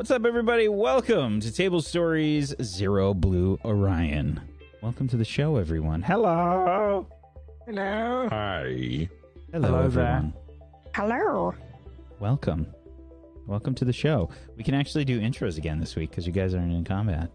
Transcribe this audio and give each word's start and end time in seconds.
What's 0.00 0.10
up, 0.10 0.24
everybody? 0.24 0.66
Welcome 0.66 1.40
to 1.40 1.52
Table 1.52 1.82
Stories 1.82 2.54
Zero 2.62 3.12
Blue 3.12 3.58
Orion. 3.66 4.40
Welcome 4.80 5.08
to 5.08 5.18
the 5.18 5.26
show, 5.26 5.56
everyone. 5.56 6.00
Hello. 6.00 7.06
Hello. 7.66 8.26
Hi. 8.30 9.10
Hello, 9.52 9.68
Hello 9.68 9.82
everyone. 9.82 10.32
Hello. 10.94 11.54
Welcome. 12.18 12.66
Welcome 13.46 13.74
to 13.74 13.84
the 13.84 13.92
show. 13.92 14.30
We 14.56 14.64
can 14.64 14.72
actually 14.72 15.04
do 15.04 15.20
intros 15.20 15.58
again 15.58 15.78
this 15.78 15.94
week 15.96 16.08
because 16.08 16.26
you 16.26 16.32
guys 16.32 16.54
aren't 16.54 16.72
in 16.72 16.82
combat. 16.82 17.30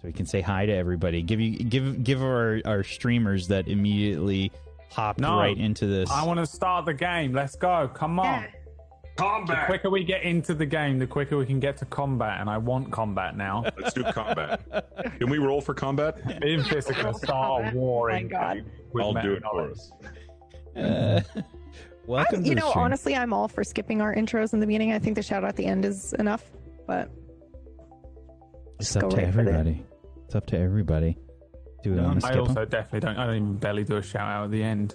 So 0.00 0.04
we 0.04 0.12
can 0.12 0.24
say 0.24 0.40
hi 0.40 0.64
to 0.64 0.72
everybody. 0.72 1.20
Give 1.20 1.38
you 1.38 1.58
give 1.58 2.02
give 2.02 2.22
our, 2.22 2.62
our 2.64 2.82
streamers 2.82 3.46
that 3.48 3.68
immediately 3.68 4.52
hopped 4.90 5.20
No. 5.20 5.36
right 5.36 5.58
into 5.58 5.86
this. 5.86 6.10
I 6.10 6.24
want 6.24 6.40
to 6.40 6.46
start 6.46 6.86
the 6.86 6.94
game. 6.94 7.34
Let's 7.34 7.56
go. 7.56 7.90
Come 7.92 8.18
on. 8.18 8.42
The 8.42 8.48
Combat. 9.18 9.66
quicker 9.66 9.90
we 9.90 10.04
get 10.04 10.22
into 10.22 10.54
the 10.54 10.64
game, 10.66 10.98
the 10.98 11.06
quicker 11.06 11.36
we 11.36 11.44
can 11.46 11.58
get 11.60 11.76
to 11.78 11.84
combat. 11.86 12.40
And 12.40 12.48
I 12.48 12.56
want 12.58 12.90
combat 12.92 13.36
now. 13.36 13.64
Let's 13.78 13.92
do 13.92 14.04
combat. 14.04 14.60
Can 15.18 15.28
we 15.28 15.38
roll 15.38 15.60
for 15.60 15.74
combat? 15.74 16.24
Me 16.40 16.54
and 16.54 16.66
Fist 16.66 16.90
are 16.90 16.94
going 16.94 17.12
to 17.12 17.18
start 17.18 17.74
a 17.74 17.76
war 17.76 18.10
Oh 18.10 18.14
my 18.14 18.18
in 18.20 18.28
God. 18.28 18.54
game 18.56 18.66
with 18.92 19.04
I'll 19.04 19.12
do 19.14 19.32
it 19.32 19.42
for 19.42 19.56
knowledge. 19.56 19.72
us. 19.72 19.92
Uh, 20.76 21.20
welcome 22.06 22.40
I- 22.40 22.42
to 22.42 22.48
you 22.48 22.54
know, 22.54 22.70
stream. 22.70 22.84
honestly, 22.84 23.16
I'm 23.16 23.32
all 23.32 23.48
for 23.48 23.64
skipping 23.64 24.00
our 24.00 24.14
intros 24.14 24.52
in 24.52 24.60
the 24.60 24.66
beginning. 24.66 24.92
I 24.92 24.98
think 25.00 25.16
the 25.16 25.22
shout 25.22 25.42
out 25.42 25.48
at 25.50 25.56
the 25.56 25.66
end 25.66 25.84
is 25.84 26.12
enough. 26.14 26.44
But 26.86 27.10
It's 28.78 28.94
up 28.96 29.10
to 29.10 29.16
right 29.16 29.26
everybody. 29.26 29.84
It's 30.26 30.34
up 30.36 30.46
to 30.46 30.58
everybody. 30.58 31.18
Do 31.82 31.90
we 31.90 31.96
Yeah, 31.96 32.02
want 32.04 32.20
to 32.20 32.26
I 32.26 32.30
skip 32.30 32.42
'em? 32.42 32.48
also 32.48 32.64
definitely 32.64 33.00
don't. 33.00 33.16
I 33.18 33.26
don't 33.26 33.36
even 33.36 33.56
barely 33.56 33.84
do 33.84 33.96
a 33.96 34.02
shout 34.02 34.28
out 34.30 34.44
at 34.44 34.50
the 34.52 34.62
end. 34.62 34.94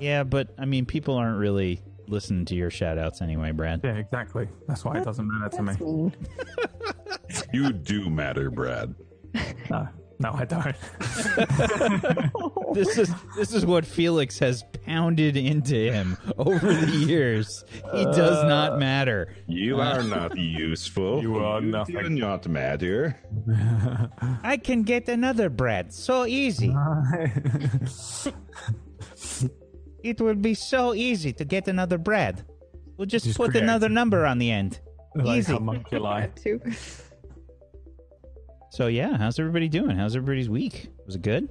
Yeah, 0.00 0.24
but 0.24 0.54
I 0.58 0.64
mean, 0.64 0.86
people 0.86 1.14
aren't 1.16 1.38
really 1.38 1.82
listening 2.06 2.44
to 2.46 2.54
your 2.54 2.70
shout 2.70 2.98
outs 2.98 3.20
anyway, 3.20 3.52
Brad. 3.52 3.80
Yeah, 3.84 3.96
exactly. 3.96 4.48
That's 4.66 4.84
why 4.84 4.98
it 4.98 5.04
doesn't 5.04 5.26
matter 5.26 5.56
to 5.56 5.62
me. 5.62 6.12
You 7.52 7.72
do 7.72 8.08
matter, 8.08 8.50
Brad. 8.50 8.94
No, 9.70 9.86
no, 10.18 10.32
I 10.32 10.44
don't. 10.46 10.74
This 12.74 12.96
is 12.98 13.12
this 13.36 13.52
is 13.52 13.64
what 13.66 13.84
Felix 13.84 14.38
has 14.38 14.64
pounded 14.84 15.36
into 15.36 15.92
him 15.92 16.16
over 16.38 16.72
the 16.74 16.90
years. 16.90 17.64
He 17.92 18.04
does 18.04 18.42
not 18.44 18.78
matter. 18.78 19.34
You 19.46 19.80
are 19.80 20.02
not 20.02 20.36
useful. 20.36 21.20
You 21.22 21.36
are 21.36 21.60
do 21.60 21.66
nothing. 21.68 22.14
not 22.16 22.48
matter. 22.48 23.16
I 24.42 24.56
can 24.56 24.82
get 24.82 25.08
another 25.08 25.50
Brad 25.50 25.92
so 25.92 26.24
easy. 26.24 26.74
It 30.02 30.20
would 30.20 30.42
be 30.42 30.54
so 30.54 30.94
easy 30.94 31.32
to 31.34 31.44
get 31.44 31.68
another 31.68 31.98
Brad. 31.98 32.44
We'll 32.96 33.06
just, 33.06 33.24
Just 33.26 33.36
put 33.38 33.50
create- 33.52 33.64
another 33.64 33.88
number 33.88 34.26
on 34.26 34.38
the 34.38 34.50
end. 34.50 34.80
like 35.14 35.38
Easy. 35.38 35.52
a 35.52 35.56
homunculi. 35.56 36.28
Too. 36.36 36.60
So 38.70 38.86
yeah, 38.86 39.16
how's 39.16 39.38
everybody 39.38 39.68
doing? 39.68 39.96
How's 39.96 40.14
everybody's 40.14 40.48
week? 40.48 40.88
Was 41.06 41.16
it 41.16 41.22
good? 41.22 41.48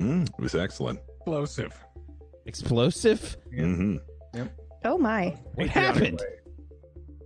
Mm, 0.00 0.26
it 0.28 0.40
was 0.40 0.54
excellent. 0.54 0.98
explosive. 1.18 1.72
Explosive? 2.46 3.36
hmm 3.54 3.96
Oh 4.84 4.96
my. 4.96 5.36
What 5.54 5.68
happened? 5.68 6.22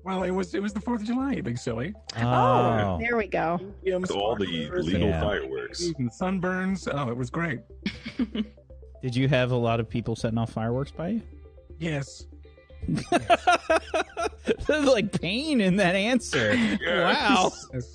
Well, 0.05 0.25
it 0.25 0.33
was 0.33 0.55
it 0.55 0.61
was 0.61 0.73
the 0.75 0.81
Fourth 0.81 1.01
of 1.03 1.07
July, 1.07 1.35
you 1.35 1.43
big 1.43 1.57
silly. 1.57 1.95
Oh, 2.19 2.99
there 3.01 3.17
we 3.17 3.27
go. 3.29 3.59
All 4.13 4.37
the 4.37 4.45
legal 4.71 5.09
Yeah. 5.09 5.21
fireworks. 5.21 5.83
and 5.99 6.11
sunburns. 6.11 6.89
Oh, 6.93 7.09
it 7.11 7.17
was 7.17 7.31
great. 7.31 7.61
Did 9.05 9.15
you 9.15 9.29
have 9.29 9.51
a 9.51 9.57
lot 9.57 9.81
of 9.81 9.89
people 9.91 10.17
setting 10.17 10.39
off 10.39 10.51
fireworks 10.53 10.91
by 10.91 11.09
you? 11.09 11.23
Yes. 11.79 12.25
There's 14.67 14.87
like 14.87 15.21
pain 15.21 15.61
in 15.61 15.77
that 15.77 15.95
answer. 15.95 16.55
Wow. 16.87 17.53
Yes. 17.75 17.93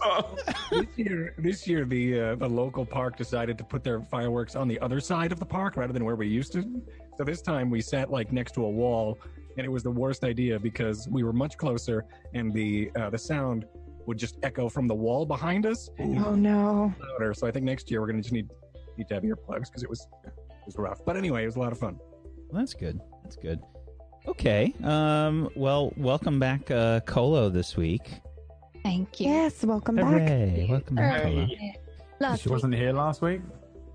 this 0.70 0.86
year, 0.98 1.34
this 1.40 1.68
year, 1.68 1.84
the 1.86 2.20
uh, 2.20 2.36
the 2.36 2.48
local 2.48 2.86
park 2.86 3.18
decided 3.18 3.58
to 3.58 3.64
put 3.64 3.84
their 3.84 4.02
fireworks 4.02 4.56
on 4.56 4.68
the 4.68 4.80
other 4.82 5.00
side 5.00 5.32
of 5.32 5.40
the 5.40 5.48
park 5.48 5.78
rather 5.78 5.94
than 5.94 6.06
where 6.06 6.16
we 6.16 6.28
used 6.28 6.52
to. 6.54 6.62
So 7.18 7.24
this 7.24 7.42
time 7.42 7.72
we 7.72 7.82
sat 7.82 8.12
like 8.12 8.32
next 8.32 8.52
to 8.54 8.66
a 8.66 8.70
wall, 8.70 9.18
and 9.58 9.66
it 9.66 9.70
was 9.70 9.82
the 9.82 9.90
worst 9.90 10.24
idea 10.24 10.60
because 10.60 11.08
we 11.10 11.24
were 11.24 11.34
much 11.34 11.58
closer, 11.58 12.06
and 12.36 12.54
the 12.54 12.92
uh, 12.96 13.10
the 13.10 13.18
sound 13.18 13.66
would 14.06 14.20
just 14.20 14.38
echo 14.44 14.70
from 14.70 14.88
the 14.88 14.94
wall 14.96 15.26
behind 15.26 15.66
us 15.66 15.90
Oh 16.00 16.36
no. 16.36 16.94
louder. 17.14 17.34
So 17.34 17.48
I 17.48 17.52
think 17.52 17.66
next 17.66 17.90
year 17.90 18.00
we're 18.00 18.08
gonna 18.08 18.22
just 18.22 18.32
need 18.34 18.48
need 18.96 19.08
to 19.08 19.16
have 19.16 19.24
earplugs 19.24 19.66
because 19.70 19.82
it 19.82 19.90
was 19.90 20.06
it 20.24 20.34
was 20.70 20.78
rough. 20.78 21.04
But 21.06 21.18
anyway, 21.18 21.44
it 21.44 21.48
was 21.48 21.56
a 21.56 21.60
lot 21.60 21.72
of 21.72 21.80
fun. 21.80 21.98
Well, 22.50 22.60
that's 22.62 22.74
good. 22.76 23.00
That's 23.24 23.36
good. 23.36 23.60
Okay. 24.28 24.74
Um. 24.84 25.50
Well, 25.56 25.92
welcome 25.98 26.40
back, 26.40 26.70
uh, 26.70 27.00
Colo, 27.02 27.50
this 27.50 27.76
week. 27.76 28.12
Thank 28.84 29.20
you. 29.20 29.30
Yes, 29.30 29.64
welcome 29.66 29.96
back. 29.96 30.06
Hooray! 30.06 30.68
Welcome 30.70 30.96
back, 30.96 31.24
Colo. 31.24 31.48
Last 32.20 32.42
She 32.44 32.50
wasn't 32.50 32.76
here 32.76 32.92
last 32.94 33.22
week. 33.22 33.42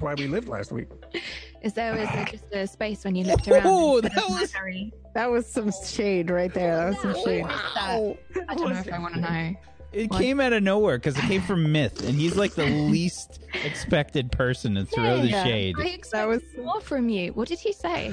Why 0.01 0.15
we 0.15 0.27
lived 0.27 0.49
last 0.49 0.73
week. 0.73 0.89
week, 1.13 1.23
is 1.63 1.73
there 1.75 1.97
was 1.97 2.09
there 2.09 2.25
just 2.31 2.53
a 2.53 2.67
space 2.67 3.05
when 3.05 3.15
you 3.15 3.25
looked 3.25 3.47
around? 3.49 3.63
Oh, 3.67 4.01
that 4.01 4.13
was- 4.29 4.53
Harry, 4.53 4.93
That 5.15 5.31
was 5.31 5.47
some 5.47 5.71
shade 5.87 6.29
right 6.31 6.53
there. 6.53 6.77
That 6.77 6.89
was 6.89 7.01
some 7.03 7.25
shade. 7.25 7.45
was 7.45 7.63
that? 7.77 8.45
I 8.49 8.55
don't 8.57 8.71
know 8.73 8.79
if 8.81 8.93
I 8.93 8.99
want 8.99 9.15
to 9.15 9.21
know. 9.21 9.55
It 9.95 10.11
What? 10.11 10.21
came 10.21 10.41
out 10.41 10.53
of 10.53 10.63
nowhere 10.63 10.99
because 10.99 11.17
it 11.17 11.23
came 11.23 11.41
from 11.47 11.71
Myth, 11.73 12.03
and 12.07 12.15
he's 12.19 12.37
like 12.37 12.55
the 12.55 12.67
least 12.67 13.41
expected 13.65 14.33
person 14.33 14.75
to 14.75 14.85
throw 14.85 15.19
the 15.21 15.31
shade. 15.31 15.77
I 15.79 15.85
expected 15.87 16.29
was- 16.29 16.65
more 16.65 16.81
from 16.81 17.09
you. 17.09 17.33
What 17.33 17.49
did 17.49 17.59
he 17.61 17.73
say? 17.73 18.13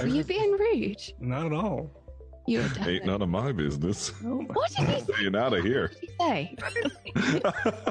Were 0.00 0.06
you 0.08 0.24
being 0.24 0.52
rude? 0.52 1.00
Not 1.20 1.46
at 1.46 1.52
all. 1.52 1.90
You 2.48 2.58
were 2.58 2.88
Ain't 2.88 3.04
none 3.06 3.22
of 3.22 3.28
my 3.28 3.52
business. 3.52 4.08
What 4.20 4.68
did 4.76 4.88
he 4.88 5.00
say? 5.00 5.12
Staying 5.14 5.36
out 5.36 5.52
of 5.56 5.64
here. 5.64 5.92
What 6.16 6.74
did 6.74 6.90
he 7.04 7.10
say? 7.20 7.42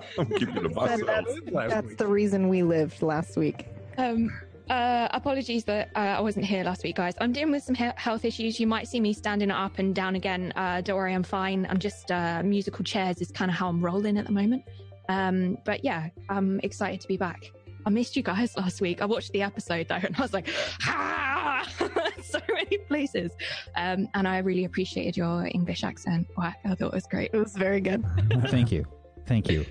I'm 0.19 0.25
keeping 0.25 0.55
to 0.55 0.61
Said 0.63 0.75
myself. 0.75 1.25
that's, 1.53 1.73
that's 1.73 1.95
the 1.95 2.07
reason 2.07 2.49
we 2.49 2.61
lived 2.63 3.01
last 3.01 3.37
week. 3.37 3.67
Um, 3.97 4.29
uh, 4.71 5.09
apologies 5.11 5.65
that 5.65 5.89
uh, 5.95 5.99
I 5.99 6.21
wasn't 6.21 6.45
here 6.45 6.63
last 6.63 6.83
week, 6.83 6.95
guys. 6.95 7.13
I'm 7.19 7.33
dealing 7.33 7.51
with 7.51 7.63
some 7.63 7.75
he- 7.75 7.91
health 7.97 8.23
issues. 8.23 8.57
You 8.59 8.67
might 8.67 8.87
see 8.87 9.01
me 9.01 9.11
standing 9.11 9.51
up 9.51 9.79
and 9.79 9.93
down 9.93 10.15
again. 10.15 10.53
Uh, 10.55 10.79
don't 10.79 10.95
worry, 10.95 11.13
I'm 11.13 11.23
fine. 11.23 11.67
I'm 11.69 11.77
just 11.77 12.09
uh, 12.09 12.41
musical 12.43 12.85
chairs 12.85 13.17
is 13.17 13.31
kind 13.31 13.51
of 13.51 13.57
how 13.57 13.67
I'm 13.67 13.83
rolling 13.83 14.17
at 14.17 14.25
the 14.25 14.31
moment. 14.31 14.63
Um, 15.09 15.57
but 15.65 15.83
yeah, 15.83 16.07
I'm 16.29 16.61
excited 16.61 17.01
to 17.01 17.07
be 17.09 17.17
back. 17.17 17.51
I 17.85 17.89
missed 17.89 18.15
you 18.15 18.23
guys 18.23 18.55
last 18.57 18.79
week. 18.79 19.01
I 19.01 19.05
watched 19.05 19.33
the 19.33 19.41
episode 19.41 19.89
though, 19.89 19.95
and 20.01 20.15
I 20.15 20.21
was 20.21 20.33
like, 20.33 20.47
ah, 20.87 21.67
so 22.23 22.39
many 22.47 22.77
places. 22.87 23.31
Um, 23.75 24.07
and 24.13 24.25
I 24.25 24.37
really 24.37 24.63
appreciated 24.63 25.17
your 25.17 25.49
English 25.53 25.83
accent. 25.83 26.27
Wow, 26.37 26.53
I 26.63 26.75
thought 26.75 26.87
it 26.87 26.93
was 26.93 27.07
great. 27.07 27.31
It 27.33 27.37
was 27.37 27.57
very 27.57 27.81
good. 27.81 28.05
Thank 28.47 28.71
you. 28.71 28.85
Thank 29.27 29.49
you. 29.49 29.65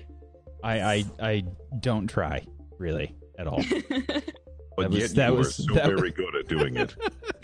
I 0.63 0.79
I 0.79 1.05
I 1.19 1.43
don't 1.79 2.05
try 2.07 2.45
really 2.77 3.15
at 3.39 3.47
all. 3.47 3.63
But 4.77 4.83
That 4.83 4.89
was- 4.91 4.99
yet 4.99 5.15
that 5.15 5.31
you 5.31 5.37
was- 5.37 5.55
so 5.55 5.73
that 5.73 5.91
was- 5.91 5.99
very 5.99 6.11
good 6.11 6.35
at 6.35 6.47
doing 6.47 6.77
it. 6.77 6.95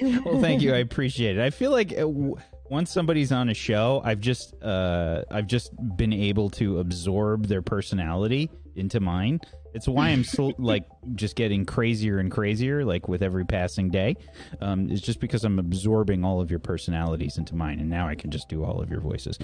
well, 0.25 0.39
thank 0.39 0.61
you. 0.61 0.73
I 0.73 0.77
appreciate 0.77 1.37
it. 1.37 1.41
I 1.43 1.49
feel 1.49 1.71
like 1.71 1.91
uh, 1.91 1.97
w- 2.01 2.35
once 2.69 2.91
somebody's 2.91 3.31
on 3.31 3.49
a 3.49 3.53
show, 3.53 4.01
I've 4.03 4.19
just 4.21 4.53
uh, 4.63 5.23
I've 5.29 5.47
just 5.47 5.71
been 5.97 6.13
able 6.13 6.49
to 6.51 6.79
absorb 6.79 7.47
their 7.47 7.61
personality 7.61 8.49
into 8.75 8.99
mine. 8.99 9.39
It's 9.73 9.87
why 9.87 10.09
I'm 10.09 10.23
so 10.23 10.53
like 10.57 10.85
just 11.15 11.35
getting 11.35 11.65
crazier 11.65 12.19
and 12.19 12.31
crazier, 12.31 12.83
like 12.85 13.07
with 13.07 13.21
every 13.21 13.45
passing 13.45 13.89
day. 13.89 14.15
Um, 14.61 14.89
it's 14.89 15.01
just 15.01 15.19
because 15.19 15.43
I'm 15.43 15.59
absorbing 15.59 16.23
all 16.23 16.39
of 16.41 16.49
your 16.49 16.59
personalities 16.59 17.37
into 17.37 17.55
mine, 17.55 17.79
and 17.79 17.89
now 17.89 18.07
I 18.07 18.15
can 18.15 18.31
just 18.31 18.47
do 18.49 18.63
all 18.63 18.81
of 18.81 18.89
your 18.89 19.01
voices, 19.01 19.37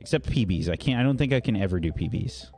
except 0.00 0.28
PBs. 0.30 0.68
I 0.68 0.76
can't. 0.76 1.00
I 1.00 1.02
don't 1.02 1.16
think 1.16 1.32
I 1.32 1.40
can 1.40 1.56
ever 1.56 1.80
do 1.80 1.90
PBs 1.92 2.50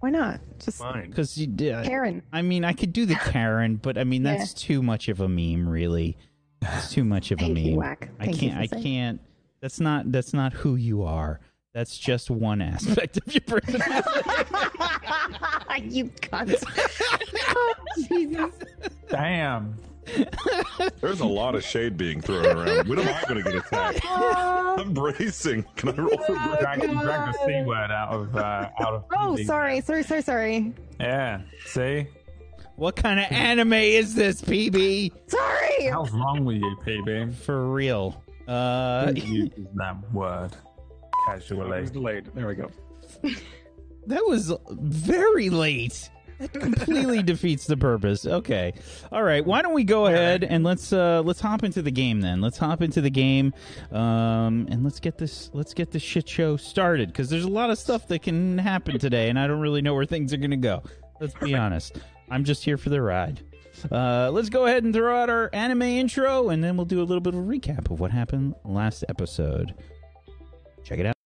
Why 0.00 0.10
not? 0.10 0.40
Just 0.60 0.78
Fine. 0.78 1.10
because 1.10 1.36
you. 1.36 1.70
Uh, 1.72 1.82
Karen. 1.84 2.22
I 2.32 2.42
mean, 2.42 2.64
I 2.64 2.72
could 2.72 2.92
do 2.92 3.04
the 3.06 3.16
Karen, 3.16 3.76
but 3.76 3.98
I 3.98 4.04
mean 4.04 4.24
Yeah. 4.24 4.36
that's 4.36 4.54
too 4.54 4.82
much 4.82 5.08
of 5.08 5.20
a 5.20 5.28
meme, 5.28 5.68
really. 5.68 6.16
It's 6.62 6.92
too 6.92 7.04
much 7.04 7.30
of 7.30 7.38
a 7.38 7.42
Thank 7.42 7.54
meme. 7.54 7.64
you, 7.64 7.76
Whack. 7.78 8.10
I 8.20 8.24
Thank 8.26 8.42
you 8.42 8.50
can't. 8.50 8.54
for 8.56 8.62
I 8.62 8.66
saying- 8.66 8.82
can't. 8.82 9.20
That's 9.60 9.80
not. 9.80 10.12
That's 10.12 10.32
not 10.32 10.52
who 10.52 10.76
you 10.76 11.02
are. 11.02 11.40
That's 11.74 11.98
just 11.98 12.30
one 12.30 12.62
aspect 12.62 13.16
of 13.18 13.32
your 13.34 13.40
personality. 13.42 14.20
you 15.94 16.04
cunt. 16.06 16.54
oh, 17.48 17.74
Jesus. 18.08 18.54
Damn. 19.08 19.74
There's 21.00 21.20
a 21.20 21.26
lot 21.26 21.54
of 21.54 21.64
shade 21.64 21.96
being 21.96 22.20
thrown 22.20 22.44
around. 22.46 22.88
When 22.88 22.98
am 22.98 23.08
I 23.08 23.22
going 23.28 23.42
to 23.42 23.50
get 23.50 23.64
attacked? 23.66 24.00
I'm 24.04 24.92
bracing. 24.94 25.64
Can 25.76 25.88
I 25.90 25.92
roll 25.96 26.16
for 26.18 26.34
brace? 26.34 26.58
Drag, 26.60 26.80
drag 26.80 27.32
the 27.32 27.38
c 27.46 27.62
word 27.64 27.90
out 27.90 28.08
of 28.12 28.36
uh, 28.36 28.68
out 28.80 28.94
of. 28.94 29.04
Oh, 29.12 29.36
TV. 29.38 29.46
sorry, 29.46 29.80
sorry, 29.80 30.02
sorry, 30.02 30.22
sorry. 30.22 30.74
Yeah. 31.00 31.40
See, 31.66 32.06
what 32.76 32.96
kind 32.96 33.18
of 33.18 33.26
anime 33.30 33.72
is 33.74 34.14
this, 34.14 34.40
PB? 34.42 35.12
Sorry. 35.30 35.86
how's 35.90 36.10
wrong 36.12 36.44
with 36.44 36.56
you, 36.56 36.76
PB? 36.84 37.34
For 37.34 37.68
real. 37.70 38.22
Uh, 38.46 39.06
Who 39.12 39.20
uses 39.20 39.66
that 39.74 39.96
word 40.12 40.52
It 40.52 40.58
casually? 41.26 41.80
was 41.82 41.90
delayed. 41.90 42.30
There 42.34 42.46
we 42.46 42.54
go. 42.54 42.70
that 44.06 44.24
was 44.24 44.52
very 44.70 45.50
late. 45.50 46.08
That 46.38 46.52
completely 46.60 47.22
defeats 47.22 47.66
the 47.66 47.76
purpose. 47.76 48.26
Okay. 48.26 48.74
All 49.10 49.22
right. 49.22 49.44
Why 49.44 49.62
don't 49.62 49.74
we 49.74 49.84
go 49.84 50.06
ahead 50.06 50.44
and 50.44 50.64
let's 50.64 50.92
uh 50.92 51.22
let's 51.24 51.40
hop 51.40 51.64
into 51.64 51.82
the 51.82 51.90
game 51.90 52.20
then. 52.20 52.40
Let's 52.40 52.58
hop 52.58 52.82
into 52.82 53.00
the 53.00 53.10
game. 53.10 53.52
Um 53.90 54.66
and 54.70 54.84
let's 54.84 55.00
get 55.00 55.18
this 55.18 55.50
let's 55.52 55.74
get 55.74 55.90
this 55.90 56.02
shit 56.02 56.28
show 56.28 56.56
started 56.56 57.12
cuz 57.12 57.28
there's 57.28 57.44
a 57.44 57.48
lot 57.48 57.70
of 57.70 57.78
stuff 57.78 58.06
that 58.08 58.22
can 58.22 58.58
happen 58.58 58.98
today 58.98 59.28
and 59.28 59.38
I 59.38 59.46
don't 59.46 59.60
really 59.60 59.82
know 59.82 59.94
where 59.94 60.06
things 60.06 60.32
are 60.32 60.38
going 60.38 60.50
to 60.50 60.56
go. 60.56 60.82
Let's 61.20 61.34
be 61.34 61.54
honest. 61.54 61.98
I'm 62.30 62.44
just 62.44 62.64
here 62.64 62.76
for 62.76 62.90
the 62.90 63.02
ride. 63.02 63.40
Uh, 63.90 64.30
let's 64.32 64.48
go 64.48 64.66
ahead 64.66 64.84
and 64.84 64.92
throw 64.92 65.16
out 65.16 65.30
our 65.30 65.50
anime 65.52 65.82
intro, 65.82 66.48
and 66.48 66.62
then 66.62 66.76
we'll 66.76 66.86
do 66.86 67.00
a 67.00 67.04
little 67.04 67.20
bit 67.20 67.34
of 67.34 67.40
a 67.40 67.42
recap 67.42 67.90
of 67.90 68.00
what 68.00 68.10
happened 68.10 68.54
last 68.64 69.04
episode. 69.08 69.74
Check 70.84 70.98
it 70.98 71.06
out. 71.06 71.17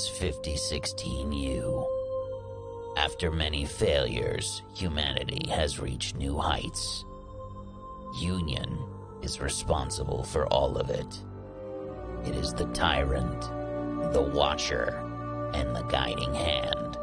Is 0.00 0.08
5016U. 0.18 1.86
After 2.96 3.30
many 3.30 3.66
failures, 3.66 4.62
humanity 4.74 5.48
has 5.50 5.78
reached 5.78 6.16
new 6.16 6.38
heights. 6.38 7.04
Union 8.18 8.78
is 9.22 9.40
responsible 9.40 10.22
for 10.22 10.46
all 10.46 10.78
of 10.78 10.88
it. 10.88 11.20
It 12.24 12.34
is 12.34 12.54
the 12.54 12.64
tyrant, 12.66 13.42
the 14.12 14.22
watcher, 14.22 14.96
and 15.52 15.76
the 15.76 15.82
guiding 15.82 16.34
hand. 16.34 16.94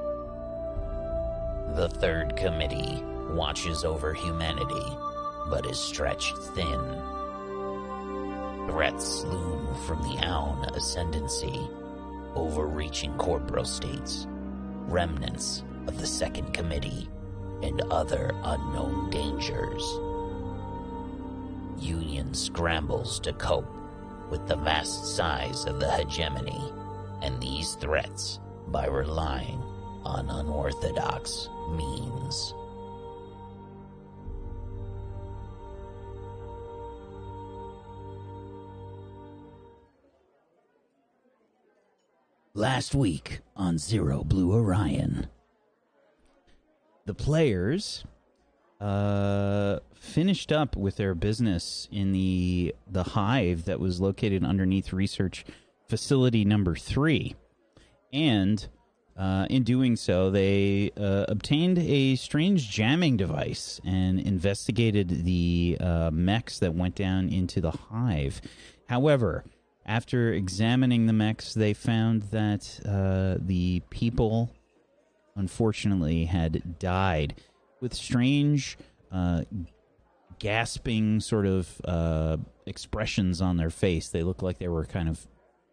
The 1.75 1.89
third 1.89 2.35
committee 2.35 3.03
watches 3.29 3.83
over 3.83 4.13
humanity, 4.13 4.97
but 5.49 5.69
is 5.69 5.79
stretched 5.79 6.35
thin. 6.55 7.01
Threats 8.67 9.23
loom 9.25 9.75
from 9.85 10.01
the 10.01 10.17
Aun 10.25 10.65
ascendancy, 10.73 11.69
overreaching 12.37 13.13
corpro-states, 13.13 14.27
remnants 14.87 15.63
of 15.87 15.99
the 15.99 16.07
Second 16.07 16.53
Committee, 16.53 17.09
and 17.63 17.81
other 17.91 18.31
unknown 18.43 19.09
dangers. 19.09 19.83
Union 21.79 22.33
scrambles 22.33 23.19
to 23.21 23.33
cope 23.33 23.67
with 24.29 24.47
the 24.47 24.55
vast 24.55 25.15
size 25.15 25.65
of 25.65 25.79
the 25.79 25.89
hegemony 25.91 26.71
and 27.21 27.41
these 27.41 27.73
threats 27.75 28.39
by 28.67 28.85
relying 28.85 29.61
on 30.03 30.29
unorthodox 30.29 31.49
means. 31.71 32.53
Last 42.57 42.95
week 42.95 43.41
on 43.55 43.77
Zero 43.77 44.23
Blue 44.23 44.51
Orion. 44.51 45.27
the 47.05 47.13
players 47.13 48.03
uh, 48.81 49.77
finished 49.93 50.51
up 50.51 50.75
with 50.75 50.95
their 50.95 51.13
business 51.13 51.87
in 51.91 52.13
the 52.13 52.73
the 52.89 53.03
hive 53.03 53.65
that 53.65 53.79
was 53.79 54.01
located 54.01 54.43
underneath 54.43 54.91
research 54.91 55.45
facility 55.87 56.43
number 56.45 56.75
three, 56.75 57.35
and 58.11 58.67
uh, 59.15 59.45
in 59.51 59.61
doing 59.61 59.95
so, 59.95 60.31
they 60.31 60.89
uh, 60.97 61.25
obtained 61.27 61.77
a 61.77 62.15
strange 62.15 62.71
jamming 62.71 63.17
device 63.17 63.79
and 63.85 64.19
investigated 64.19 65.25
the 65.25 65.77
uh, 65.79 66.09
mechs 66.11 66.57
that 66.57 66.73
went 66.73 66.95
down 66.95 67.29
into 67.29 67.61
the 67.61 67.69
hive. 67.69 68.41
However, 68.89 69.43
after 69.87 70.33
examining 70.33 71.05
the 71.05 71.13
mechs, 71.13 71.53
they 71.53 71.73
found 71.73 72.23
that 72.23 72.79
uh, 72.85 73.37
the 73.39 73.81
people 73.89 74.53
unfortunately 75.35 76.25
had 76.25 76.77
died 76.79 77.35
with 77.79 77.93
strange 77.93 78.77
uh, 79.11 79.43
gasping 80.39 81.19
sort 81.19 81.45
of 81.45 81.81
uh, 81.85 82.37
expressions 82.65 83.41
on 83.41 83.57
their 83.57 83.69
face. 83.69 84.09
They 84.09 84.23
looked 84.23 84.43
like 84.43 84.59
they 84.59 84.67
were 84.67 84.85
kind 84.85 85.07
of 85.07 85.25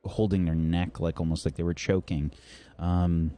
holding 0.04 0.44
their 0.44 0.54
neck 0.54 1.00
like 1.00 1.18
almost 1.18 1.44
like 1.44 1.56
they 1.56 1.62
were 1.62 1.74
choking. 1.74 2.30
Um, 2.78 3.32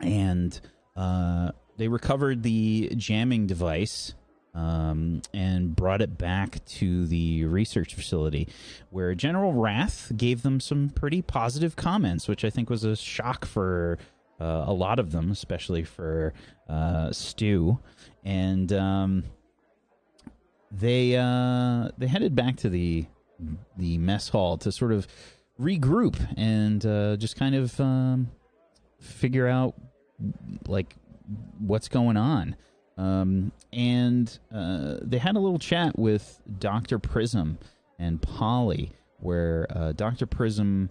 and 0.00 0.58
uh, 0.94 1.50
they 1.78 1.88
recovered 1.88 2.42
the 2.42 2.92
jamming 2.96 3.46
device 3.46 4.14
um, 4.56 5.20
and 5.34 5.76
brought 5.76 6.00
it 6.00 6.16
back 6.16 6.64
to 6.64 7.06
the 7.06 7.44
research 7.44 7.94
facility, 7.94 8.48
where 8.90 9.14
General 9.14 9.52
Wrath 9.52 10.10
gave 10.16 10.42
them 10.42 10.60
some 10.60 10.88
pretty 10.88 11.20
positive 11.20 11.76
comments, 11.76 12.26
which 12.26 12.44
I 12.44 12.50
think 12.50 12.70
was 12.70 12.82
a 12.82 12.96
shock 12.96 13.44
for 13.44 13.98
uh, 14.40 14.64
a 14.66 14.72
lot 14.72 14.98
of 14.98 15.12
them, 15.12 15.30
especially 15.30 15.84
for 15.84 16.32
uh, 16.68 17.12
Stu. 17.12 17.78
And 18.24 18.72
um, 18.72 19.24
they 20.72 21.16
uh, 21.16 21.90
they 21.98 22.06
headed 22.06 22.34
back 22.34 22.56
to 22.56 22.70
the 22.70 23.04
the 23.76 23.98
mess 23.98 24.30
hall 24.30 24.56
to 24.58 24.72
sort 24.72 24.92
of 24.92 25.06
regroup 25.60 26.16
and 26.38 26.84
uh, 26.84 27.16
just 27.16 27.36
kind 27.36 27.54
of 27.54 27.78
um, 27.78 28.30
figure 29.00 29.46
out 29.46 29.74
like 30.66 30.94
what's 31.58 31.88
going 31.88 32.16
on. 32.16 32.56
Um, 32.96 33.52
and 33.72 34.38
uh, 34.52 34.96
they 35.02 35.18
had 35.18 35.36
a 35.36 35.38
little 35.38 35.58
chat 35.58 35.98
with 35.98 36.40
Dr. 36.58 36.98
Prism 36.98 37.58
and 37.98 38.20
Polly, 38.20 38.92
where 39.18 39.66
uh, 39.70 39.92
Dr. 39.92 40.26
Prism 40.26 40.90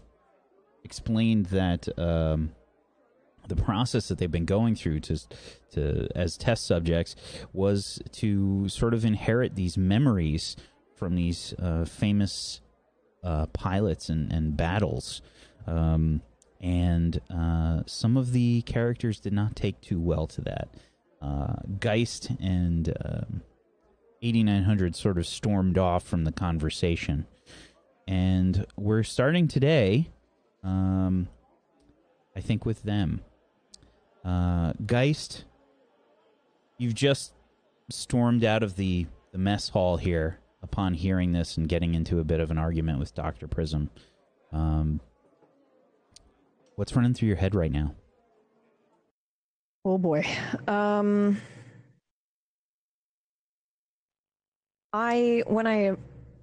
explained 0.84 1.48
that 1.48 1.88
um, 1.98 2.52
the 3.48 3.56
process 3.56 4.08
that 4.08 4.18
they've 4.18 4.32
been 4.32 4.46
going 4.46 4.76
through 4.76 5.00
to, 5.02 5.20
to 5.72 6.08
as 6.16 6.38
test 6.38 6.68
subjects 6.68 7.16
was 7.54 8.00
to 8.12 8.70
sort 8.70 8.94
of 8.94 9.04
inherit 9.04 9.56
these 9.56 9.78
memories 9.78 10.56
from 10.96 11.16
these 11.16 11.54
uh, 11.60 11.86
famous 11.86 12.62
uh, 13.24 13.48
pilots 13.48 14.10
and, 14.10 14.32
and 14.32 14.56
battles. 14.56 15.22
Um, 15.66 16.22
and 16.62 17.20
uh, 17.30 17.82
some 17.86 18.16
of 18.16 18.32
the 18.32 18.62
characters 18.62 19.20
did 19.20 19.34
not 19.34 19.56
take 19.56 19.82
too 19.82 20.00
well 20.00 20.28
to 20.28 20.42
that 20.42 20.70
uh, 21.26 21.56
Geist 21.80 22.30
and 22.40 22.94
um, 23.04 23.42
8900 24.22 24.96
sort 24.96 25.18
of 25.18 25.26
stormed 25.26 25.78
off 25.78 26.04
from 26.04 26.24
the 26.24 26.32
conversation. 26.32 27.26
And 28.08 28.66
we're 28.76 29.04
starting 29.04 29.48
today, 29.48 30.10
um, 30.64 31.28
I 32.36 32.42
think, 32.42 32.66
with 32.66 32.84
them. 32.84 33.22
Uh, 34.24 34.74
Geist, 34.86 35.46
you've 36.78 36.94
just 36.94 37.34
stormed 37.90 38.44
out 38.44 38.62
of 38.62 38.76
the, 38.76 39.08
the 39.32 39.38
mess 39.38 39.70
hall 39.70 39.98
here 39.98 40.40
upon 40.62 40.94
hearing 40.94 41.32
this 41.32 41.58
and 41.58 41.68
getting 41.68 41.96
into 41.96 42.20
a 42.20 42.24
bit 42.24 42.40
of 42.40 42.52
an 42.52 42.58
argument 42.58 43.00
with 43.00 43.16
Dr. 43.16 43.48
Prism. 43.48 43.90
Um, 44.52 45.00
what's 46.76 46.96
running 46.96 47.14
through 47.14 47.28
your 47.28 47.38
head 47.38 47.56
right 47.56 47.72
now? 47.72 47.96
Oh 49.88 50.00
boy. 50.00 50.26
Um 50.68 51.40
I 54.92 55.44
when 55.46 55.68
I 55.68 55.96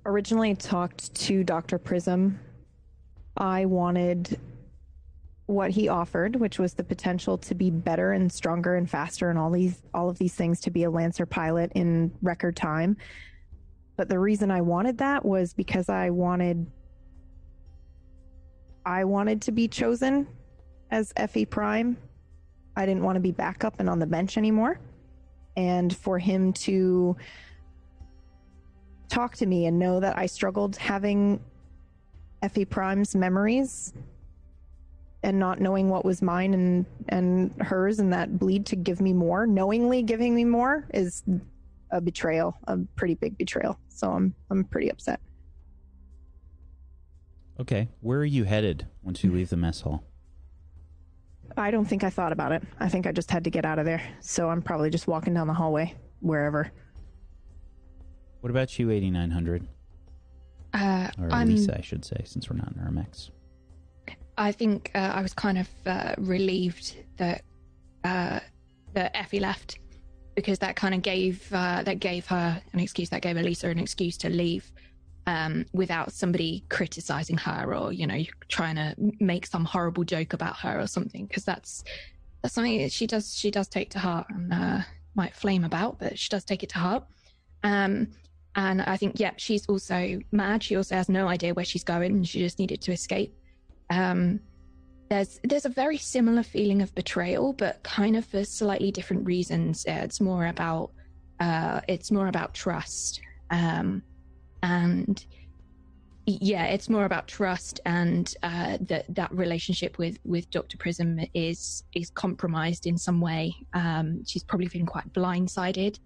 originally 0.06 0.54
talked 0.54 1.12
to 1.14 1.42
Dr. 1.42 1.78
Prism, 1.78 2.38
I 3.36 3.64
wanted 3.64 4.38
what 5.46 5.70
he 5.72 5.88
offered, 5.88 6.36
which 6.36 6.60
was 6.60 6.74
the 6.74 6.84
potential 6.84 7.36
to 7.38 7.54
be 7.54 7.70
better 7.70 8.12
and 8.12 8.32
stronger 8.32 8.76
and 8.76 8.88
faster 8.88 9.28
and 9.28 9.38
all 9.38 9.50
these 9.50 9.82
all 9.92 10.08
of 10.08 10.18
these 10.18 10.34
things 10.34 10.60
to 10.60 10.70
be 10.70 10.84
a 10.84 10.90
Lancer 10.90 11.26
pilot 11.26 11.72
in 11.74 12.12
record 12.22 12.54
time. 12.54 12.96
But 13.96 14.08
the 14.08 14.20
reason 14.20 14.52
I 14.52 14.60
wanted 14.60 14.98
that 14.98 15.24
was 15.24 15.52
because 15.52 15.88
I 15.88 16.10
wanted 16.10 16.64
I 18.86 19.04
wanted 19.04 19.42
to 19.42 19.52
be 19.52 19.66
chosen 19.66 20.28
as 20.92 21.12
Effie 21.16 21.46
Prime 21.46 21.96
I 22.76 22.86
didn't 22.86 23.02
want 23.02 23.16
to 23.16 23.20
be 23.20 23.32
backup 23.32 23.80
and 23.80 23.88
on 23.88 23.98
the 23.98 24.06
bench 24.06 24.36
anymore. 24.36 24.80
And 25.56 25.94
for 25.94 26.18
him 26.18 26.52
to 26.54 27.16
talk 29.08 29.36
to 29.36 29.46
me 29.46 29.66
and 29.66 29.78
know 29.78 30.00
that 30.00 30.16
I 30.16 30.26
struggled 30.26 30.76
having 30.76 31.40
Effie 32.42 32.64
Prime's 32.64 33.14
memories 33.14 33.92
and 35.22 35.38
not 35.38 35.60
knowing 35.60 35.88
what 35.88 36.04
was 36.04 36.22
mine 36.22 36.54
and 36.54 36.86
and 37.10 37.52
hers 37.60 38.00
and 38.00 38.12
that 38.12 38.38
bleed 38.38 38.66
to 38.66 38.76
give 38.76 39.00
me 39.00 39.12
more, 39.12 39.46
knowingly 39.46 40.02
giving 40.02 40.34
me 40.34 40.44
more 40.44 40.88
is 40.94 41.22
a 41.90 42.00
betrayal, 42.00 42.56
a 42.66 42.78
pretty 42.96 43.14
big 43.14 43.36
betrayal. 43.36 43.78
So 43.88 44.10
I'm 44.10 44.34
I'm 44.50 44.64
pretty 44.64 44.90
upset. 44.90 45.20
Okay, 47.60 47.88
where 48.00 48.18
are 48.18 48.24
you 48.24 48.44
headed 48.44 48.86
once 49.02 49.22
you 49.22 49.30
leave 49.30 49.50
the 49.50 49.56
mess 49.56 49.82
hall? 49.82 50.04
I 51.56 51.70
don't 51.70 51.84
think 51.84 52.02
I 52.04 52.10
thought 52.10 52.32
about 52.32 52.52
it. 52.52 52.62
I 52.80 52.88
think 52.88 53.06
I 53.06 53.12
just 53.12 53.30
had 53.30 53.44
to 53.44 53.50
get 53.50 53.64
out 53.64 53.78
of 53.78 53.84
there. 53.84 54.02
So 54.20 54.48
I'm 54.48 54.62
probably 54.62 54.90
just 54.90 55.06
walking 55.06 55.34
down 55.34 55.46
the 55.46 55.54
hallway, 55.54 55.94
wherever. 56.20 56.70
What 58.40 58.50
about 58.50 58.78
you, 58.78 58.90
8900? 58.90 59.66
Uh, 60.74 61.10
Or 61.20 61.30
I'm. 61.30 61.48
Lisa, 61.48 61.76
I 61.78 61.82
should 61.82 62.04
say, 62.04 62.22
since 62.24 62.48
we're 62.48 62.56
not 62.56 62.72
in 62.74 62.80
RMX. 62.82 63.30
I 64.38 64.50
think 64.52 64.90
uh, 64.94 64.98
I 64.98 65.20
was 65.22 65.34
kind 65.34 65.58
of 65.58 65.68
uh, 65.86 66.14
relieved 66.18 66.96
that 67.18 67.42
uh, 68.04 68.40
that 68.94 69.14
Effie 69.14 69.40
left 69.40 69.78
because 70.34 70.58
that 70.60 70.74
kind 70.76 70.94
of 70.94 71.02
gave 71.02 71.46
uh, 71.52 71.82
that 71.82 72.00
gave 72.00 72.26
her 72.26 72.60
an 72.72 72.80
excuse. 72.80 73.10
That 73.10 73.20
gave 73.20 73.36
Elisa 73.36 73.68
an 73.68 73.78
excuse 73.78 74.16
to 74.18 74.30
leave 74.30 74.72
um, 75.26 75.66
without 75.72 76.12
somebody 76.12 76.64
criticizing 76.68 77.36
her 77.38 77.74
or 77.74 77.92
you 77.92 78.06
know 78.06 78.22
trying 78.48 78.76
to 78.76 78.94
make 79.20 79.46
some 79.46 79.64
horrible 79.64 80.04
joke 80.04 80.32
about 80.32 80.58
her 80.58 80.80
or 80.80 80.86
something. 80.86 81.26
Because 81.26 81.44
that's 81.44 81.84
that's 82.42 82.54
something 82.54 82.78
that 82.78 82.92
she 82.92 83.06
does 83.06 83.34
she 83.34 83.50
does 83.50 83.68
take 83.68 83.90
to 83.90 83.98
heart 83.98 84.26
and 84.30 84.52
uh, 84.52 84.78
might 85.14 85.34
flame 85.34 85.64
about, 85.64 85.98
but 85.98 86.18
she 86.18 86.28
does 86.28 86.44
take 86.44 86.62
it 86.62 86.70
to 86.70 86.78
heart. 86.78 87.04
Um, 87.62 88.08
and 88.54 88.82
I 88.82 88.96
think, 88.96 89.18
yeah, 89.18 89.32
she's 89.36 89.66
also 89.66 90.18
mad. 90.30 90.62
She 90.62 90.76
also 90.76 90.94
has 90.94 91.08
no 91.08 91.26
idea 91.28 91.54
where 91.54 91.64
she's 91.64 91.84
going. 91.84 92.12
And 92.12 92.28
she 92.28 92.40
just 92.40 92.58
needed 92.58 92.82
to 92.82 92.92
escape. 92.92 93.34
Um, 93.90 94.40
there's 95.08 95.40
there's 95.44 95.66
a 95.66 95.70
very 95.70 95.98
similar 95.98 96.42
feeling 96.42 96.80
of 96.80 96.94
betrayal, 96.94 97.52
but 97.52 97.82
kind 97.82 98.16
of 98.16 98.24
for 98.24 98.44
slightly 98.44 98.90
different 98.90 99.26
reasons. 99.26 99.84
It's 99.86 100.20
more 100.20 100.46
about 100.46 100.92
uh, 101.40 101.80
it's 101.88 102.10
more 102.10 102.28
about 102.28 102.54
trust, 102.54 103.20
um, 103.50 104.02
and 104.62 105.24
yeah, 106.26 106.66
it's 106.66 106.88
more 106.88 107.04
about 107.04 107.26
trust, 107.26 107.80
and 107.84 108.32
uh, 108.42 108.78
that 108.82 109.12
that 109.14 109.32
relationship 109.32 109.98
with 109.98 110.18
with 110.24 110.50
Doctor 110.50 110.76
Prism 110.76 111.20
is 111.34 111.82
is 111.94 112.10
compromised 112.10 112.86
in 112.86 112.96
some 112.96 113.20
way. 113.20 113.54
Um, 113.74 114.24
she's 114.24 114.44
probably 114.44 114.68
feeling 114.68 114.86
quite 114.86 115.12
blindsided 115.12 115.98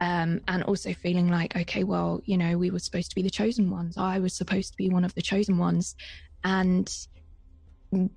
um, 0.00 0.40
and 0.48 0.62
also 0.62 0.94
feeling 0.94 1.28
like, 1.28 1.54
okay, 1.56 1.84
well, 1.84 2.22
you 2.24 2.38
know, 2.38 2.56
we 2.56 2.70
were 2.70 2.78
supposed 2.78 3.10
to 3.10 3.14
be 3.14 3.22
the 3.22 3.30
chosen 3.30 3.70
ones. 3.70 3.98
I 3.98 4.18
was 4.18 4.34
supposed 4.34 4.72
to 4.72 4.76
be 4.76 4.88
one 4.88 5.04
of 5.04 5.14
the 5.14 5.22
chosen 5.22 5.58
ones, 5.58 5.94
and 6.44 6.90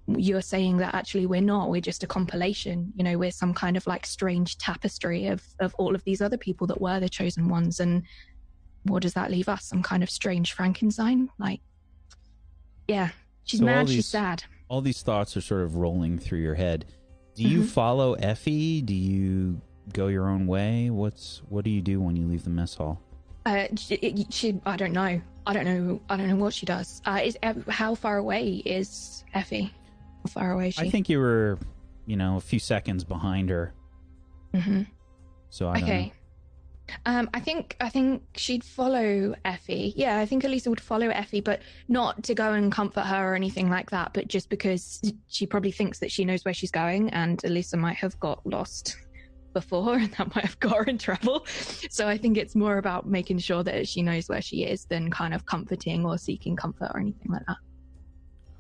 you're 0.08 0.42
saying 0.42 0.78
that 0.78 0.94
actually 0.94 1.26
we're 1.26 1.42
not. 1.42 1.70
We're 1.70 1.82
just 1.82 2.04
a 2.04 2.08
compilation. 2.08 2.94
You 2.96 3.04
know, 3.04 3.18
we're 3.18 3.32
some 3.32 3.54
kind 3.54 3.76
of 3.76 3.86
like 3.88 4.06
strange 4.06 4.58
tapestry 4.58 5.28
of 5.28 5.44
of 5.60 5.74
all 5.76 5.96
of 5.96 6.04
these 6.06 6.22
other 6.22 6.38
people 6.38 6.68
that 6.68 6.80
were 6.80 7.00
the 7.00 7.10
chosen 7.10 7.50
ones. 7.50 7.80
And 7.80 8.04
what 8.84 9.02
does 9.02 9.14
that 9.14 9.32
leave 9.32 9.48
us? 9.50 9.66
Some 9.66 9.84
kind 9.84 10.04
of 10.04 10.10
strange 10.10 10.54
Frankenstein? 10.54 11.30
Like, 11.40 11.62
yeah, 12.88 13.10
she's 13.44 13.60
So 13.60 13.66
mad. 13.66 13.88
these- 13.88 13.96
She's 13.96 14.08
sad. 14.08 14.44
All 14.68 14.82
these 14.82 15.02
thoughts 15.02 15.36
are 15.36 15.42
sort 15.42 15.62
of 15.64 15.76
rolling 15.76 16.18
through 16.18 16.40
your 16.40 16.56
head. 16.56 16.86
Do 17.36 17.44
you 17.44 17.62
Mhm. 17.62 17.68
follow 17.68 18.14
Effie? 18.14 18.82
Do 18.82 18.94
you 18.96 19.62
go 19.94 20.08
your 20.08 20.30
own 20.30 20.48
way? 20.48 20.90
What's 20.90 21.42
what 21.50 21.66
do 21.66 21.70
you 21.72 21.82
do 21.82 22.00
when 22.00 22.16
you 22.16 22.26
leave 22.26 22.44
the 22.44 22.50
mess 22.50 22.76
hall? 22.76 23.02
Uh, 23.46 23.66
she, 23.76 24.26
she, 24.30 24.62
I 24.66 24.78
don't 24.78 24.94
know. 24.94 25.20
I 25.48 25.54
don't 25.54 25.66
know. 25.66 26.00
I 26.10 26.16
don't 26.18 26.28
know 26.30 26.36
what 26.36 26.54
she 26.54 26.66
does. 26.66 27.02
Uh, 27.06 27.20
is 27.24 27.38
how 27.68 27.96
far 27.96 28.18
away 28.18 28.62
is 28.66 29.24
Effie? 29.34 29.74
How 30.24 30.30
far 30.30 30.52
away 30.52 30.68
is 30.70 30.76
she? 30.76 30.86
I 30.86 30.90
think 30.90 31.10
you 31.10 31.20
were, 31.20 31.58
you 32.06 32.16
know, 32.16 32.38
a 32.38 32.42
few 32.42 32.60
seconds 32.60 33.04
behind 33.04 33.50
her. 33.50 33.74
hmm 34.54 34.84
So 35.50 35.70
I 35.70 35.80
don't 35.80 35.82
know. 35.82 35.94
Okay. 35.94 36.14
Um, 37.06 37.30
I 37.34 37.40
think 37.40 37.76
I 37.80 37.90
think 37.90 38.24
she'd 38.36 38.64
follow 38.64 39.36
Effie. 39.46 39.94
Yeah, 39.96 40.20
I 40.20 40.26
think 40.26 40.44
Elisa 40.44 40.70
would 40.70 40.82
follow 40.82 41.10
Effie, 41.10 41.42
but 41.42 41.62
not 41.88 42.24
to 42.24 42.36
go 42.36 42.54
and 42.54 42.72
comfort 42.72 43.02
her 43.02 43.32
or 43.32 43.36
anything 43.36 43.70
like 43.70 43.90
that. 43.92 44.14
But 44.14 44.28
just 44.28 44.50
because 44.50 45.02
she 45.28 45.46
probably 45.46 45.72
thinks 45.72 46.00
that 46.00 46.12
she 46.12 46.26
knows 46.26 46.46
where 46.46 46.54
she's 46.54 46.72
going, 46.72 47.10
and 47.10 47.44
Elisa 47.44 47.78
might 47.78 47.98
have 47.98 48.20
got 48.20 48.46
lost 48.46 48.98
before, 49.54 49.96
and 49.98 50.12
that 50.14 50.34
might 50.36 50.46
have 50.46 50.60
got 50.60 50.78
her 50.78 50.84
in 50.84 50.98
trouble. 50.98 51.46
So 51.90 52.08
I 52.08 52.18
think 52.18 52.38
it's 52.38 52.56
more 52.56 52.78
about 52.78 53.08
making 53.08 53.40
sure 53.40 53.64
that 53.64 53.88
she 53.88 54.02
knows 54.02 54.30
where 54.30 54.42
she 54.42 54.64
is 54.64 54.86
than 54.86 55.10
kind 55.10 55.34
of 55.34 55.46
comforting 55.46 56.06
or 56.06 56.18
seeking 56.18 56.56
comfort 56.56 56.92
or 56.94 57.00
anything 57.00 57.32
like 57.32 57.46
that. 57.48 57.58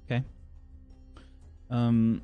Okay. 0.05 0.25
Um. 1.69 2.21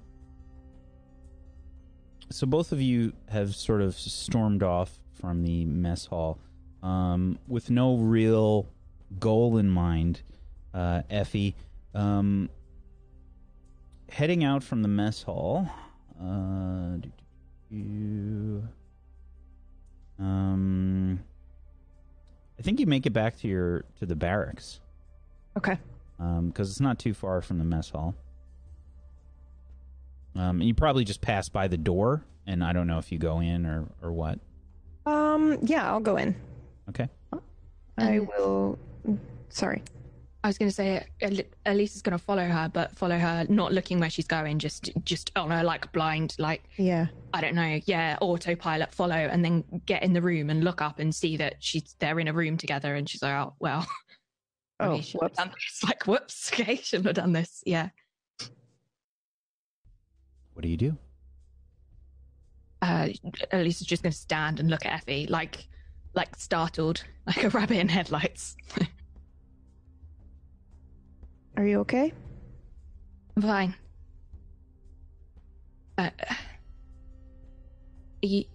So 2.30 2.46
both 2.46 2.74
of 2.74 2.82
you 2.82 3.14
have 3.30 3.56
sort 3.56 3.82
of 3.82 3.96
stormed 3.96 4.62
off 4.62 5.00
from 5.20 5.44
the 5.44 5.66
mess 5.66 6.06
hall, 6.06 6.40
um, 6.84 7.38
with 7.48 7.70
no 7.70 7.96
real 7.98 8.68
goal 9.20 9.58
in 9.58 9.70
mind. 9.70 10.22
Uh, 10.74 11.02
Effie, 11.10 11.56
um, 11.96 12.50
heading 14.10 14.44
out 14.44 14.64
from 14.64 14.82
the 14.82 14.88
mess 14.88 15.24
hall. 15.24 15.68
Uh, 16.22 16.98
do, 16.98 17.12
do, 17.72 17.78
do, 17.78 18.68
um, 20.24 21.20
I 22.60 22.62
think 22.62 22.80
you 22.80 22.86
make 22.86 23.06
it 23.06 23.12
back 23.14 23.38
to 23.40 23.48
your 23.48 23.86
to 24.00 24.06
the 24.06 24.16
barracks 24.16 24.80
Okay. 25.58 25.78
because 26.18 26.70
it's 26.70 26.80
not 26.80 26.98
too 27.00 27.14
far 27.14 27.42
from 27.42 27.58
the 27.60 27.64
mess 27.66 27.90
hall. 27.90 28.16
Um, 30.36 30.62
you 30.62 30.74
probably 30.74 31.04
just 31.04 31.22
pass 31.22 31.50
by 31.50 31.68
the 31.68 31.78
door, 31.78 32.24
and 32.46 32.64
I 32.64 32.74
don't 32.74 32.86
know 32.88 33.00
if 33.00 33.12
you 33.12 33.18
go 33.18 33.40
in 33.40 33.66
or 33.66 33.88
or 34.02 34.12
what. 34.12 34.40
Um. 35.08 35.58
Yeah, 35.64 35.90
I'll 35.90 36.00
go 36.00 36.18
in. 36.18 36.36
Okay. 36.90 37.08
I 37.98 38.18
Um, 38.20 38.28
will. 38.28 38.80
Sorry. 39.50 39.82
I 40.44 40.48
was 40.50 40.58
going 40.58 40.70
to 40.70 40.76
say 40.76 41.06
Elise 41.66 41.96
is 41.96 42.02
going 42.02 42.18
to 42.18 42.24
follow 42.24 42.46
her, 42.46 42.70
but 42.72 42.96
follow 42.96 43.18
her 43.18 43.46
not 43.50 43.74
looking 43.74 44.00
where 44.00 44.10
she's 44.10 44.28
going, 44.28 44.60
just 44.60 44.92
just 45.04 45.32
on 45.36 45.52
a 45.52 45.64
like 45.64 45.92
blind, 45.92 46.36
like 46.40 46.64
Yeah. 46.78 47.08
I 47.34 47.42
don't 47.42 47.56
know, 47.56 47.80
yeah, 47.86 48.18
autopilot 48.22 48.94
follow, 48.94 49.16
and 49.16 49.44
then 49.44 49.64
get 49.86 50.04
in 50.04 50.14
the 50.14 50.22
room 50.22 50.50
and 50.50 50.64
look 50.64 50.82
up 50.82 51.00
and 51.00 51.14
see 51.14 51.36
that 51.38 51.56
she's 51.60 51.96
they're 52.00 52.20
in 52.20 52.28
a 52.28 52.34
room 52.34 52.56
together, 52.58 52.96
and 52.96 53.10
she's 53.10 53.22
like, 53.24 53.34
oh 53.34 53.56
well, 53.60 53.86
Oh, 54.80 54.92
okay, 54.92 55.02
shouldn't 55.02 55.24
have 55.24 55.32
whoops. 55.32 55.38
done 55.38 55.52
this. 55.56 55.84
Like, 55.84 56.04
whoops, 56.08 56.52
okay, 56.54 56.76
shouldn't 56.84 57.08
have 57.08 57.16
done 57.16 57.34
this. 57.34 57.64
Yeah, 57.66 57.90
What 60.54 60.62
do 60.62 60.70
you 60.70 60.78
do? 60.78 60.98
Uh, 62.82 63.08
Elisa's 63.52 63.88
just 63.88 64.04
going 64.04 64.12
to 64.12 64.18
stand 64.18 64.60
and 64.60 64.70
look 64.70 64.86
at 64.86 64.94
Effie, 64.94 65.28
like 65.28 65.68
like 66.14 66.36
startled, 66.36 67.04
like 67.28 67.44
a 67.44 67.50
rabbit 67.50 67.78
in 67.78 67.90
headlights. 67.90 68.56
Are 71.56 71.66
you 71.66 71.80
okay? 71.82 72.14
I'm 73.36 73.42
fine. 73.42 73.76
Uh, 75.98 76.10
you, 78.22 78.46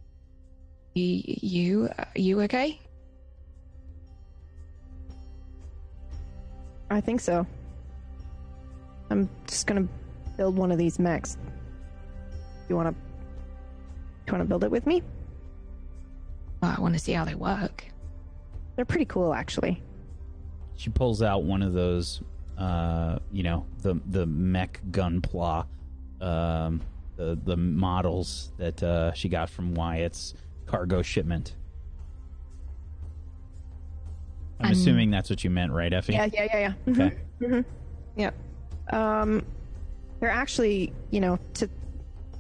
you, 0.95 1.23
you, 1.25 1.88
you 2.14 2.41
okay? 2.43 2.81
I 6.91 7.00
think 7.00 7.21
so. 7.21 7.47
I'm 9.11 9.29
just 9.47 9.67
gonna 9.67 9.88
build 10.37 10.57
one 10.57 10.71
of 10.71 10.79
these 10.79 10.99
mechs. 10.99 11.37
You 12.69 12.76
wanna? 12.76 12.95
You 14.33 14.39
wanna 14.39 14.49
build 14.49 14.65
it 14.65 14.71
with 14.71 14.87
me? 14.87 15.03
Well, 16.62 16.75
I 16.75 16.81
want 16.81 16.95
to 16.95 16.99
see 16.99 17.12
how 17.12 17.27
they 17.27 17.35
work. 17.35 17.85
They're 18.77 18.87
pretty 18.87 19.05
cool, 19.05 19.35
actually. 19.35 19.83
She 20.75 20.89
pulls 20.89 21.21
out 21.21 21.43
one 21.43 21.61
of 21.61 21.75
those, 21.75 22.23
uh, 22.57 23.19
you 23.31 23.43
know, 23.43 23.67
the 23.83 24.01
the 24.07 24.25
mech 24.25 24.81
gunpla, 24.91 25.67
um, 26.23 26.81
the 27.17 27.39
the 27.45 27.59
models 27.59 28.53
that 28.57 28.83
uh, 28.83 29.12
she 29.12 29.29
got 29.29 29.51
from 29.51 29.75
Wyatt's 29.75 30.33
cargo 30.65 31.03
shipment. 31.03 31.57
I'm 34.61 34.67
Um, 34.67 34.73
assuming 34.73 35.11
that's 35.11 35.29
what 35.29 35.45
you 35.45 35.51
meant, 35.51 35.73
right, 35.73 35.93
Effie? 35.93 36.15
Yeah, 36.15 36.29
yeah, 36.33 36.47
yeah, 36.55 36.59
yeah. 36.59 36.73
Mhm, 36.87 37.07
Okay. 37.07 37.17
mhm. 37.43 37.65
Yeah. 38.17 38.31
Um, 38.91 39.45
they're 40.21 40.31
actually, 40.31 40.91
you 41.11 41.21
know, 41.21 41.39
to 41.55 41.69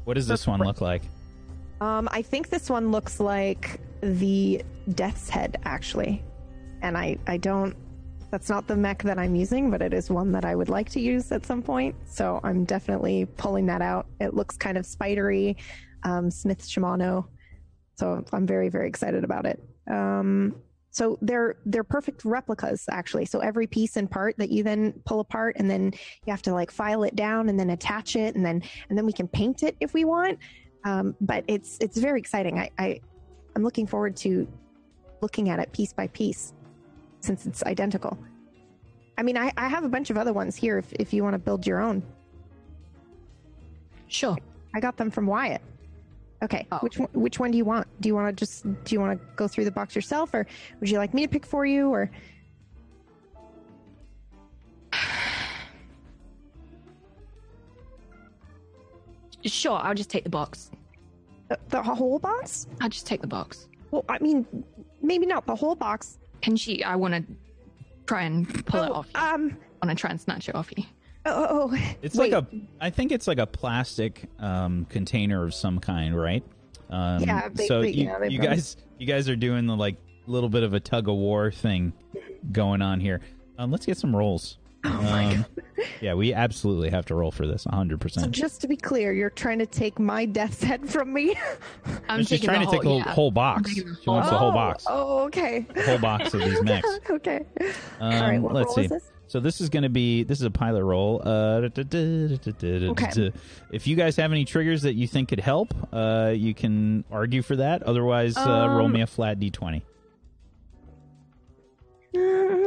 What 0.04 0.14
does 0.14 0.26
this 0.26 0.46
one 0.46 0.60
look 0.60 0.80
like? 0.80 1.02
Um, 1.82 2.08
I 2.12 2.22
think 2.22 2.48
this 2.48 2.70
one 2.70 2.92
looks 2.92 3.18
like 3.18 3.80
the 4.02 4.62
Death's 4.94 5.28
Head, 5.28 5.58
actually. 5.64 6.22
And 6.80 6.96
I, 6.96 7.16
I 7.26 7.38
don't. 7.38 7.74
That's 8.30 8.48
not 8.48 8.68
the 8.68 8.76
mech 8.76 9.02
that 9.02 9.18
I'm 9.18 9.34
using, 9.34 9.68
but 9.68 9.82
it 9.82 9.92
is 9.92 10.08
one 10.08 10.30
that 10.30 10.44
I 10.44 10.54
would 10.54 10.68
like 10.68 10.88
to 10.90 11.00
use 11.00 11.32
at 11.32 11.44
some 11.44 11.60
point. 11.60 11.96
So 12.06 12.38
I'm 12.44 12.64
definitely 12.64 13.24
pulling 13.36 13.66
that 13.66 13.82
out. 13.82 14.06
It 14.20 14.32
looks 14.32 14.56
kind 14.56 14.78
of 14.78 14.86
spidery, 14.86 15.56
um, 16.04 16.30
Smith 16.30 16.62
Shimano. 16.62 17.26
So 17.96 18.24
I'm 18.32 18.46
very, 18.46 18.68
very 18.68 18.88
excited 18.88 19.24
about 19.24 19.44
it. 19.44 19.60
Um, 19.90 20.54
so 20.90 21.18
they're 21.20 21.56
they're 21.66 21.84
perfect 21.84 22.24
replicas 22.24 22.84
actually. 22.90 23.24
So 23.24 23.40
every 23.40 23.66
piece 23.66 23.96
and 23.96 24.08
part 24.08 24.36
that 24.38 24.50
you 24.50 24.62
then 24.62 24.92
pull 25.04 25.18
apart, 25.18 25.56
and 25.58 25.68
then 25.68 25.92
you 26.24 26.30
have 26.30 26.42
to 26.42 26.52
like 26.52 26.70
file 26.70 27.02
it 27.02 27.16
down, 27.16 27.48
and 27.48 27.58
then 27.58 27.70
attach 27.70 28.14
it, 28.14 28.36
and 28.36 28.46
then 28.46 28.62
and 28.88 28.96
then 28.96 29.04
we 29.04 29.12
can 29.12 29.26
paint 29.26 29.64
it 29.64 29.76
if 29.80 29.94
we 29.94 30.04
want 30.04 30.38
um, 30.84 31.14
but 31.20 31.44
it's 31.48 31.78
it's 31.80 31.96
very 31.98 32.18
exciting. 32.20 32.58
I, 32.58 32.70
I 32.78 33.00
I'm 33.56 33.62
looking 33.62 33.86
forward 33.86 34.16
to 34.18 34.48
looking 35.20 35.48
at 35.48 35.58
it 35.58 35.72
piece 35.72 35.92
by 35.92 36.08
piece 36.08 36.52
since 37.20 37.46
it's 37.46 37.62
identical. 37.64 38.18
I 39.16 39.22
mean, 39.22 39.36
I, 39.36 39.52
I 39.56 39.68
have 39.68 39.84
a 39.84 39.88
bunch 39.88 40.10
of 40.10 40.16
other 40.16 40.32
ones 40.32 40.56
here 40.56 40.78
if, 40.78 40.92
if 40.94 41.12
you 41.12 41.22
want 41.22 41.34
to 41.34 41.38
build 41.38 41.66
your 41.66 41.80
own. 41.80 42.02
Sure. 44.08 44.36
I 44.74 44.80
got 44.80 44.96
them 44.96 45.10
from 45.10 45.26
Wyatt. 45.26 45.60
Okay, 46.42 46.66
Oh. 46.72 46.78
which 46.78 46.98
one, 46.98 47.08
which 47.12 47.38
one 47.38 47.50
do 47.52 47.58
you 47.58 47.64
want? 47.64 47.86
Do 48.00 48.08
you 48.08 48.14
want 48.16 48.36
to 48.36 48.40
just 48.44 48.64
do 48.84 48.94
you 48.94 49.00
want 49.00 49.18
to 49.20 49.26
go 49.36 49.46
through 49.46 49.64
the 49.64 49.70
box 49.70 49.94
yourself, 49.94 50.34
or 50.34 50.44
would 50.80 50.90
you 50.90 50.98
like 50.98 51.14
me 51.14 51.22
to 51.22 51.28
pick 51.28 51.46
for 51.46 51.64
you, 51.64 51.88
or 51.90 52.10
Sure, 59.44 59.78
I'll 59.82 59.94
just 59.94 60.10
take 60.10 60.24
the 60.24 60.30
box. 60.30 60.70
the, 61.48 61.58
the 61.68 61.82
whole 61.82 62.18
box? 62.18 62.66
I'll 62.80 62.88
just 62.88 63.06
take 63.06 63.20
the 63.20 63.26
box. 63.26 63.68
Well, 63.90 64.04
I 64.08 64.18
mean, 64.20 64.46
maybe 65.02 65.26
not 65.26 65.46
the 65.46 65.54
whole 65.54 65.74
box. 65.74 66.18
Can 66.40 66.56
she? 66.56 66.82
I 66.82 66.96
want 66.96 67.14
to 67.14 67.24
try 68.06 68.22
and 68.22 68.64
pull 68.66 68.82
it 68.82 68.90
Oh, 68.90 68.94
off. 68.94 69.08
Um. 69.14 69.56
I 69.82 69.86
want 69.86 69.98
to 69.98 70.00
try 70.00 70.10
and 70.10 70.20
snatch 70.20 70.48
it 70.48 70.54
off 70.54 70.70
you. 70.76 70.84
Oh. 71.26 71.46
oh, 71.50 71.70
oh. 71.72 71.94
It's 72.02 72.16
Wait, 72.16 72.32
like 72.32 72.44
a. 72.44 72.46
I 72.80 72.90
think 72.90 73.10
it's 73.12 73.26
like 73.26 73.38
a 73.38 73.46
plastic 73.46 74.28
um, 74.38 74.86
container 74.86 75.44
of 75.44 75.54
some 75.54 75.78
kind, 75.80 76.16
right? 76.16 76.44
Um, 76.90 77.22
Yeah, 77.22 77.48
they- 77.52 77.66
so 77.66 77.82
they- 77.82 77.90
you, 77.90 78.04
yeah, 78.04 78.18
they 78.18 78.28
you 78.28 78.38
guys, 78.38 78.76
you 78.98 79.06
guys 79.06 79.28
are 79.28 79.36
doing 79.36 79.66
the 79.66 79.76
like 79.76 79.96
little 80.26 80.48
bit 80.48 80.62
of 80.62 80.72
a 80.74 80.80
tug 80.80 81.08
of 81.08 81.16
war 81.16 81.50
thing 81.50 81.92
going 82.52 82.80
on 82.82 83.00
here. 83.00 83.20
Um, 83.58 83.70
let's 83.72 83.86
get 83.86 83.98
some 83.98 84.14
rolls. 84.14 84.58
Oh 84.84 85.02
my 85.02 85.36
Um, 85.36 85.46
yeah, 86.00 86.14
we 86.14 86.34
absolutely 86.34 86.90
have 86.90 87.06
to 87.06 87.14
roll 87.14 87.30
for 87.30 87.46
this, 87.46 87.64
hundred 87.70 87.96
So 88.00 88.02
percent. 88.02 88.32
just 88.32 88.60
to 88.62 88.68
be 88.68 88.76
clear, 88.76 89.12
you're 89.12 89.30
trying 89.30 89.58
to 89.60 89.66
take 89.66 89.98
my 89.98 90.24
death 90.26 90.62
head 90.62 90.88
from 90.88 91.12
me. 91.12 91.36
I'm 92.08 92.20
She's 92.20 92.30
taking 92.30 92.48
trying 92.48 92.60
the 92.60 92.66
to 92.66 92.72
take 92.72 92.82
the 92.82 92.88
whole, 92.88 92.98
whole, 93.00 93.06
yeah. 93.08 93.14
whole 93.14 93.30
box. 93.30 93.58
I'm 93.70 93.74
taking 93.76 93.90
the 93.92 93.98
She 94.02 94.10
wants 94.10 94.28
the 94.30 94.36
whole 94.38 94.50
Oh, 94.50 94.54
box, 94.54 94.84
Oh, 94.88 95.18
okay. 95.26 95.66
the 95.74 95.82
whole 95.82 95.98
box 95.98 96.34
of 96.34 96.40
these 96.40 96.60
mechs. 96.62 96.88
okay. 97.10 97.40
Um, 98.00 98.12
All 98.12 98.20
right. 98.20 98.38
What 98.42 98.54
let's 98.54 98.66
roll 98.66 98.74
see. 98.74 98.82
is 98.82 98.90
this? 98.90 99.12
So 99.28 99.40
this 99.40 99.60
is 99.62 99.68
going 99.70 99.84
to 99.84 99.88
be 99.88 100.24
this 100.24 100.40
is 100.40 100.44
a 100.44 100.50
pilot 100.50 100.84
roll. 100.84 101.22
Uh, 101.24 101.60
da- 101.60 101.68
da- 101.68 101.82
da- 101.84 102.28
da- 102.28 102.36
da- 102.36 102.52
da- 102.52 102.78
da- 102.80 102.88
Okay. 102.90 103.10
da. 103.14 103.30
If 103.72 103.86
you 103.86 103.96
guys 103.96 104.16
have 104.16 104.30
any 104.32 104.44
triggers 104.44 104.82
that 104.82 104.94
you 104.94 105.06
think 105.08 105.30
could 105.30 105.40
help, 105.40 105.72
uh, 105.92 106.32
you 106.36 106.52
can 106.54 107.04
argue 107.10 107.40
for 107.42 107.56
that. 107.56 107.82
Otherwise, 107.84 108.36
uh, 108.36 108.66
roll 108.68 108.86
Um, 108.86 108.92
me 108.92 109.00
a 109.00 109.06
flat 109.06 109.38
d20. 109.40 109.82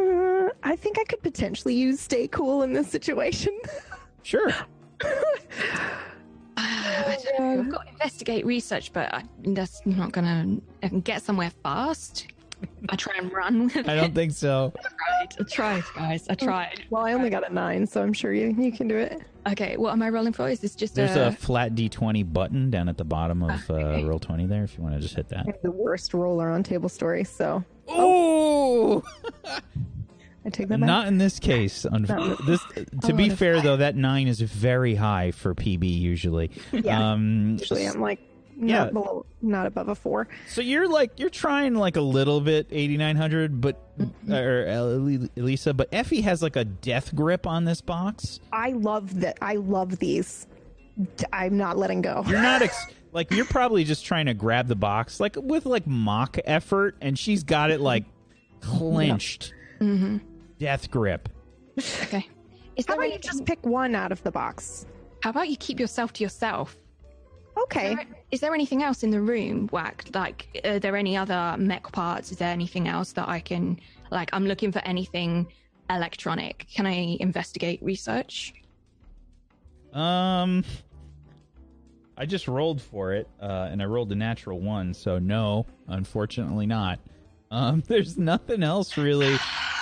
I 0.65 0.75
think 0.75 0.99
I 0.99 1.03
could 1.03 1.21
potentially 1.21 1.75
use 1.75 1.99
stay 1.99 2.27
cool 2.27 2.63
in 2.63 2.73
this 2.73 2.89
situation. 2.89 3.57
Sure. 4.23 4.51
I 6.57 7.17
don't 7.23 7.39
know. 7.39 7.61
I've 7.61 7.69
got 7.69 7.85
to 7.85 7.91
investigate 7.91 8.45
research, 8.45 8.91
but 8.93 9.13
I, 9.13 9.23
that's 9.43 9.85
not 9.85 10.11
gonna 10.11 10.57
I 10.81 10.87
can 10.87 11.01
get 11.01 11.21
somewhere 11.21 11.51
fast. 11.63 12.27
I 12.89 12.95
try 12.95 13.13
and 13.17 13.31
run 13.31 13.65
with 13.65 13.87
I 13.87 13.95
don't 13.95 14.15
think 14.15 14.31
so. 14.31 14.73
I 15.19 15.43
tried, 15.43 15.83
guys. 15.95 16.25
I 16.29 16.35
tried. 16.35 16.85
well, 16.89 17.05
I 17.05 17.13
only 17.13 17.29
got 17.29 17.47
a 17.47 17.53
nine, 17.53 17.85
so 17.85 18.01
I'm 18.01 18.13
sure 18.13 18.33
you 18.33 18.55
you 18.57 18.71
can 18.71 18.87
do 18.87 18.97
it. 18.97 19.21
Okay, 19.47 19.77
what 19.77 19.91
am 19.91 20.01
I 20.01 20.09
rolling 20.09 20.33
for? 20.33 20.49
Is 20.49 20.59
this 20.59 20.73
just 20.73 20.95
There's 20.95 21.15
a? 21.15 21.27
a 21.27 21.31
flat 21.31 21.75
d20 21.75 22.31
button 22.33 22.71
down 22.71 22.89
at 22.89 22.97
the 22.97 23.03
bottom 23.03 23.43
of 23.43 23.69
uh, 23.69 24.03
roll 24.05 24.17
20 24.17 24.47
there. 24.47 24.63
If 24.63 24.75
you 24.77 24.83
want 24.83 24.95
to 24.95 25.01
just 25.01 25.15
hit 25.15 25.29
that. 25.29 25.45
I'm 25.45 25.53
the 25.61 25.71
worst 25.71 26.13
roller 26.13 26.49
on 26.49 26.63
table 26.63 26.89
story, 26.89 27.23
so 27.23 27.63
Oh, 27.87 29.03
I 30.45 30.49
take 30.49 30.67
that 30.67 30.79
back. 30.79 30.87
not 30.87 31.07
in 31.07 31.17
this 31.17 31.39
case. 31.39 31.85
Un- 31.85 32.05
No. 32.07 32.35
this, 32.45 32.61
to 33.05 33.13
be 33.13 33.29
fair, 33.29 33.61
though, 33.61 33.77
that 33.77 33.95
nine 33.95 34.27
is 34.27 34.39
very 34.41 34.93
high 34.95 35.31
for 35.31 35.55
PB 35.55 35.99
usually. 35.99 36.51
Yeah. 36.71 37.13
Um, 37.13 37.57
Usually, 37.59 37.87
I'm 37.87 37.99
like 37.99 38.19
not 38.57 38.69
Yeah. 38.69 38.85
below, 38.91 39.25
not 39.41 39.65
above 39.65 39.89
a 39.89 39.95
four. 39.95 40.27
So 40.47 40.61
you're 40.61 40.87
like 40.87 41.19
you're 41.19 41.29
trying 41.31 41.73
like 41.75 41.95
a 41.97 42.01
little 42.01 42.41
bit 42.41 42.67
8900 42.71 43.59
but 43.59 43.81
or 44.29 44.67
uh, 44.67 45.17
Elisa 45.41 45.73
but 45.73 45.89
Effie 45.91 46.21
has 46.21 46.41
like 46.43 46.55
a 46.55 46.63
death 46.63 47.13
grip 47.15 47.47
on 47.47 47.65
this 47.65 47.81
box. 47.81 48.39
I 48.53 48.69
love 48.73 49.19
that. 49.21 49.37
I 49.41 49.55
love 49.55 49.97
these. 49.99 50.47
I'm 51.33 51.57
not 51.57 51.77
letting 51.77 52.01
go. 52.01 52.23
You're 52.27 52.41
not 52.41 52.61
ex- 52.61 52.85
like 53.11 53.31
you're 53.31 53.45
probably 53.45 53.83
just 53.83 54.05
trying 54.05 54.27
to 54.27 54.33
grab 54.33 54.67
the 54.67 54.75
box 54.75 55.19
like 55.19 55.35
with 55.37 55.65
like 55.65 55.85
mock 55.87 56.37
effort 56.45 56.95
and 57.01 57.17
she's 57.19 57.43
got 57.43 57.71
it 57.71 57.81
like 57.81 58.05
clenched. 58.61 59.53
Mhm. 59.81 60.21
Death 60.59 60.89
grip. 60.91 61.29
Okay. 61.77 62.27
Is 62.75 62.85
How 62.85 62.95
there 62.95 62.95
about 62.95 63.07
you 63.07 63.13
anything- 63.13 63.21
just 63.21 63.45
pick 63.45 63.65
one 63.65 63.95
out 63.95 64.11
of 64.11 64.21
the 64.23 64.31
box? 64.31 64.85
How 65.21 65.29
about 65.29 65.49
you 65.49 65.55
keep 65.57 65.79
yourself 65.79 66.13
to 66.13 66.23
yourself? 66.23 66.75
Okay. 67.57 67.95
Is 68.31 68.41
there 68.41 68.53
anything 68.53 68.83
else 68.83 69.01
in 69.03 69.11
the 69.11 69.21
room, 69.21 69.67
Whack? 69.71 70.05
Like, 70.13 70.59
are 70.65 70.77
there 70.77 70.95
any 70.97 71.15
other 71.15 71.55
mech 71.57 71.89
parts? 71.93 72.31
Is 72.31 72.37
there 72.37 72.49
anything 72.51 72.87
else 72.89 73.13
that 73.13 73.29
I 73.29 73.39
can, 73.39 73.79
like, 74.11 74.29
I'm 74.33 74.45
looking 74.45 74.73
for 74.73 74.79
anything 74.79 75.47
electronic. 75.89 76.67
Can 76.73 76.85
I 76.85 77.15
investigate 77.19 77.81
research? 77.81 78.53
Um 79.93 80.63
I 82.17 82.25
just 82.25 82.47
rolled 82.47 82.81
for 82.81 83.13
it 83.13 83.29
uh 83.41 83.69
and 83.71 83.81
I 83.81 83.85
rolled 83.85 84.11
a 84.11 84.15
natural 84.15 84.59
1 84.59 84.93
so 84.93 85.19
no, 85.19 85.65
unfortunately 85.87 86.65
not. 86.65 86.99
Um 87.51 87.83
there's 87.87 88.17
nothing 88.17 88.63
else 88.63 88.97
really. 88.97 89.37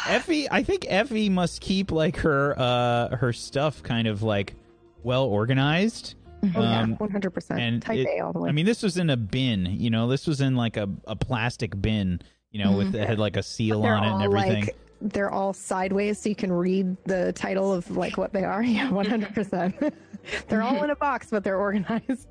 Effie, 0.08 0.48
I 0.52 0.64
think 0.64 0.86
Effie 0.90 1.30
must 1.30 1.62
keep 1.62 1.92
like 1.92 2.18
her 2.18 2.54
uh 2.60 3.16
her 3.18 3.34
stuff 3.34 3.82
kind 3.84 4.08
of 4.08 4.22
like 4.24 4.56
well 5.04 5.26
organized. 5.26 6.16
Oh 6.44 6.62
yeah, 6.62 6.82
Um, 6.82 6.96
100. 6.98 7.30
percent 7.32 7.60
and 7.60 7.82
Type 7.82 8.00
it- 8.00 8.08
A 8.08 8.20
all 8.20 8.34
the 8.34 8.40
way. 8.40 8.50
I 8.50 8.52
mean, 8.52 8.66
this 8.66 8.84
was 8.84 8.98
in 8.98 9.10
a 9.10 9.18
bin. 9.18 9.66
You 9.66 9.90
know, 9.90 10.08
this 10.08 10.28
was 10.28 10.42
in 10.42 10.56
like 10.56 10.76
a, 10.78 10.90
a 11.08 11.16
plastic 11.16 11.80
bin. 11.82 12.20
You 12.52 12.64
know, 12.64 12.74
with 12.78 12.92
that 12.92 13.08
had 13.08 13.18
like 13.18 13.36
a 13.38 13.42
seal 13.44 13.82
they're 13.82 13.96
on 13.96 14.04
it 14.04 14.12
and 14.12 14.24
everything. 14.24 14.66
like 14.66 14.76
they're 15.02 15.32
all 15.32 15.54
sideways, 15.54 16.20
so 16.20 16.30
you 16.30 16.36
can 16.36 16.52
read 16.52 16.96
the 17.06 17.34
title 17.34 17.74
of 17.74 17.90
like 17.98 18.18
what 18.18 18.32
they 18.32 18.44
are. 18.44 18.62
Yeah, 18.64 18.92
100. 18.92 19.34
percent 19.34 19.76
They're 20.48 20.62
all 20.64 20.84
in 20.84 20.90
a 20.90 20.96
box, 20.96 21.28
but 21.32 21.44
they're 21.44 21.58
organized. 21.60 22.28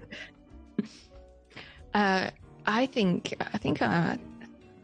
Uh, 1.94 2.30
I 2.66 2.87
think, 2.87 3.35
I 3.52 3.58
think, 3.58 3.82
uh, 3.82 4.16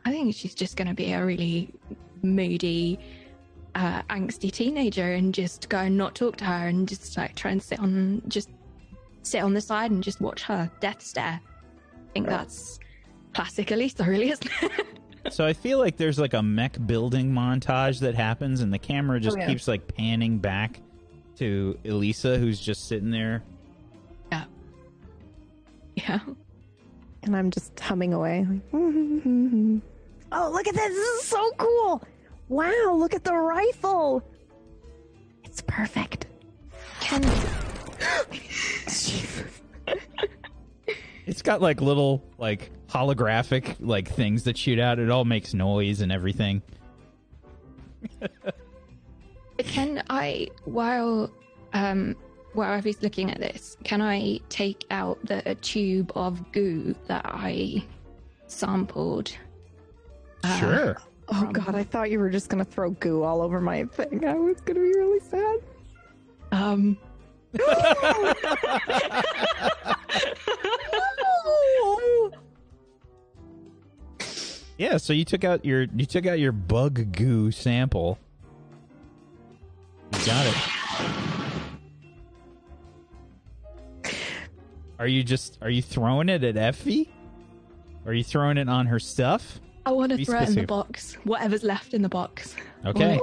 I 0.05 0.11
think 0.11 0.35
she's 0.35 0.55
just 0.55 0.77
going 0.77 0.89
to 0.89 0.95
be 0.95 1.13
a 1.13 1.25
really 1.25 1.73
moody, 2.23 2.99
uh, 3.75 4.03
angsty 4.11 4.51
teenager 4.51 5.13
and 5.13 5.33
just 5.35 5.69
go 5.69 5.79
and 5.79 5.97
not 5.97 6.15
talk 6.15 6.37
to 6.37 6.45
her 6.45 6.67
and 6.69 6.89
just 6.89 7.17
like 7.17 7.35
try 7.37 7.51
and 7.51 7.63
sit 7.63 7.79
on, 7.79 8.23
just 8.29 8.51
sit 9.23 9.43
on 9.43 9.55
the 9.55 9.61
side 9.61 9.91
and 9.91 10.03
just 10.03 10.21
watch 10.21 10.43
her 10.43 10.71
death 10.81 11.03
stare. 11.03 11.41
I 11.41 12.13
think 12.13 12.27
that's 12.27 12.79
classic 13.35 13.71
Elisa, 13.71 14.05
really, 14.05 14.31
isn't 14.31 14.51
it? 14.63 14.73
So 15.31 15.45
I 15.45 15.53
feel 15.53 15.79
like 15.79 15.99
there's 15.99 16.19
like 16.19 16.33
a 16.33 16.43
mech 16.43 16.79
building 16.87 17.31
montage 17.33 18.01
that 18.01 18.15
happens, 18.15 18.63
and 18.63 18.73
the 18.73 18.79
camera 18.79 19.21
just 19.21 19.37
Oh, 19.37 19.41
yeah. 19.41 19.47
keeps 19.49 19.69
like 19.69 19.95
panning 19.95 20.39
back 20.39 20.81
to 21.37 21.77
Elisa, 21.85 22.39
who's 22.39 22.59
just 22.59 22.89
sitting 22.89 23.11
there. 23.11 23.43
yeah. 24.33 24.45
Yeah. 25.97 26.21
And 27.25 27.37
I'm 27.37 27.51
just 27.51 27.79
humming 27.79 28.15
away. 28.15 28.47
Like, 28.49 28.63
oh, 30.33 30.51
look 30.53 30.67
at 30.67 30.75
this! 30.75 30.95
This 30.95 31.23
is 31.23 31.29
so 31.29 31.51
cool! 31.59 32.03
Wow, 32.49 32.95
look 32.97 33.15
at 33.15 33.25
the 33.25 33.35
rifle! 33.35 34.23
It's 35.45 35.63
perfect. 35.63 36.27
Can 37.01 37.23
It's 41.27 41.43
got 41.43 41.61
like 41.61 41.83
little 41.83 42.25
like 42.39 42.71
holographic 42.89 43.77
like 43.81 44.09
things 44.09 44.45
that 44.45 44.57
shoot 44.57 44.79
out. 44.79 44.99
It 44.99 45.11
all 45.11 45.27
makes 45.27 45.53
noise 45.53 46.01
and 46.01 46.11
everything. 46.11 46.63
can 49.59 50.03
I 50.09 50.49
while 50.65 51.31
um 51.75 52.17
while 52.55 52.73
Effie's 52.79 53.03
looking 53.03 53.31
at 53.31 53.39
this, 53.39 53.77
can 53.85 54.01
I 54.01 54.41
take 54.49 54.85
out 54.91 55.19
the 55.25 55.55
tube 55.61 56.13
of 56.15 56.51
goo 56.51 56.95
that 57.09 57.27
I 57.27 57.85
sampled? 58.47 59.37
Uh, 60.45 60.59
Sure. 60.59 60.97
Oh 61.31 61.45
god, 61.53 61.75
I 61.75 61.85
thought 61.85 62.11
you 62.11 62.19
were 62.19 62.31
just 62.31 62.49
gonna 62.49 62.65
throw 62.65 62.91
goo 62.91 63.23
all 63.23 63.43
over 63.43 63.61
my 63.61 63.85
thing. 63.85 64.25
I 64.25 64.35
was 64.35 64.61
gonna 64.63 64.81
be 64.81 64.95
really 64.95 65.21
sad. 65.21 65.59
Um 66.53 66.97
Yeah, 74.79 74.97
so 74.97 75.13
you 75.13 75.25
took 75.25 75.45
out 75.45 75.65
your 75.65 75.87
you 75.95 76.07
took 76.07 76.27
out 76.27 76.39
your 76.39 76.53
bug 76.53 77.13
goo 77.13 77.51
sample. 77.51 78.19
You 80.13 80.19
got 80.25 80.47
it. 80.47 80.55
Are 85.01 85.07
you 85.07 85.25
just 85.25 85.59
are 85.61 85.71
you 85.71 85.83
throwing 85.83 86.29
it 86.29 86.45
at 86.45 86.57
Effie? 86.57 87.11
Are 88.07 88.15
you 88.15 88.23
throwing 88.23 88.57
it 88.57 88.69
on 88.69 88.87
her 88.87 89.01
stuff? 89.01 89.61
I 89.89 89.91
want 89.93 90.13
to 90.13 90.19
Be 90.19 90.27
throw 90.27 90.41
it 90.41 90.51
in 90.51 90.55
the 90.55 90.67
box. 90.67 91.15
Whatever's 91.25 91.63
left 91.63 91.95
in 91.95 92.03
the 92.03 92.11
box. 92.11 92.55
Okay. 92.85 93.19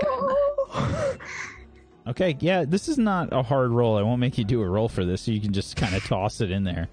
Okay, 2.08 2.36
yeah, 2.39 2.65
this 2.65 2.88
is 2.88 2.97
not 2.97 3.30
a 3.32 3.43
hard 3.43 3.69
roll. 3.69 3.97
I 3.97 4.01
won't 4.01 4.19
make 4.19 4.39
you 4.39 4.43
do 4.43 4.63
a 4.63 4.67
roll 4.67 4.89
for 4.89 5.06
this, 5.06 5.21
so 5.21 5.32
you 5.32 5.39
can 5.39 5.54
just 5.54 5.75
kind 5.75 5.93
of 5.95 6.04
toss 6.04 6.41
it 6.41 6.49
in 6.49 6.63
there. 6.63 6.88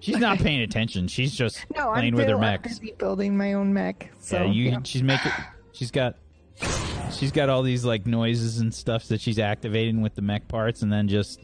She's 0.00 0.18
not 0.18 0.38
paying 0.38 0.60
attention. 0.62 1.06
She's 1.06 1.32
just 1.32 1.64
No, 1.76 1.90
I'm, 1.90 1.94
playing 2.00 2.14
with 2.16 2.26
her 2.28 2.36
build- 2.36 2.44
I'm 2.44 2.62
busy 2.62 2.94
building 2.98 3.36
my 3.36 3.52
own 3.52 3.72
mech. 3.72 4.10
So 4.20 4.38
yeah, 4.38 4.50
you. 4.50 4.70
yeah. 4.70 4.78
She's 4.82 5.04
making. 5.04 5.30
She's 5.70 5.92
got. 5.92 6.16
She's 7.12 7.30
got 7.30 7.48
all 7.48 7.62
these 7.62 7.84
like 7.84 8.06
noises 8.06 8.58
and 8.58 8.74
stuff 8.74 9.06
that 9.06 9.20
she's 9.20 9.38
activating 9.38 10.00
with 10.00 10.16
the 10.16 10.22
mech 10.22 10.48
parts, 10.48 10.82
and 10.82 10.92
then 10.92 11.06
just, 11.06 11.40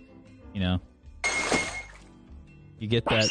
you 0.52 0.60
know. 0.60 0.80
You 2.80 2.88
get 2.88 3.04
that. 3.04 3.30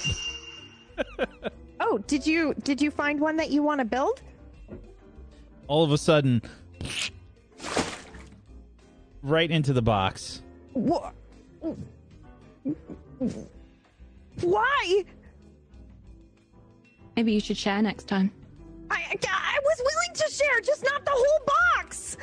Oh, 1.79 1.99
did 1.99 2.27
you 2.27 2.53
did 2.63 2.81
you 2.81 2.91
find 2.91 3.19
one 3.21 3.38
that 3.38 3.49
you 3.49 3.63
want 3.63 3.79
to 3.79 3.86
build? 3.86 4.21
All 5.67 5.84
of 5.84 5.91
a 5.91 5.97
sudden, 5.97 6.41
right 9.21 9.51
into 9.51 9.73
the 9.73 9.82
box. 9.82 10.41
Wha- 10.73 11.12
Why? 14.41 15.03
Maybe 17.15 17.34
you 17.34 17.39
should 17.39 17.58
share 17.58 17.82
next 17.82 18.08
time. 18.08 18.32
I, 18.89 18.95
I 19.12 19.17
I 19.30 19.60
was 19.63 19.77
willing 19.80 20.15
to 20.15 20.32
share, 20.32 20.62
just 20.62 20.84
not 20.86 21.03
the 21.03 21.12
whole 21.13 21.45
box. 21.75 22.15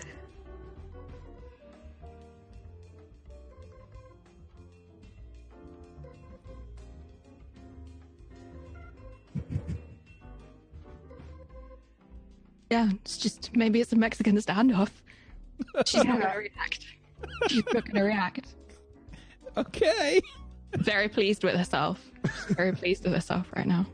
Yeah, 12.74 12.90
it's 13.04 13.18
just 13.18 13.54
maybe 13.54 13.80
it's 13.80 13.92
a 13.92 13.96
Mexican 13.96 14.36
standoff. 14.38 14.90
She's 15.86 16.02
not 16.02 16.20
gonna 16.20 16.36
react. 16.36 16.84
She's 17.46 17.62
not 17.72 17.84
gonna 17.84 18.04
react. 18.04 18.56
Okay. 19.56 20.20
Very 20.72 21.08
pleased 21.08 21.44
with 21.44 21.54
herself. 21.54 22.00
Very 22.48 22.72
pleased 22.72 23.04
with 23.04 23.12
herself 23.12 23.46
right 23.54 23.68
now. 23.68 23.86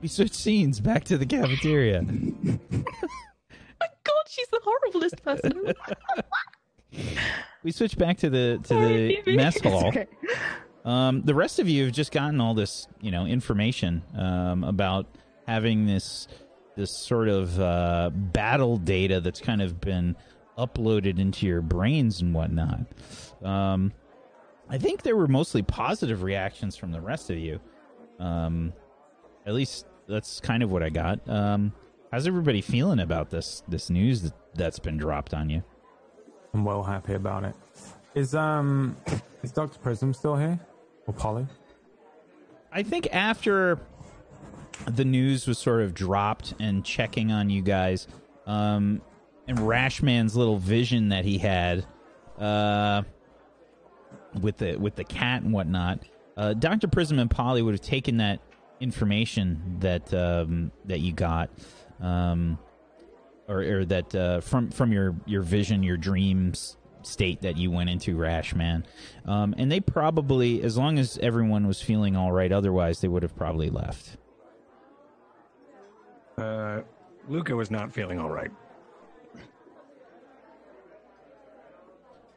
We 0.00 0.08
switch 0.08 0.32
scenes 0.32 0.80
back 0.80 1.04
to 1.04 1.18
the 1.18 1.26
cafeteria. 1.26 2.00
My 2.70 3.88
God, 4.04 4.24
she's 4.26 4.48
the 4.48 4.60
horriblest 4.64 5.22
person. 5.22 5.74
we 7.62 7.72
switch 7.72 7.98
back 7.98 8.16
to 8.20 8.30
the 8.30 8.58
to 8.62 8.68
Sorry, 8.68 9.22
the 9.22 9.36
mess 9.36 9.60
hall. 9.60 9.88
Okay. 9.88 10.06
Um, 10.86 11.20
the 11.20 11.34
rest 11.34 11.58
of 11.58 11.68
you 11.68 11.84
have 11.84 11.92
just 11.92 12.10
gotten 12.10 12.40
all 12.40 12.54
this, 12.54 12.88
you 13.02 13.10
know, 13.10 13.26
information 13.26 14.02
um, 14.16 14.64
about 14.64 15.04
having 15.46 15.84
this 15.84 16.26
this 16.76 16.96
sort 16.96 17.28
of 17.28 17.58
uh, 17.60 18.10
battle 18.12 18.76
data 18.76 19.20
that's 19.20 19.40
kind 19.40 19.62
of 19.62 19.80
been 19.80 20.14
uploaded 20.58 21.18
into 21.18 21.46
your 21.46 21.62
brains 21.62 22.20
and 22.20 22.34
whatnot. 22.34 22.80
Um, 23.42 23.92
I 24.68 24.78
think 24.78 25.02
there 25.02 25.16
were 25.16 25.28
mostly 25.28 25.62
positive 25.62 26.22
reactions 26.22 26.76
from 26.76 26.92
the 26.92 27.00
rest 27.00 27.30
of 27.30 27.38
you. 27.38 27.60
Um, 28.18 28.72
at 29.46 29.54
least 29.54 29.86
that's 30.08 30.40
kind 30.40 30.62
of 30.62 30.70
what 30.70 30.82
I 30.82 30.90
got. 30.90 31.20
Um, 31.28 31.72
how's 32.10 32.26
everybody 32.26 32.60
feeling 32.60 33.00
about 33.00 33.30
this 33.30 33.62
this 33.68 33.90
news 33.90 34.22
that, 34.22 34.32
that's 34.54 34.78
been 34.78 34.96
dropped 34.96 35.34
on 35.34 35.50
you? 35.50 35.62
I'm 36.54 36.64
well 36.64 36.82
happy 36.82 37.14
about 37.14 37.44
it. 37.44 37.54
Is 38.14 38.34
um 38.34 38.96
is 39.42 39.52
Doctor 39.52 39.78
Prism 39.78 40.14
still 40.14 40.36
here? 40.36 40.58
Or 41.06 41.14
Polly? 41.14 41.46
I 42.72 42.82
think 42.82 43.08
after 43.12 43.78
the 44.86 45.04
news 45.04 45.46
was 45.46 45.58
sort 45.58 45.82
of 45.82 45.94
dropped 45.94 46.54
and 46.60 46.84
checking 46.84 47.32
on 47.32 47.50
you 47.50 47.62
guys, 47.62 48.06
um, 48.46 49.00
and 49.48 49.58
Rashman's 49.58 50.36
little 50.36 50.58
vision 50.58 51.10
that 51.10 51.24
he 51.24 51.38
had, 51.38 51.86
uh, 52.38 53.02
with 54.40 54.58
the 54.58 54.76
with 54.76 54.96
the 54.96 55.04
cat 55.04 55.42
and 55.42 55.52
whatnot, 55.52 56.00
uh, 56.36 56.54
Doctor 56.54 56.88
Prism 56.88 57.18
and 57.18 57.30
Polly 57.30 57.62
would 57.62 57.74
have 57.74 57.80
taken 57.80 58.18
that 58.18 58.40
information 58.80 59.76
that 59.80 60.12
um, 60.12 60.70
that 60.84 61.00
you 61.00 61.12
got, 61.12 61.50
um, 62.00 62.58
or, 63.48 63.60
or 63.60 63.84
that 63.86 64.14
uh, 64.14 64.40
from 64.40 64.70
from 64.70 64.92
your 64.92 65.16
your 65.26 65.42
vision, 65.42 65.82
your 65.82 65.96
dreams 65.96 66.76
state 67.02 67.42
that 67.42 67.56
you 67.56 67.70
went 67.70 67.88
into, 67.88 68.16
Rashman, 68.16 68.84
um, 69.26 69.54
and 69.56 69.70
they 69.70 69.78
probably, 69.80 70.62
as 70.62 70.76
long 70.76 70.98
as 70.98 71.18
everyone 71.22 71.66
was 71.66 71.80
feeling 71.80 72.16
all 72.16 72.32
right, 72.32 72.50
otherwise 72.50 73.00
they 73.00 73.08
would 73.08 73.22
have 73.22 73.36
probably 73.36 73.70
left. 73.70 74.16
Uh, 76.38 76.82
Luca 77.28 77.56
was 77.56 77.70
not 77.70 77.92
feeling 77.92 78.18
all 78.18 78.30
right. 78.30 78.50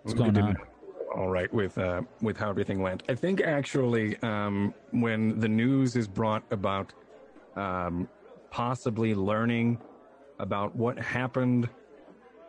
What's 0.03 0.17
Luca 0.17 0.31
going 0.31 0.45
on? 0.45 0.57
All 1.15 1.27
right, 1.29 1.51
with 1.53 1.77
uh, 1.77 2.01
with 2.21 2.37
how 2.37 2.49
everything 2.49 2.81
went. 2.81 3.03
I 3.09 3.15
think 3.15 3.41
actually, 3.41 4.17
um, 4.21 4.73
when 4.91 5.39
the 5.39 5.49
news 5.49 5.95
is 5.95 6.07
brought 6.07 6.43
about, 6.51 6.93
um, 7.55 8.07
possibly 8.51 9.13
learning 9.15 9.79
about 10.39 10.75
what 10.75 10.97
happened 10.97 11.67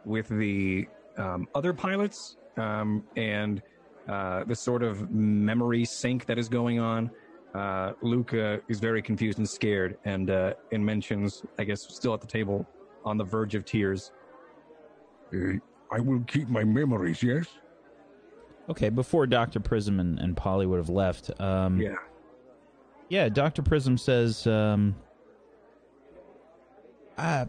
with 0.05 0.29
the 0.29 0.87
um, 1.17 1.49
other 1.55 1.73
pilots 1.73 2.37
um, 2.57 3.05
and 3.17 3.63
uh, 4.09 4.45
the 4.45 4.55
sort 4.55 4.83
of 4.83 5.11
memory 5.11 5.85
sync 5.85 6.27
that 6.27 6.39
is 6.39 6.49
going 6.49 6.79
on. 6.79 7.11
Uh, 7.55 7.93
Luca 8.01 8.61
is 8.69 8.79
very 8.79 9.03
confused 9.03 9.39
and 9.39 9.49
scared, 9.49 9.99
and 10.05 10.31
uh, 10.31 10.55
and 10.73 10.85
mentions, 10.85 11.43
I 11.59 11.65
guess, 11.65 11.83
still 11.83 12.15
at 12.15 12.21
the 12.21 12.27
table, 12.27 12.67
on 13.05 13.17
the 13.19 13.25
verge 13.25 13.55
of 13.55 13.65
tears. 13.65 14.13
Uh, 15.35 15.55
I 15.93 15.99
will 16.01 16.21
keep 16.21 16.49
my 16.49 16.63
memories, 16.63 17.23
yes? 17.23 17.47
Okay, 18.69 18.89
before 18.89 19.27
Doctor 19.27 19.59
Prism 19.59 19.99
and, 19.99 20.21
and 20.21 20.37
Polly 20.37 20.65
would 20.67 20.77
have 20.79 20.89
left, 20.89 21.31
um, 21.41 21.81
Yeah. 21.81 21.97
yeah, 23.09 23.29
Doctor 23.29 23.63
Prism 23.63 23.99
says, 23.99 24.47
um, 24.47 24.95
Uh, 27.19 27.47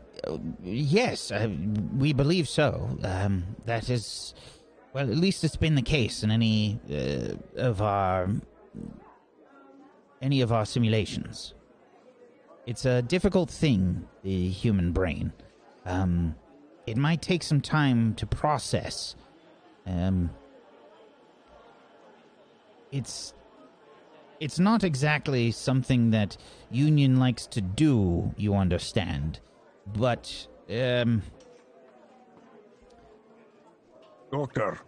yes, 0.63 1.31
uh, 1.31 1.49
we 1.95 2.11
believe 2.13 2.49
so. 2.49 2.97
Um, 3.03 3.55
that 3.65 3.89
is, 3.89 4.33
well, 4.93 5.07
at 5.09 5.15
least 5.15 5.43
it's 5.43 5.55
been 5.55 5.75
the 5.75 5.81
case 5.83 6.23
in 6.23 6.31
any 6.31 6.79
uh, 6.91 7.35
of 7.61 7.81
our 7.83 8.29
any 10.21 10.41
of 10.41 10.51
our 10.51 10.65
simulations. 10.65 11.53
It's 12.65 12.85
a 12.85 13.01
difficult 13.01 13.49
thing, 13.49 14.07
the 14.23 14.49
human 14.49 14.91
brain. 14.91 15.33
Um, 15.85 16.35
it 16.85 16.97
might 16.97 17.21
take 17.21 17.43
some 17.43 17.61
time 17.61 18.13
to 18.15 18.25
process. 18.25 19.15
Um, 19.85 20.29
it's 22.91 23.33
it's 24.39 24.59
not 24.59 24.83
exactly 24.83 25.51
something 25.51 26.11
that 26.11 26.35
Union 26.71 27.19
likes 27.19 27.45
to 27.47 27.61
do, 27.61 28.33
you 28.37 28.55
understand. 28.55 29.39
But 29.93 30.47
um 30.69 31.21
Doctor, 34.31 34.79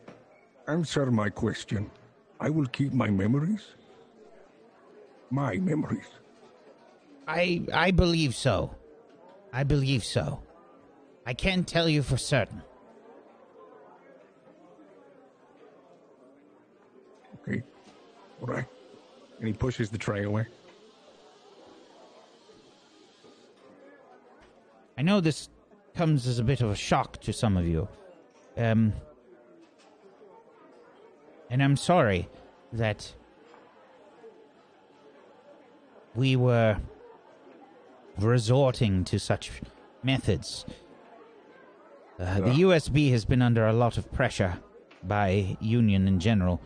answer 0.67 1.11
my 1.11 1.29
question. 1.29 1.91
I 2.39 2.49
will 2.49 2.65
keep 2.67 2.93
my 2.93 3.09
memories. 3.09 3.75
My 5.33 5.55
memories. 5.55 6.05
I 7.27 7.63
I 7.73 7.89
believe 7.89 8.35
so. 8.35 8.75
I 9.51 9.63
believe 9.63 10.03
so. 10.03 10.43
I 11.25 11.33
can't 11.33 11.67
tell 11.67 11.89
you 11.89 12.03
for 12.03 12.17
certain. 12.17 12.61
Okay. 17.39 17.63
All 18.41 18.47
right. 18.47 18.65
And 19.39 19.47
he 19.47 19.53
pushes 19.53 19.89
the 19.89 19.97
tray 19.97 20.23
away. 20.23 20.45
I 24.99 25.01
know 25.01 25.19
this 25.19 25.49
comes 25.95 26.27
as 26.27 26.37
a 26.37 26.43
bit 26.43 26.61
of 26.61 26.69
a 26.69 26.75
shock 26.75 27.19
to 27.21 27.33
some 27.33 27.57
of 27.57 27.67
you. 27.67 27.87
Um 28.55 28.93
and 31.49 31.63
I'm 31.63 31.75
sorry 31.75 32.29
that 32.71 33.15
we 36.15 36.35
were 36.35 36.77
resorting 38.19 39.03
to 39.05 39.19
such 39.19 39.61
methods. 40.03 40.65
Uh, 42.19 42.41
the 42.41 42.51
USB 42.61 43.11
has 43.11 43.25
been 43.25 43.41
under 43.41 43.67
a 43.67 43.73
lot 43.73 43.97
of 43.97 44.11
pressure 44.11 44.59
by 45.03 45.57
Union 45.59 46.07
in 46.07 46.19
general. 46.19 46.61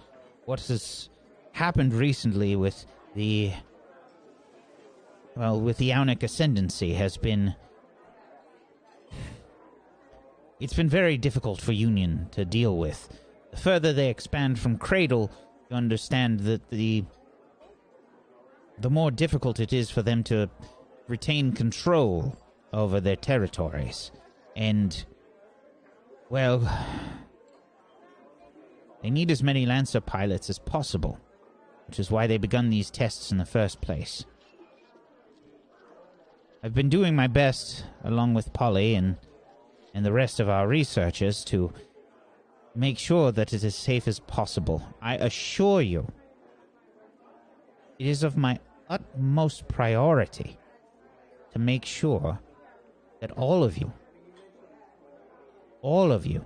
What 0.45 0.59
has 0.67 1.09
happened 1.53 1.93
recently 1.93 2.55
with 2.55 2.85
the 3.15 3.53
well, 5.35 5.59
with 5.61 5.77
the 5.77 5.91
Aunic 5.91 6.23
ascendancy 6.23 6.93
has 6.93 7.15
been 7.15 7.55
it's 10.59 10.73
been 10.73 10.89
very 10.89 11.17
difficult 11.17 11.61
for 11.61 11.71
Union 11.71 12.27
to 12.31 12.43
deal 12.43 12.77
with. 12.77 13.09
The 13.51 13.57
further 13.57 13.93
they 13.93 14.09
expand 14.09 14.59
from 14.59 14.77
Cradle, 14.77 15.31
you 15.69 15.75
understand 15.75 16.41
that 16.41 16.69
the 16.69 17.05
the 18.79 18.89
more 18.89 19.11
difficult 19.11 19.59
it 19.59 19.73
is 19.73 19.89
for 19.89 20.01
them 20.01 20.23
to 20.23 20.49
retain 21.07 21.51
control 21.51 22.37
over 22.73 22.99
their 22.99 23.15
territories. 23.15 24.11
And 24.55 25.05
well, 26.29 26.69
they 29.01 29.09
need 29.09 29.31
as 29.31 29.41
many 29.41 29.65
Lancer 29.65 30.01
pilots 30.01 30.49
as 30.49 30.59
possible, 30.59 31.19
which 31.87 31.99
is 31.99 32.11
why 32.11 32.27
they 32.27 32.37
begun 32.37 32.69
these 32.69 32.91
tests 32.91 33.31
in 33.31 33.37
the 33.37 33.45
first 33.45 33.81
place. 33.81 34.25
I've 36.63 36.73
been 36.73 36.89
doing 36.89 37.15
my 37.15 37.27
best, 37.27 37.85
along 38.03 38.33
with 38.33 38.53
Polly 38.53 38.95
and 38.95 39.17
and 39.93 40.05
the 40.05 40.11
rest 40.11 40.39
of 40.39 40.49
our 40.49 40.67
researchers, 40.67 41.43
to 41.45 41.73
make 42.75 42.99
sure 42.99 43.31
that 43.31 43.53
it 43.53 43.63
is 43.63 43.73
safe 43.73 44.07
as 44.07 44.19
possible. 44.19 44.83
I 45.01 45.15
assure 45.15 45.81
you 45.81 46.11
it 47.97 48.05
is 48.05 48.21
of 48.21 48.37
my 48.37 48.59
utmost 48.89 49.67
priority 49.67 50.57
to 51.51 51.59
make 51.59 51.85
sure 51.85 52.39
that 53.19 53.31
all 53.31 53.63
of 53.63 53.77
you, 53.77 53.91
all 55.81 56.11
of 56.11 56.25
you, 56.25 56.45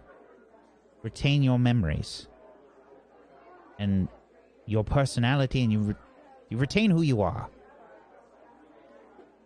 retain 1.03 1.41
your 1.43 1.59
memories 1.59 2.27
and 3.79 4.07
your 4.65 4.83
personality 4.83 5.63
and 5.63 5.71
you, 5.71 5.79
re- 5.79 5.95
you 6.49 6.57
retain 6.57 6.91
who 6.91 7.01
you 7.01 7.21
are. 7.21 7.49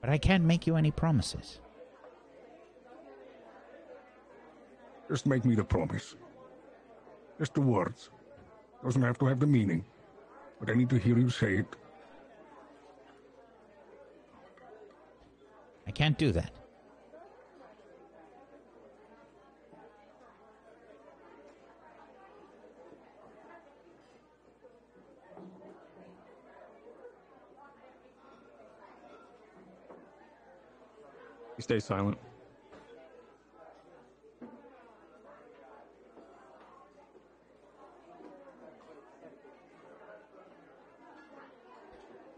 But 0.02 0.10
I 0.10 0.18
can't 0.18 0.44
make 0.44 0.68
you 0.68 0.76
any 0.76 0.92
promises. 0.92 1.60
Just 5.08 5.26
make 5.26 5.46
me 5.46 5.56
the 5.56 5.64
promise. 5.64 6.16
Just 7.40 7.54
the 7.54 7.62
words. 7.62 8.10
Doesn't 8.84 9.02
have 9.02 9.18
to 9.20 9.26
have 9.26 9.40
the 9.40 9.48
meaning. 9.48 9.84
But 10.60 10.70
I 10.70 10.74
need 10.74 10.90
to 10.90 10.98
hear 10.98 11.18
you 11.18 11.30
say 11.30 11.58
it. 11.58 11.76
I 15.88 15.92
can't 15.92 16.18
do 16.18 16.32
that. 16.32 16.52
He 31.56 31.62
stays 31.62 31.86
silent. 31.86 32.18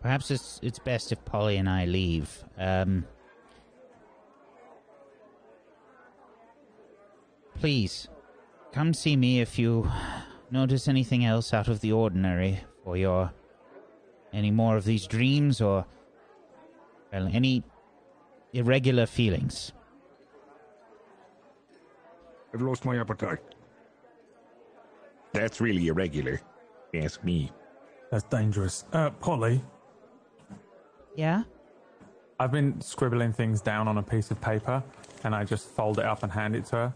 Perhaps 0.02 0.32
it's 0.32 0.60
it's 0.62 0.80
best 0.80 1.12
if 1.12 1.26
Polly 1.26 1.58
and 1.58 1.68
I 1.68 1.86
leave. 1.86 2.44
Um, 2.58 3.06
please, 7.60 8.08
come 8.72 8.94
see 8.94 9.16
me 9.16 9.42
if 9.42 9.58
you 9.60 9.90
notice 10.52 10.88
anything 10.88 11.26
else 11.26 11.54
out 11.54 11.68
of 11.68 11.82
the 11.82 11.92
ordinary 11.92 12.60
for 12.84 12.98
your 12.98 13.32
any 14.34 14.52
more 14.52 14.78
of 14.78 14.86
these 14.86 15.08
dreams 15.08 15.62
or 15.62 15.86
well, 17.12 17.30
any 17.32 17.64
irregular 18.54 19.06
feelings. 19.06 19.72
I've 22.54 22.62
lost 22.62 22.86
my 22.86 22.98
appetite. 23.00 23.40
That's 25.34 25.62
really 25.62 25.88
irregular. 25.88 26.42
Ask 26.94 27.24
me. 27.24 27.52
That's 28.12 28.24
dangerous. 28.24 28.86
Uh, 28.94 29.10
Polly, 29.12 29.62
Yeah. 31.16 31.44
I've 32.40 32.52
been 32.52 32.80
scribbling 32.82 33.34
things 33.34 33.62
down 33.62 33.88
on 33.88 33.98
a 33.98 34.04
piece 34.04 34.30
of 34.30 34.40
paper, 34.40 34.84
and 35.24 35.34
I 35.34 35.44
just 35.44 35.70
fold 35.70 35.98
it 35.98 36.06
up 36.06 36.22
and 36.22 36.32
hand 36.32 36.56
it 36.56 36.66
to 36.68 36.76
her, 36.76 36.94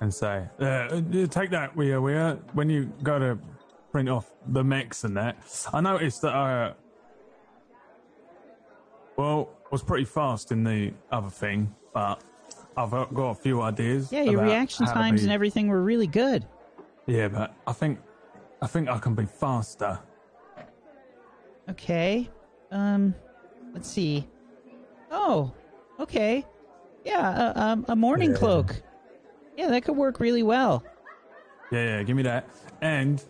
and 0.00 0.12
say, 0.12 0.44
uh, 0.60 0.64
uh, 0.64 1.26
"Take 1.28 1.50
that, 1.50 1.74
we 1.76 1.92
are, 1.92 2.00
we 2.00 2.14
are. 2.14 2.34
when 2.52 2.68
you 2.68 2.92
go 3.02 3.18
to 3.18 3.38
print 3.92 4.08
off 4.08 4.30
the 4.48 4.64
mechs 4.64 5.04
and 5.04 5.16
that." 5.16 5.36
I 5.72 5.80
noticed 5.80 6.22
that 6.22 6.34
I, 6.34 6.64
uh, 6.66 6.74
well, 9.16 9.50
was 9.70 9.82
pretty 9.82 10.04
fast 10.04 10.52
in 10.52 10.64
the 10.64 10.92
other 11.10 11.30
thing, 11.30 11.74
but 11.92 12.22
I've 12.76 12.92
uh, 12.92 13.04
got 13.06 13.30
a 13.30 13.34
few 13.34 13.62
ideas. 13.62 14.10
Yeah, 14.10 14.22
your 14.22 14.42
reaction 14.42 14.86
times 14.86 15.20
be- 15.20 15.24
and 15.24 15.32
everything 15.32 15.68
were 15.68 15.82
really 15.82 16.06
good. 16.08 16.44
Yeah, 17.06 17.28
but 17.28 17.54
I 17.66 17.72
think, 17.72 18.00
I 18.62 18.66
think 18.66 18.88
I 18.88 18.98
can 18.98 19.14
be 19.14 19.26
faster. 19.26 19.98
Okay. 21.70 22.28
Um, 22.70 23.14
let's 23.72 23.88
see. 23.88 24.28
Oh, 25.10 25.52
okay. 26.00 26.44
Yeah, 27.04 27.52
a, 27.52 27.60
um, 27.60 27.84
a 27.88 27.96
mourning 27.96 28.30
Yeah. 28.32 28.36
cloak. 28.38 28.82
Yeah, 29.56 29.68
that 29.68 29.84
could 29.84 29.96
work 29.96 30.20
really 30.20 30.42
well. 30.42 30.84
Yeah, 31.70 31.98
yeah, 31.98 32.02
give 32.02 32.16
me 32.16 32.22
that. 32.24 32.48
And 32.80 33.22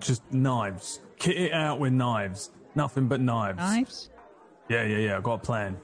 just 0.00 0.22
knives. 0.32 1.00
Kit 1.18 1.36
it 1.36 1.52
out 1.52 1.80
with 1.80 1.92
knives. 1.92 2.50
Nothing 2.74 3.08
but 3.08 3.20
knives. 3.20 3.58
Knives? 3.58 4.10
Yeah, 4.68 4.84
yeah, 4.84 4.98
yeah. 4.98 5.18
I 5.18 5.20
got 5.20 5.34
a 5.34 5.38
plan. 5.38 5.76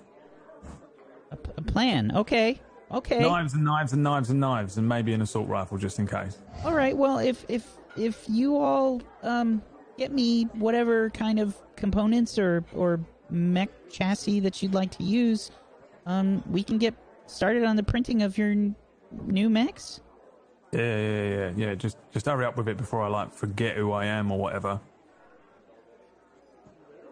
A, 1.30 1.36
p- 1.36 1.50
a 1.56 1.62
plan. 1.62 2.12
Okay. 2.16 2.60
Okay. 2.90 3.20
Knives 3.20 3.54
and 3.54 3.64
knives 3.64 3.92
and 3.92 4.02
knives 4.02 4.30
and 4.30 4.40
knives, 4.40 4.76
and 4.76 4.88
maybe 4.88 5.12
an 5.12 5.22
assault 5.22 5.48
rifle 5.48 5.78
just 5.78 5.98
in 6.00 6.06
case. 6.08 6.38
All 6.64 6.74
right. 6.74 6.96
Well, 6.96 7.18
if 7.18 7.44
if 7.48 7.64
if 7.96 8.24
you 8.28 8.56
all 8.56 9.00
um 9.22 9.62
get 9.96 10.12
me 10.12 10.44
whatever 10.54 11.10
kind 11.10 11.38
of 11.38 11.56
components 11.76 12.36
or 12.38 12.64
or 12.74 12.98
mech 13.30 13.68
chassis 13.88 14.40
that 14.40 14.60
you'd 14.60 14.74
like 14.74 14.90
to 14.90 15.04
use, 15.04 15.52
um, 16.06 16.42
we 16.50 16.64
can 16.64 16.78
get 16.78 16.94
started 17.26 17.62
on 17.64 17.76
the 17.76 17.82
printing 17.84 18.22
of 18.22 18.36
your 18.36 18.56
new 19.26 19.50
mechs? 19.50 20.00
Yeah, 20.72 20.80
yeah, 20.80 20.96
yeah, 20.96 21.28
yeah, 21.28 21.52
yeah. 21.56 21.74
Just, 21.74 21.98
just 22.12 22.26
hurry 22.26 22.44
up 22.44 22.56
with 22.56 22.68
it 22.68 22.76
before 22.76 23.02
I 23.02 23.08
like 23.08 23.32
forget 23.32 23.76
who 23.76 23.92
I 23.92 24.06
am 24.06 24.30
or 24.30 24.38
whatever. 24.38 24.80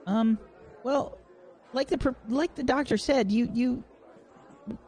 Um, 0.07 0.39
well, 0.85 1.19
like 1.73 1.89
the 1.89 1.99
pro- 1.99 2.15
like 2.29 2.55
the 2.55 2.63
doctor 2.63 2.97
said, 2.97 3.31
you 3.31 3.51
you 3.53 3.85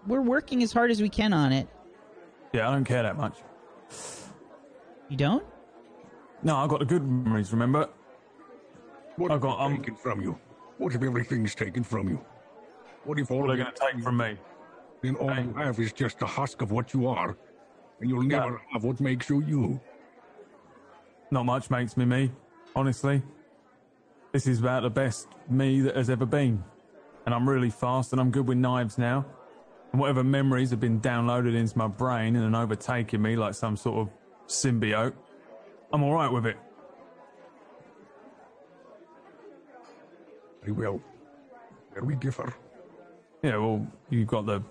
we're 0.06 0.22
working 0.22 0.62
as 0.62 0.72
hard 0.72 0.90
as 0.90 1.02
we 1.02 1.08
can 1.08 1.32
on 1.32 1.52
it. 1.52 1.68
Yeah, 2.52 2.68
I 2.68 2.72
don't 2.72 2.84
care 2.84 3.02
that 3.02 3.16
much. 3.16 3.38
You 5.08 5.16
don't? 5.16 5.44
No, 6.42 6.56
I 6.56 6.66
got 6.66 6.80
the 6.80 6.86
good 6.86 7.06
memories. 7.06 7.52
Remember? 7.52 7.88
What 9.16 9.30
I 9.30 9.34
if 9.34 9.40
got, 9.42 9.54
it's 9.54 9.60
um, 9.60 9.76
taken 9.76 9.96
from 9.96 10.20
you? 10.22 10.38
What 10.78 10.94
if 10.94 11.02
everything's 11.02 11.54
taken 11.54 11.84
from 11.84 12.08
you? 12.08 12.24
What 13.04 13.18
if 13.18 13.30
all 13.30 13.40
What 13.40 13.50
are 13.50 13.56
they 13.56 13.62
going 13.62 13.74
to 13.74 13.92
take 13.92 14.02
from 14.02 14.16
me? 14.16 14.38
Then 15.02 15.16
all 15.16 15.34
you 15.34 15.52
have 15.54 15.78
is 15.78 15.92
just 15.92 16.20
a 16.22 16.26
husk 16.26 16.62
of 16.62 16.70
what 16.72 16.92
you 16.92 17.06
are, 17.08 17.36
and 18.00 18.10
you'll 18.10 18.24
Yeah. 18.24 18.40
never 18.40 18.60
have 18.72 18.84
what 18.84 19.00
makes 19.00 19.28
you 19.30 19.42
you? 19.42 19.80
Not 21.30 21.46
much 21.46 21.70
makes 21.70 21.96
me 21.96 22.04
me, 22.04 22.32
honestly. 22.74 23.22
This 24.32 24.46
is 24.46 24.60
about 24.60 24.82
the 24.82 24.90
best 24.90 25.28
me 25.48 25.80
that 25.82 25.96
has 25.96 26.10
ever 26.10 26.26
been. 26.26 26.62
And 27.26 27.34
I'm 27.34 27.48
really 27.48 27.70
fast 27.70 28.12
and 28.12 28.20
I'm 28.20 28.30
good 28.30 28.46
with 28.48 28.58
knives 28.58 28.96
now. 28.98 29.24
And 29.92 30.00
whatever 30.00 30.22
memories 30.22 30.70
have 30.70 30.80
been 30.80 31.00
downloaded 31.00 31.54
into 31.54 31.76
my 31.76 31.88
brain 31.88 32.36
and 32.36 32.44
then 32.44 32.54
overtaking 32.54 33.20
me 33.20 33.36
like 33.36 33.54
some 33.54 33.76
sort 33.76 33.98
of 34.06 34.14
symbiote, 34.48 35.14
I'm 35.92 36.02
alright 36.02 36.32
with 36.32 36.46
it. 36.46 36.56
Very 40.62 40.72
well. 40.72 41.00
There 41.94 42.04
we 42.04 42.14
differ. 42.16 42.52
Yeah, 43.42 43.56
well, 43.56 43.86
you've 44.10 44.28
got 44.28 44.46
the 44.46 44.62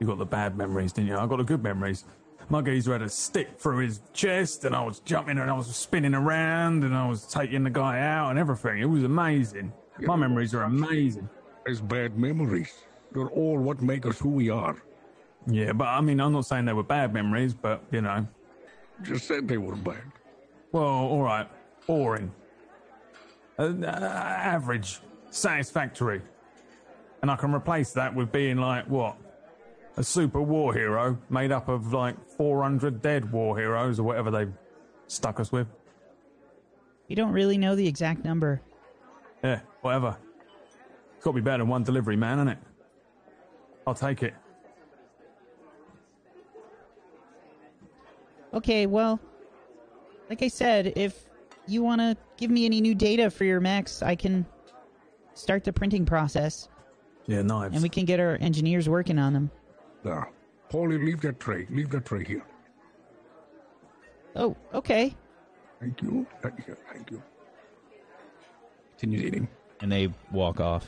you 0.00 0.06
got 0.06 0.18
the 0.18 0.24
bad 0.26 0.56
memories, 0.56 0.92
didn't 0.92 1.08
you? 1.08 1.16
I 1.18 1.26
got 1.26 1.36
the 1.36 1.44
good 1.44 1.62
memories. 1.62 2.04
My 2.48 2.62
geezer 2.62 2.92
had 2.92 3.02
a 3.02 3.08
stick 3.08 3.58
through 3.58 3.78
his 3.78 4.00
chest, 4.12 4.64
and 4.64 4.74
I 4.74 4.82
was 4.82 4.98
jumping 5.00 5.38
and 5.38 5.48
I 5.48 5.52
was 5.52 5.74
spinning 5.76 6.14
around, 6.14 6.82
and 6.82 6.96
I 6.96 7.06
was 7.06 7.26
taking 7.26 7.62
the 7.62 7.70
guy 7.70 8.00
out 8.00 8.30
and 8.30 8.38
everything. 8.38 8.78
It 8.78 8.86
was 8.86 9.04
amazing. 9.04 9.72
My 10.00 10.16
memories 10.16 10.54
are 10.54 10.62
amazing. 10.62 11.28
It's 11.66 11.80
bad 11.80 12.18
memories. 12.18 12.72
They're 13.12 13.28
all 13.28 13.58
what 13.58 13.82
make 13.82 14.06
us 14.06 14.18
who 14.18 14.30
we 14.30 14.48
are. 14.48 14.82
Yeah, 15.46 15.72
but 15.72 15.88
I 15.88 16.00
mean, 16.00 16.20
I'm 16.20 16.32
not 16.32 16.46
saying 16.46 16.64
they 16.64 16.72
were 16.72 16.82
bad 16.82 17.12
memories, 17.12 17.52
but 17.54 17.82
you 17.92 18.00
know, 18.00 18.26
Just 19.02 19.26
said 19.28 19.46
they 19.46 19.58
were 19.58 19.76
bad. 19.76 20.02
well, 20.72 20.84
all 20.84 21.22
right, 21.22 21.48
boring, 21.86 22.32
uh, 23.58 23.72
uh, 23.82 23.86
average, 23.86 25.00
satisfactory, 25.30 26.20
and 27.22 27.30
I 27.30 27.36
can 27.36 27.54
replace 27.54 27.92
that 27.92 28.14
with 28.14 28.32
being 28.32 28.56
like 28.58 28.86
what 28.86 29.16
a 30.00 30.02
super 30.02 30.40
war 30.40 30.72
hero 30.72 31.18
made 31.28 31.52
up 31.52 31.68
of 31.68 31.92
like 31.92 32.16
400 32.38 33.02
dead 33.02 33.30
war 33.30 33.56
heroes 33.58 34.00
or 34.00 34.02
whatever 34.04 34.30
they've 34.30 34.52
stuck 35.08 35.38
us 35.38 35.52
with. 35.52 35.66
You 37.06 37.16
don't 37.16 37.32
really 37.32 37.58
know 37.58 37.76
the 37.76 37.86
exact 37.86 38.24
number. 38.24 38.62
Yeah, 39.44 39.60
whatever. 39.82 40.16
It's 41.16 41.24
got 41.24 41.32
to 41.32 41.34
be 41.34 41.42
better 41.42 41.58
than 41.58 41.68
one 41.68 41.84
delivery 41.84 42.16
man, 42.16 42.38
isn't 42.38 42.48
it? 42.48 42.58
I'll 43.86 43.94
take 43.94 44.22
it. 44.22 44.32
Okay, 48.54 48.86
well, 48.86 49.20
like 50.30 50.42
I 50.42 50.48
said, 50.48 50.94
if 50.96 51.26
you 51.66 51.82
want 51.82 52.00
to 52.00 52.16
give 52.38 52.50
me 52.50 52.64
any 52.64 52.80
new 52.80 52.94
data 52.94 53.30
for 53.30 53.44
your 53.44 53.60
mechs, 53.60 54.02
I 54.02 54.14
can 54.16 54.46
start 55.34 55.62
the 55.64 55.74
printing 55.74 56.06
process 56.06 56.70
Yeah, 57.26 57.42
knives. 57.42 57.74
and 57.74 57.82
we 57.82 57.90
can 57.90 58.06
get 58.06 58.18
our 58.18 58.38
engineers 58.40 58.88
working 58.88 59.18
on 59.18 59.34
them. 59.34 59.50
There. 60.02 60.30
Polly, 60.68 60.98
leave 60.98 61.20
that 61.22 61.40
tray. 61.40 61.66
Leave 61.70 61.90
that 61.90 62.04
tray 62.06 62.24
here. 62.24 62.44
Oh, 64.36 64.56
okay. 64.72 65.14
Thank 65.80 66.02
you. 66.02 66.26
Thank 66.40 66.66
you. 66.66 66.76
Thank 66.92 67.10
you. 67.10 67.22
Continues 68.98 69.22
eating. 69.22 69.48
And 69.80 69.90
they 69.90 70.12
walk 70.30 70.60
off. 70.60 70.86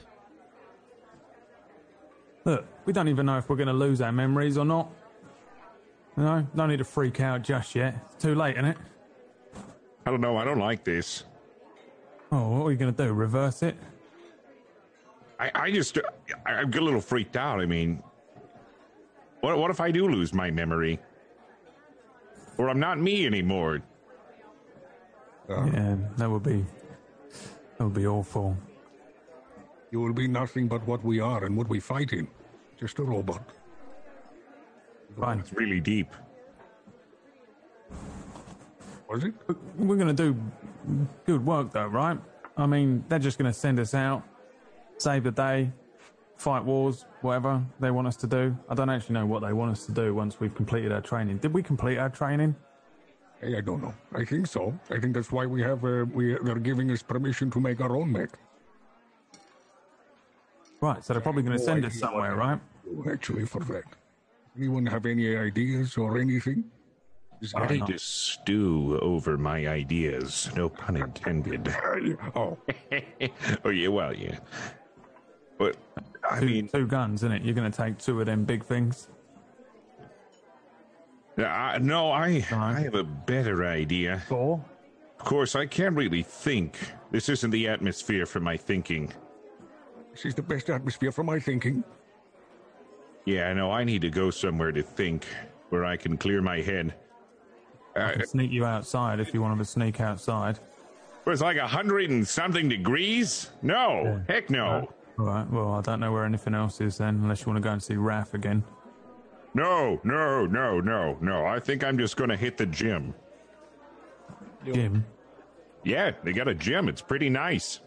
Look, 2.44 2.66
we 2.84 2.92
don't 2.92 3.08
even 3.08 3.26
know 3.26 3.38
if 3.38 3.48
we're 3.48 3.56
going 3.56 3.68
to 3.68 3.72
lose 3.72 4.00
our 4.00 4.12
memories 4.12 4.58
or 4.58 4.64
not. 4.64 4.90
You 6.16 6.24
know, 6.24 6.46
don't 6.54 6.68
need 6.68 6.78
to 6.78 6.84
freak 6.84 7.20
out 7.20 7.42
just 7.42 7.74
yet. 7.74 7.94
It's 8.06 8.22
too 8.22 8.34
late, 8.34 8.56
isn't 8.56 8.66
it? 8.66 8.76
I 10.04 10.10
don't 10.10 10.20
know. 10.20 10.36
I 10.36 10.44
don't 10.44 10.58
like 10.58 10.84
this. 10.84 11.24
Oh, 12.30 12.48
what 12.48 12.66
are 12.66 12.70
you 12.70 12.76
going 12.76 12.94
to 12.94 13.04
do? 13.04 13.12
Reverse 13.12 13.62
it? 13.62 13.76
I, 15.38 15.50
I 15.54 15.70
just 15.70 15.98
I, 16.46 16.60
I 16.60 16.64
get 16.64 16.82
a 16.82 16.84
little 16.84 17.00
freaked 17.00 17.36
out. 17.36 17.60
I 17.60 17.66
mean, 17.66 18.02
what 19.42 19.58
what 19.58 19.70
if 19.70 19.80
I 19.80 19.90
do 19.90 20.08
lose 20.08 20.32
my 20.32 20.50
memory, 20.50 20.98
or 22.56 22.70
I'm 22.70 22.80
not 22.80 22.98
me 22.98 23.26
anymore? 23.26 23.82
Oh. 25.48 25.66
Yeah, 25.66 25.96
that 26.16 26.30
would 26.30 26.42
be 26.42 26.64
that 27.76 27.84
would 27.84 27.94
be 27.94 28.06
awful. 28.06 28.56
You 29.90 30.00
will 30.00 30.14
be 30.14 30.26
nothing 30.26 30.68
but 30.68 30.86
what 30.86 31.04
we 31.04 31.20
are 31.20 31.44
and 31.44 31.56
what 31.56 31.68
we 31.68 31.78
fight 31.78 32.12
in. 32.14 32.26
Just 32.80 32.98
a 32.98 33.02
robot. 33.02 33.42
Fine. 35.18 35.40
It's 35.40 35.52
really 35.52 35.80
deep. 35.80 36.08
Was 39.10 39.24
it? 39.24 39.34
We're 39.76 39.96
going 39.96 40.16
to 40.16 40.32
do 40.32 40.36
good 41.26 41.44
work, 41.44 41.72
though, 41.72 41.86
right? 41.86 42.18
I 42.56 42.66
mean, 42.66 43.04
they're 43.08 43.18
just 43.18 43.38
going 43.38 43.52
to 43.52 43.58
send 43.58 43.78
us 43.78 43.92
out, 43.92 44.22
save 44.96 45.24
the 45.24 45.30
day, 45.30 45.70
fight 46.42 46.64
wars, 46.64 47.04
whatever 47.20 47.62
they 47.78 47.92
want 47.92 48.08
us 48.08 48.16
to 48.16 48.26
do. 48.26 48.56
I 48.68 48.74
don't 48.74 48.90
actually 48.90 49.14
know 49.14 49.26
what 49.26 49.42
they 49.42 49.52
want 49.52 49.70
us 49.70 49.86
to 49.86 49.92
do 49.92 50.12
once 50.12 50.40
we've 50.40 50.54
completed 50.54 50.90
our 50.90 51.00
training. 51.00 51.38
Did 51.38 51.54
we 51.54 51.62
complete 51.62 51.98
our 51.98 52.10
training? 52.10 52.56
Hey, 53.40 53.56
I 53.56 53.60
don't 53.60 53.80
know. 53.80 53.94
I 54.12 54.24
think 54.24 54.48
so. 54.48 54.76
I 54.90 54.98
think 54.98 55.14
that's 55.14 55.30
why 55.30 55.46
we 55.46 55.62
have 55.62 55.84
uh, 55.84 56.04
we 56.12 56.36
they're 56.42 56.58
giving 56.58 56.90
us 56.90 57.02
permission 57.02 57.50
to 57.52 57.60
make 57.60 57.80
our 57.80 57.96
own 57.96 58.10
mech. 58.10 58.30
Right, 60.80 61.04
so 61.04 61.12
they're 61.12 61.22
probably 61.22 61.44
going 61.44 61.56
to 61.56 61.62
No 61.62 61.70
send 61.70 61.84
us 61.84 61.94
somewhere, 61.94 62.34
right? 62.34 62.60
Actually, 63.08 63.46
for 63.46 63.60
that. 63.72 63.84
Anyone 64.58 64.84
have 64.86 65.06
any 65.06 65.36
ideas 65.36 65.96
or 65.96 66.18
anything? 66.18 66.64
Is 67.40 67.54
I 67.54 67.66
that- 67.66 67.70
need 67.70 67.86
to 67.86 67.98
stew 67.98 68.98
over 69.00 69.38
my 69.38 69.68
ideas. 69.68 70.50
No 70.56 70.68
pun 70.68 70.96
intended. 70.96 71.68
oh, 72.34 72.58
oh 73.64 73.70
yeah, 73.70 73.88
well 73.88 74.14
yeah. 74.14 74.38
But 75.62 75.76
I 76.28 76.40
Two, 76.40 76.46
mean, 76.46 76.68
two 76.68 76.86
guns, 76.86 77.20
isn't 77.20 77.32
it? 77.32 77.42
You're 77.42 77.54
going 77.54 77.70
to 77.70 77.76
take 77.76 77.98
two 77.98 78.18
of 78.20 78.26
them 78.26 78.44
big 78.44 78.64
things. 78.64 79.08
I, 81.38 81.78
no, 81.78 82.10
I 82.10 82.44
I 82.52 82.80
have 82.80 82.94
a 82.94 83.04
better 83.04 83.64
idea. 83.64 84.22
Four? 84.28 84.62
Of 85.18 85.24
course, 85.24 85.54
I 85.54 85.66
can't 85.66 85.94
really 85.96 86.22
think. 86.22 86.78
This 87.10 87.28
isn't 87.28 87.50
the 87.50 87.68
atmosphere 87.68 88.26
for 88.26 88.40
my 88.40 88.56
thinking. 88.56 89.12
this 90.12 90.24
is 90.26 90.34
the 90.34 90.42
best 90.42 90.68
atmosphere 90.68 91.12
for 91.12 91.22
my 91.24 91.38
thinking. 91.38 91.84
Yeah, 93.24 93.48
I 93.48 93.54
know. 93.54 93.70
I 93.70 93.84
need 93.84 94.02
to 94.02 94.10
go 94.10 94.30
somewhere 94.30 94.72
to 94.72 94.82
think, 94.82 95.26
where 95.70 95.84
I 95.84 95.96
can 95.96 96.16
clear 96.16 96.42
my 96.42 96.60
head. 96.60 96.94
I 97.94 98.00
Uh, 98.00 98.12
can 98.14 98.26
sneak 98.26 98.50
you 98.50 98.64
outside 98.64 99.20
if 99.20 99.32
you 99.32 99.40
want 99.40 99.58
to 99.58 99.64
sneak 99.64 100.00
outside. 100.00 100.56
it 100.56 101.28
was 101.30 101.40
like 101.40 101.56
a 101.56 101.66
hundred 101.68 102.10
and 102.10 102.26
something 102.26 102.68
degrees. 102.68 103.50
No, 103.62 104.20
heck 104.28 104.50
no, 104.50 104.92
All 105.18 105.26
right, 105.26 105.48
well, 105.50 105.72
I 105.74 105.80
don't 105.82 106.00
know 106.00 106.12
where 106.12 106.24
anything 106.24 106.54
else 106.54 106.80
is 106.80 106.98
then, 106.98 107.16
unless 107.16 107.42
you 107.42 107.48
want 107.48 107.58
to 107.58 107.62
go 107.62 107.70
and 107.72 107.82
see 107.82 107.94
Raph 107.94 108.34
again. 108.34 108.64
no, 109.54 110.00
no, 110.04 110.46
no, 110.46 110.80
no, 110.80 111.18
no. 111.20 111.46
I 111.46 111.60
think 111.60 111.84
I'm 111.84 111.98
just 111.98 112.16
gonna 112.16 112.36
hit 112.36 112.56
the 112.56 112.66
gym. 112.66 113.14
Jim, 114.64 115.04
Yeah, 115.84 116.12
they 116.22 116.32
got 116.32 116.48
a 116.48 116.54
gym. 116.54 116.88
It's 116.88 117.02
pretty 117.02 117.28
nice. 117.28 117.80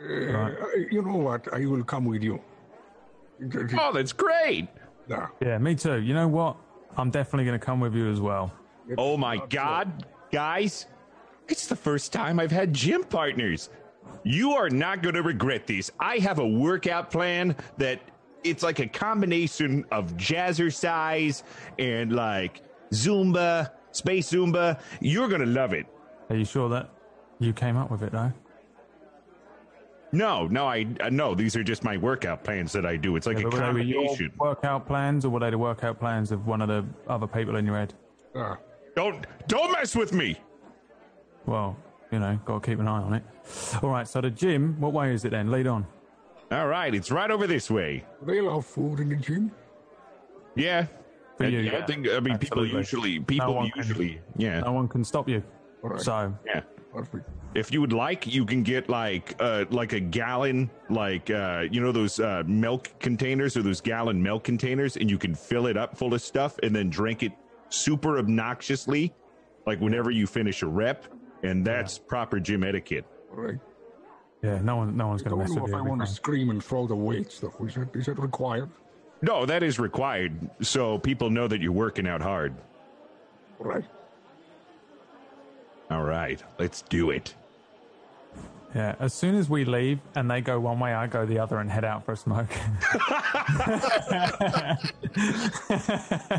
Uh, 0.00 0.50
you 0.90 1.02
know 1.02 1.16
what? 1.16 1.52
I 1.52 1.66
will 1.66 1.84
come 1.84 2.04
with 2.04 2.22
you. 2.22 2.40
Oh, 3.78 3.92
that's 3.92 4.12
great. 4.12 4.68
Nah, 5.08 5.28
yeah, 5.40 5.58
me 5.58 5.74
too. 5.74 6.00
You 6.00 6.14
know 6.14 6.28
what? 6.28 6.56
I'm 6.96 7.10
definitely 7.10 7.44
going 7.44 7.58
to 7.58 7.64
come 7.64 7.80
with 7.80 7.94
you 7.94 8.10
as 8.10 8.20
well. 8.20 8.52
Oh 8.96 9.16
my 9.16 9.38
God, 9.48 10.06
guys! 10.30 10.86
It's 11.48 11.66
the 11.66 11.76
first 11.76 12.12
time 12.12 12.38
I've 12.38 12.52
had 12.52 12.72
gym 12.72 13.04
partners. 13.04 13.70
You 14.24 14.52
are 14.52 14.70
not 14.70 15.02
going 15.02 15.14
to 15.14 15.22
regret 15.22 15.66
these. 15.66 15.92
I 16.00 16.18
have 16.18 16.38
a 16.38 16.46
workout 16.46 17.10
plan 17.10 17.56
that 17.78 18.00
it's 18.42 18.62
like 18.62 18.78
a 18.78 18.86
combination 18.86 19.84
of 19.90 20.16
jazzercise 20.16 21.42
and 21.78 22.12
like 22.12 22.62
Zumba, 22.90 23.70
space 23.92 24.30
Zumba. 24.32 24.80
You're 25.00 25.28
going 25.28 25.40
to 25.40 25.46
love 25.46 25.72
it. 25.72 25.86
Are 26.30 26.36
you 26.36 26.44
sure 26.44 26.68
that 26.70 26.90
you 27.38 27.52
came 27.52 27.76
up 27.76 27.90
with 27.90 28.02
it, 28.02 28.12
though? 28.12 28.32
No, 30.12 30.46
no, 30.46 30.66
I 30.68 30.86
uh, 31.00 31.08
no. 31.10 31.34
These 31.34 31.56
are 31.56 31.64
just 31.64 31.82
my 31.82 31.96
workout 31.96 32.44
plans 32.44 32.72
that 32.72 32.86
I 32.86 32.96
do. 32.96 33.16
It's 33.16 33.26
like 33.26 33.38
Yeah, 33.38 33.48
a 33.48 33.50
but 33.50 33.54
were 33.54 33.72
they 33.74 33.82
your 33.82 34.06
combination. 34.06 34.32
workout 34.38 34.86
plans, 34.86 35.24
or 35.24 35.30
were 35.30 35.40
they 35.40 35.50
the 35.50 35.58
workout 35.58 35.98
plans 35.98 36.30
of 36.30 36.46
one 36.46 36.62
of 36.62 36.68
the 36.68 36.86
other 37.08 37.26
people 37.26 37.56
in 37.56 37.66
your 37.66 37.74
head? 37.76 37.94
ah, 38.36 38.56
Don't 38.94 39.26
don't 39.48 39.72
mess 39.72 39.96
with 39.96 40.12
me. 40.12 40.36
Well, 41.46 41.76
you 42.14 42.20
know, 42.20 42.38
got 42.44 42.62
to 42.62 42.70
keep 42.70 42.78
an 42.80 42.88
eye 42.88 43.02
on 43.02 43.14
it. 43.14 43.22
All 43.82 43.90
right, 43.90 44.08
so 44.08 44.20
the 44.20 44.30
gym, 44.30 44.80
what 44.80 44.92
way 44.92 45.12
is 45.12 45.24
it 45.24 45.30
then? 45.30 45.50
Lead 45.50 45.66
on. 45.66 45.86
All 46.50 46.66
right, 46.68 46.94
it's 46.94 47.10
right 47.10 47.30
over 47.30 47.46
this 47.46 47.70
way. 47.70 48.04
they 48.22 48.38
allow 48.38 48.60
food 48.60 49.00
in 49.00 49.08
the 49.08 49.16
gym. 49.16 49.50
Yeah. 50.54 50.86
For 51.36 51.46
you, 51.46 51.58
I, 51.58 51.62
yeah. 51.62 51.78
I 51.78 51.82
think 51.86 52.08
I 52.08 52.20
mean 52.20 52.38
people 52.38 52.64
usually 52.64 53.18
people 53.18 53.54
one 53.54 53.70
can- 53.70 53.78
usually 53.82 54.20
yeah. 54.36 54.60
No 54.60 54.72
one 54.72 54.86
can 54.88 55.02
stop 55.04 55.28
you. 55.28 55.42
All 55.82 55.90
right. 55.90 56.00
So, 56.00 56.32
Yeah. 56.46 56.60
Perfect. 56.92 57.28
If 57.56 57.72
you 57.72 57.80
would 57.80 57.92
like, 57.92 58.24
you 58.32 58.44
can 58.44 58.62
get 58.62 58.88
like 58.88 59.34
uh 59.40 59.64
like 59.70 59.92
a 59.94 60.00
gallon, 60.00 60.70
like 60.90 61.28
uh 61.30 61.64
you 61.68 61.80
know 61.80 61.90
those 61.90 62.20
uh 62.20 62.44
milk 62.46 62.88
containers 63.00 63.56
or 63.56 63.62
those 63.62 63.80
gallon 63.80 64.22
milk 64.22 64.44
containers, 64.44 64.96
and 64.96 65.10
you 65.10 65.18
can 65.18 65.34
fill 65.34 65.66
it 65.66 65.76
up 65.76 65.96
full 65.98 66.14
of 66.14 66.22
stuff 66.22 66.56
and 66.62 66.74
then 66.74 66.88
drink 66.88 67.24
it 67.24 67.32
super 67.68 68.18
obnoxiously, 68.18 69.12
like 69.66 69.80
whenever 69.80 70.12
you 70.12 70.28
finish 70.28 70.62
a 70.62 70.68
rep, 70.68 71.06
and 71.44 71.64
that's 71.64 71.98
proper 71.98 72.40
gym 72.40 72.64
etiquette. 72.64 73.04
All 73.30 73.42
right. 73.42 73.58
yeah, 74.42 74.60
no 74.60 74.76
one, 74.76 74.96
no 74.96 75.08
one's 75.08 75.22
going 75.22 75.30
to 75.30 75.36
don't 75.36 75.38
mess 75.40 75.56
know 75.56 75.62
with 75.62 75.70
if 75.70 75.74
you. 75.74 75.76
I 75.76 75.80
every 75.80 75.90
want 75.90 76.00
to 76.02 76.06
scream 76.06 76.50
and 76.50 76.64
throw 76.64 76.86
the 76.86 76.96
weights, 76.96 77.40
though. 77.40 77.54
Is 77.64 77.74
that, 77.74 77.94
is 77.94 78.06
that 78.06 78.18
required? 78.18 78.70
No, 79.22 79.46
that 79.46 79.62
is 79.62 79.78
required, 79.78 80.50
so 80.60 80.98
people 80.98 81.30
know 81.30 81.46
that 81.48 81.60
you're 81.60 81.72
working 81.72 82.06
out 82.06 82.20
hard. 82.20 82.54
All 83.60 83.66
right. 83.66 83.84
All 85.90 86.02
right, 86.02 86.42
let's 86.58 86.82
do 86.82 87.10
it. 87.10 87.34
Yeah, 88.74 88.96
as 88.98 89.14
soon 89.14 89.36
as 89.36 89.48
we 89.48 89.64
leave 89.64 90.00
and 90.16 90.28
they 90.28 90.40
go 90.40 90.58
one 90.58 90.80
way, 90.80 90.92
I 90.92 91.06
go 91.06 91.24
the 91.24 91.38
other 91.38 91.58
and 91.58 91.70
head 91.70 91.84
out 91.84 92.04
for 92.04 92.12
a 92.12 92.16
smoke. 92.16 92.50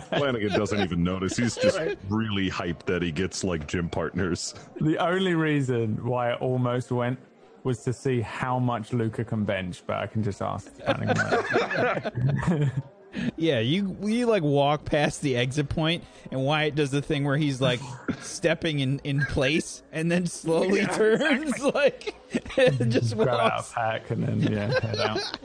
Flanagan 0.10 0.52
doesn't 0.52 0.82
even 0.82 1.02
notice. 1.02 1.38
He's 1.38 1.56
just 1.56 1.80
really 2.10 2.50
hyped 2.50 2.86
that 2.88 3.02
he 3.02 3.12
gets 3.12 3.46
like 3.46 3.68
gym 3.68 3.88
partners. 3.88 4.54
the 4.82 4.98
only 4.98 5.34
reason 5.34 6.06
why 6.06 6.32
I 6.32 6.36
almost 6.36 6.92
went 6.92 7.18
was 7.64 7.84
to 7.84 7.94
see 7.94 8.20
how 8.20 8.60
much 8.60 8.92
Luca 8.92 9.24
can 9.24 9.46
bench, 9.46 9.84
but 9.88 9.96
I 9.96 10.08
can 10.08 10.22
just 10.22 10.42
ask. 10.42 10.70
Flanagan. 13.16 13.34
Yeah, 13.38 13.60
you 13.60 13.98
you 14.04 14.26
like 14.26 14.44
walk 14.44 14.86
past 14.86 15.22
the 15.22 15.36
exit 15.36 15.70
point, 15.70 16.04
and 16.32 16.44
Wyatt 16.44 16.76
does 16.76 16.92
the 16.92 17.02
thing 17.02 17.24
where 17.24 17.38
he's 17.38 17.62
like 17.62 17.80
stepping 18.22 18.80
in 18.80 19.00
in 19.04 19.22
place 19.26 19.84
and 19.92 20.12
then 20.12 20.26
slowly 20.28 20.86
turns, 20.94 21.60
like 21.60 22.16
and 22.58 22.92
just 22.92 23.16
Grab 23.16 23.30
out 23.30 23.60
a 23.62 23.74
pack 23.74 24.10
and 24.12 24.24
then 24.24 24.42
yeah, 24.42 24.80
head 24.80 25.00
out. 25.00 25.40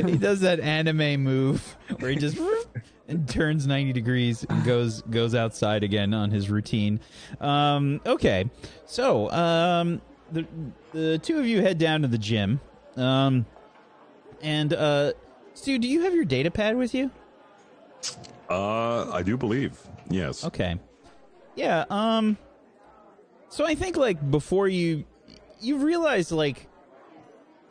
He 0.06 0.16
does 0.16 0.40
that 0.40 0.60
anime 0.60 1.22
move 1.22 1.76
where 1.98 2.10
he 2.10 2.16
just 2.16 2.38
and 3.08 3.28
turns 3.28 3.66
ninety 3.66 3.92
degrees 3.92 4.44
and 4.48 4.64
goes 4.64 5.02
goes 5.02 5.34
outside 5.34 5.82
again 5.84 6.14
on 6.14 6.30
his 6.30 6.50
routine. 6.50 7.00
Um, 7.40 8.00
okay, 8.06 8.50
so 8.86 9.30
um, 9.30 10.00
the 10.32 10.46
the 10.92 11.18
two 11.18 11.38
of 11.38 11.46
you 11.46 11.62
head 11.62 11.78
down 11.78 12.02
to 12.02 12.08
the 12.08 12.18
gym, 12.18 12.60
um, 12.96 13.46
and 14.42 14.72
uh, 14.72 15.12
Stu, 15.60 15.78
do 15.78 15.86
you 15.86 16.00
have 16.04 16.14
your 16.14 16.24
data 16.24 16.50
pad 16.50 16.74
with 16.74 16.94
you? 16.94 17.10
Uh, 18.48 19.10
I 19.10 19.22
do 19.22 19.36
believe. 19.36 19.78
Yes. 20.08 20.42
Okay. 20.42 20.78
Yeah, 21.54 21.84
um 21.90 22.38
so 23.50 23.66
I 23.66 23.74
think 23.74 23.98
like 23.98 24.30
before 24.30 24.68
you 24.68 25.04
you 25.60 25.76
realize 25.76 26.32
like 26.32 26.66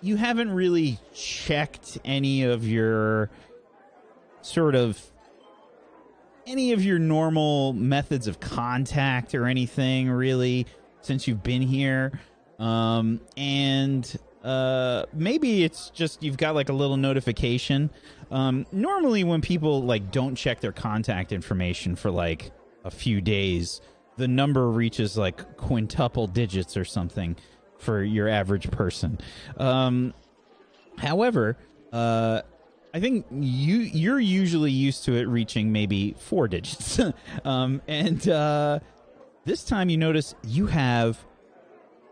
you 0.02 0.18
haven't 0.18 0.52
really 0.52 1.00
checked 1.16 1.98
any 2.06 2.44
of 2.44 2.68
your 2.68 3.32
sort 4.44 4.76
of 4.76 5.02
any 6.46 6.74
of 6.74 6.86
your 6.86 7.00
normal 7.00 7.74
methods 7.74 8.28
of 8.28 8.40
contact 8.40 9.34
or 9.34 9.48
anything 9.48 10.12
really 10.12 10.68
since 11.02 11.28
you've 11.28 11.42
been 11.42 11.64
here. 11.64 12.20
Um 12.60 13.20
and 13.36 14.16
uh 14.44 15.06
maybe 15.14 15.64
it's 15.64 15.90
just 15.90 16.24
you've 16.24 16.38
got 16.38 16.56
like 16.56 16.70
a 16.70 16.74
little 16.74 16.98
notification. 16.98 17.90
Um 18.32 18.66
normally 18.72 19.24
when 19.24 19.42
people 19.42 19.84
like 19.84 20.12
don't 20.12 20.36
check 20.36 20.62
their 20.62 20.72
contact 20.72 21.32
information 21.32 21.96
for 21.96 22.10
like 22.12 22.52
a 22.84 22.92
few 22.92 23.22
days, 23.22 23.82
the 24.18 24.28
number 24.28 24.70
reaches 24.70 25.18
like 25.18 25.58
quintuple 25.58 26.28
digits 26.28 26.78
or 26.78 26.86
something 26.86 27.36
for 27.78 28.04
your 28.04 28.28
average 28.30 28.72
person. 28.72 29.20
Um 29.58 30.14
However, 31.00 31.58
uh, 31.94 32.42
I 32.94 33.00
think 33.00 33.26
you 33.32 33.78
you're 33.78 34.20
usually 34.20 34.72
used 34.72 35.06
to 35.06 35.14
it 35.16 35.28
reaching 35.28 35.72
maybe 35.72 36.16
four 36.20 36.48
digits, 36.48 37.00
um, 37.46 37.82
and 37.88 38.28
uh, 38.28 38.80
this 39.46 39.64
time 39.64 39.90
you 39.90 39.98
notice 39.98 40.36
you 40.46 40.68
have 40.68 41.26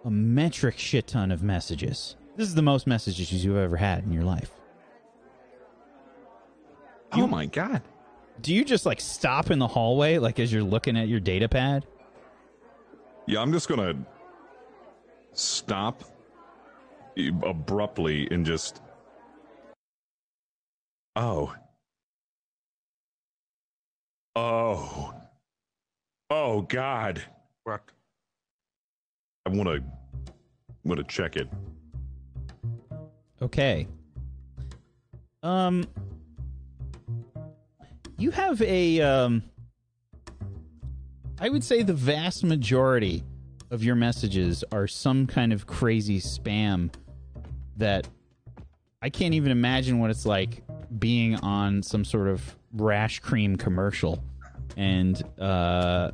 a 0.06 0.12
metric 0.12 0.78
shit 0.78 1.08
ton 1.08 1.32
of 1.32 1.44
messages. 1.44 2.16
This 2.38 2.48
is 2.48 2.54
the 2.54 2.62
most 2.62 2.86
messages 2.86 3.44
you've 3.44 3.58
ever 3.58 3.76
had 3.76 4.04
in 4.04 4.14
your 4.14 4.24
life. 4.24 4.52
Oh 7.12 7.26
my 7.26 7.48
god. 7.48 7.82
Do 8.42 8.54
you 8.54 8.64
just 8.64 8.86
like 8.86 9.02
stop 9.02 9.50
in 9.50 9.58
the 9.58 9.68
hallway, 9.68 10.20
like 10.20 10.40
as 10.40 10.54
you're 10.54 10.62
looking 10.62 10.96
at 10.98 11.08
your 11.08 11.20
data 11.20 11.50
pad? 11.50 11.84
Yeah, 13.26 13.42
I'm 13.42 13.52
just 13.52 13.68
gonna 13.68 13.96
stop 15.34 16.04
abruptly 17.44 18.28
and 18.30 18.46
just. 18.46 18.82
Oh. 21.16 21.56
Oh. 24.36 25.16
Oh 26.30 26.62
God. 26.62 27.24
What? 27.64 27.82
I 29.48 29.50
want 29.50 29.70
to. 29.70 29.84
Want 30.84 31.00
to 31.00 31.04
check 31.04 31.36
it. 31.36 31.50
Okay. 33.42 33.88
Um 35.44 35.86
you 38.18 38.32
have 38.32 38.62
a 38.62 39.02
um 39.02 39.44
I 41.40 41.50
would 41.50 41.64
say 41.64 41.84
the 41.84 41.94
vast 41.94 42.44
majority 42.44 43.24
of 43.70 43.84
your 43.84 43.96
messages 43.96 44.64
are 44.72 44.88
some 44.88 45.28
kind 45.28 45.54
of 45.54 45.68
crazy 45.68 46.20
spam 46.20 46.92
that 47.78 48.08
I 49.02 49.10
can't 49.10 49.36
even 49.36 49.52
imagine 49.52 50.00
what 50.00 50.10
it's 50.10 50.26
like 50.26 50.64
being 50.98 51.36
on 51.36 51.84
some 51.84 52.04
sort 52.04 52.28
of 52.28 52.56
rash 52.74 53.20
cream 53.20 53.56
commercial. 53.56 54.24
And 54.76 55.22
uh 55.40 56.12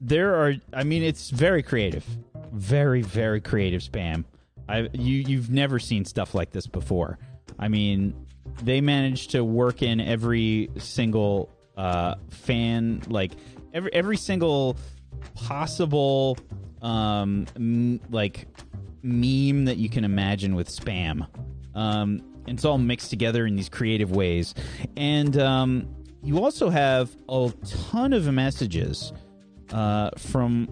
there 0.00 0.34
are 0.36 0.54
I 0.72 0.84
mean 0.84 1.02
it's 1.02 1.30
very 1.30 1.62
creative. 1.62 2.04
Very 2.52 3.02
very 3.02 3.40
creative 3.40 3.82
spam. 3.82 4.24
I 4.68 4.88
you 4.92 5.16
you've 5.26 5.50
never 5.50 5.78
seen 5.78 6.04
stuff 6.04 6.34
like 6.34 6.50
this 6.50 6.66
before. 6.66 7.18
I 7.58 7.68
mean, 7.68 8.14
they 8.62 8.80
managed 8.80 9.30
to 9.32 9.44
work 9.44 9.82
in 9.82 10.00
every 10.00 10.70
single 10.78 11.50
uh, 11.76 12.16
fan, 12.30 13.02
like 13.08 13.32
every 13.72 13.92
every 13.92 14.16
single 14.16 14.76
possible 15.34 16.38
um, 16.82 17.46
m- 17.56 18.00
like 18.10 18.46
meme 19.02 19.66
that 19.66 19.76
you 19.76 19.88
can 19.88 20.04
imagine 20.04 20.54
with 20.54 20.68
spam. 20.68 21.26
Um, 21.74 22.20
it's 22.46 22.64
all 22.64 22.78
mixed 22.78 23.10
together 23.10 23.46
in 23.46 23.56
these 23.56 23.68
creative 23.68 24.10
ways, 24.12 24.54
and 24.96 25.36
um, 25.38 25.88
you 26.22 26.42
also 26.42 26.70
have 26.70 27.14
a 27.28 27.52
ton 27.66 28.12
of 28.12 28.30
messages 28.32 29.12
uh, 29.72 30.10
from 30.16 30.68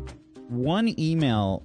one 0.49 0.99
email, 0.99 1.65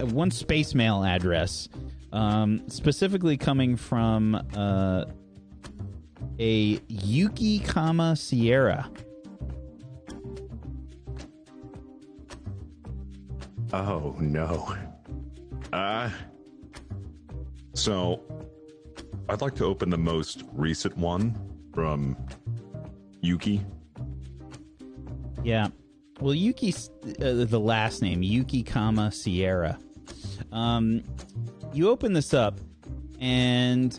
one 0.00 0.30
space 0.30 0.74
mail 0.74 1.04
address, 1.04 1.68
um, 2.12 2.62
specifically 2.68 3.36
coming 3.36 3.76
from 3.76 4.34
uh, 4.56 5.04
a 6.38 6.80
Yuki, 6.88 7.58
comma 7.60 8.16
Sierra. 8.16 8.90
Oh 13.72 14.16
no. 14.18 14.74
Uh 15.72 16.10
so 17.74 18.20
I'd 19.28 19.40
like 19.40 19.54
to 19.56 19.64
open 19.64 19.90
the 19.90 19.98
most 19.98 20.42
recent 20.52 20.96
one 20.96 21.38
from 21.72 22.16
Yuki. 23.20 23.64
Yeah. 25.44 25.68
Well, 26.20 26.34
Yuki's 26.34 26.90
uh, 27.22 27.44
the 27.48 27.58
last 27.58 28.02
name, 28.02 28.22
Yuki, 28.22 28.62
comma 28.62 29.10
Sierra. 29.10 29.78
Um, 30.52 31.02
you 31.72 31.88
open 31.88 32.12
this 32.12 32.34
up, 32.34 32.60
and 33.20 33.98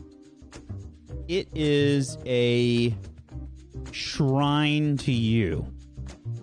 it 1.28 1.48
is 1.56 2.18
a 2.28 2.96
shrine 3.92 4.98
to 4.98 5.12
you. 5.12 5.66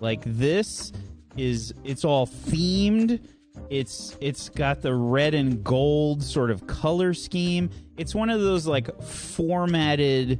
Like 0.01 0.21
this 0.25 0.91
is 1.37 1.73
it's 1.85 2.03
all 2.03 2.27
themed. 2.27 3.21
It's 3.69 4.17
it's 4.19 4.49
got 4.49 4.81
the 4.81 4.93
red 4.93 5.33
and 5.33 5.63
gold 5.63 6.23
sort 6.23 6.51
of 6.51 6.67
color 6.67 7.13
scheme. 7.13 7.69
It's 7.97 8.13
one 8.13 8.29
of 8.29 8.41
those 8.41 8.67
like 8.67 9.01
formatted 9.01 10.39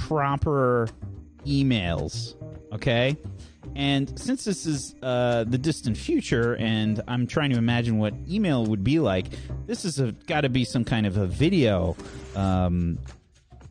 proper 0.00 0.88
emails, 1.46 2.34
okay? 2.72 3.16
And 3.76 4.18
since 4.18 4.42
this 4.44 4.64
is 4.64 4.94
uh, 5.02 5.44
the 5.44 5.58
distant 5.58 5.98
future, 5.98 6.56
and 6.56 7.02
I'm 7.06 7.26
trying 7.26 7.50
to 7.50 7.58
imagine 7.58 7.98
what 7.98 8.14
email 8.26 8.64
would 8.64 8.82
be 8.82 9.00
like, 9.00 9.26
this 9.66 9.84
is 9.84 10.00
got 10.26 10.40
to 10.40 10.48
be 10.48 10.64
some 10.64 10.82
kind 10.82 11.06
of 11.06 11.18
a 11.18 11.26
video, 11.26 11.94
um, 12.34 12.98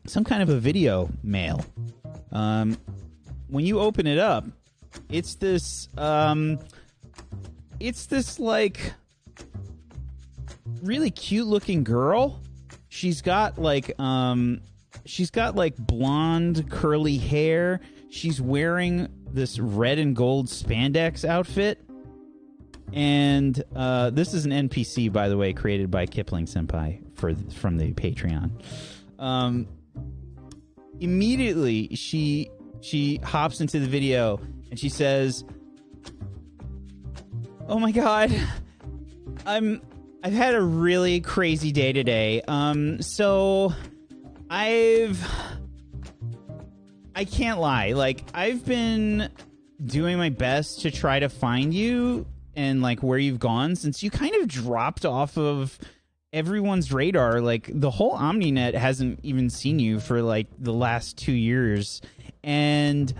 some 0.06 0.22
kind 0.22 0.44
of 0.44 0.48
a 0.48 0.60
video 0.60 1.10
mail. 1.24 1.64
Um, 2.30 2.78
when 3.48 3.66
you 3.66 3.80
open 3.80 4.06
it 4.06 4.18
up, 4.18 4.44
it's 5.08 5.34
this, 5.34 5.88
um, 5.98 6.60
it's 7.80 8.06
this 8.06 8.38
like 8.38 8.94
really 10.82 11.10
cute 11.10 11.48
looking 11.48 11.82
girl. 11.82 12.40
She's 12.90 13.22
got 13.22 13.58
like, 13.58 13.98
um, 13.98 14.60
she's 15.04 15.32
got 15.32 15.56
like 15.56 15.76
blonde 15.76 16.70
curly 16.70 17.18
hair. 17.18 17.80
She's 18.08 18.40
wearing 18.40 19.08
this 19.36 19.60
red 19.60 19.98
and 19.98 20.16
gold 20.16 20.48
spandex 20.48 21.24
outfit. 21.24 21.80
And 22.92 23.62
uh, 23.74 24.10
this 24.10 24.34
is 24.34 24.46
an 24.46 24.52
NPC, 24.52 25.12
by 25.12 25.28
the 25.28 25.36
way, 25.36 25.52
created 25.52 25.90
by 25.90 26.06
Kipling 26.06 26.46
Senpai 26.46 27.00
for 27.16 27.34
from 27.52 27.76
the 27.76 27.92
Patreon. 27.92 28.50
Um, 29.18 29.68
immediately, 31.00 31.94
she 31.94 32.50
she 32.80 33.20
hops 33.22 33.60
into 33.60 33.78
the 33.78 33.86
video 33.86 34.40
and 34.70 34.78
she 34.78 34.88
says, 34.88 35.44
"Oh 37.68 37.78
my 37.78 37.90
god, 37.92 38.32
I'm 39.46 39.82
I've 40.22 40.32
had 40.32 40.54
a 40.54 40.62
really 40.62 41.20
crazy 41.20 41.72
day 41.72 41.92
today. 41.92 42.42
Um, 42.48 43.02
so 43.02 43.74
I've." 44.48 45.20
I 47.16 47.24
can't 47.24 47.58
lie. 47.58 47.92
Like 47.92 48.22
I've 48.34 48.66
been 48.66 49.30
doing 49.82 50.18
my 50.18 50.28
best 50.28 50.82
to 50.82 50.90
try 50.90 51.18
to 51.18 51.30
find 51.30 51.72
you 51.72 52.26
and 52.54 52.82
like 52.82 53.02
where 53.02 53.18
you've 53.18 53.40
gone 53.40 53.74
since 53.74 54.02
you 54.02 54.10
kind 54.10 54.34
of 54.34 54.48
dropped 54.48 55.06
off 55.06 55.38
of 55.38 55.78
everyone's 56.34 56.92
radar. 56.92 57.40
Like 57.40 57.70
the 57.72 57.90
whole 57.90 58.18
OmniNet 58.18 58.74
hasn't 58.74 59.20
even 59.22 59.48
seen 59.48 59.78
you 59.78 59.98
for 59.98 60.20
like 60.20 60.46
the 60.58 60.74
last 60.74 61.16
2 61.16 61.32
years 61.32 62.02
and 62.44 63.14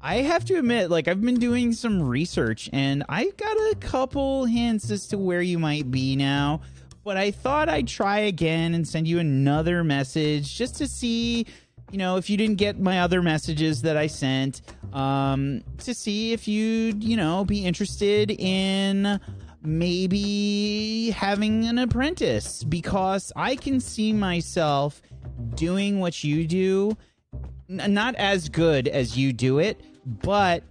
I 0.00 0.18
have 0.18 0.44
to 0.46 0.58
admit 0.58 0.90
like 0.90 1.08
I've 1.08 1.20
been 1.20 1.40
doing 1.40 1.72
some 1.72 2.00
research 2.00 2.70
and 2.72 3.02
I've 3.08 3.36
got 3.36 3.56
a 3.56 3.76
couple 3.80 4.44
hints 4.44 4.88
as 4.92 5.08
to 5.08 5.18
where 5.18 5.42
you 5.42 5.58
might 5.58 5.90
be 5.90 6.14
now. 6.14 6.60
But 7.04 7.16
I 7.16 7.32
thought 7.32 7.68
I'd 7.68 7.88
try 7.88 8.20
again 8.20 8.74
and 8.74 8.86
send 8.86 9.08
you 9.08 9.18
another 9.18 9.82
message 9.82 10.56
just 10.56 10.76
to 10.76 10.86
see 10.86 11.46
you 11.92 11.98
know, 11.98 12.16
if 12.16 12.30
you 12.30 12.38
didn't 12.38 12.56
get 12.56 12.80
my 12.80 13.00
other 13.00 13.22
messages 13.22 13.82
that 13.82 13.98
I 13.98 14.06
sent, 14.06 14.62
um, 14.94 15.62
to 15.78 15.94
see 15.94 16.32
if 16.32 16.48
you'd, 16.48 17.04
you 17.04 17.16
know, 17.16 17.44
be 17.44 17.64
interested 17.66 18.30
in 18.30 19.20
maybe 19.62 21.10
having 21.10 21.66
an 21.66 21.78
apprentice 21.78 22.64
because 22.64 23.30
I 23.36 23.56
can 23.56 23.78
see 23.78 24.12
myself 24.12 25.02
doing 25.54 26.00
what 26.00 26.24
you 26.24 26.46
do, 26.46 26.96
N- 27.68 27.92
not 27.92 28.14
as 28.16 28.48
good 28.48 28.88
as 28.88 29.16
you 29.16 29.32
do 29.34 29.58
it, 29.58 29.80
but 30.06 30.64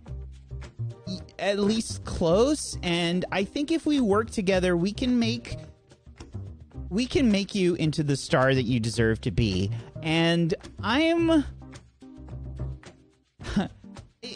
at 1.37 1.59
least 1.59 2.03
close. 2.03 2.77
And 2.81 3.25
I 3.31 3.43
think 3.43 3.71
if 3.71 3.85
we 3.85 3.99
work 3.99 4.31
together, 4.31 4.75
we 4.75 4.91
can 4.91 5.17
make 5.19 5.55
we 6.91 7.07
can 7.07 7.31
make 7.31 7.55
you 7.55 7.73
into 7.75 8.03
the 8.03 8.17
star 8.17 8.53
that 8.53 8.63
you 8.63 8.79
deserve 8.79 9.21
to 9.21 9.31
be. 9.31 9.71
And 10.03 10.53
I'm 10.83 11.45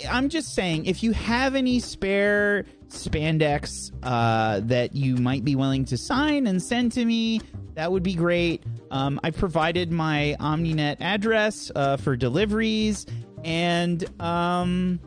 I'm 0.10 0.30
just 0.30 0.56
saying 0.56 0.86
if 0.86 1.04
you 1.04 1.12
have 1.12 1.54
any 1.54 1.80
spare 1.80 2.66
spandex 2.88 3.92
uh, 4.04 4.62
that 4.64 4.96
you 4.96 5.18
might 5.18 5.44
be 5.44 5.56
willing 5.56 5.84
to 5.86 5.98
sign 5.98 6.48
and 6.48 6.64
send 6.64 6.94
to 6.94 7.04
me, 7.04 7.42
that 7.74 7.92
would 7.92 8.04
be 8.04 8.16
great. 8.16 8.64
Um, 8.90 9.20
I 9.22 9.32
provided 9.32 9.92
my 9.92 10.38
OmniNet 10.40 11.02
address 11.02 11.72
uh, 11.76 11.98
for 11.98 12.16
deliveries, 12.16 13.06
and 13.44 14.06
um, 14.22 15.02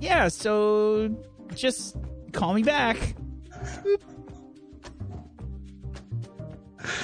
yeah, 0.00 0.28
so 0.28 1.16
just 1.54 1.96
call 2.32 2.52
me 2.52 2.62
back. 2.62 3.14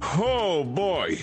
Oh 0.00 0.62
boy. 0.64 1.18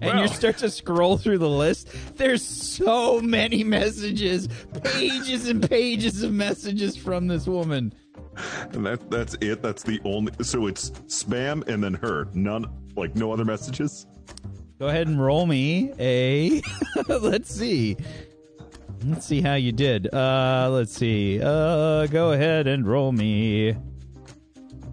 and 0.00 0.18
you 0.18 0.28
start 0.28 0.58
to 0.58 0.70
scroll 0.70 1.16
through 1.16 1.38
the 1.38 1.48
list, 1.48 1.88
there's 2.16 2.44
so 2.44 3.20
many 3.20 3.62
messages, 3.62 4.48
pages 4.82 5.48
and 5.48 5.68
pages 5.68 6.22
of 6.22 6.32
messages 6.32 6.96
from 6.96 7.28
this 7.28 7.46
woman. 7.46 7.94
And 8.72 8.84
that 8.86 9.10
that's 9.10 9.34
it. 9.40 9.62
That's 9.62 9.82
the 9.82 10.00
only. 10.04 10.32
So 10.42 10.66
it's 10.66 10.90
spam 11.06 11.66
and 11.68 11.82
then 11.82 11.94
her. 11.94 12.28
None, 12.34 12.66
like 12.96 13.14
no 13.14 13.32
other 13.32 13.44
messages. 13.44 14.06
Go 14.78 14.88
ahead 14.88 15.06
and 15.06 15.22
roll 15.22 15.46
me 15.46 15.92
a. 15.98 16.62
let's 17.08 17.54
see. 17.54 17.96
Let's 19.04 19.26
see 19.26 19.40
how 19.40 19.54
you 19.54 19.72
did. 19.72 20.12
Uh, 20.12 20.70
let's 20.72 20.92
see. 20.92 21.40
Uh, 21.42 22.06
go 22.06 22.32
ahead 22.32 22.66
and 22.66 22.86
roll 22.86 23.12
me. 23.12 23.76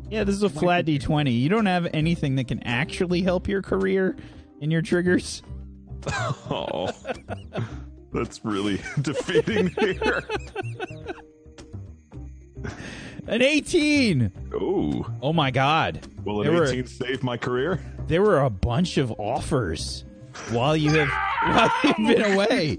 Yeah, 0.10 0.24
this 0.24 0.36
is 0.36 0.44
a 0.44 0.50
flat 0.50 0.86
d20. 0.86 1.40
You 1.40 1.50
don't 1.50 1.66
have 1.68 1.88
anything 1.94 2.36
that 2.36 2.48
can 2.48 2.62
actually 2.64 3.22
help 3.22 3.48
your 3.48 3.62
career 3.62 4.16
in 4.62 4.72
your 4.72 4.82
triggers. 4.82 5.42
Oh, 6.50 6.90
that's 8.14 8.44
really 8.46 8.80
defeating 9.02 9.68
here. 9.80 10.24
An 13.28 13.42
18. 13.42 14.32
Oh, 14.60 15.06
Oh 15.22 15.34
my 15.34 15.52
god. 15.52 16.08
will 16.24 16.40
There 16.42 16.52
an 16.54 16.58
were- 16.58 16.66
18 16.68 16.88
save 16.88 17.22
my 17.24 17.38
career? 17.38 17.80
There 18.08 18.22
were 18.24 18.40
a 18.40 18.50
bunch 18.50 18.98
of 18.98 19.12
offers 19.20 20.06
while 20.52 20.76
you 20.76 20.90
have 20.92 21.10
while 21.44 21.72
you've 21.84 21.98
been 22.18 22.34
away. 22.34 22.78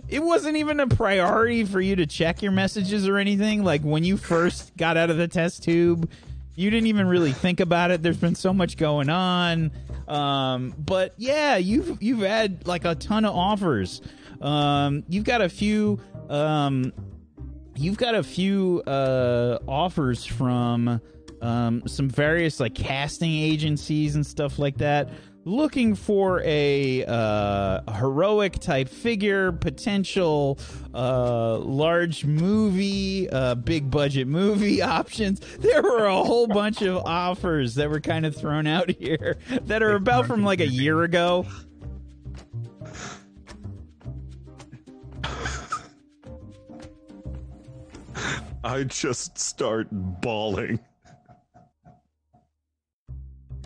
It 0.08 0.22
wasn't 0.22 0.56
even 0.56 0.80
a 0.80 0.86
priority 0.86 1.64
for 1.64 1.80
you 1.80 1.96
to 1.96 2.06
check 2.06 2.42
your 2.42 2.52
messages 2.52 3.08
or 3.08 3.18
anything. 3.18 3.64
Like 3.64 3.82
when 3.82 4.04
you 4.04 4.16
first 4.16 4.76
got 4.76 4.96
out 4.96 5.10
of 5.10 5.16
the 5.16 5.28
test 5.28 5.62
tube, 5.62 6.10
you 6.54 6.70
didn't 6.70 6.86
even 6.86 7.06
really 7.06 7.32
think 7.32 7.60
about 7.60 7.90
it. 7.90 8.02
There's 8.02 8.18
been 8.18 8.34
so 8.34 8.52
much 8.52 8.76
going 8.76 9.08
on. 9.08 9.70
Um, 10.08 10.74
but 10.78 11.14
yeah, 11.16 11.56
you've 11.56 12.02
you've 12.02 12.20
had 12.20 12.66
like 12.66 12.84
a 12.84 12.94
ton 12.94 13.24
of 13.24 13.34
offers. 13.34 14.02
Um, 14.40 15.04
you've 15.08 15.24
got 15.24 15.40
a 15.40 15.48
few 15.48 16.00
um, 16.28 16.92
you've 17.76 17.96
got 17.96 18.14
a 18.14 18.22
few 18.22 18.82
uh, 18.86 19.58
offers 19.66 20.24
from 20.24 21.00
um, 21.40 21.82
some 21.86 22.08
various 22.08 22.60
like 22.60 22.74
casting 22.74 23.32
agencies 23.32 24.14
and 24.14 24.26
stuff 24.26 24.58
like 24.58 24.78
that 24.78 25.10
looking 25.44 25.94
for 25.94 26.40
a 26.44 27.04
uh, 27.04 27.92
heroic 27.92 28.58
type 28.58 28.88
figure 28.88 29.52
potential 29.52 30.58
uh, 30.94 31.58
large 31.58 32.24
movie 32.24 33.28
uh, 33.30 33.54
big 33.54 33.90
budget 33.90 34.28
movie 34.28 34.82
options. 34.82 35.40
There 35.58 35.82
were 35.82 36.06
a 36.06 36.22
whole 36.22 36.46
bunch 36.46 36.82
of 36.82 37.04
offers 37.04 37.74
that 37.76 37.90
were 37.90 38.00
kind 38.00 38.26
of 38.26 38.36
thrown 38.36 38.66
out 38.66 38.90
here 38.90 39.38
that 39.62 39.82
are 39.82 39.94
about 39.94 40.26
from 40.26 40.44
like 40.44 40.60
a 40.60 40.68
year 40.68 41.02
ago. 41.02 41.46
I 48.64 48.84
just 48.84 49.38
start 49.38 49.88
bawling. 49.90 50.78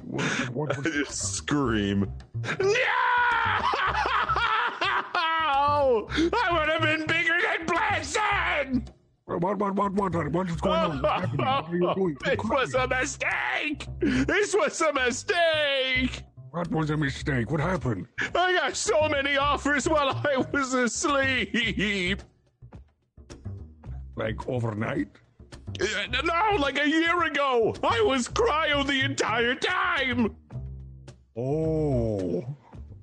What, 0.06 0.22
what 0.50 0.78
I 0.78 0.82
just 0.82 1.34
scream. 1.34 2.06
No! 2.60 2.78
I 6.32 6.48
would 6.52 6.68
have 6.68 6.82
been 6.82 7.06
bigger 7.06 7.34
than 7.40 7.66
Blanson! 7.66 8.88
what, 9.24 9.58
what, 9.58 9.74
what, 9.74 9.92
what, 9.94 10.32
what, 10.32 10.48
is 10.48 10.56
going 10.56 10.76
on? 10.76 11.02
What 11.02 11.68
are 11.68 11.74
you 11.74 11.94
doing? 11.94 12.16
This 12.24 12.38
was 12.44 12.74
a 12.74 12.86
mistake! 12.86 13.88
This 14.00 14.54
was 14.54 14.80
a 14.80 14.92
mistake! 14.92 16.22
What 16.50 16.70
was 16.70 16.90
a 16.90 16.96
mistake? 16.96 17.50
What 17.50 17.60
happened? 17.60 18.06
I 18.20 18.52
got 18.52 18.76
so 18.76 19.08
many 19.08 19.36
offers 19.36 19.88
while 19.88 20.10
I 20.24 20.36
was 20.52 20.72
asleep. 20.72 22.22
Like 24.14 24.48
overnight? 24.48 25.08
No, 26.24 26.56
like 26.58 26.78
a 26.78 26.88
year 26.88 27.22
ago. 27.24 27.74
I 27.82 28.00
was 28.00 28.28
cryo 28.28 28.86
the 28.86 29.00
entire 29.02 29.54
time. 29.54 30.34
Oh. 31.36 32.44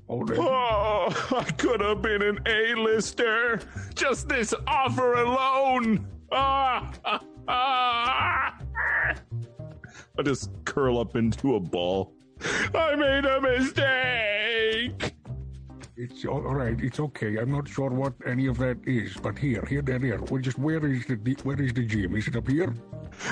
Oh, 0.09 0.25
Oh, 0.37 1.35
I 1.37 1.43
could 1.51 1.81
have 1.81 2.01
been 2.01 2.21
an 2.21 2.39
A-lister. 2.45 3.61
Just 3.95 4.27
this 4.27 4.53
offer 4.67 5.13
alone. 5.13 6.07
Ah, 6.31 6.91
ah, 7.05 7.23
ah. 7.47 8.55
I 10.17 10.21
just 10.23 10.51
curl 10.65 10.99
up 10.99 11.15
into 11.15 11.55
a 11.55 11.59
ball. 11.59 12.13
I 12.75 12.95
made 12.95 13.25
a 13.25 13.41
mistake. 13.41 15.12
It's 15.95 16.25
all 16.25 16.41
right. 16.41 16.79
It's 16.81 16.99
okay. 16.99 17.37
I'm 17.37 17.51
not 17.51 17.67
sure 17.67 17.89
what 17.89 18.13
any 18.25 18.47
of 18.47 18.57
that 18.57 18.77
is, 18.85 19.15
but 19.15 19.37
here, 19.37 19.63
here, 19.69 19.81
there, 19.81 19.99
there. 19.99 20.21
Well, 20.21 20.41
just 20.41 20.57
where 20.57 20.85
is 20.85 21.05
the 21.05 21.15
where 21.43 21.61
is 21.61 21.73
the 21.73 21.83
gym? 21.83 22.15
Is 22.15 22.27
it 22.27 22.35
up 22.35 22.47
here? 22.47 22.73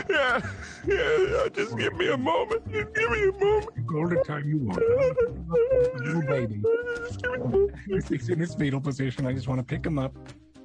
Yeah, 0.09 0.41
yeah. 0.86 1.47
Just 1.53 1.78
give 1.78 1.95
me 1.95 2.09
a 2.12 2.18
moment. 2.18 2.72
Just 2.72 2.93
give 2.93 3.09
me 3.09 3.24
a 3.24 3.32
moment. 3.32 3.70
All 3.95 4.07
the 4.07 4.24
time 4.26 4.47
you 4.47 4.59
want. 4.59 4.80
Little 6.05 6.22
baby. 6.22 6.62
Just 7.07 7.24
give 7.24 7.32
me 7.32 7.38
a 7.38 7.39
moment. 7.39 7.76
He's 8.09 8.30
in 8.30 8.39
his 8.39 8.53
fetal 8.53 8.80
position. 8.80 9.26
I 9.26 9.34
just 9.34 9.47
want 9.47 9.59
to 9.59 9.66
pick 9.66 9.86
him 9.86 9.97
up 9.97 10.16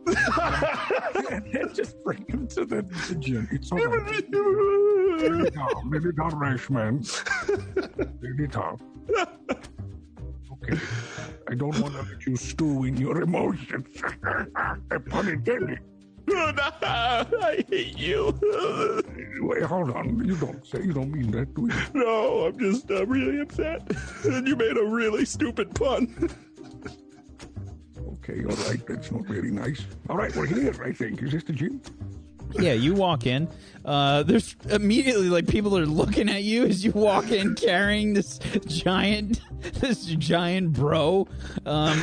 and 0.06 1.44
then 1.52 1.74
just 1.74 2.02
bring 2.04 2.24
him 2.28 2.46
to 2.48 2.64
the, 2.64 2.82
the 3.08 3.14
gym. 3.16 3.48
It's 3.50 3.72
all 3.72 3.78
right. 3.78 4.06
Let 4.32 5.46
it 5.46 5.54
down. 5.54 5.90
Let 5.90 6.04
it 6.04 6.16
down, 6.16 6.38
rash 6.38 6.68
Okay. 10.62 10.78
I 11.48 11.54
don't 11.54 11.78
want 11.80 11.94
to 11.94 12.02
let 12.02 12.26
you 12.26 12.36
stew 12.36 12.84
in 12.84 12.96
your 12.96 13.22
emotions. 13.22 13.86
Pun 15.10 15.28
intended. 15.28 15.80
No, 16.28 16.52
I 16.82 17.64
hate 17.70 17.96
you. 17.96 18.36
Wait, 19.40 19.62
hold 19.62 19.90
on. 19.92 20.24
You 20.24 20.36
don't 20.36 20.66
say 20.66 20.82
you 20.82 20.92
don't 20.92 21.12
mean 21.12 21.30
that, 21.30 21.54
do 21.54 21.68
you? 21.68 21.74
No, 21.94 22.46
I'm 22.46 22.58
just 22.58 22.90
uh, 22.90 23.06
really 23.06 23.40
upset. 23.40 23.82
And 24.24 24.46
you 24.46 24.56
made 24.56 24.76
a 24.76 24.84
really 24.84 25.24
stupid 25.24 25.72
pun. 25.74 26.30
Okay, 28.14 28.42
all 28.44 28.56
right. 28.68 28.84
That's 28.86 29.12
not 29.12 29.24
very 29.26 29.52
nice. 29.52 29.86
All 30.08 30.16
right, 30.16 30.34
we're 30.34 30.46
here. 30.46 30.74
I 30.84 30.90
think. 30.92 31.22
Is 31.22 31.30
this 31.30 31.44
the 31.44 31.52
gym? 31.52 31.80
Yeah, 32.52 32.72
you 32.72 32.94
walk 32.94 33.26
in. 33.26 33.48
Uh, 33.84 34.22
there's 34.22 34.56
immediately 34.70 35.28
like 35.28 35.46
people 35.46 35.76
are 35.78 35.86
looking 35.86 36.28
at 36.28 36.42
you 36.42 36.64
as 36.64 36.84
you 36.84 36.90
walk 36.92 37.30
in 37.30 37.54
carrying 37.54 38.14
this 38.14 38.38
giant, 38.66 39.40
this 39.74 40.04
giant 40.06 40.72
bro. 40.72 41.28
Um, 41.64 42.02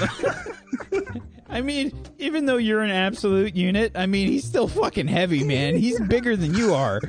I 1.49 1.61
mean, 1.61 1.91
even 2.17 2.45
though 2.45 2.57
you're 2.57 2.81
an 2.81 2.89
absolute 2.91 3.55
unit, 3.55 3.91
I 3.95 4.05
mean, 4.05 4.27
he's 4.27 4.43
still 4.43 4.67
fucking 4.67 5.07
heavy, 5.07 5.43
man. 5.43 5.75
He's 5.75 5.99
bigger 6.01 6.35
than 6.35 6.53
you 6.55 6.73
are. 6.73 6.99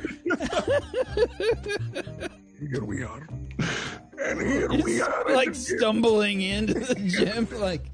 Here 2.59 2.83
we 2.83 3.03
are. 3.03 3.27
And 4.21 4.41
here 4.41 4.69
we 4.83 5.01
are. 5.01 5.25
like 5.33 5.55
stumbling 5.55 6.41
into 6.41 6.73
the 6.75 6.95
gym, 6.95 7.47
like 7.59 7.85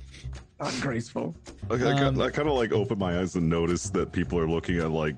Ungraceful. 0.59 1.35
Like, 1.69 1.81
I, 1.81 1.97
kind- 1.97 2.21
I 2.21 2.29
kind 2.29 2.47
of 2.47 2.53
like 2.53 2.71
open 2.71 2.99
my 2.99 3.19
eyes 3.19 3.35
and 3.35 3.49
notice 3.49 3.89
that 3.91 4.11
people 4.11 4.37
are 4.37 4.47
looking 4.47 4.77
at 4.77 4.91
like 4.91 5.15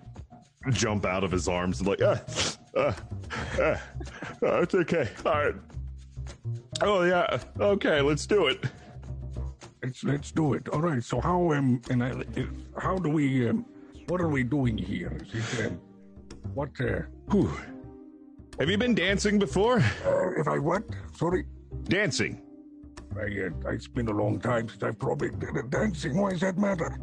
jump 0.72 1.06
out 1.06 1.24
of 1.24 1.32
his 1.32 1.48
arms 1.48 1.80
and 1.80 1.88
like 1.90 2.02
ah, 2.02 2.22
ah, 2.78 2.96
ah, 3.60 3.82
ah, 4.44 4.58
it's 4.60 4.76
okay. 4.76 5.10
All 5.26 5.32
right. 5.34 5.56
Oh 6.82 7.04
yeah. 7.04 7.40
Okay, 7.60 8.02
let's 8.02 8.26
do 8.26 8.48
it. 8.48 8.64
Let's 9.84 10.04
let's 10.04 10.32
do 10.32 10.54
it. 10.54 10.70
All 10.70 10.82
right. 10.82 11.04
So 11.04 11.20
how 11.20 11.52
um 11.54 11.82
and 11.90 12.04
I, 12.04 12.14
how 12.80 12.98
do 12.98 13.10
we 13.10 13.50
um 13.50 13.66
what 14.08 14.22
are 14.22 14.30
we 14.30 14.44
doing 14.44 14.78
here? 14.78 15.18
Is 15.34 15.60
it, 15.60 15.68
um, 15.68 15.82
what 16.54 16.70
uh, 16.80 17.02
Whew. 17.32 17.52
Have 18.60 18.70
you 18.70 18.78
been 18.78 18.96
dancing 18.96 19.40
before? 19.40 19.80
uh 19.80 20.40
if 20.40 20.48
I 20.48 20.60
what? 20.60 20.84
Sorry. 21.14 21.46
Dancing. 21.84 22.42
I 23.16 23.24
uh, 23.24 23.72
it's 23.72 23.88
been 23.88 24.08
a 24.08 24.14
long 24.14 24.40
time 24.40 24.70
since 24.70 24.84
I've 24.84 25.00
probably 25.00 25.30
did 25.30 25.56
a 25.58 25.64
dancing. 25.64 26.18
Why 26.18 26.32
does 26.32 26.42
that 26.42 26.58
matter? 26.58 26.98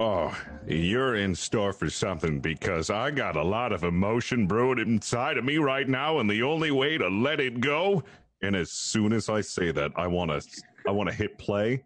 Oh, 0.00 0.36
you're 0.66 1.16
in 1.16 1.34
store 1.34 1.72
for 1.72 1.88
something 1.88 2.40
because 2.40 2.90
I 2.90 3.10
got 3.10 3.36
a 3.36 3.42
lot 3.42 3.72
of 3.72 3.84
emotion 3.84 4.46
brewing 4.46 4.78
inside 4.80 5.38
of 5.38 5.44
me 5.44 5.58
right 5.58 5.88
now, 5.88 6.18
and 6.18 6.28
the 6.28 6.42
only 6.42 6.70
way 6.72 6.98
to 6.98 7.08
let 7.08 7.38
it 7.40 7.60
go. 7.60 8.02
And 8.42 8.56
as 8.56 8.70
soon 8.70 9.12
as 9.12 9.28
I 9.28 9.40
say 9.40 9.70
that, 9.70 9.92
I 9.96 10.06
want 10.06 10.30
to, 10.30 10.62
I 10.86 10.90
want 10.90 11.08
to 11.10 11.14
hit 11.14 11.38
play, 11.38 11.84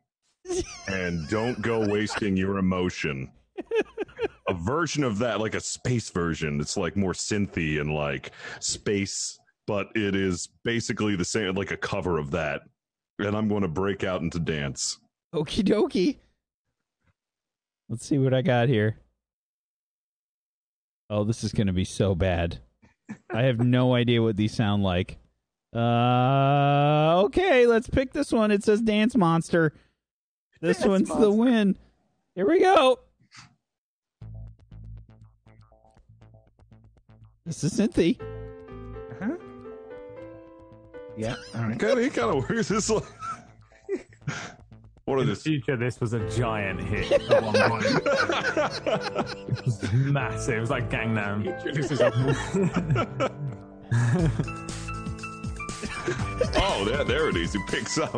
and 0.86 1.28
don't 1.28 1.60
go 1.60 1.86
wasting 1.86 2.36
your 2.36 2.58
emotion. 2.58 3.30
A 4.48 4.54
version 4.54 5.04
of 5.04 5.18
that, 5.18 5.40
like 5.40 5.54
a 5.54 5.60
space 5.60 6.08
version, 6.08 6.58
it's 6.60 6.78
like 6.78 6.96
more 6.96 7.12
synthy 7.12 7.80
and 7.80 7.92
like 7.94 8.32
space, 8.60 9.38
but 9.66 9.88
it 9.94 10.16
is 10.16 10.48
basically 10.64 11.14
the 11.14 11.24
same, 11.24 11.54
like 11.54 11.70
a 11.70 11.76
cover 11.76 12.16
of 12.16 12.30
that. 12.30 12.62
And 13.18 13.36
I'm 13.36 13.48
going 13.48 13.62
to 13.62 13.68
break 13.68 14.04
out 14.04 14.22
into 14.22 14.38
dance. 14.38 14.98
okie 15.34 15.62
dokie. 15.62 16.16
Let's 17.88 18.06
see 18.06 18.18
what 18.18 18.34
I 18.34 18.42
got 18.42 18.68
here. 18.68 18.96
Oh, 21.10 21.24
this 21.24 21.42
is 21.42 21.52
going 21.52 21.68
to 21.68 21.72
be 21.72 21.84
so 21.84 22.14
bad. 22.14 22.58
I 23.30 23.42
have 23.42 23.60
no 23.60 23.94
idea 23.96 24.22
what 24.22 24.36
these 24.36 24.54
sound 24.54 24.82
like. 24.82 25.18
Uh, 25.74 27.22
okay, 27.24 27.66
let's 27.66 27.88
pick 27.88 28.12
this 28.12 28.32
one. 28.32 28.50
It 28.50 28.64
says 28.64 28.80
Dance 28.80 29.16
Monster. 29.16 29.72
This 30.60 30.78
Dance 30.78 30.88
one's 30.88 31.20
the 31.20 31.30
win. 31.30 31.76
Here 32.34 32.48
we 32.48 32.60
go. 32.60 33.00
This 37.44 37.64
is 37.64 37.74
Cynthia. 37.74 38.14
Yeah. 41.18 41.34
All 41.54 41.62
right. 41.62 41.78
Kind 41.78 41.98
of, 41.98 41.98
he 41.98 42.10
kind 42.10 42.30
of 42.30 42.48
works. 42.48 42.70
It's 42.70 42.88
like, 42.88 43.04
what 45.08 45.20
In 45.20 45.28
the 45.28 45.34
future, 45.36 45.76
this 45.76 46.00
was 46.00 46.12
a 46.12 46.28
giant 46.30 46.80
hit 46.80 47.10
at 47.30 47.42
one 47.42 47.54
point. 47.54 47.84
it 47.84 49.64
was 49.64 49.92
massive. 49.92 50.56
It 50.56 50.60
was 50.60 50.70
like 50.70 50.90
Gangnam. 50.90 51.44
This 51.74 51.90
is 51.90 52.00
a 52.00 52.10
Oh, 56.60 56.84
there, 56.84 57.04
there 57.04 57.28
it 57.28 57.36
is. 57.36 57.54
It 57.54 57.60
picks 57.68 57.98
up. 57.98 58.12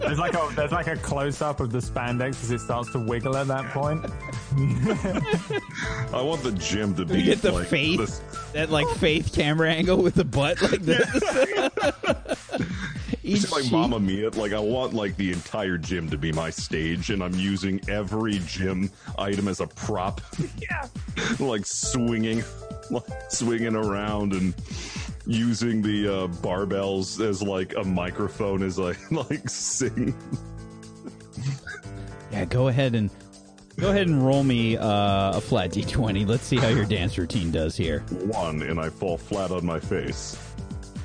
There's 0.00 0.18
like 0.18 0.34
a 0.34 0.48
there's 0.54 0.72
like 0.72 0.86
a 0.88 0.96
close 0.96 1.40
up 1.40 1.60
of 1.60 1.72
the 1.72 1.78
spandex 1.78 2.42
as 2.42 2.50
it 2.50 2.58
starts 2.60 2.90
to 2.92 2.98
wiggle 2.98 3.36
at 3.36 3.46
that 3.48 3.66
point. 3.70 4.04
I 6.14 6.20
want 6.20 6.42
the 6.42 6.52
gym 6.52 6.94
to 6.96 7.04
be 7.06 7.18
You 7.20 7.24
get 7.24 7.40
the 7.42 7.52
like 7.52 7.68
faith, 7.68 7.98
this- 8.00 8.20
that 8.52 8.70
like 8.70 8.86
faith 8.96 9.32
camera 9.34 9.72
angle 9.72 9.96
with 10.02 10.14
the 10.14 10.24
butt 10.24 10.60
like 10.60 10.82
this. 10.82 11.08
Each 13.32 13.44
It's 13.44 13.52
like 13.52 13.62
cheek- 13.64 13.72
Mamma 13.72 13.98
Mia. 14.00 14.30
Like 14.30 14.52
I 14.52 14.58
want 14.58 14.92
like 14.94 15.16
the 15.16 15.32
entire 15.32 15.78
gym 15.78 16.10
to 16.10 16.18
be 16.18 16.32
my 16.32 16.50
stage, 16.50 17.10
and 17.10 17.22
I'm 17.22 17.34
using 17.34 17.80
every 17.88 18.40
gym 18.46 18.90
item 19.18 19.48
as 19.48 19.60
a 19.60 19.66
prop. 19.66 20.20
Yeah, 20.58 20.86
like 21.40 21.64
swinging, 21.66 22.42
like 22.90 23.04
swinging 23.30 23.74
around 23.74 24.32
and 24.32 24.54
using 25.26 25.82
the 25.82 26.08
uh, 26.08 26.26
barbells 26.28 27.20
as 27.24 27.42
like 27.42 27.74
a 27.76 27.84
microphone 27.84 28.62
as 28.62 28.78
I 28.78 28.94
like 29.10 29.48
sing. 29.48 30.14
Yeah, 32.30 32.44
go 32.46 32.68
ahead 32.68 32.94
and 32.94 33.10
go 33.76 33.90
ahead 33.90 34.06
and 34.08 34.24
roll 34.24 34.42
me 34.44 34.76
uh, 34.76 35.36
a 35.36 35.40
flat 35.40 35.70
d20. 35.70 36.26
Let's 36.26 36.44
see 36.44 36.56
how 36.56 36.68
your 36.68 36.84
dance 36.86 37.18
routine 37.18 37.50
does 37.50 37.76
here. 37.76 38.00
One, 38.10 38.62
and 38.62 38.78
I 38.80 38.88
fall 38.88 39.16
flat 39.18 39.50
on 39.50 39.64
my 39.66 39.80
face. 39.80 40.36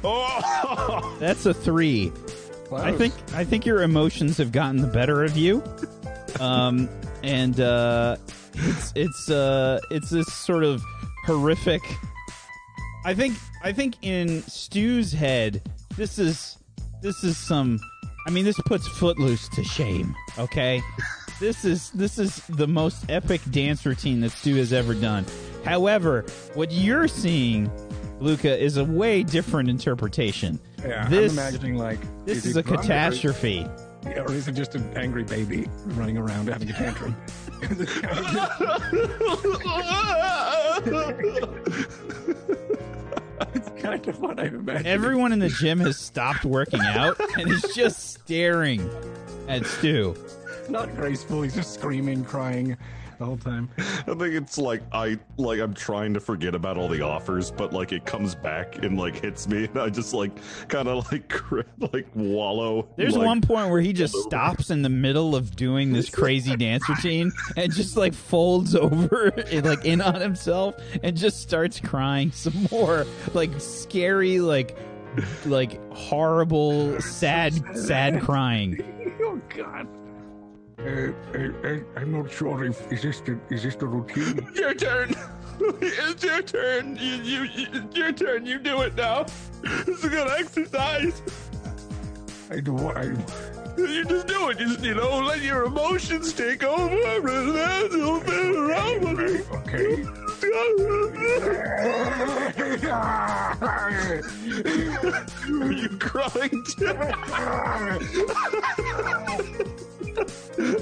Oh! 0.04 1.18
That's 1.20 1.46
a 1.46 1.54
three. 1.54 2.12
I 2.74 2.92
think 2.92 3.14
I 3.34 3.44
think 3.44 3.66
your 3.66 3.82
emotions 3.82 4.38
have 4.38 4.52
gotten 4.52 4.82
the 4.82 4.88
better 4.88 5.24
of 5.24 5.38
you, 5.38 5.64
um, 6.40 6.90
and 7.24 7.60
uh, 7.60 8.18
it's 8.54 8.92
it's 8.96 9.30
uh, 9.30 9.80
it's 9.90 10.10
this 10.10 10.32
sort 10.34 10.64
of 10.64 10.84
horrific. 11.26 11.82
I 13.06 13.14
think 13.14 13.36
I 13.64 13.72
think 13.72 13.96
in 14.02 14.42
Stu's 14.44 15.14
head, 15.14 15.62
this 15.96 16.20
is 16.20 16.58
this 17.02 17.24
is 17.24 17.38
some. 17.38 17.80
I 18.26 18.30
mean, 18.30 18.44
this 18.44 18.60
puts 18.66 18.86
Footloose 18.86 19.48
to 19.50 19.64
shame. 19.64 20.14
Okay, 20.38 20.82
this 21.40 21.64
is 21.64 21.92
this 21.92 22.20
is 22.20 22.38
the 22.50 22.68
most 22.68 23.06
epic 23.10 23.42
dance 23.52 23.86
routine 23.86 24.20
that 24.22 24.32
Stu 24.32 24.56
has 24.56 24.74
ever 24.74 24.94
done. 24.94 25.26
However, 25.64 26.26
what 26.54 26.72
you're 26.72 27.08
seeing, 27.08 27.72
Luca, 28.20 28.58
is 28.58 28.78
a 28.78 28.84
way 28.84 29.24
different 29.24 29.70
interpretation. 29.70 30.60
Yeah, 30.84 31.08
this 31.08 31.32
I'm 31.32 31.38
imagining 31.40 31.78
like 31.78 32.00
this 32.26 32.44
he 32.44 32.50
is 32.52 32.58
a 32.58 32.64
drunk 32.64 32.80
or- 32.80 32.82
catastrophe. 32.82 33.66
Yeah, 34.06 34.22
or 34.22 34.34
is 34.34 34.48
it 34.48 34.54
just 34.54 34.76
an 34.76 34.90
angry 34.96 35.24
baby 35.24 35.68
running 35.88 36.18
around 36.18 36.48
having 36.48 36.70
a 36.70 36.74
tantrum? 36.74 37.16
it's 43.54 43.70
kind 43.82 44.08
of 44.08 44.20
what 44.20 44.40
I 44.40 44.46
imagine. 44.46 44.86
Everyone 44.86 45.32
in 45.34 45.40
the 45.40 45.50
gym 45.50 45.80
has 45.80 45.98
stopped 45.98 46.46
working 46.46 46.82
out 46.82 47.20
and 47.38 47.52
is 47.52 47.66
just 47.76 48.12
staring 48.14 48.90
at 49.48 49.66
Stu. 49.66 50.16
Not 50.70 50.96
graceful. 50.96 51.42
He's 51.42 51.56
just 51.56 51.74
screaming, 51.74 52.24
crying 52.24 52.78
the 53.18 53.26
whole 53.26 53.38
time. 53.38 53.70
I 53.78 54.14
think 54.14 54.34
it's 54.34 54.58
like 54.58 54.82
I 54.92 55.18
like 55.38 55.60
I'm 55.60 55.74
trying 55.74 56.14
to 56.14 56.20
forget 56.20 56.56
about 56.56 56.78
all 56.78 56.88
the 56.88 57.02
offers, 57.02 57.52
but 57.52 57.74
like 57.74 57.92
it 57.92 58.06
comes 58.06 58.36
back 58.36 58.84
and 58.84 58.98
like 58.98 59.16
hits 59.22 59.48
me, 59.48 59.66
and 59.66 59.78
I 59.78 59.90
just 59.90 60.14
like 60.14 60.32
kind 60.68 60.88
of 60.88 61.12
like 61.12 61.30
cr- 61.30 61.62
like 61.94 62.08
wallow. 62.16 62.88
There's 62.96 63.16
like, 63.16 63.26
one 63.26 63.42
point 63.42 63.70
where 63.70 63.82
he 63.82 63.94
just 63.94 64.16
stops 64.24 64.70
in 64.70 64.82
the 64.82 64.90
middle 64.90 65.36
of 65.36 65.56
doing 65.56 65.94
this 65.94 66.10
crazy 66.10 66.56
dance 66.56 66.88
routine 66.88 67.32
and 67.56 67.72
just 67.74 67.98
like 67.98 68.14
folds 68.14 68.76
over 68.76 69.28
and, 69.52 69.66
like 69.66 69.86
in 69.86 70.02
on 70.02 70.22
himself 70.22 70.76
and 71.04 71.18
just 71.18 71.42
starts 71.42 71.80
crying 71.80 72.32
some 72.32 72.68
more 72.72 73.06
like 73.34 73.52
scary 73.60 74.40
like 74.40 74.78
like 75.46 75.80
horrible 75.94 77.00
sad 77.02 77.54
sad 77.76 78.22
crying. 78.22 78.78
oh 79.22 79.42
God. 79.50 79.88
Uh, 80.80 81.12
I, 81.34 81.50
I, 81.68 81.82
I'm 81.96 82.12
not 82.12 82.32
sure 82.32 82.64
if 82.64 82.92
is 82.92 83.02
this 83.02 83.20
the 83.22 83.40
is 83.50 83.64
this 83.64 83.76
the 83.76 83.88
routine? 83.88 84.48
Your 84.56 84.76
turn. 84.76 85.16
it's 85.82 86.24
your 86.24 86.44
turn. 86.44 86.96
You, 86.98 87.16
you, 87.16 87.44
you, 87.46 87.68
it's 87.74 87.96
your 87.96 88.12
turn. 88.12 88.46
You 88.46 88.60
do 88.60 88.82
it 88.82 88.96
now. 88.96 89.26
It's 89.64 90.04
a 90.04 90.10
good 90.10 90.28
exercise. 90.40 91.20
I 92.52 92.60
do 92.60 92.74
what 92.74 92.96
I. 92.96 93.06
You 93.76 94.06
just 94.06 94.28
do 94.28 94.50
it. 94.50 94.60
Just 94.60 94.82
you 94.82 94.94
know, 94.94 95.18
let 95.20 95.42
your 95.42 95.64
emotions 95.64 96.32
take 96.34 96.64
over. 96.64 96.96
You'll 96.96 98.20
fit 98.20 98.56
around 98.56 99.18
with 99.18 99.20
it. 99.20 99.52
Okay. 99.52 100.06
Are 105.50 105.72
you 105.72 105.90
crying? 105.98 106.64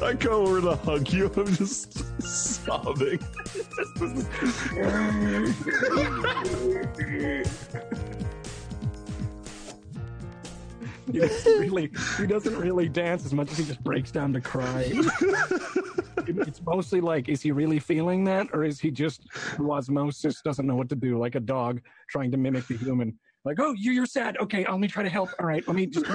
I 0.02 0.14
go 0.14 0.46
over 0.46 0.62
to 0.62 0.76
hug 0.76 1.12
you. 1.12 1.32
I'm 1.36 1.48
just 1.56 2.22
sobbing. 2.22 3.20
He 11.12 11.20
doesn't 11.20 11.60
really, 11.60 11.92
he 12.18 12.26
doesn't 12.26 12.58
really 12.58 12.90
dance 12.90 13.26
as 13.26 13.34
much 13.34 13.52
as 13.52 13.58
he 13.60 13.66
just 13.66 13.84
breaks 13.84 14.10
down 14.12 14.34
to 14.34 14.42
cry. 14.42 14.92
it's 16.28 16.62
mostly 16.64 17.00
like, 17.00 17.30
is 17.30 17.42
he 17.44 17.52
really 17.52 17.78
feeling 17.80 18.24
that, 18.24 18.48
or 18.54 18.64
is 18.64 18.80
he 18.80 18.90
just 18.90 19.22
through 19.34 19.72
osmosis 19.72 20.42
doesn't 20.42 20.66
know 20.66 20.76
what 20.76 20.90
to 20.90 20.96
do, 20.96 21.20
like 21.20 21.36
a 21.36 21.40
dog 21.40 21.82
trying 22.10 22.32
to 22.32 22.38
mimic 22.38 22.68
the 22.68 22.76
human? 22.78 23.18
Like, 23.44 23.60
oh, 23.60 23.74
you- 23.78 23.92
you're 23.92 24.08
sad. 24.08 24.38
Okay, 24.40 24.66
let 24.68 24.80
me 24.80 24.88
try 24.88 25.04
to 25.04 25.10
help. 25.10 25.30
All 25.40 25.46
right, 25.46 25.66
let 25.68 25.76
me 25.76 25.86
just 25.86 26.08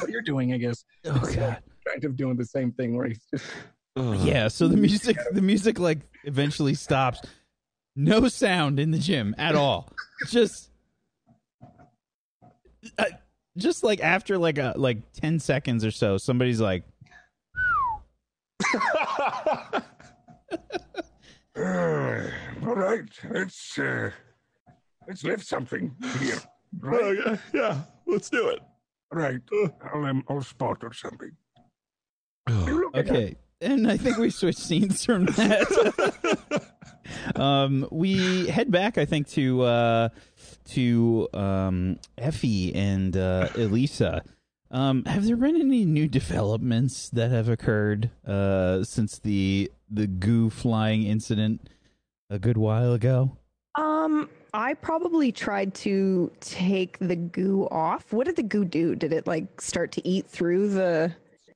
what 0.00 0.10
you're 0.10 0.22
doing, 0.22 0.54
I 0.54 0.56
guess. 0.58 0.84
Oh 1.04 1.20
god. 1.34 1.58
Kind 1.88 2.04
of 2.04 2.16
doing 2.16 2.36
the 2.36 2.44
same 2.44 2.72
thing 2.72 2.96
where 2.96 3.06
he's 3.08 3.20
just 3.30 3.46
Yeah, 3.96 4.48
so 4.48 4.68
the 4.68 4.76
music 4.76 5.16
the 5.32 5.42
music 5.42 5.78
like 5.78 6.00
eventually 6.24 6.74
stops. 6.74 7.20
No 7.96 8.28
sound 8.28 8.78
in 8.78 8.90
the 8.90 8.98
gym 8.98 9.34
at 9.38 9.54
all. 9.54 9.90
Just 10.28 10.70
uh, 12.98 13.04
just 13.56 13.82
like 13.82 14.00
after 14.00 14.38
like 14.38 14.58
a 14.58 14.74
like 14.76 14.98
10 15.14 15.40
seconds 15.40 15.84
or 15.84 15.90
so 15.90 16.16
somebody's 16.16 16.60
like 16.60 16.84
Uh, 18.74 19.80
all 22.66 22.74
right, 22.76 23.08
let's 23.30 23.78
uh, 23.78 24.10
let's 25.06 25.24
lift 25.24 25.44
something 25.46 25.94
here. 26.20 26.38
Right, 26.78 27.18
Okay, 27.18 27.38
yeah, 27.54 27.80
let's 28.06 28.28
do 28.30 28.48
it. 28.48 28.60
right. 29.10 29.40
I'll 29.92 30.04
um, 30.04 30.22
I'll 30.28 30.42
spot 30.42 30.78
or 30.82 30.92
something. 30.92 31.32
Okay. 32.94 33.36
And 33.60 33.90
I 33.90 33.96
think 33.96 34.18
we 34.18 34.30
switched 34.30 34.60
scenes 34.60 35.04
from 35.04 35.26
that. 35.26 36.72
um, 37.36 37.88
we 37.90 38.46
head 38.48 38.70
back, 38.70 38.98
I 38.98 39.04
think, 39.04 39.28
to 39.30 39.62
uh, 39.62 40.08
to 40.70 41.28
um, 41.34 41.98
Effie 42.16 42.74
and 42.74 43.16
uh, 43.16 43.48
Elisa. 43.56 44.22
Um, 44.70 45.04
have 45.06 45.24
there 45.24 45.36
been 45.36 45.56
any 45.56 45.84
new 45.84 46.08
developments 46.08 47.08
that 47.10 47.30
have 47.30 47.48
occurred 47.48 48.10
uh, 48.26 48.84
since 48.84 49.18
the 49.18 49.70
the 49.90 50.06
goo 50.06 50.50
flying 50.50 51.04
incident 51.04 51.68
a 52.30 52.38
good 52.38 52.58
while 52.58 52.92
ago? 52.92 53.38
Um, 53.76 54.28
I 54.52 54.74
probably 54.74 55.32
tried 55.32 55.74
to 55.76 56.30
take 56.40 56.98
the 56.98 57.16
goo 57.16 57.66
off. 57.70 58.12
What 58.12 58.26
did 58.26 58.36
the 58.36 58.42
goo 58.42 58.64
do? 58.64 58.94
Did 58.94 59.12
it 59.12 59.26
like 59.26 59.60
start 59.60 59.92
to 59.92 60.06
eat 60.06 60.26
through 60.26 60.70
the? 60.70 61.14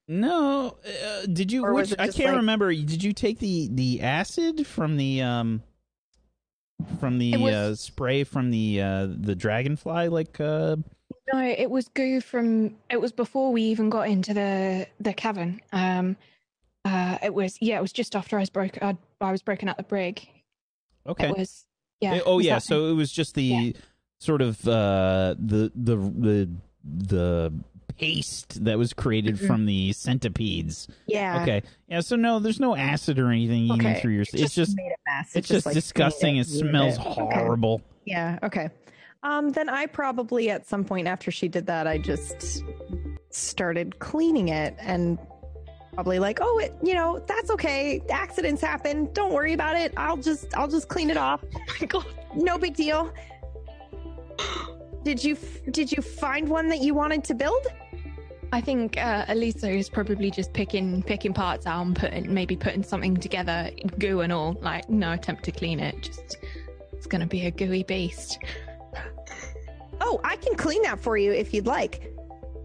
No, 0.09 0.77
uh, 0.85 1.27
did 1.27 1.53
you? 1.53 1.65
Or 1.65 1.73
Which, 1.75 1.93
I 1.99 2.09
can't 2.09 2.31
like- 2.31 2.37
remember. 2.37 2.73
Did 2.75 3.03
you 3.03 3.13
take 3.13 3.39
the 3.39 3.69
the 3.73 4.01
acid 4.03 4.67
from 4.67 4.97
the 4.97 5.23
um 5.23 5.63
from 6.99 7.19
the 7.19 7.37
was- 7.37 7.55
uh, 7.55 7.75
spray 7.77 8.25
from 8.25 8.51
the 8.51 8.81
uh, 8.83 9.07
the 9.09 9.35
dragonfly? 9.35 10.09
Like, 10.09 10.41
uh, 10.41 10.77
No, 11.33 11.41
it 11.41 11.71
was 11.71 11.89
goo 11.89 12.21
from. 12.21 12.77
It 12.91 13.01
was 13.01 13.13
before 13.13 13.53
we 13.53 13.63
even 13.63 13.91
got 13.91 14.09
into 14.09 14.35
the 14.35 14.87
the 15.01 15.13
cavern. 15.13 15.61
Um, 15.73 16.17
uh, 16.85 17.19
it 17.23 17.33
was 17.33 17.57
yeah, 17.61 17.79
it 17.79 17.83
was 17.83 17.93
just 17.93 18.17
after 18.17 18.37
I 18.37 18.41
was 18.41 18.51
broke. 18.51 18.83
I, 18.83 18.97
I 19.21 19.31
was 19.33 19.41
broken 19.43 19.69
out 19.69 19.77
the 19.77 19.83
brig. 19.85 20.27
okay. 21.07 21.29
It 21.31 21.39
was 21.39 21.65
yeah. 22.01 22.15
Eh, 22.15 22.17
it 22.17 22.23
oh 22.27 22.37
was 22.37 22.47
yeah. 22.47 22.59
So 22.59 22.87
it 22.89 22.95
was 22.95 23.13
just 23.13 23.35
the 23.37 23.43
Yeah. 23.45 23.73
sort 24.19 24.43
of 24.43 24.67
uh, 24.67 25.37
the 25.39 25.71
the 25.77 25.97
the 25.97 26.51
the 26.85 27.53
paste 27.99 28.65
that 28.65 28.79
was 28.79 28.93
created 28.93 29.39
from 29.41 29.67
the 29.67 29.93
centipedes. 29.93 30.89
Yeah. 31.07 31.43
Okay. 31.43 31.63
Yeah. 31.89 32.01
So 32.01 32.17
no, 32.17 32.39
there's 32.39 32.61
no 32.61 32.77
acid 32.77 33.19
or 33.19 33.31
anything 33.31 33.65
eating 33.65 33.81
Okay. 33.87 34.01
through 34.01 34.13
your. 34.13 34.23
It 34.23 34.35
It's 34.35 34.55
just 34.55 34.77
made 34.77 34.93
a 34.93 35.11
mess. 35.11 35.35
It 35.35 35.41
it's 35.41 35.49
just 35.49 35.67
like, 35.67 35.75
disgusting. 35.75 36.37
It 36.37 36.47
stained 36.47 36.71
smells 36.71 36.99
Okay. 36.99 37.11
horrible. 37.35 37.83
Yeah. 38.05 38.39
Okay. 38.43 38.71
Um, 39.23 39.51
then 39.51 39.69
I 39.69 39.87
probably 39.87 40.51
at 40.51 40.67
some 40.67 40.85
point 40.85 41.07
after 41.07 41.31
she 41.31 41.47
did 41.49 41.67
that, 41.67 41.87
I 41.87 41.99
just 41.99 42.65
started 43.31 43.99
cleaning 44.01 44.49
it 44.49 44.75
and 44.81 45.19
probably 45.95 46.19
like, 46.19 46.39
oh, 46.41 46.59
it, 46.59 46.75
you 46.83 46.95
know, 46.95 47.23
that's 47.29 47.51
okay. 47.51 48.03
Accidents 48.11 48.61
happen. 48.61 49.13
Don't 49.13 49.33
worry 49.33 49.53
about 49.53 49.77
it. 49.77 49.93
I'll 49.97 50.17
just, 50.17 50.57
I'll 50.57 50.67
just 50.69 50.89
clean 50.89 51.09
it 51.11 51.17
off. 51.17 51.45
Oh 51.55 51.59
my 51.81 51.87
god. 51.87 52.07
No 52.35 52.59
big 52.59 52.75
deal. 52.75 53.13
Did 55.05 55.23
you, 55.23 55.37
did 55.71 55.91
you 55.93 56.01
find 56.03 56.49
one 56.49 56.69
that 56.69 56.79
you 56.81 56.95
wanted 56.95 57.25
to 57.25 57.35
build? 57.35 57.67
I 58.53 58.61
think 58.61 58.99
uh, 58.99 59.25
Elisa 59.29 59.71
is 59.71 59.89
probably 59.89 60.31
just 60.31 60.53
picking 60.53 61.03
picking 61.03 61.33
parts 61.33 61.67
out 61.67 61.87
and 61.87 61.97
putting 61.97 62.33
maybe 62.33 62.55
putting 62.55 62.83
something 62.83 63.17
together, 63.17 63.71
goo 63.99 64.21
and 64.21 64.31
all. 64.33 64.59
Like 64.61 64.91
no 64.91 65.13
attempt 65.13 65.45
to 65.45 65.53
clean 65.53 65.81
it. 65.81 66.03
Just 66.03 66.37
it's 66.93 67.07
gonna 67.07 67.27
be 67.27 67.47
a 67.47 67.51
gooey 67.51 67.83
beast. 67.83 68.39
Oh, 70.03 70.21
I 70.23 70.37
can 70.37 70.55
clean 70.57 70.83
that 70.83 71.01
for 71.01 71.17
you 71.17 71.33
if 71.33 71.55
you'd 71.55 71.67
like. 71.67 72.13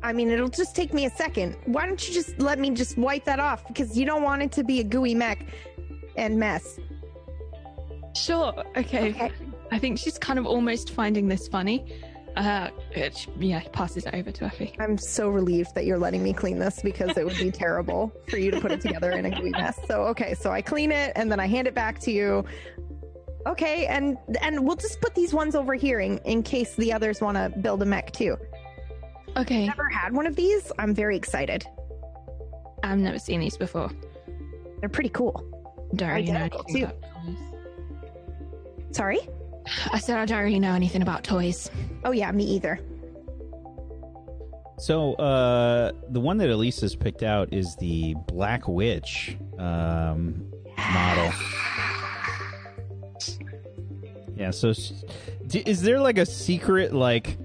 I 0.04 0.12
mean, 0.12 0.30
it'll 0.30 0.50
just 0.50 0.76
take 0.76 0.94
me 0.94 1.06
a 1.06 1.10
second. 1.10 1.56
Why 1.66 1.86
don't 1.86 2.06
you 2.08 2.14
just 2.14 2.38
let 2.40 2.60
me 2.60 2.72
just 2.72 2.98
wipe 2.98 3.26
that 3.26 3.40
off? 3.40 3.68
Because 3.68 3.98
you 3.98 4.06
don't 4.06 4.24
want 4.24 4.42
it 4.42 4.52
to 4.54 4.64
be 4.64 4.80
a 4.80 4.84
gooey 4.84 5.16
mech 5.16 5.46
and 6.18 6.38
mess. 6.38 6.80
Sure. 8.16 8.54
Okay. 8.76 9.12
Okay. 9.12 9.32
I 9.72 9.80
think 9.80 10.00
she's 10.00 10.18
kind 10.18 10.40
of 10.40 10.46
almost 10.46 10.92
finding 10.92 11.28
this 11.28 11.48
funny. 11.48 11.94
Uh, 12.38 12.70
it, 12.92 13.26
yeah, 13.40 13.62
passes 13.72 14.06
it 14.06 14.14
over 14.14 14.32
to 14.32 14.46
Effie. 14.46 14.76
I'm 14.80 14.98
so 14.98 15.28
relieved 15.30 15.74
that 15.74 15.86
you're 15.86 15.98
letting 15.98 16.22
me 16.22 16.34
clean 16.34 16.60
this 16.60 16.82
because 16.84 17.18
it 17.18 17.26
would 17.26 17.38
be 17.38 17.50
terrible 17.50 18.14
for 18.30 18.38
you 18.38 18.52
to 18.52 18.62
put 18.62 18.72
it 18.72 18.80
together 18.80 19.12
in 19.12 19.26
a 19.26 19.32
gooey 19.32 19.50
mess. 19.50 19.80
So 19.88 20.04
okay, 20.04 20.36
so 20.36 20.52
I 20.52 20.62
clean 20.62 20.92
it 20.92 21.14
and 21.16 21.32
then 21.32 21.40
I 21.40 21.48
hand 21.48 21.68
it 21.68 21.74
back 21.74 21.98
to 22.02 22.12
you. 22.12 22.46
Okay, 23.48 23.88
and 23.88 24.18
and 24.42 24.64
we'll 24.66 24.76
just 24.76 25.02
put 25.02 25.16
these 25.16 25.34
ones 25.34 25.56
over 25.56 25.74
here 25.74 26.00
in, 26.00 26.20
in 26.20 26.44
case 26.44 26.76
the 26.76 26.94
others 26.94 27.22
want 27.22 27.38
to 27.38 27.58
build 27.60 27.82
a 27.82 27.86
mech 27.86 28.12
too. 28.12 28.38
Okay. 29.36 29.66
Never 29.66 29.90
had 29.90 30.14
one 30.14 30.28
of 30.28 30.36
these. 30.36 30.72
I'm 30.78 30.94
very 30.94 31.18
excited. 31.18 31.66
I've 32.84 33.00
never 33.00 33.18
seen 33.18 33.40
these 33.40 33.58
before. 33.58 33.90
They're 34.80 34.90
pretty 34.90 35.10
cool. 35.10 35.44
Don't 35.96 36.10
Identical, 36.10 36.64
too. 36.66 36.88
Sorry? 38.92 39.20
I 39.92 40.00
said 40.00 40.18
I 40.18 40.26
don't 40.26 40.44
really 40.44 40.60
know 40.60 40.74
anything 40.74 41.02
about 41.02 41.24
toys. 41.24 41.70
Oh 42.04 42.12
yeah, 42.12 42.32
me 42.32 42.44
either. 42.44 42.80
So 44.80 45.16
uh, 45.16 45.92
the 46.10 46.20
one 46.20 46.38
that 46.38 46.50
Elisa's 46.50 46.96
picked 46.96 47.24
out 47.24 47.52
is 47.52 47.76
the 47.78 48.16
Black 48.28 48.68
Witch 48.68 49.36
um, 49.58 50.46
model. 50.78 51.32
Yeah. 54.36 54.52
So, 54.52 54.70
is 55.52 55.82
there 55.82 56.00
like 56.00 56.20
a 56.20 56.26
secret 56.26 56.94
like 56.94 57.38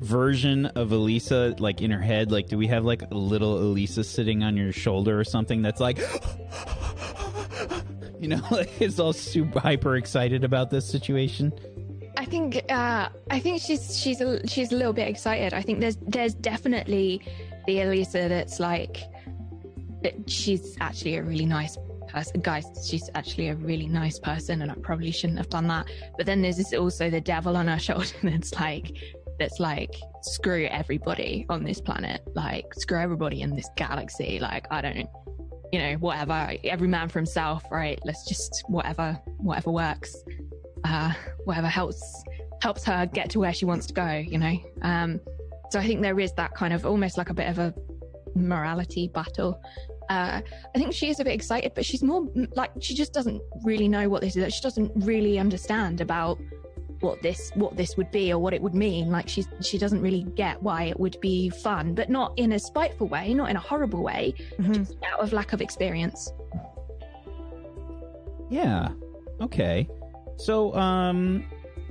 version 0.00 0.66
of 0.66 0.92
Elisa 0.92 1.54
like 1.58 1.80
in 1.80 1.90
her 1.90 2.02
head? 2.02 2.30
Like, 2.30 2.48
do 2.48 2.58
we 2.58 2.66
have 2.66 2.84
like 2.84 3.02
a 3.10 3.14
little 3.14 3.58
Elisa 3.58 4.04
sitting 4.04 4.42
on 4.42 4.54
your 4.54 4.72
shoulder 4.72 5.18
or 5.18 5.24
something 5.24 5.62
that's 5.62 5.80
like, 5.80 5.98
you 8.20 8.28
know, 8.28 8.42
like 8.50 8.80
it's 8.80 8.98
all 8.98 9.12
super 9.12 9.60
hyper 9.60 9.96
excited 9.96 10.44
about 10.44 10.70
this 10.70 10.88
situation? 10.88 11.52
I 12.18 12.24
think 12.24 12.62
uh, 12.70 13.08
I 13.30 13.38
think 13.38 13.60
she's 13.60 13.98
she's 13.98 14.20
a, 14.20 14.46
she's 14.46 14.72
a 14.72 14.76
little 14.76 14.92
bit 14.92 15.08
excited. 15.08 15.52
I 15.52 15.62
think 15.62 15.80
there's 15.80 15.96
there's 16.02 16.34
definitely 16.34 17.20
the 17.66 17.82
Elisa 17.82 18.28
that's 18.28 18.58
like 18.58 18.98
she's 20.26 20.76
actually 20.80 21.16
a 21.16 21.22
really 21.22 21.46
nice 21.46 21.76
person. 22.08 22.40
Guys, 22.40 22.66
she's 22.88 23.10
actually 23.14 23.48
a 23.48 23.56
really 23.56 23.86
nice 23.86 24.18
person, 24.18 24.62
and 24.62 24.70
I 24.70 24.74
probably 24.76 25.10
shouldn't 25.10 25.38
have 25.38 25.50
done 25.50 25.68
that. 25.68 25.86
But 26.16 26.26
then 26.26 26.42
there's 26.42 26.56
this 26.56 26.72
also 26.72 27.10
the 27.10 27.20
devil 27.20 27.56
on 27.56 27.68
her 27.68 27.78
shoulder 27.86 28.06
that's 28.22 28.54
like 28.54 28.96
that's 29.38 29.60
like 29.60 29.94
screw 30.22 30.66
everybody 30.66 31.46
on 31.48 31.64
this 31.64 31.80
planet, 31.80 32.22
like 32.34 32.72
screw 32.74 32.98
everybody 32.98 33.42
in 33.42 33.54
this 33.54 33.68
galaxy. 33.76 34.38
Like 34.40 34.66
I 34.70 34.80
don't, 34.80 35.08
you 35.72 35.78
know, 35.78 35.94
whatever. 35.94 36.52
Every 36.64 36.88
man 36.88 37.08
for 37.08 37.18
himself, 37.18 37.64
right? 37.70 37.98
Let's 38.04 38.26
just 38.26 38.64
whatever 38.68 39.18
whatever 39.38 39.70
works 39.70 40.16
uh, 40.86 41.12
whatever 41.44 41.66
helps 41.66 42.24
helps 42.62 42.84
her 42.84 43.06
get 43.06 43.30
to 43.30 43.40
where 43.40 43.52
she 43.52 43.64
wants 43.64 43.86
to 43.86 43.94
go. 43.94 44.08
You 44.08 44.38
know, 44.38 44.58
um, 44.82 45.20
so 45.70 45.78
I 45.78 45.86
think 45.86 46.02
there 46.02 46.18
is 46.18 46.32
that 46.34 46.54
kind 46.54 46.72
of 46.72 46.86
almost 46.86 47.18
like 47.18 47.30
a 47.30 47.34
bit 47.34 47.48
of 47.48 47.58
a 47.58 47.74
morality 48.34 49.08
battle. 49.08 49.60
Uh, 50.08 50.40
I 50.74 50.78
think 50.78 50.92
she 50.92 51.10
is 51.10 51.18
a 51.18 51.24
bit 51.24 51.34
excited, 51.34 51.72
but 51.74 51.84
she's 51.84 52.02
more 52.02 52.26
like 52.54 52.70
she 52.80 52.94
just 52.94 53.12
doesn't 53.12 53.42
really 53.64 53.88
know 53.88 54.08
what 54.08 54.22
this 54.22 54.36
is. 54.36 54.54
She 54.54 54.62
doesn't 54.62 54.92
really 55.04 55.38
understand 55.38 56.00
about 56.00 56.38
what 57.06 57.22
this 57.22 57.50
what 57.54 57.76
this 57.76 57.96
would 57.96 58.10
be 58.10 58.32
or 58.32 58.38
what 58.38 58.52
it 58.52 58.60
would 58.60 58.74
mean. 58.74 59.10
Like 59.10 59.28
she 59.28 59.44
she 59.62 59.78
doesn't 59.78 60.02
really 60.02 60.24
get 60.34 60.62
why 60.62 60.84
it 60.84 60.98
would 61.00 61.18
be 61.20 61.48
fun, 61.50 61.94
but 61.94 62.10
not 62.10 62.32
in 62.36 62.52
a 62.52 62.58
spiteful 62.58 63.06
way, 63.08 63.32
not 63.34 63.48
in 63.50 63.56
a 63.56 63.60
horrible 63.60 64.02
way, 64.02 64.34
Mhm. 64.58 64.74
just 64.74 64.96
out 65.12 65.20
of 65.20 65.32
lack 65.32 65.52
of 65.52 65.60
experience. 65.60 66.32
Yeah. 68.50 68.88
Okay. 69.40 69.88
So, 70.36 70.74
um, 70.74 71.44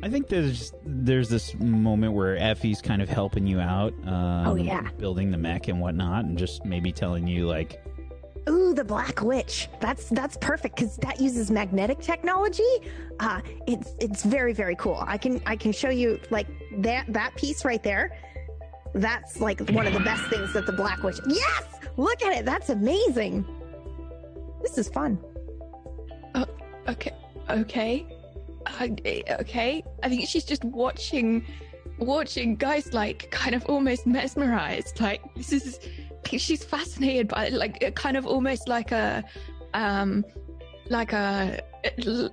I 0.03 0.09
think 0.09 0.27
there's 0.27 0.71
there's 0.85 1.29
this 1.29 1.55
moment 1.55 2.13
where 2.13 2.37
Effie's 2.37 2.81
kind 2.81 3.01
of 3.01 3.09
helping 3.09 3.47
you 3.47 3.59
out. 3.59 3.93
Um, 4.05 4.47
Oh, 4.47 4.55
yeah. 4.55 4.89
building 4.97 5.31
the 5.31 5.37
mech 5.37 5.67
and 5.67 5.79
whatnot, 5.81 6.25
and 6.25 6.37
just 6.37 6.63
maybe 6.65 6.91
telling 6.91 7.27
you 7.27 7.47
like, 7.47 7.81
Ooh, 8.47 8.73
the 8.73 8.83
Black 8.83 9.21
Witch. 9.21 9.69
That's 9.79 10.09
that's 10.09 10.37
perfect 10.37 10.75
because 10.75 10.97
that 10.97 11.19
uses 11.19 11.49
magnetic 11.49 11.99
technology. 11.99 12.63
Uh, 13.19 13.41
it's 13.67 13.93
it's 13.99 14.23
very 14.23 14.53
very 14.53 14.75
cool. 14.75 15.03
I 15.05 15.17
can 15.17 15.41
I 15.45 15.55
can 15.55 15.71
show 15.71 15.89
you 15.89 16.19
like 16.29 16.47
that 16.77 17.05
that 17.09 17.35
piece 17.35 17.65
right 17.65 17.81
there. 17.81 18.15
That's 18.93 19.41
like 19.41 19.59
one 19.71 19.87
of 19.87 19.93
the 19.93 19.99
best 19.99 20.23
things 20.25 20.53
that 20.53 20.65
the 20.65 20.71
Black 20.71 21.03
Witch. 21.03 21.19
Yes, 21.27 21.63
look 21.97 22.21
at 22.23 22.33
it. 22.37 22.45
That's 22.45 22.69
amazing. 22.69 23.45
This 24.61 24.77
is 24.77 24.87
fun. 24.89 25.19
Okay, 26.87 27.11
okay, 27.49 28.05
uh, 28.67 29.37
okay. 29.41 29.83
I 30.03 30.09
think 30.09 30.27
she's 30.27 30.43
just 30.43 30.63
watching, 30.63 31.43
watching 31.97 32.55
guys 32.55 32.93
like 32.93 33.29
kind 33.31 33.55
of 33.55 33.65
almost 33.65 34.05
mesmerized. 34.05 34.99
Like 35.01 35.21
this 35.35 35.51
is, 35.51 35.79
she's 36.25 36.63
fascinated 36.63 37.27
by 37.27 37.49
like 37.49 37.95
kind 37.95 38.17
of 38.17 38.25
almost 38.25 38.67
like 38.67 38.91
a, 38.91 39.23
um, 39.73 40.25
like 40.89 41.13
a 41.13 41.59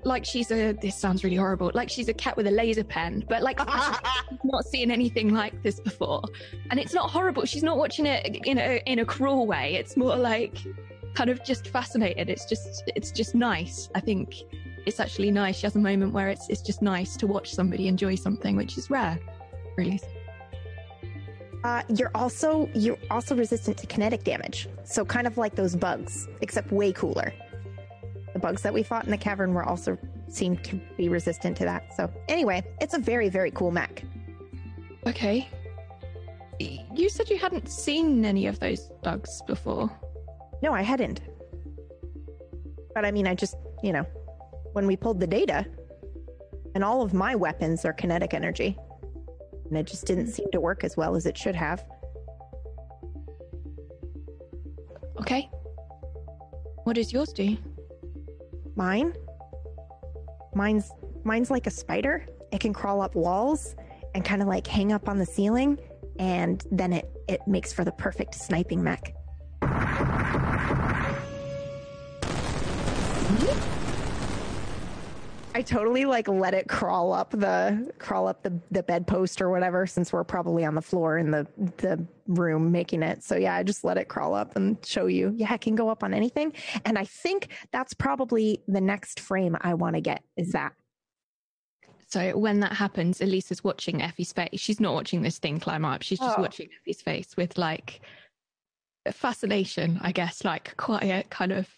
like 0.04 0.24
she's 0.24 0.50
a. 0.50 0.72
This 0.72 0.96
sounds 0.96 1.24
really 1.24 1.36
horrible. 1.36 1.70
Like 1.74 1.90
she's 1.90 2.08
a 2.08 2.14
cat 2.14 2.36
with 2.36 2.46
a 2.46 2.50
laser 2.50 2.84
pen, 2.84 3.24
but 3.28 3.42
like 3.42 3.58
not 4.44 4.64
seen 4.64 4.90
anything 4.90 5.32
like 5.34 5.62
this 5.62 5.80
before, 5.80 6.22
and 6.70 6.80
it's 6.80 6.94
not 6.94 7.10
horrible. 7.10 7.44
She's 7.44 7.62
not 7.62 7.76
watching 7.76 8.06
it 8.06 8.46
in 8.46 8.58
a 8.58 8.82
in 8.86 9.00
a 9.00 9.04
cruel 9.04 9.46
way. 9.46 9.74
It's 9.74 9.96
more 9.96 10.16
like 10.16 10.58
kind 11.14 11.30
of 11.30 11.44
just 11.44 11.68
fascinated. 11.68 12.30
It's 12.30 12.44
just 12.46 12.84
it's 12.94 13.10
just 13.10 13.34
nice. 13.34 13.90
I 13.94 14.00
think 14.00 14.34
it's 14.86 15.00
actually 15.00 15.30
nice. 15.30 15.56
She 15.56 15.66
has 15.66 15.76
a 15.76 15.80
moment 15.80 16.12
where 16.12 16.28
it's 16.28 16.48
it's 16.48 16.62
just 16.62 16.82
nice 16.82 17.16
to 17.18 17.26
watch 17.26 17.54
somebody 17.54 17.88
enjoy 17.88 18.14
something, 18.14 18.56
which 18.56 18.78
is 18.78 18.90
rare, 18.90 19.18
Uh, 21.64 21.82
you're 21.88 22.10
also 22.14 22.68
you're 22.74 22.98
also 23.10 23.36
resistant 23.36 23.76
to 23.78 23.86
kinetic 23.86 24.24
damage. 24.24 24.68
So 24.84 25.04
kind 25.04 25.26
of 25.26 25.38
like 25.38 25.54
those 25.54 25.76
bugs, 25.76 26.28
except 26.40 26.72
way 26.72 26.92
cooler. 26.92 27.32
The 28.32 28.38
bugs 28.38 28.62
that 28.62 28.74
we 28.74 28.82
fought 28.82 29.04
in 29.04 29.10
the 29.10 29.18
cavern 29.18 29.54
were 29.54 29.64
also 29.64 29.96
seemed 30.28 30.64
to 30.64 30.80
be 30.96 31.08
resistant 31.08 31.56
to 31.58 31.64
that. 31.64 31.94
So 31.96 32.10
anyway, 32.28 32.64
it's 32.80 32.94
a 32.94 32.98
very 32.98 33.28
very 33.28 33.50
cool 33.52 33.70
mech. 33.70 34.04
Okay. 35.06 35.48
You 36.58 37.08
said 37.08 37.28
you 37.28 37.38
hadn't 37.38 37.68
seen 37.68 38.24
any 38.24 38.46
of 38.46 38.60
those 38.60 38.90
bugs 39.02 39.42
before. 39.46 39.90
No, 40.62 40.72
I 40.72 40.82
hadn't. 40.82 41.20
But 42.94 43.04
I 43.04 43.10
mean, 43.10 43.26
I 43.26 43.34
just, 43.34 43.56
you 43.82 43.92
know, 43.92 44.04
when 44.72 44.86
we 44.86 44.96
pulled 44.96 45.18
the 45.18 45.26
data, 45.26 45.66
and 46.74 46.84
all 46.84 47.02
of 47.02 47.12
my 47.12 47.34
weapons 47.34 47.84
are 47.84 47.92
kinetic 47.92 48.32
energy, 48.32 48.78
and 49.72 49.78
it 49.78 49.86
just 49.86 50.04
didn't 50.04 50.26
seem 50.26 50.50
to 50.52 50.60
work 50.60 50.84
as 50.84 50.98
well 50.98 51.16
as 51.16 51.24
it 51.24 51.38
should 51.38 51.54
have. 51.54 51.82
Okay. 55.18 55.48
What 56.84 56.96
does 56.96 57.10
yours 57.10 57.32
do? 57.32 57.56
Mine? 58.76 59.14
Mine's 60.54 60.90
mine's 61.24 61.50
like 61.50 61.66
a 61.66 61.70
spider. 61.70 62.26
It 62.52 62.60
can 62.60 62.74
crawl 62.74 63.00
up 63.00 63.14
walls 63.14 63.74
and 64.14 64.22
kind 64.22 64.42
of 64.42 64.48
like 64.48 64.66
hang 64.66 64.92
up 64.92 65.08
on 65.08 65.16
the 65.16 65.24
ceiling, 65.24 65.78
and 66.18 66.62
then 66.70 66.92
it 66.92 67.10
it 67.26 67.40
makes 67.46 67.72
for 67.72 67.82
the 67.82 67.92
perfect 67.92 68.34
sniping 68.34 68.82
mech. 68.82 69.14
Hmm? 73.38 73.71
I 75.55 75.61
totally 75.61 76.07
like 76.07 76.28
let 76.28 76.55
it 76.55 76.66
crawl 76.68 77.12
up 77.12 77.30
the 77.30 77.92
crawl 77.98 78.26
up 78.26 78.42
the 78.42 78.59
the 78.70 78.82
bedpost 78.82 79.42
or 79.42 79.50
whatever 79.50 79.86
since 79.86 80.12
we're 80.12 80.24
probably 80.24 80.64
on 80.64 80.74
the 80.74 80.80
floor 80.80 81.18
in 81.18 81.30
the 81.30 81.46
the 81.76 82.05
room 82.26 82.72
making 82.72 83.03
it. 83.03 83.22
So 83.22 83.36
yeah, 83.36 83.55
I 83.57 83.62
just 83.62 83.84
let 83.84 83.98
it 83.98 84.09
crawl 84.09 84.34
up 84.34 84.57
and 84.57 84.78
show 84.84 85.07
you. 85.07 85.34
Yeah, 85.36 85.53
it 85.53 85.61
can 85.61 85.74
go 85.74 85.90
up 85.90 86.03
on 86.03 86.14
anything. 86.14 86.55
And 86.86 86.96
I 86.98 87.05
think 87.05 87.48
that's 87.70 87.92
probably 87.92 88.62
the 88.66 88.80
next 88.80 89.20
frame 89.20 89.57
I 89.61 89.74
want 89.74 89.94
to 89.96 90.00
get 90.00 90.22
is 90.38 90.53
that. 90.53 90.72
So 92.09 92.36
when 92.36 92.61
that 92.61 92.72
happens, 92.74 93.20
Elisa's 93.20 93.62
watching 93.62 94.00
Effie's 94.00 94.32
face. 94.32 94.48
She's 94.61 94.80
not 94.80 94.94
watching 94.94 95.20
this 95.22 95.38
thing 95.38 95.61
climb 95.61 95.84
up. 95.84 96.03
She's 96.03 96.18
just 96.18 96.38
Oh. 96.38 96.42
watching 96.42 96.68
Effie's 96.80 97.03
face 97.03 97.36
with 97.36 97.59
like 97.59 98.00
fascination, 99.11 99.98
I 100.03 100.12
guess, 100.12 100.44
like 100.44 100.76
quiet 100.78 101.28
kind 101.30 101.53
of 101.53 101.68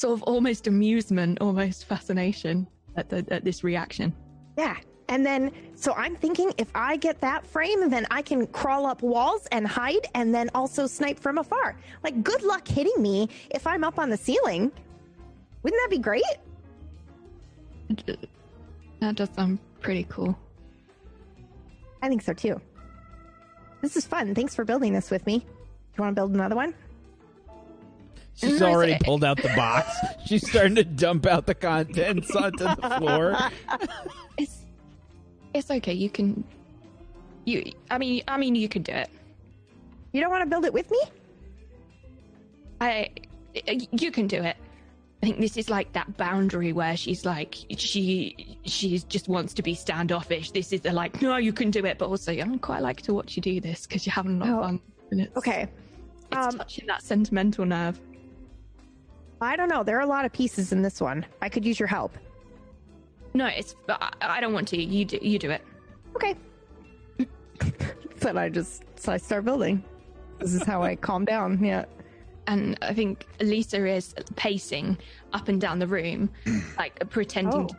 sort 0.00 0.14
of 0.14 0.22
almost 0.22 0.66
amusement, 0.66 1.38
almost 1.40 1.84
fascination 1.84 2.66
at 2.96 3.08
the 3.08 3.24
at 3.30 3.44
this 3.44 3.62
reaction. 3.62 4.14
Yeah. 4.56 4.76
And 5.08 5.26
then, 5.26 5.50
so 5.74 5.92
I'm 5.94 6.14
thinking 6.14 6.52
if 6.56 6.70
I 6.72 6.96
get 6.96 7.20
that 7.20 7.44
frame, 7.44 7.90
then 7.90 8.06
I 8.12 8.22
can 8.22 8.46
crawl 8.46 8.86
up 8.86 9.02
walls 9.02 9.48
and 9.50 9.66
hide 9.66 10.06
and 10.14 10.32
then 10.32 10.48
also 10.54 10.86
snipe 10.86 11.18
from 11.18 11.38
afar. 11.38 11.76
Like, 12.04 12.22
good 12.22 12.44
luck 12.44 12.68
hitting 12.68 12.94
me 13.02 13.28
if 13.50 13.66
I'm 13.66 13.82
up 13.82 13.98
on 13.98 14.08
the 14.08 14.16
ceiling. 14.16 14.70
Wouldn't 15.64 15.82
that 15.82 15.90
be 15.90 15.98
great? 15.98 16.22
That 19.00 19.16
does 19.16 19.30
sound 19.34 19.58
pretty 19.80 20.06
cool. 20.08 20.38
I 22.02 22.08
think 22.08 22.22
so 22.22 22.32
too. 22.32 22.60
This 23.82 23.96
is 23.96 24.06
fun. 24.06 24.32
Thanks 24.32 24.54
for 24.54 24.64
building 24.64 24.92
this 24.92 25.10
with 25.10 25.26
me. 25.26 25.44
You 25.96 26.02
want 26.04 26.14
to 26.14 26.20
build 26.20 26.34
another 26.34 26.54
one? 26.54 26.72
She's 28.40 28.60
Nice. 28.60 28.62
already 28.62 28.96
pulled 29.04 29.22
out 29.24 29.36
the 29.42 29.52
box. 29.54 29.94
She's 30.26 30.48
starting 30.48 30.74
to 30.76 30.84
dump 30.84 31.26
out 31.26 31.46
the 31.46 31.54
contents 31.54 32.34
onto 32.34 32.64
the 32.64 32.94
floor. 32.98 33.36
It's 34.38 34.64
it's 35.52 35.70
okay. 35.70 35.92
You 35.92 36.08
can. 36.08 36.44
You. 37.44 37.72
I 37.90 37.98
mean. 37.98 38.22
I 38.28 38.36
mean. 38.38 38.54
You 38.54 38.68
can 38.68 38.82
do 38.82 38.92
it. 38.92 39.10
You 40.12 40.20
don't 40.20 40.30
want 40.30 40.42
to 40.42 40.48
build 40.48 40.64
it 40.64 40.72
with 40.72 40.90
me? 40.90 41.00
I. 42.80 43.10
You 43.92 44.10
can 44.10 44.26
do 44.26 44.36
it. 44.42 44.56
I 45.22 45.26
think 45.26 45.38
this 45.40 45.56
is 45.58 45.68
like 45.68 45.92
that 45.92 46.16
boundary 46.16 46.72
where 46.72 46.96
she's 46.96 47.26
like 47.26 47.54
she 47.76 48.56
she 48.64 48.98
just 49.08 49.28
wants 49.28 49.52
to 49.54 49.62
be 49.62 49.74
standoffish. 49.74 50.50
This 50.52 50.72
is 50.72 50.80
the 50.80 50.92
like 50.92 51.20
no, 51.20 51.36
you 51.36 51.52
can 51.52 51.70
do 51.70 51.84
it, 51.84 51.98
but 51.98 52.08
also 52.08 52.32
I 52.32 52.56
quite 52.58 52.80
like 52.80 53.02
to 53.02 53.12
watch 53.12 53.36
you 53.36 53.42
do 53.42 53.60
this 53.60 53.86
because 53.86 54.06
you're 54.06 54.14
having 54.14 54.40
a 54.40 54.44
lot 54.44 54.48
of 54.48 54.54
Oh, 54.58 54.62
fun. 54.62 54.80
And 55.10 55.20
it's, 55.22 55.36
Okay. 55.36 55.68
it's 56.32 56.46
um, 56.46 56.58
touching 56.58 56.86
that 56.86 57.02
sentimental 57.02 57.66
nerve. 57.66 58.00
I 59.40 59.56
don't 59.56 59.68
know. 59.68 59.82
There 59.82 59.96
are 59.98 60.02
a 60.02 60.06
lot 60.06 60.24
of 60.24 60.32
pieces 60.32 60.72
in 60.72 60.82
this 60.82 61.00
one. 61.00 61.24
I 61.40 61.48
could 61.48 61.64
use 61.64 61.78
your 61.80 61.86
help. 61.88 62.16
No, 63.34 63.46
it's 63.46 63.74
I, 63.88 64.12
I 64.20 64.40
don't 64.40 64.52
want 64.52 64.68
to. 64.68 64.80
You 64.82 65.04
do 65.04 65.18
you 65.22 65.38
do 65.38 65.50
it. 65.50 65.62
Okay. 66.16 66.34
then 68.18 68.36
I 68.36 68.48
just 68.48 68.82
so 68.96 69.12
I 69.12 69.16
start 69.16 69.44
building. 69.44 69.82
This 70.38 70.54
is 70.54 70.62
how 70.64 70.82
I 70.82 70.96
calm 70.96 71.24
down. 71.24 71.62
Yeah. 71.62 71.84
and 72.46 72.76
I 72.82 72.92
think 72.94 73.26
Lisa 73.40 73.86
is 73.86 74.14
pacing 74.36 74.98
up 75.32 75.48
and 75.48 75.60
down 75.60 75.78
the 75.78 75.86
room, 75.86 76.30
like 76.78 77.08
pretending, 77.10 77.70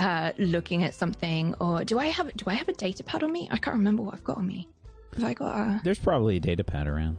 Oh. 0.00 0.04
uh, 0.04 0.32
looking 0.38 0.82
at 0.84 0.94
something. 0.94 1.54
Or 1.60 1.84
do 1.84 1.98
I 1.98 2.06
have 2.06 2.34
do 2.36 2.44
I 2.48 2.54
have 2.54 2.68
a 2.68 2.72
data 2.72 3.04
pad 3.04 3.22
on 3.22 3.32
me? 3.32 3.48
I 3.50 3.56
can't 3.58 3.76
remember 3.76 4.02
what 4.02 4.14
I've 4.14 4.24
got 4.24 4.38
on 4.38 4.46
me. 4.46 4.68
Have 5.14 5.24
I 5.24 5.34
got 5.34 5.54
a? 5.56 5.80
There's 5.84 5.98
probably 5.98 6.36
a 6.36 6.40
data 6.40 6.64
pad 6.64 6.86
around. 6.88 7.16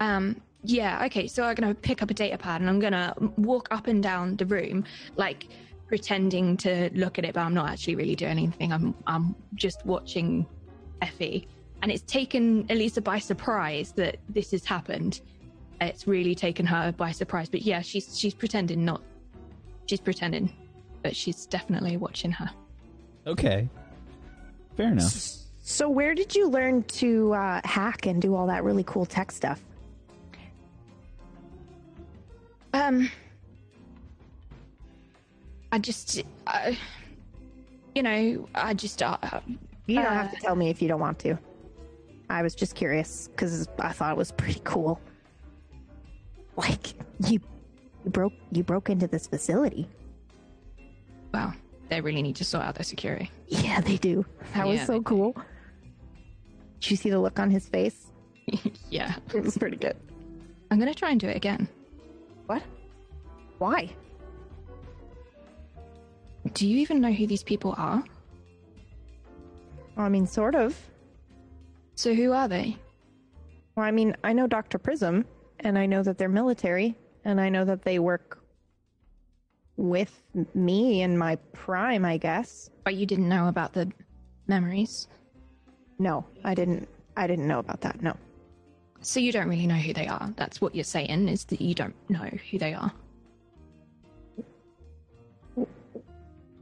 Um. 0.00 0.40
Yeah. 0.62 1.04
Okay. 1.06 1.26
So 1.26 1.44
I'm 1.44 1.54
gonna 1.54 1.74
pick 1.74 2.02
up 2.02 2.10
a 2.10 2.14
data 2.14 2.36
pad 2.38 2.60
and 2.60 2.68
I'm 2.68 2.80
gonna 2.80 3.14
walk 3.36 3.68
up 3.70 3.86
and 3.86 4.02
down 4.02 4.36
the 4.36 4.46
room, 4.46 4.84
like 5.16 5.48
pretending 5.86 6.56
to 6.56 6.88
look 6.94 7.18
at 7.18 7.24
it, 7.24 7.34
but 7.34 7.40
I'm 7.40 7.54
not 7.54 7.68
actually 7.68 7.96
really 7.96 8.14
doing 8.14 8.32
anything. 8.32 8.72
I'm 8.72 8.94
I'm 9.06 9.34
just 9.54 9.84
watching 9.84 10.46
Effie, 11.02 11.48
and 11.82 11.90
it's 11.90 12.02
taken 12.02 12.66
Elisa 12.70 13.00
by 13.00 13.18
surprise 13.18 13.92
that 13.92 14.18
this 14.28 14.50
has 14.52 14.64
happened. 14.64 15.20
It's 15.80 16.06
really 16.06 16.34
taken 16.34 16.66
her 16.66 16.92
by 16.92 17.10
surprise. 17.12 17.48
But 17.48 17.62
yeah, 17.62 17.80
she's 17.80 18.18
she's 18.18 18.34
pretending 18.34 18.84
not. 18.84 19.02
She's 19.86 20.00
pretending, 20.00 20.52
but 21.02 21.16
she's 21.16 21.46
definitely 21.46 21.96
watching 21.96 22.32
her. 22.32 22.50
Okay. 23.26 23.68
Fair 24.76 24.92
enough. 24.92 25.12
So 25.62 25.88
where 25.88 26.14
did 26.14 26.34
you 26.34 26.48
learn 26.48 26.82
to 26.84 27.32
uh, 27.34 27.60
hack 27.64 28.06
and 28.06 28.20
do 28.20 28.34
all 28.34 28.46
that 28.46 28.64
really 28.64 28.84
cool 28.84 29.06
tech 29.06 29.30
stuff? 29.32 29.60
Um, 32.72 33.10
I 35.72 35.78
just, 35.78 36.22
uh, 36.46 36.72
you 37.94 38.02
know, 38.02 38.48
I 38.54 38.74
just, 38.74 39.02
uh, 39.02 39.16
You 39.86 39.96
don't 39.96 40.06
Uh, 40.06 40.10
have 40.14 40.32
to 40.32 40.40
tell 40.40 40.54
me 40.54 40.70
if 40.70 40.80
you 40.80 40.88
don't 40.88 41.00
want 41.00 41.18
to. 41.20 41.36
I 42.28 42.42
was 42.42 42.54
just 42.54 42.76
curious 42.76 43.26
because 43.28 43.66
I 43.80 43.92
thought 43.92 44.12
it 44.12 44.16
was 44.16 44.30
pretty 44.30 44.60
cool. 44.62 45.00
Like 46.56 46.88
you, 47.26 47.40
you 48.04 48.10
broke 48.10 48.32
you 48.52 48.62
broke 48.62 48.88
into 48.90 49.06
this 49.08 49.26
facility. 49.26 49.88
well, 51.34 51.52
they 51.88 52.00
really 52.00 52.22
need 52.22 52.36
to 52.36 52.44
sort 52.44 52.64
out 52.64 52.76
their 52.76 52.84
security. 52.84 53.30
Yeah, 53.48 53.80
they 53.80 53.96
do. 53.96 54.24
That 54.54 54.66
was 54.68 54.80
so 54.82 54.92
they 54.92 54.98
do. 54.98 55.04
cool. 55.04 55.36
Did 56.80 56.90
you 56.92 56.96
see 56.96 57.10
the 57.10 57.18
look 57.18 57.40
on 57.40 57.50
his 57.50 57.68
face? 57.68 58.06
yeah, 58.90 59.16
It 59.34 59.42
was 59.42 59.58
pretty 59.58 59.76
good. 59.76 59.96
I'm 60.70 60.78
gonna 60.78 60.94
try 60.94 61.10
and 61.10 61.18
do 61.18 61.26
it 61.28 61.36
again. 61.36 61.66
What? 62.50 62.64
Why? 63.58 63.88
Do 66.52 66.66
you 66.66 66.78
even 66.78 67.00
know 67.00 67.12
who 67.12 67.28
these 67.28 67.44
people 67.44 67.76
are? 67.78 68.02
Well, 69.94 70.06
I 70.06 70.08
mean, 70.08 70.26
sort 70.26 70.56
of. 70.56 70.76
So 71.94 72.12
who 72.12 72.32
are 72.32 72.48
they? 72.48 72.76
Well, 73.76 73.86
I 73.86 73.92
mean, 73.92 74.16
I 74.24 74.32
know 74.32 74.48
Dr. 74.48 74.78
Prism, 74.78 75.26
and 75.60 75.78
I 75.78 75.86
know 75.86 76.02
that 76.02 76.18
they're 76.18 76.28
military, 76.28 76.96
and 77.24 77.40
I 77.40 77.50
know 77.50 77.64
that 77.64 77.82
they 77.82 78.00
work 78.00 78.42
with 79.76 80.20
me 80.52 81.02
in 81.02 81.16
my 81.16 81.36
prime, 81.52 82.04
I 82.04 82.16
guess. 82.16 82.68
But 82.82 82.96
you 82.96 83.06
didn't 83.06 83.28
know 83.28 83.46
about 83.46 83.74
the 83.74 83.92
memories, 84.48 85.06
No, 86.00 86.24
I 86.42 86.54
didn't. 86.56 86.88
I 87.16 87.28
didn't 87.28 87.46
know 87.46 87.60
about 87.60 87.82
that. 87.82 88.02
No. 88.02 88.16
So 89.00 89.20
you 89.20 89.32
don't 89.32 89.48
really 89.48 89.66
know 89.66 89.74
who 89.74 89.92
they 89.92 90.06
are. 90.06 90.32
That's 90.36 90.60
what 90.60 90.74
you're 90.74 90.84
saying 90.84 91.28
is 91.28 91.44
that 91.44 91.60
you 91.60 91.74
don't 91.74 91.94
know 92.08 92.28
who 92.50 92.58
they 92.58 92.74
are. 92.74 92.92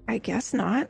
I 0.09 0.19
guess 0.19 0.55
not. 0.55 0.89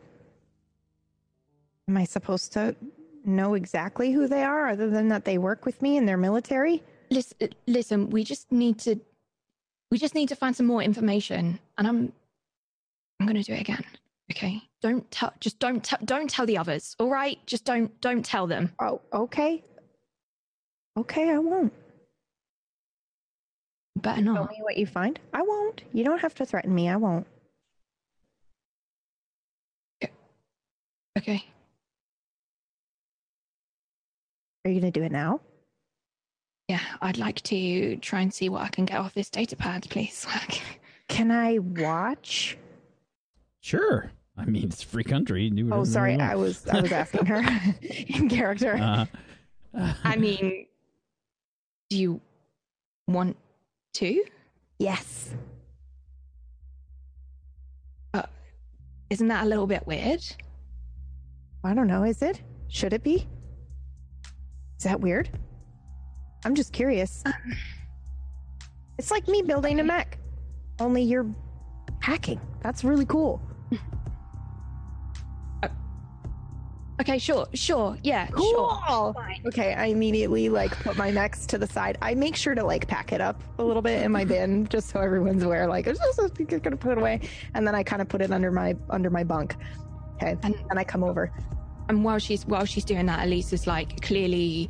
Am 1.88 1.96
I 1.96 2.05
supposed 2.05 2.53
to 2.53 2.76
know 3.24 3.55
exactly 3.55 4.12
who 4.12 4.28
they 4.28 4.42
are, 4.42 4.68
other 4.68 4.88
than 4.90 5.09
that 5.09 5.24
they 5.24 5.38
work 5.38 5.64
with 5.64 5.80
me 5.82 5.96
and 5.96 6.07
they're 6.07 6.16
military? 6.16 6.82
Listen, 7.11 7.49
listen, 7.66 8.11
we 8.11 8.22
just 8.22 8.53
need 8.53 8.78
to, 8.80 9.01
we 9.90 9.99
just 9.99 10.14
need 10.14 10.28
to 10.28 10.36
find 10.36 10.55
some 10.55 10.66
more 10.66 10.82
information, 10.82 11.59
and 11.78 11.88
I'm, 11.88 12.12
I'm 13.18 13.26
gonna 13.26 13.42
do 13.42 13.55
it 13.55 13.61
again. 13.62 13.84
Okay, 14.30 14.62
don't 14.82 15.11
tell, 15.11 15.32
just 15.40 15.59
don't 15.59 15.82
tell, 15.82 15.99
don't 16.05 16.28
tell 16.28 16.44
the 16.44 16.59
others. 16.59 16.94
All 17.01 17.09
right, 17.11 17.38
just 17.46 17.64
don't, 17.64 17.99
don't 18.03 18.24
tell 18.24 18.46
them. 18.46 18.72
Oh, 18.80 19.01
okay. 19.12 19.64
Okay, 20.99 21.30
I 21.30 21.38
won't. 21.38 21.72
Better 23.96 24.24
Tell 24.24 24.46
me 24.46 24.59
what 24.62 24.76
you 24.76 24.84
find. 24.86 25.18
I 25.32 25.42
won't. 25.42 25.82
You 25.92 26.03
don't 26.03 26.20
have 26.20 26.34
to 26.36 26.44
threaten 26.44 26.74
me. 26.74 26.88
I 26.88 26.96
won't. 26.96 27.26
Okay. 31.16 31.44
Are 34.64 34.70
you 34.70 34.80
gonna 34.80 34.90
do 34.90 35.03
it 35.05 35.12
now? 35.12 35.40
Yeah, 36.68 36.80
I'd 37.01 37.16
like 37.16 37.42
to 37.42 37.96
try 37.99 38.20
and 38.20 38.32
see 38.34 38.49
what 38.49 38.62
I 38.62 38.68
can 38.68 38.84
get 38.84 38.99
off 38.99 39.14
this 39.14 39.30
data 39.30 39.57
pad, 39.57 39.86
please. 39.88 40.26
Can 41.09 41.30
I 41.30 41.59
watch? 41.59 42.59
Sure. 43.61 44.11
I 44.36 44.44
mean, 44.44 44.64
it's 44.64 44.82
free 44.82 45.05
country. 45.05 45.44
You 45.44 45.64
can 45.64 45.72
Oh, 45.72 45.84
sorry. 45.84 46.14
I 46.20 46.34
was 46.36 46.66
I 46.68 46.80
was 46.80 46.92
asking 47.03 47.26
her 47.26 47.42
in 47.80 48.28
character. 48.28 48.74
Uh, 48.76 49.07
I 50.05 50.16
mean, 50.16 50.67
do 51.91 51.99
you 51.99 52.20
want 53.07 53.36
to? 53.95 54.24
yes. 54.78 55.30
Uh, 58.14 58.22
isn't 59.11 59.28
that 59.28 59.45
a 59.45 59.49
little 59.49 59.66
bit 59.66 59.86
weird? 59.86 60.24
I 61.64 61.74
don't 61.74 61.89
know. 61.89 62.05
Is 62.05 62.22
it? 62.22 62.41
Should 62.68 62.93
it 62.93 63.03
be? 63.03 63.26
Is 64.78 64.84
that 64.84 65.01
weird? 65.01 65.28
I'm 66.45 66.55
just 66.55 66.72
curious. 66.72 67.22
Um, 67.26 67.32
it's 68.99 69.11
like 69.11 69.26
me 69.26 69.43
building 69.43 69.80
a 69.80 69.84
mech, 69.84 70.18
only 70.80 71.03
you're 71.03 71.26
hacking. 72.01 72.41
That's 72.62 72.84
really 72.84 73.07
cool. 73.07 73.43
Okay, 77.01 77.18
sure, 77.18 77.46
sure, 77.55 77.96
yeah, 78.03 78.26
sure. 78.26 78.80
Cool. 78.88 79.16
Okay, 79.46 79.72
I 79.74 79.86
immediately 79.86 80.49
like 80.49 80.72
put 80.80 80.96
my 80.96 81.11
next 81.11 81.49
to 81.51 81.59
the 81.59 81.66
side. 81.66 81.96
I 82.03 82.14
make 82.14 82.34
sure 82.34 82.57
to 82.57 82.64
like 82.64 82.88
pack 82.88 83.12
it 83.12 83.20
up 83.20 83.40
a 83.59 83.62
little 83.62 83.82
bit 83.82 84.03
in 84.03 84.11
my 84.11 84.24
bin 84.32 84.66
just 84.66 84.88
so 84.90 85.01
everyone's 85.01 85.44
aware. 85.44 85.68
Like, 85.68 85.86
I'm 85.86 85.94
just 85.94 86.62
gonna 86.62 86.76
put 86.76 86.92
it 86.92 86.99
away, 86.99 87.20
and 87.55 87.64
then 87.66 87.74
I 87.74 87.84
kind 87.84 88.03
of 88.03 88.09
put 88.09 88.20
it 88.20 88.32
under 88.32 88.51
my 88.51 88.74
under 88.90 89.11
my 89.11 89.22
bunk. 89.22 89.55
Okay, 90.16 90.36
and 90.42 90.55
then 90.55 90.76
I 90.76 90.82
come 90.82 91.05
over. 91.05 91.30
And 91.88 92.05
while 92.05 92.18
she's 92.18 92.44
while 92.46 92.64
she's 92.64 92.84
doing 92.84 93.07
that, 93.07 93.24
Elise 93.26 93.53
is 93.53 93.66
like 93.66 94.01
clearly 94.01 94.68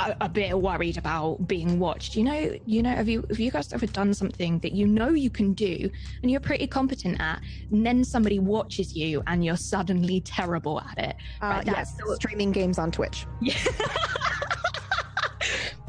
a, 0.00 0.16
a 0.22 0.28
bit 0.28 0.58
worried 0.58 0.96
about 0.98 1.46
being 1.46 1.78
watched. 1.78 2.16
You 2.16 2.24
know, 2.24 2.54
you 2.66 2.82
know, 2.82 2.90
have 2.90 3.08
you 3.08 3.24
have 3.28 3.38
you 3.40 3.50
guys 3.50 3.72
ever 3.72 3.86
done 3.86 4.12
something 4.14 4.58
that 4.60 4.72
you 4.72 4.86
know 4.86 5.10
you 5.10 5.30
can 5.30 5.52
do 5.52 5.90
and 6.22 6.30
you're 6.30 6.40
pretty 6.40 6.66
competent 6.66 7.20
at, 7.20 7.40
and 7.70 7.84
then 7.84 8.04
somebody 8.04 8.38
watches 8.38 8.94
you 8.96 9.22
and 9.26 9.44
you're 9.44 9.56
suddenly 9.56 10.20
terrible 10.20 10.80
at 10.80 10.98
it? 10.98 11.16
Uh, 11.42 11.46
Right, 11.46 11.66
yes, 11.66 11.92
that's 11.92 12.08
the- 12.08 12.16
streaming 12.16 12.52
games 12.52 12.78
on 12.78 12.90
Twitch. 12.90 13.26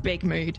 Big 0.01 0.23
mood. 0.23 0.57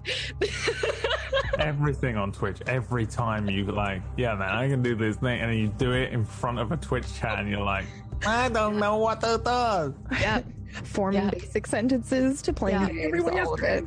Everything 1.58 2.16
on 2.16 2.32
Twitch, 2.32 2.58
every 2.66 3.06
time 3.06 3.48
you 3.48 3.64
like, 3.64 4.02
yeah, 4.16 4.34
man, 4.34 4.50
I 4.50 4.68
can 4.68 4.82
do 4.82 4.94
this 4.94 5.16
thing, 5.16 5.40
and 5.40 5.50
then 5.50 5.58
you 5.58 5.68
do 5.68 5.92
it 5.92 6.12
in 6.12 6.24
front 6.24 6.58
of 6.58 6.72
a 6.72 6.76
Twitch 6.76 7.12
chat, 7.14 7.38
and 7.40 7.48
you're 7.48 7.60
like, 7.60 7.84
I 8.26 8.48
don't 8.48 8.78
know 8.78 8.96
what 8.96 9.20
to 9.22 9.40
do. 9.44 10.16
yeah. 10.20 10.42
Forming 10.84 11.24
Yeah. 11.24 11.30
basic 11.30 11.66
sentences 11.66 12.40
to 12.42 12.52
playing 12.52 12.80
Yeah. 12.80 12.86
games. 12.88 13.04
Everyone 13.06 13.38
all 13.40 13.54
of 13.54 13.62
it. 13.62 13.84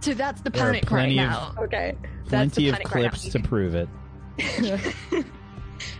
So 0.00 0.14
that's 0.14 0.40
the 0.42 0.50
There 0.50 0.62
are 0.62 0.66
panic 0.66 0.82
right 0.84 0.88
plenty 0.88 1.18
of- 1.18 1.30
now. 1.30 1.54
okay. 1.58 1.96
That's 2.28 2.54
the 2.54 2.62
Plenty 2.62 2.68
of 2.68 2.72
panic 2.74 2.94
right 2.94 3.02
now. 3.04 3.08
clips 3.10 3.28
to 3.30 3.38
prove 3.40 3.74
it. 3.74 3.88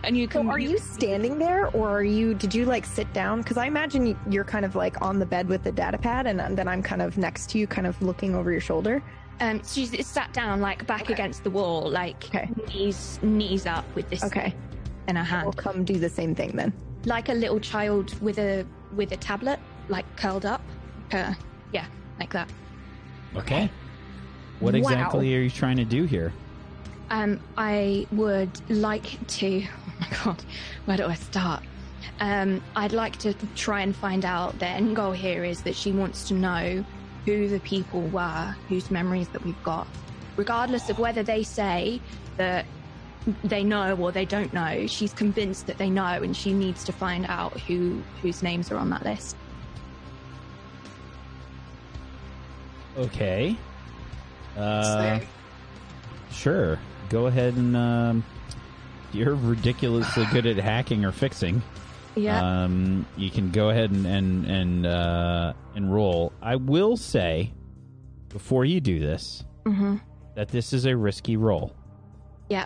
And 0.03 0.15
you 0.17 0.27
So 0.31 0.45
are 0.49 0.59
you 0.59 0.77
standing 0.77 1.39
there, 1.39 1.67
or 1.67 1.89
are 1.89 2.03
you? 2.03 2.33
Did 2.33 2.53
you 2.53 2.65
like 2.65 2.85
sit 2.85 3.11
down? 3.13 3.41
Because 3.41 3.55
I 3.57 3.65
imagine 3.65 4.05
you- 4.05 4.17
you're 4.29 4.43
kind 4.43 4.65
of 4.65 4.75
like 4.75 5.01
on 5.01 5.19
the 5.19 5.25
bed 5.25 5.47
with 5.47 5.63
the 5.63 5.71
data 5.71 5.97
pad, 5.97 6.27
and 6.27 6.39
then 6.57 6.67
I'm 6.67 6.81
kind 6.83 7.01
of 7.01 7.17
next 7.17 7.49
to 7.51 7.57
you, 7.59 7.65
kind 7.67 7.87
of 7.87 8.01
looking 8.01 8.35
over 8.35 8.51
your 8.51 8.59
shoulder. 8.61 9.01
Um, 9.39 9.61
she's 9.65 10.05
sat 10.05 10.33
down, 10.33 10.59
like 10.59 10.85
back 10.85 11.03
Okay. 11.03 11.13
against 11.13 11.43
the 11.45 11.49
wall, 11.49 11.89
like 11.89 12.25
Okay. 12.25 12.49
knees 12.73 13.19
knees 13.21 13.65
up 13.65 13.85
with 13.95 14.09
this 14.09 14.21
Okay, 14.23 14.53
in 15.09 15.15
her 15.15 15.21
I'll 15.37 15.41
hand, 15.41 15.57
come 15.57 15.83
do 15.83 15.97
the 15.97 16.09
same 16.09 16.33
thing 16.35 16.51
then. 16.55 16.71
like 17.05 17.29
a 17.29 17.33
little 17.33 17.59
child 17.59 18.19
with 18.21 18.37
a 18.39 18.65
with 18.95 19.11
a 19.11 19.17
tablet, 19.17 19.59
like 19.89 20.05
curled 20.15 20.45
up. 20.45 20.61
Uh, 21.11 21.33
yeah, 21.73 21.85
like 22.19 22.31
that. 22.33 22.49
Okay. 23.35 23.69
What 24.59 24.73
Wow. 24.73 24.79
exactly 24.79 25.35
are 25.35 25.41
you 25.41 25.49
trying 25.49 25.77
to 25.77 25.85
do 25.85 26.03
here? 26.05 26.33
Um, 27.09 27.39
I 27.57 28.07
would 28.11 28.51
like 28.69 29.17
to. 29.39 29.63
Oh 30.01 30.05
my 30.11 30.17
god, 30.23 30.43
where 30.85 30.95
do 30.97 31.05
I 31.07 31.15
start? 31.15 31.61
Um, 32.21 32.61
I'd 32.77 32.93
like 32.93 33.17
to 33.19 33.33
try 33.55 33.81
and 33.81 33.93
find 33.93 34.23
out. 34.23 34.57
The 34.59 34.65
end 34.67 34.95
goal 34.95 35.11
here 35.11 35.43
is 35.43 35.61
that 35.63 35.75
she 35.75 35.91
wants 35.91 36.25
to 36.29 36.33
know 36.35 36.85
who 37.25 37.49
the 37.49 37.59
people 37.59 38.01
were, 38.03 38.55
whose 38.69 38.89
memories 38.89 39.27
that 39.29 39.43
we've 39.43 39.61
got, 39.63 39.87
regardless 40.37 40.89
of 40.89 40.99
whether 40.99 41.21
they 41.21 41.43
say 41.43 41.99
that 42.37 42.65
they 43.43 43.63
know 43.63 43.95
or 43.95 44.11
they 44.11 44.25
don't 44.25 44.53
know. 44.53 44.87
She's 44.87 45.13
convinced 45.13 45.67
that 45.67 45.77
they 45.77 45.89
know, 45.89 46.03
and 46.03 46.35
she 46.35 46.53
needs 46.53 46.83
to 46.85 46.91
find 46.91 47.25
out 47.27 47.59
who 47.61 48.01
whose 48.21 48.41
names 48.43 48.71
are 48.71 48.77
on 48.77 48.89
that 48.89 49.03
list. 49.03 49.35
Okay. 52.97 53.55
Uh, 54.57 55.19
sure. 56.31 56.79
Go 57.09 57.27
ahead 57.27 57.55
and 57.55 57.75
um, 57.75 58.23
you're 59.13 59.35
ridiculously 59.35 60.25
good 60.31 60.45
at 60.45 60.57
hacking 60.57 61.05
or 61.05 61.11
fixing. 61.11 61.61
Yeah. 62.15 62.63
Um, 62.63 63.05
you 63.15 63.29
can 63.29 63.51
go 63.51 63.69
ahead 63.69 63.91
and 63.91 64.05
and 64.05 64.45
and 64.45 64.85
uh, 64.85 65.53
enroll. 65.75 66.33
I 66.41 66.55
will 66.57 66.97
say 66.97 67.53
before 68.29 68.65
you 68.65 68.81
do 68.81 68.99
this 68.99 69.43
mm-hmm. 69.65 69.97
that 70.35 70.49
this 70.49 70.73
is 70.73 70.85
a 70.85 70.95
risky 70.95 71.37
roll. 71.37 71.73
Yeah. 72.49 72.65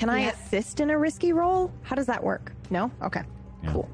Can 0.00 0.08
I 0.08 0.20
Yeah. 0.22 0.30
assist 0.30 0.80
in 0.80 0.88
a 0.88 0.98
risky 0.98 1.34
roll? 1.34 1.70
How 1.82 1.94
does 1.94 2.06
that 2.06 2.24
work? 2.24 2.52
No. 2.70 2.90
Okay. 3.02 3.20
Yeah. 3.62 3.72
Cool. 3.72 3.88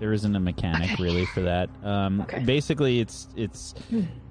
There 0.00 0.12
isn't 0.14 0.34
a 0.34 0.40
mechanic 0.40 0.92
Okay. 0.92 1.02
really 1.02 1.26
for 1.26 1.42
that. 1.42 1.68
Um, 1.84 2.22
Okay. 2.22 2.42
Basically, 2.42 2.98
it's 3.00 3.28
it's 3.36 3.74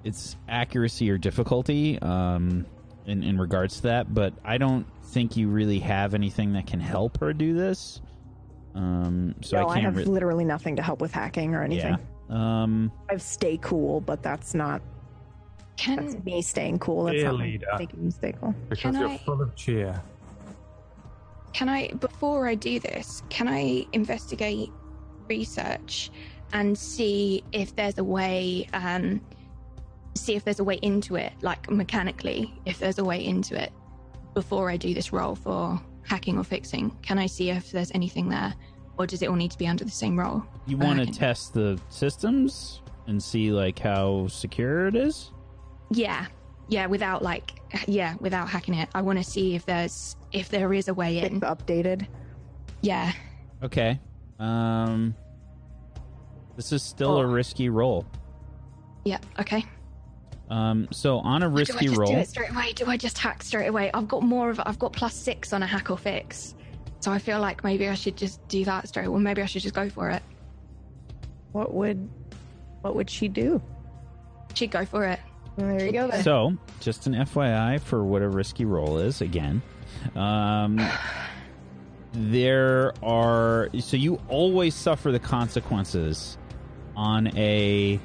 it's 0.03 0.35
accuracy 0.49 1.09
or 1.11 1.19
difficulty 1.19 1.99
um, 2.01 2.65
in 3.05 3.21
in 3.21 3.37
regards 3.39 3.75
to 3.77 3.81
that. 3.83 4.11
But 4.13 4.33
I 4.43 4.57
don't 4.57 4.87
think 5.03 5.37
you 5.37 5.49
really 5.49 5.77
have 5.79 6.15
anything 6.15 6.53
that 6.53 6.65
can 6.65 6.79
help 6.79 7.19
her 7.19 7.31
do 7.31 7.53
this. 7.53 8.01
Um, 8.73 9.35
so 9.41 9.57
no, 9.61 9.67
I 9.67 9.69
I, 9.69 9.73
can't. 9.75 9.85
have 9.85 9.97
re- 9.97 10.05
literally 10.05 10.45
nothing 10.45 10.75
to 10.77 10.81
help 10.81 10.99
with 10.99 11.11
hacking 11.11 11.53
or 11.53 11.61
anything. 11.61 11.95
yeah. 12.29 12.63
Um, 12.63 12.91
I 13.07 13.13
have 13.13 13.21
stay 13.21 13.57
cool, 13.61 14.01
but 14.01 14.23
that's 14.23 14.55
not 14.55 14.81
that's 15.85 16.13
Can 16.15 16.23
me 16.25 16.41
staying 16.41 16.79
cool. 16.79 17.03
That's 17.03 17.17
Dear 17.17 17.31
not 17.33 17.39
leader. 17.39 17.67
making 17.77 18.03
me 18.03 18.09
stay 18.09 18.33
cool. 18.41 18.55
Because 18.67 18.81
Can 18.81 18.95
you're 18.95 19.09
I- 19.09 19.17
full 19.19 19.41
of 19.43 19.55
cheer. 19.55 20.01
Can 21.53 21.69
I, 21.69 21.87
before 21.99 22.47
I 22.47 22.55
do 22.55 22.79
this, 22.79 23.23
can 23.29 23.47
I 23.47 23.85
investigate 23.93 24.71
research 25.29 26.11
and 26.51 26.77
see 26.77 27.43
if 27.51 27.75
there's 27.75 27.97
a 27.97 28.03
way, 28.03 28.67
um, 28.73 29.21
see 30.15 30.35
if 30.35 30.43
there's 30.43 30.59
a 30.59 30.63
way 30.63 30.79
into 30.81 31.15
it, 31.15 31.33
like 31.41 31.69
mechanically, 31.69 32.53
if 32.65 32.79
there's 32.79 32.99
a 32.99 33.05
way 33.05 33.23
into 33.23 33.61
it 33.61 33.71
before 34.33 34.69
I 34.69 34.77
do 34.77 34.93
this 34.93 35.13
roll 35.13 35.35
for 35.35 35.79
hacking 36.03 36.37
or 36.37 36.43
fixing? 36.43 36.91
Can 37.01 37.17
I 37.17 37.27
see 37.27 37.49
if 37.49 37.71
there's 37.71 37.91
anything 37.91 38.29
there, 38.29 38.53
or 38.97 39.07
does 39.07 39.21
it 39.21 39.29
all 39.29 39.35
need 39.35 39.51
to 39.51 39.57
be 39.57 39.67
under 39.67 39.83
the 39.83 39.91
same 39.91 40.19
roll? 40.19 40.43
you 40.65 40.77
want 40.77 40.99
to 40.99 41.05
test 41.05 41.53
the 41.53 41.79
systems 41.89 42.81
and 43.07 43.21
see 43.21 43.51
like 43.51 43.79
how 43.79 44.27
secure 44.27 44.87
it 44.87 44.95
is. 44.95 45.31
Yeah, 45.91 46.27
yeah, 46.69 46.85
without 46.85 47.21
like, 47.21 47.51
yeah, 47.87 48.15
without 48.19 48.49
hacking 48.49 48.75
it. 48.75 48.89
I 48.95 49.01
want 49.01 49.19
to 49.19 49.23
see 49.23 49.55
if 49.55 49.65
there's 49.65 50.15
if 50.33 50.49
there 50.49 50.73
is 50.73 50.87
a 50.87 50.93
way 50.93 51.19
It's 51.19 51.33
in. 51.33 51.41
updated. 51.41 52.07
Yeah. 52.81 53.13
Okay. 53.63 53.99
Um, 54.39 55.15
this 56.55 56.71
is 56.71 56.83
still 56.83 57.17
a 57.17 57.25
Oh. 57.25 57.31
risky 57.31 57.69
roll. 57.69 58.05
Yeah. 59.05 59.19
Okay. 59.39 59.63
Um, 60.49 60.87
so 60.91 61.19
on 61.19 61.41
a 61.43 61.49
risky 61.49 61.73
do 61.73 61.77
I 61.77 61.79
risky 61.79 61.87
just 61.87 61.99
roll, 61.99 62.11
do 62.11 62.17
it 62.17 62.27
straight 62.29 62.49
away? 62.51 62.73
Do 62.73 62.85
I 62.87 62.97
just 62.97 63.17
hack 63.17 63.41
straight 63.43 63.67
away? 63.67 63.89
I've 63.93 64.07
got 64.07 64.23
more 64.23 64.49
of 64.49 64.59
I've 64.65 64.77
got 64.79 64.91
plus 64.93 65.13
six 65.15 65.53
on 65.53 65.63
a 65.63 65.65
hack 65.67 65.89
or 65.89 65.97
fix, 65.97 66.53
so 66.99 67.11
I 67.11 67.17
feel 67.19 67.39
like 67.39 67.63
maybe 67.63 67.87
I 67.87 67.93
should 67.95 68.17
just 68.17 68.45
do 68.49 68.65
that 68.65 68.87
straight. 68.87 69.07
Well, 69.07 69.19
maybe 69.21 69.41
I 69.41 69.45
should 69.45 69.61
just 69.61 69.73
go 69.73 69.89
for 69.89 70.09
it. 70.09 70.21
What 71.53 71.73
would 71.73 72.09
what 72.81 72.95
would 72.95 73.09
she 73.09 73.27
do? 73.29 73.61
She'd 74.53 74.71
go 74.71 74.85
for 74.85 75.05
it. 75.05 75.19
Well, 75.55 75.67
there 75.67 75.85
you 75.85 75.91
go. 75.93 76.07
Then. 76.09 76.23
So, 76.23 76.57
just 76.81 77.07
an 77.07 77.13
FYI 77.13 77.79
for 77.79 78.03
what 78.03 78.21
a 78.21 78.27
risky 78.29 78.65
roll 78.65 78.97
is, 78.97 79.21
again. 79.21 79.61
Um, 80.15 80.79
there 82.13 82.93
are. 83.01 83.69
So, 83.79 83.97
you 83.97 84.19
always 84.29 84.75
suffer 84.75 85.11
the 85.11 85.19
consequences 85.19 86.37
on 86.95 87.35
a 87.37 87.99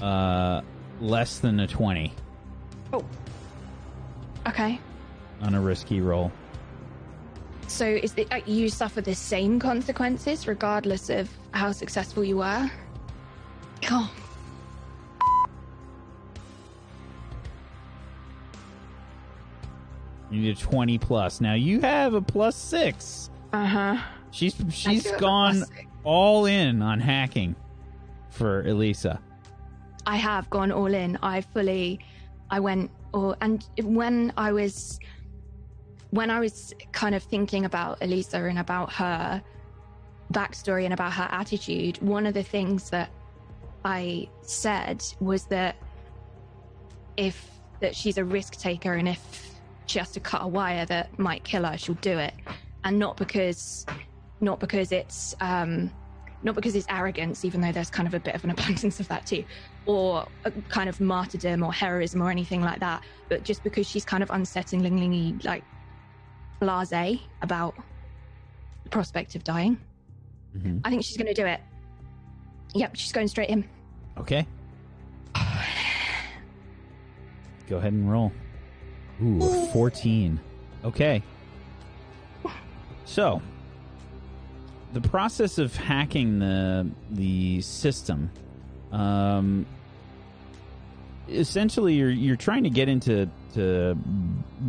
uh, 0.00 0.62
less 1.00 1.38
than 1.38 1.60
a 1.60 1.66
20 1.66 2.12
Oh. 2.92 3.04
Okay. 4.48 4.78
on 5.42 5.54
a 5.54 5.60
risky 5.60 6.00
roll. 6.00 6.32
So 7.66 7.86
is 7.86 8.14
it 8.16 8.28
uh, 8.30 8.40
you 8.46 8.68
suffer 8.68 9.00
the 9.00 9.14
same 9.14 9.58
consequences 9.58 10.46
regardless 10.46 11.10
of 11.10 11.28
how 11.52 11.72
successful 11.72 12.22
you 12.22 12.38
were? 12.38 12.70
Oh, 13.90 14.10
You 20.34 20.40
need 20.42 20.56
a 20.56 20.60
20 20.60 20.98
plus. 20.98 21.40
Now, 21.40 21.54
you 21.54 21.80
have 21.80 22.14
a 22.14 22.20
plus 22.20 22.56
six. 22.56 23.30
uh 23.52 23.64
huh. 23.66 23.96
She's 24.32 24.56
she's 24.70 25.08
gone 25.12 25.62
all 26.02 26.46
in 26.46 26.82
on 26.82 26.98
hacking 26.98 27.54
for 28.30 28.62
Elisa. 28.66 29.20
I 30.06 30.16
have 30.16 30.50
gone 30.50 30.72
all 30.72 30.92
in. 30.92 31.16
I 31.22 31.40
fully, 31.40 32.00
I 32.50 32.58
went 32.58 32.90
all, 33.12 33.36
and 33.40 33.64
when 33.80 34.32
I 34.36 34.50
was, 34.50 34.98
when 36.10 36.30
I 36.30 36.40
was 36.40 36.74
kind 36.90 37.14
of 37.14 37.22
thinking 37.22 37.64
about 37.64 38.02
Elisa 38.02 38.42
and 38.42 38.58
about 38.58 38.92
her 38.94 39.40
backstory 40.32 40.82
and 40.84 40.92
about 40.92 41.12
her 41.12 41.28
attitude, 41.30 41.98
one 42.02 42.26
of 42.26 42.34
the 42.34 42.42
things 42.42 42.90
that 42.90 43.10
I 43.84 44.28
said 44.42 45.04
was 45.20 45.44
that 45.44 45.76
if 47.16 47.50
that 47.78 47.94
she's 47.94 48.18
a 48.18 48.24
risk 48.24 48.56
taker 48.56 48.94
and 48.94 49.08
if 49.08 49.53
she 49.86 49.98
has 49.98 50.10
to 50.12 50.20
cut 50.20 50.42
a 50.42 50.48
wire 50.48 50.86
that 50.86 51.18
might 51.18 51.44
kill 51.44 51.64
her, 51.64 51.76
she'll 51.76 51.94
do 51.96 52.18
it, 52.18 52.34
and 52.84 52.98
not 52.98 53.16
because, 53.16 53.84
not 54.40 54.60
because 54.60 54.92
it's 54.92 55.34
um, 55.40 55.92
not 56.42 56.54
because 56.54 56.74
it's 56.74 56.86
arrogance, 56.90 57.44
even 57.44 57.60
though 57.60 57.72
there's 57.72 57.90
kind 57.90 58.06
of 58.06 58.14
a 58.14 58.20
bit 58.20 58.34
of 58.34 58.44
an 58.44 58.50
abundance 58.56 59.00
of 59.00 59.08
that 59.08 59.26
too, 59.26 59.44
or 59.86 60.26
a 60.44 60.52
kind 60.68 60.88
of 60.88 61.00
martyrdom 61.00 61.62
or 61.62 61.72
heroism 61.72 62.22
or 62.22 62.30
anything 62.30 62.60
like 62.62 62.80
that, 62.80 63.02
but 63.28 63.42
just 63.42 63.62
because 63.64 63.86
she's 63.86 64.04
kind 64.04 64.22
of 64.22 64.28
unsettlingly 64.30 65.42
like 65.44 65.64
blase 66.60 67.18
about 67.42 67.74
the 68.84 68.90
prospect 68.90 69.34
of 69.34 69.44
dying. 69.44 69.78
Mhm. 70.56 70.80
I 70.84 70.90
think 70.90 71.02
she's 71.04 71.16
going 71.16 71.26
to 71.26 71.34
do 71.34 71.46
it. 71.46 71.60
Yep, 72.74 72.96
she's 72.96 73.12
going 73.12 73.28
straight 73.28 73.48
in. 73.48 73.68
Okay. 74.18 74.46
Go 77.66 77.78
ahead 77.78 77.92
and 77.92 78.08
roll. 78.10 78.32
Ooh, 79.24 79.42
a 79.42 79.66
14. 79.72 80.40
Okay. 80.84 81.22
So, 83.04 83.40
the 84.92 85.00
process 85.00 85.58
of 85.58 85.74
hacking 85.74 86.38
the 86.38 86.90
the 87.10 87.60
system, 87.60 88.30
um, 88.92 89.66
essentially, 91.28 91.94
you're 91.94 92.10
you're 92.10 92.36
trying 92.36 92.64
to 92.64 92.70
get 92.70 92.88
into 92.88 93.28
to 93.54 93.94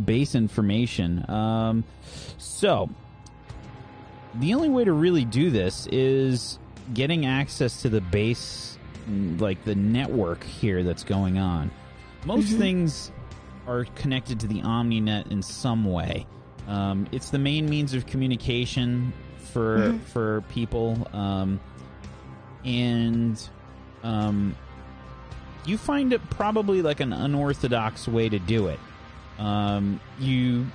base 0.04 0.34
information. 0.34 1.28
Um, 1.30 1.84
so, 2.38 2.88
the 4.34 4.54
only 4.54 4.68
way 4.68 4.84
to 4.84 4.92
really 4.92 5.24
do 5.24 5.50
this 5.50 5.86
is 5.90 6.58
getting 6.94 7.26
access 7.26 7.82
to 7.82 7.88
the 7.88 8.00
base, 8.00 8.78
like 9.38 9.64
the 9.64 9.74
network 9.74 10.44
here 10.44 10.82
that's 10.82 11.04
going 11.04 11.38
on. 11.38 11.70
Most 12.24 12.52
things 12.52 13.12
are 13.66 13.84
connected 13.96 14.40
to 14.40 14.46
the 14.46 14.62
OmniNet 14.62 15.30
in 15.30 15.42
some 15.42 15.84
way. 15.84 16.26
Um, 16.68 17.06
it's 17.12 17.30
the 17.30 17.38
main 17.38 17.68
means 17.68 17.94
of 17.94 18.06
communication 18.06 19.12
for 19.52 19.98
for 20.12 20.42
people, 20.48 21.08
um, 21.12 21.60
and 22.64 23.40
um, 24.02 24.56
you 25.64 25.78
find 25.78 26.12
it 26.12 26.28
probably 26.30 26.82
like 26.82 27.00
an 27.00 27.12
unorthodox 27.12 28.08
way 28.08 28.28
to 28.28 28.38
do 28.38 28.68
it. 28.68 28.80
Um, 29.38 30.00
you 30.18 30.66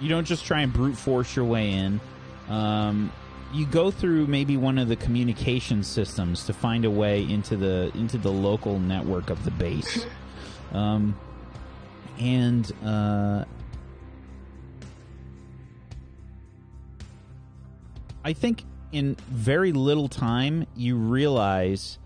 you 0.00 0.08
don't 0.08 0.24
just 0.24 0.44
try 0.44 0.62
and 0.62 0.72
brute 0.72 0.96
force 0.96 1.36
your 1.36 1.44
way 1.44 1.72
in. 1.72 2.00
Um, 2.48 3.12
you 3.52 3.66
go 3.66 3.90
through 3.90 4.26
maybe 4.26 4.56
one 4.56 4.78
of 4.78 4.88
the 4.88 4.96
communication 4.96 5.84
systems 5.84 6.44
to 6.46 6.52
find 6.52 6.84
a 6.84 6.90
way 6.90 7.22
into 7.22 7.56
the 7.56 7.90
into 7.94 8.18
the 8.18 8.32
local 8.32 8.78
network 8.78 9.30
of 9.30 9.44
the 9.44 9.50
base. 9.52 10.06
And 12.20 12.70
uh, 12.84 13.44
I 18.24 18.32
think 18.32 18.64
in 18.92 19.16
very 19.28 19.72
little 19.72 20.08
time 20.08 20.66
you 20.76 20.96
realize 20.96 21.98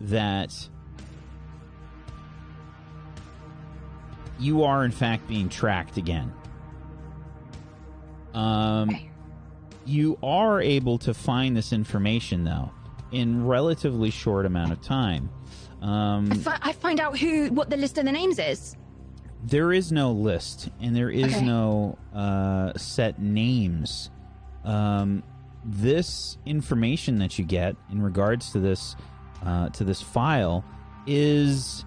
that 0.00 0.68
you 4.38 4.62
are 4.62 4.84
in 4.84 4.92
fact 4.92 5.26
being 5.26 5.48
tracked 5.48 5.96
again. 5.96 6.32
Um, 8.34 8.96
you 9.84 10.18
are 10.22 10.60
able 10.60 10.98
to 10.98 11.12
find 11.12 11.56
this 11.56 11.72
information 11.72 12.44
though 12.44 12.70
in 13.10 13.46
relatively 13.46 14.10
short 14.10 14.46
amount 14.46 14.72
of 14.72 14.80
time. 14.80 15.30
Um, 15.82 16.30
I, 16.32 16.36
fi- 16.36 16.58
I 16.62 16.72
find 16.72 17.00
out 17.00 17.18
who, 17.18 17.48
what 17.48 17.70
the 17.70 17.76
list 17.76 17.98
of 17.98 18.04
the 18.04 18.12
names 18.12 18.38
is. 18.38 18.76
There 19.44 19.72
is 19.72 19.92
no 19.92 20.12
list 20.12 20.68
and 20.80 20.94
there 20.96 21.10
is 21.10 21.34
Okay. 21.34 21.44
no 21.44 21.96
uh, 22.14 22.72
set 22.76 23.20
names. 23.20 24.10
Um, 24.64 25.22
this 25.64 26.38
information 26.46 27.18
that 27.18 27.38
you 27.38 27.44
get 27.44 27.76
in 27.90 28.02
regards 28.02 28.52
to 28.52 28.58
this 28.60 28.96
uh, 29.44 29.68
to 29.70 29.84
this 29.84 30.02
file 30.02 30.64
is 31.06 31.84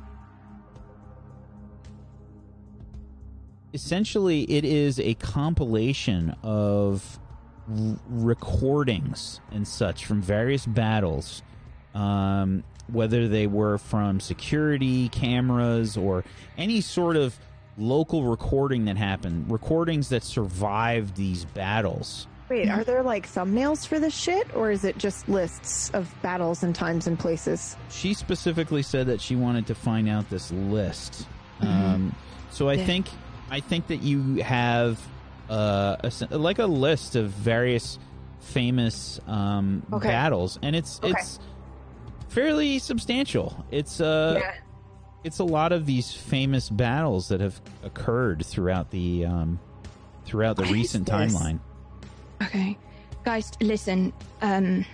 essentially 3.73 4.43
it 4.43 4.65
is 4.65 4.99
a 4.99 5.13
compilation 5.15 6.35
of 6.43 7.19
r- 7.69 7.97
recordings 8.09 9.39
and 9.51 9.67
such 9.67 10.05
from 10.05 10.21
various 10.21 10.65
battles 10.65 11.41
um, 11.93 12.63
whether 12.91 13.27
they 13.27 13.47
were 13.47 13.77
from 13.77 14.19
security 14.19 15.09
cameras 15.09 15.97
or 15.97 16.23
any 16.57 16.81
sort 16.81 17.15
of 17.15 17.37
local 17.77 18.23
recording 18.23 18.85
that 18.85 18.97
happened 18.97 19.49
recordings 19.49 20.09
that 20.09 20.23
survived 20.23 21.15
these 21.15 21.45
battles 21.45 22.27
Wait, 22.49 22.67
are 22.67 22.83
there 22.83 23.01
like 23.01 23.29
thumbnails 23.31 23.87
for 23.87 23.97
this 23.97 24.13
shit, 24.13 24.53
or 24.53 24.71
is 24.71 24.83
it 24.83 24.97
just 24.97 25.29
lists 25.29 25.89
of 25.91 26.13
battles 26.21 26.63
and 26.63 26.75
times 26.75 27.07
and 27.07 27.17
places? 27.17 27.77
she 27.89 28.13
specifically 28.13 28.81
said 28.83 29.07
that 29.07 29.21
she 29.21 29.37
wanted 29.37 29.65
to 29.67 29.73
find 29.73 30.09
out 30.09 30.29
this 30.29 30.51
list. 30.51 31.25
Um, 31.61 32.13
so 32.49 32.67
I 32.67 32.73
Yeah. 32.73 32.85
think 32.85 33.07
I 33.49 33.61
think 33.61 33.87
that 33.87 34.01
you 34.01 34.43
have 34.43 34.99
uh, 35.49 35.95
a 36.03 36.37
like 36.37 36.59
a 36.59 36.65
list 36.65 37.15
of 37.15 37.29
various 37.29 37.97
famous 38.41 39.21
um, 39.27 39.83
Okay. 39.93 40.09
battles, 40.09 40.59
and 40.61 40.75
it's 40.75 40.99
Okay. 41.01 41.11
it's 41.11 41.39
fairly 42.31 42.79
substantial. 42.79 43.65
It's 43.71 43.99
uh, 44.01 44.41
it's 45.23 45.39
a 45.39 45.43
lot 45.43 45.71
of 45.71 45.85
these 45.85 46.11
famous 46.11 46.69
battles 46.69 47.27
that 47.27 47.41
have 47.41 47.61
occurred 47.83 48.45
throughout 48.45 48.89
the 48.91 49.25
um, 49.25 49.59
throughout 50.25 50.55
the 50.55 50.63
What 50.63 50.69
is 50.71 50.73
recent 50.75 51.05
this? 51.05 51.13
timeline. 51.15 51.59
Okay. 52.41 52.77
Guys, 53.23 53.51
listen. 53.61 54.13
Um, 54.41 54.85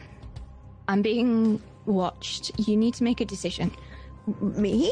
I'm 0.87 1.01
being 1.01 1.61
watched. 1.85 2.51
You 2.67 2.75
need 2.75 2.93
to 2.95 3.03
make 3.03 3.21
a 3.21 3.25
decision. 3.25 3.71
Me? 4.41 4.91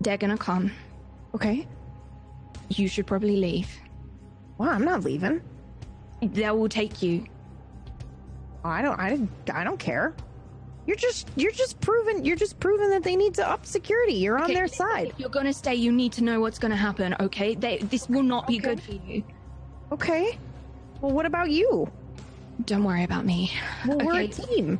They're 0.00 0.16
gonna 0.16 0.38
come. 0.38 0.72
Okay. 1.34 1.66
You 2.70 2.88
should 2.88 3.06
probably 3.06 3.36
leave. 3.36 3.68
Well, 4.58 4.70
I'm 4.70 4.84
not 4.84 5.04
leaving. 5.04 5.42
They 6.22 6.50
will 6.50 6.68
take 6.68 7.02
you. 7.02 7.26
I 8.64 8.80
don't. 8.82 8.98
I, 8.98 9.20
I 9.52 9.64
don't 9.64 9.78
care. 9.78 10.14
You're 10.86 10.96
just. 10.96 11.28
You're 11.36 11.52
just 11.52 11.80
proving. 11.80 12.24
You're 12.24 12.36
just 12.36 12.58
proving 12.58 12.90
that 12.90 13.02
they 13.02 13.14
need 13.16 13.34
to 13.34 13.48
up 13.48 13.64
security. 13.66 14.14
You're 14.14 14.38
on 14.38 14.52
their 14.52 14.66
side. 14.68 15.08
If 15.08 15.20
you're 15.20 15.28
gonna 15.28 15.52
stay, 15.52 15.74
you 15.76 15.92
need 15.92 16.12
to 16.12 16.24
know 16.24 16.40
what's 16.40 16.58
gonna 16.58 16.76
happen. 16.76 17.14
Okay? 17.20 17.54
They, 17.54 17.78
this 17.78 18.08
will 18.08 18.22
not 18.24 18.46
be 18.46 18.58
Okay. 18.58 18.68
good 18.68 18.82
for 18.82 18.92
you. 18.92 19.22
Okay. 19.92 20.38
Well, 21.00 21.12
what 21.12 21.26
about 21.26 21.50
you? 21.50 21.90
Don't 22.66 22.84
worry 22.84 23.04
about 23.04 23.24
me. 23.24 23.52
Well, 23.86 23.98
we're 23.98 24.20
a 24.20 24.28
team. 24.28 24.78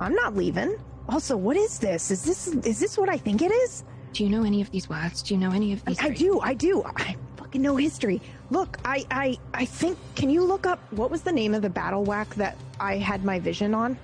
I'm 0.00 0.14
not 0.14 0.36
leaving. 0.36 0.76
Also, 1.08 1.36
what 1.36 1.56
is 1.56 1.78
this? 1.78 2.10
Is 2.10 2.24
this 2.24 2.48
is 2.48 2.78
this 2.80 2.96
what 2.96 3.08
I 3.08 3.16
think 3.16 3.42
it 3.42 3.50
is? 3.52 3.84
Do 4.12 4.24
you 4.24 4.30
know 4.30 4.44
any 4.44 4.60
of 4.60 4.70
these 4.70 4.88
words? 4.88 5.22
Do 5.22 5.34
you 5.34 5.40
know 5.40 5.50
any 5.50 5.72
of 5.72 5.82
I, 5.86 5.90
these? 5.90 6.00
I 6.00 6.08
do. 6.10 6.40
I 6.40 6.54
do. 6.54 6.82
I 6.96 7.16
fucking 7.36 7.62
know 7.62 7.76
history. 7.76 8.20
Look, 8.50 8.78
I 8.84 9.04
I 9.10 9.38
I 9.54 9.64
think. 9.64 9.98
Can 10.14 10.30
you 10.30 10.44
look 10.44 10.66
up 10.66 10.78
what 10.92 11.10
was 11.10 11.22
the 11.22 11.32
name 11.32 11.54
of 11.54 11.62
the 11.62 11.70
battle 11.70 12.04
whack 12.04 12.32
that 12.36 12.56
I 12.78 12.96
had 12.96 13.24
my 13.24 13.38
vision 13.40 13.74
on? 13.74 13.98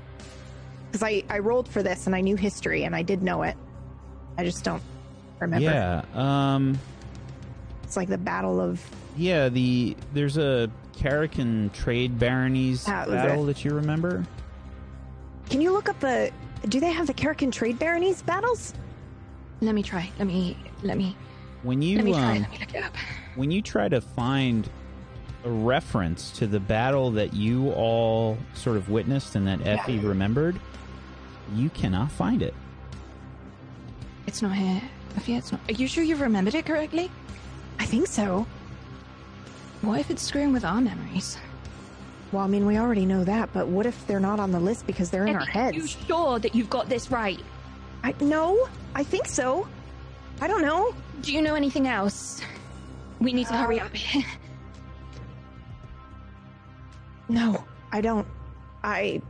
Because 0.90 1.02
I 1.02 1.22
I 1.28 1.38
rolled 1.40 1.68
for 1.68 1.82
this 1.82 2.06
and 2.06 2.14
I 2.16 2.20
knew 2.20 2.36
history 2.36 2.84
and 2.84 2.94
I 2.96 3.02
did 3.02 3.22
know 3.22 3.42
it. 3.42 3.56
I 4.36 4.44
just 4.44 4.64
don't 4.64 4.82
remember. 5.40 5.64
Yeah. 5.64 6.02
Um, 6.14 6.78
It's 7.84 7.96
like 7.96 8.08
the 8.08 8.18
battle 8.18 8.60
of. 8.60 8.82
Yeah, 9.16 9.48
the 9.48 9.96
there's 10.14 10.36
a 10.38 10.70
Karrakin 10.96 11.72
trade 11.72 12.18
baronies 12.18 12.84
That 12.84 13.08
battle 13.08 13.44
it. 13.44 13.46
that 13.54 13.64
you 13.64 13.72
remember. 13.74 14.24
Can 15.50 15.60
you 15.60 15.72
look 15.72 15.88
up 15.88 15.98
the? 16.00 16.30
Do 16.68 16.80
they 16.80 16.90
have 16.92 17.06
the 17.06 17.14
Karrakin 17.14 17.52
trade 17.52 17.78
baronies 17.78 18.22
battles? 18.22 18.74
Let 19.60 19.74
me 19.74 19.82
try. 19.82 20.10
Let 20.18 20.26
me. 20.28 20.56
Let 20.82 20.96
me. 20.98 21.16
When 21.64 21.82
you 21.82 21.96
let 21.96 22.04
me 22.04 22.12
try. 22.12 22.36
um, 22.36 22.42
Let 22.42 22.50
me 22.50 22.58
look 22.60 22.74
it 22.74 22.84
up. 22.84 22.96
when 23.34 23.50
you 23.50 23.60
try 23.62 23.88
to 23.88 24.00
find 24.00 24.68
a 25.44 25.50
reference 25.50 26.30
to 26.32 26.46
the 26.46 26.60
battle 26.60 27.10
that 27.12 27.32
you 27.34 27.70
all 27.72 28.38
sort 28.54 28.76
of 28.76 28.88
witnessed 28.90 29.34
and 29.36 29.46
that 29.48 29.66
Effie 29.66 29.98
remembered, 29.98 30.60
you 31.54 31.70
cannot 31.70 32.10
find 32.10 32.42
it. 32.42 32.54
It's 34.26 34.42
not 34.42 34.54
here. 34.54 34.82
If 35.16 35.28
yeah, 35.28 35.38
it's 35.38 35.52
not. 35.52 35.60
Are 35.68 35.72
you 35.72 35.88
sure 35.88 36.04
you've 36.04 36.20
remembered 36.20 36.54
it 36.54 36.66
correctly? 36.66 37.10
I 37.78 37.86
think 37.86 38.06
so. 38.06 38.46
What 39.82 40.00
if 40.00 40.10
it's 40.10 40.22
screwing 40.22 40.52
with 40.52 40.64
our 40.64 40.80
memories? 40.80 41.38
Well, 42.32 42.44
I 42.44 42.46
mean, 42.46 42.66
we 42.66 42.76
already 42.76 43.06
know 43.06 43.24
that, 43.24 43.50
but 43.52 43.68
what 43.68 43.86
if 43.86 44.06
they're 44.06 44.20
not 44.20 44.38
on 44.38 44.52
the 44.52 44.60
list 44.60 44.86
because 44.86 45.08
they're 45.08 45.26
in 45.26 45.34
our 45.34 45.46
heads? 45.46 45.76
Are 45.76 45.80
you 45.80 45.86
sure 45.86 46.38
that 46.38 46.54
you've 46.54 46.68
got 46.68 46.88
this 46.88 47.10
right? 47.10 47.40
I 48.04 48.14
no, 48.20 48.68
I 48.94 49.02
think 49.02 49.26
so. 49.26 49.66
I 50.40 50.46
don't 50.46 50.62
know. 50.62 50.94
Do 51.22 51.32
you 51.32 51.40
know 51.40 51.54
anything 51.54 51.88
else? 51.88 52.42
We 53.18 53.32
need 53.32 53.46
to 53.48 53.54
hurry 53.54 53.80
up. 53.80 53.90
No, 57.28 57.62
I 57.92 58.00
don't. 58.00 58.26
I 58.82 59.20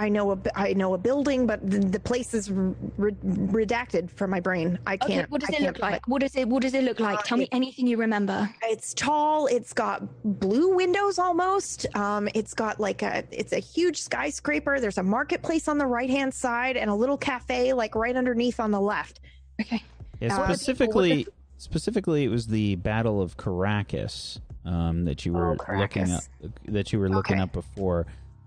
I 0.00 0.08
know 0.08 0.30
a 0.30 0.36
bu- 0.36 0.50
I 0.56 0.72
know 0.72 0.94
a 0.94 0.98
building, 0.98 1.46
but 1.46 1.60
the, 1.70 1.78
the 1.78 2.00
place 2.00 2.32
is 2.32 2.50
re- 2.50 3.12
redacted 3.22 4.10
from 4.10 4.30
my 4.30 4.40
brain. 4.40 4.78
I 4.86 4.96
can't. 4.96 5.10
Okay, 5.12 5.26
what 5.28 5.42
does 5.42 5.50
I 5.50 5.56
it 5.58 5.62
look 5.62 5.74
put 5.74 5.82
my- 5.82 5.90
like? 5.90 6.08
What 6.08 6.20
does 6.22 6.34
it? 6.36 6.48
What 6.48 6.62
does 6.62 6.72
it 6.72 6.84
look 6.84 7.00
like? 7.00 7.18
Uh, 7.18 7.22
Tell 7.22 7.36
me 7.36 7.44
it- 7.44 7.50
anything 7.52 7.86
you 7.86 7.98
remember. 7.98 8.48
It's 8.62 8.94
tall. 8.94 9.46
It's 9.46 9.74
got 9.74 10.02
blue 10.24 10.74
windows 10.74 11.18
almost. 11.18 11.84
Um, 11.94 12.30
it's 12.34 12.54
got 12.54 12.80
like 12.80 13.02
a. 13.02 13.24
It's 13.30 13.52
a 13.52 13.58
huge 13.58 14.00
skyscraper. 14.00 14.80
There's 14.80 14.96
a 14.96 15.02
marketplace 15.02 15.68
on 15.68 15.76
the 15.76 15.86
right 15.86 16.08
hand 16.08 16.32
side 16.32 16.78
and 16.78 16.88
a 16.90 16.94
little 16.94 17.18
cafe 17.18 17.74
like 17.74 17.94
right 17.94 18.16
underneath 18.16 18.58
on 18.58 18.70
the 18.70 18.80
left. 18.80 19.20
Okay. 19.60 19.82
Yeah, 20.18 20.34
Uh, 20.34 20.46
specifically, 20.54 21.26
specifically, 21.58 22.24
it 22.24 22.28
was 22.28 22.46
the 22.46 22.76
Battle 22.76 23.20
of 23.20 23.36
Caracas 23.36 24.40
um, 24.64 25.04
that 25.04 25.26
you 25.26 25.34
were 25.34 25.56
Oh, 25.68 25.76
looking 25.78 26.10
up. 26.10 26.22
That 26.68 26.90
you 26.90 26.98
were 26.98 27.10
looking 27.10 27.36
Okay. 27.36 27.42
up 27.42 27.52
before, 27.52 28.06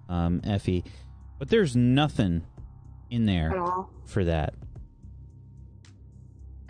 um, 0.09 0.41
Effie. 0.43 0.83
But 1.39 1.49
there's 1.49 1.75
nothing 1.75 2.43
in 3.09 3.27
at 3.27 3.33
there 3.51 3.59
all. 3.61 3.89
for 4.05 4.23
that. 4.25 4.53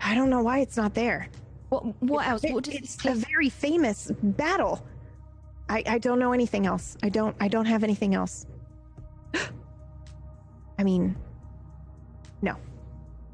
I 0.00 0.14
don't 0.14 0.30
know 0.30 0.42
why 0.42 0.58
it's 0.60 0.76
not 0.76 0.94
there. 0.94 1.28
What 1.70 2.02
what 2.02 2.26
else? 2.26 2.42
What 2.48 2.64
does 2.64 2.74
it's 2.74 2.96
this 2.96 3.16
a 3.22 3.26
very 3.26 3.48
famous 3.50 4.10
battle. 4.22 4.86
I, 5.68 5.82
I 5.86 5.98
don't 5.98 6.18
know 6.18 6.32
anything 6.32 6.66
else. 6.66 6.96
I 7.02 7.08
don't 7.08 7.34
I 7.40 7.48
don't 7.48 7.64
have 7.66 7.82
anything 7.82 8.14
else. 8.14 8.46
I 10.78 10.82
mean, 10.84 11.16
no, 12.42 12.56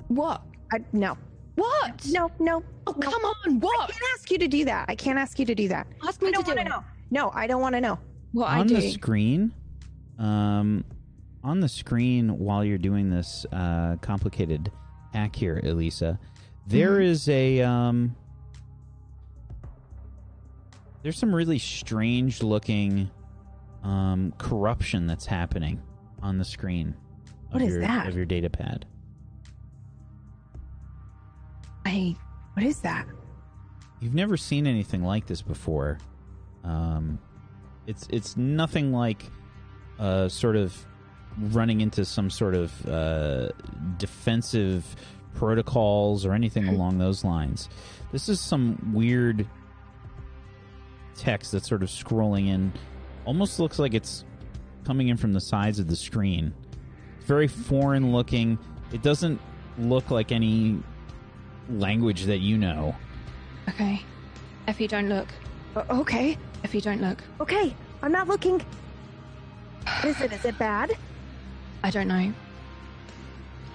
What? 0.08 0.42
I, 0.72 0.78
no, 0.92 1.16
What? 1.56 2.06
no, 2.10 2.30
no. 2.38 2.62
Oh, 2.86 2.94
no. 2.96 3.10
come 3.10 3.24
on. 3.24 3.60
What 3.60 3.76
I 3.76 3.82
What? 3.82 3.90
can't 3.90 4.02
ask 4.14 4.30
you 4.30 4.38
to 4.38 4.46
do 4.48 4.64
that. 4.66 4.84
I 4.88 4.94
can't 4.94 5.18
ask 5.18 5.38
you 5.38 5.46
to 5.46 5.54
do 5.54 5.66
that. 5.68 5.86
Ask 6.06 6.22
me 6.22 6.28
I 6.28 6.30
to 6.32 6.34
don't 6.36 6.44
do 6.44 6.50
want 6.50 6.60
it. 6.60 6.64
to 6.64 6.68
know. 6.68 6.84
No, 7.10 7.30
I 7.34 7.46
don't 7.48 7.60
want 7.60 7.74
to 7.74 7.80
know. 7.80 7.98
What 8.32 8.48
I 8.48 8.60
on 8.60 8.66
do. 8.68 8.76
the 8.76 8.92
screen, 8.92 9.52
um, 10.18 10.84
on 11.42 11.60
the 11.60 11.68
screen 11.68 12.38
while 12.38 12.64
you're 12.64 12.78
doing 12.78 13.10
this 13.10 13.46
uh, 13.52 13.96
complicated 14.02 14.70
hack 15.12 15.34
here, 15.34 15.60
Elisa, 15.64 16.18
there 16.66 16.92
Mm-hmm. 16.92 17.02
is 17.02 17.28
a 17.28 17.60
um, 17.62 18.14
there's 21.02 21.18
some 21.18 21.34
really 21.34 21.58
strange 21.58 22.42
looking 22.42 23.10
um, 23.82 24.32
corruption 24.38 25.06
that's 25.06 25.24
happening 25.26 25.80
on 26.22 26.36
the 26.38 26.44
screen. 26.44 26.94
What 27.50 27.62
of 27.62 27.68
is 27.68 27.74
your, 27.74 27.82
that? 27.82 28.06
Of 28.08 28.14
your 28.16 28.26
data 28.26 28.50
pad. 28.50 28.84
I 31.86 32.14
What 32.54 32.64
is 32.66 32.80
that? 32.82 33.06
You've 34.00 34.14
never 34.14 34.36
seen 34.36 34.66
anything 34.66 35.02
like 35.02 35.26
this 35.26 35.42
before. 35.42 35.98
Um, 36.64 37.18
it's 37.86 38.06
it's 38.10 38.36
nothing 38.36 38.92
like 38.92 39.24
uh, 39.98 40.28
sort 40.28 40.56
of 40.56 40.76
running 41.38 41.80
into 41.80 42.04
some 42.04 42.30
sort 42.30 42.54
of 42.54 42.88
uh, 42.88 43.48
defensive 43.98 44.96
protocols 45.34 46.26
or 46.26 46.32
anything 46.32 46.68
along 46.68 46.98
those 46.98 47.24
lines. 47.24 47.68
This 48.12 48.28
is 48.28 48.40
some 48.40 48.92
weird 48.92 49.46
text 51.16 51.52
that's 51.52 51.68
sort 51.68 51.82
of 51.82 51.88
scrolling 51.88 52.48
in. 52.48 52.72
Almost 53.24 53.60
looks 53.60 53.78
like 53.78 53.94
it's 53.94 54.24
coming 54.84 55.08
in 55.08 55.16
from 55.16 55.32
the 55.32 55.40
sides 55.40 55.78
of 55.78 55.86
the 55.86 55.96
screen. 55.96 56.52
It's 57.18 57.26
very 57.26 57.46
foreign 57.48 58.12
looking. 58.12 58.58
It 58.92 59.02
doesn't 59.02 59.40
look 59.78 60.10
like 60.10 60.32
any 60.32 60.82
language 61.68 62.24
that 62.24 62.38
you 62.38 62.58
know. 62.58 62.94
okay. 63.68 64.02
Effie, 64.66 64.88
don't 64.88 65.08
look. 65.08 65.28
Okay, 65.76 66.36
Effie, 66.64 66.80
don't 66.80 67.00
look. 67.00 67.22
okay. 67.40 67.74
I'm 68.02 68.12
not 68.12 68.28
looking. 68.28 68.60
What 69.84 70.04
is 70.04 70.20
it? 70.20 70.32
Is 70.32 70.44
it 70.44 70.58
bad? 70.58 70.96
I 71.82 71.90
don't 71.90 72.08
know. 72.08 72.32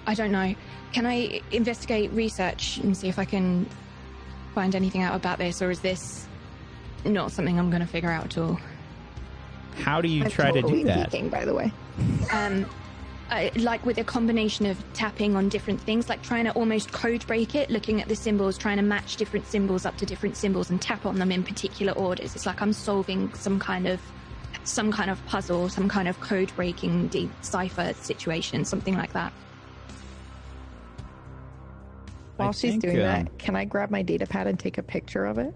I 0.06 0.14
don't 0.14 0.32
know. 0.32 0.54
Can 0.92 1.06
I 1.06 1.40
investigate 1.50 2.12
research 2.12 2.78
and 2.78 2.96
see 2.96 3.08
if 3.08 3.18
I 3.18 3.24
can 3.24 3.68
find 4.54 4.74
anything 4.74 5.02
out 5.02 5.14
about 5.16 5.38
this, 5.38 5.60
or 5.60 5.70
is 5.70 5.80
this 5.80 6.26
not 7.04 7.32
something 7.32 7.58
I'm 7.58 7.70
going 7.70 7.82
to 7.82 7.88
figure 7.88 8.10
out 8.10 8.24
at 8.24 8.38
all? 8.38 8.58
How 9.78 10.00
do 10.00 10.08
you 10.08 10.24
I'm 10.24 10.30
try 10.30 10.50
totally 10.52 10.62
to 10.62 10.78
do 10.78 10.84
that? 10.84 11.10
geeking, 11.10 11.30
by 11.30 11.44
the 11.44 11.54
way. 11.54 11.72
Um, 12.32 12.66
I, 13.28 13.50
like 13.56 13.84
with 13.84 13.98
a 13.98 14.04
combination 14.04 14.66
of 14.66 14.82
tapping 14.92 15.34
on 15.36 15.48
different 15.48 15.80
things, 15.80 16.08
like 16.08 16.22
trying 16.22 16.44
to 16.44 16.52
almost 16.52 16.92
code 16.92 17.26
break 17.26 17.54
it, 17.54 17.70
looking 17.70 18.00
at 18.00 18.08
the 18.08 18.14
symbols, 18.14 18.56
trying 18.56 18.76
to 18.76 18.82
match 18.82 19.16
different 19.16 19.46
symbols 19.46 19.84
up 19.84 19.96
to 19.98 20.06
different 20.06 20.36
symbols 20.36 20.70
and 20.70 20.80
tap 20.80 21.04
on 21.04 21.18
them 21.18 21.32
in 21.32 21.42
particular 21.42 21.92
orders. 21.92 22.36
It's 22.36 22.46
like 22.46 22.62
I'm 22.62 22.72
solving 22.72 23.34
some 23.34 23.58
kind 23.58 23.88
of 23.88 24.00
some 24.66 24.92
kind 24.92 25.10
of 25.10 25.24
puzzle, 25.26 25.68
some 25.68 25.88
kind 25.88 26.08
of 26.08 26.20
code 26.20 26.52
breaking 26.56 27.08
decipher 27.08 27.94
situation, 27.94 28.64
something 28.64 28.96
like 28.96 29.12
that. 29.12 29.32
While 32.36 32.48
I 32.48 32.52
she's 32.52 32.72
think, 32.72 32.82
doing 32.82 32.96
um, 32.96 33.02
that, 33.02 33.38
can 33.38 33.56
I 33.56 33.64
grab 33.64 33.90
my 33.90 34.02
data 34.02 34.26
pad 34.26 34.46
and 34.46 34.58
take 34.58 34.78
a 34.78 34.82
picture 34.82 35.24
of 35.24 35.38
it? 35.38 35.54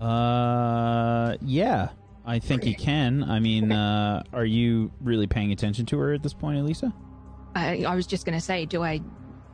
Uh, 0.00 1.36
yeah, 1.42 1.90
I 2.26 2.38
think 2.38 2.64
you 2.64 2.74
can. 2.74 3.24
I 3.24 3.40
mean, 3.40 3.72
uh, 3.72 4.22
are 4.32 4.44
you 4.44 4.90
really 5.00 5.26
paying 5.26 5.52
attention 5.52 5.86
to 5.86 5.98
her 5.98 6.12
at 6.12 6.22
this 6.22 6.34
point, 6.34 6.58
Elisa? 6.58 6.92
I, 7.54 7.84
I 7.84 7.94
was 7.94 8.06
just 8.06 8.24
going 8.26 8.38
to 8.38 8.44
say, 8.44 8.66
do 8.66 8.82
I 8.82 9.00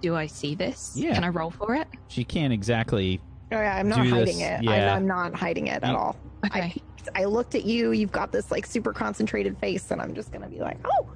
do 0.01 0.15
I 0.15 0.27
see 0.27 0.55
this? 0.55 0.93
Yeah. 0.95 1.15
Can 1.15 1.25
I 1.25 1.29
roll 1.29 1.51
for 1.51 1.75
it? 1.75 1.89
She 2.09 2.25
can't 2.25 2.53
exactly. 2.53 3.21
Oh 3.53 3.57
yeah, 3.57 3.77
I'm 3.77 3.89
not 3.89 4.07
hiding 4.07 4.39
this, 4.39 4.41
it. 4.41 4.63
yeah. 4.63 4.93
I'm, 4.93 4.97
I'm 4.97 5.07
not 5.07 5.35
hiding 5.35 5.69
it 5.69 5.83
at 5.83 5.95
all. 5.95 6.17
Okay. 6.45 6.61
I, 6.61 6.75
I 7.15 7.25
looked 7.25 7.55
at 7.55 7.65
you. 7.65 7.93
You've 7.93 8.13
got 8.13 8.33
this 8.33 8.51
like 8.51 8.67
super 8.67 8.93
concentrated 8.93 9.57
face, 9.59 9.91
and 9.91 10.01
I'm 10.01 10.15
just 10.15 10.33
gonna 10.33 10.49
be 10.49 10.59
like, 10.59 10.79
oh, 10.85 11.09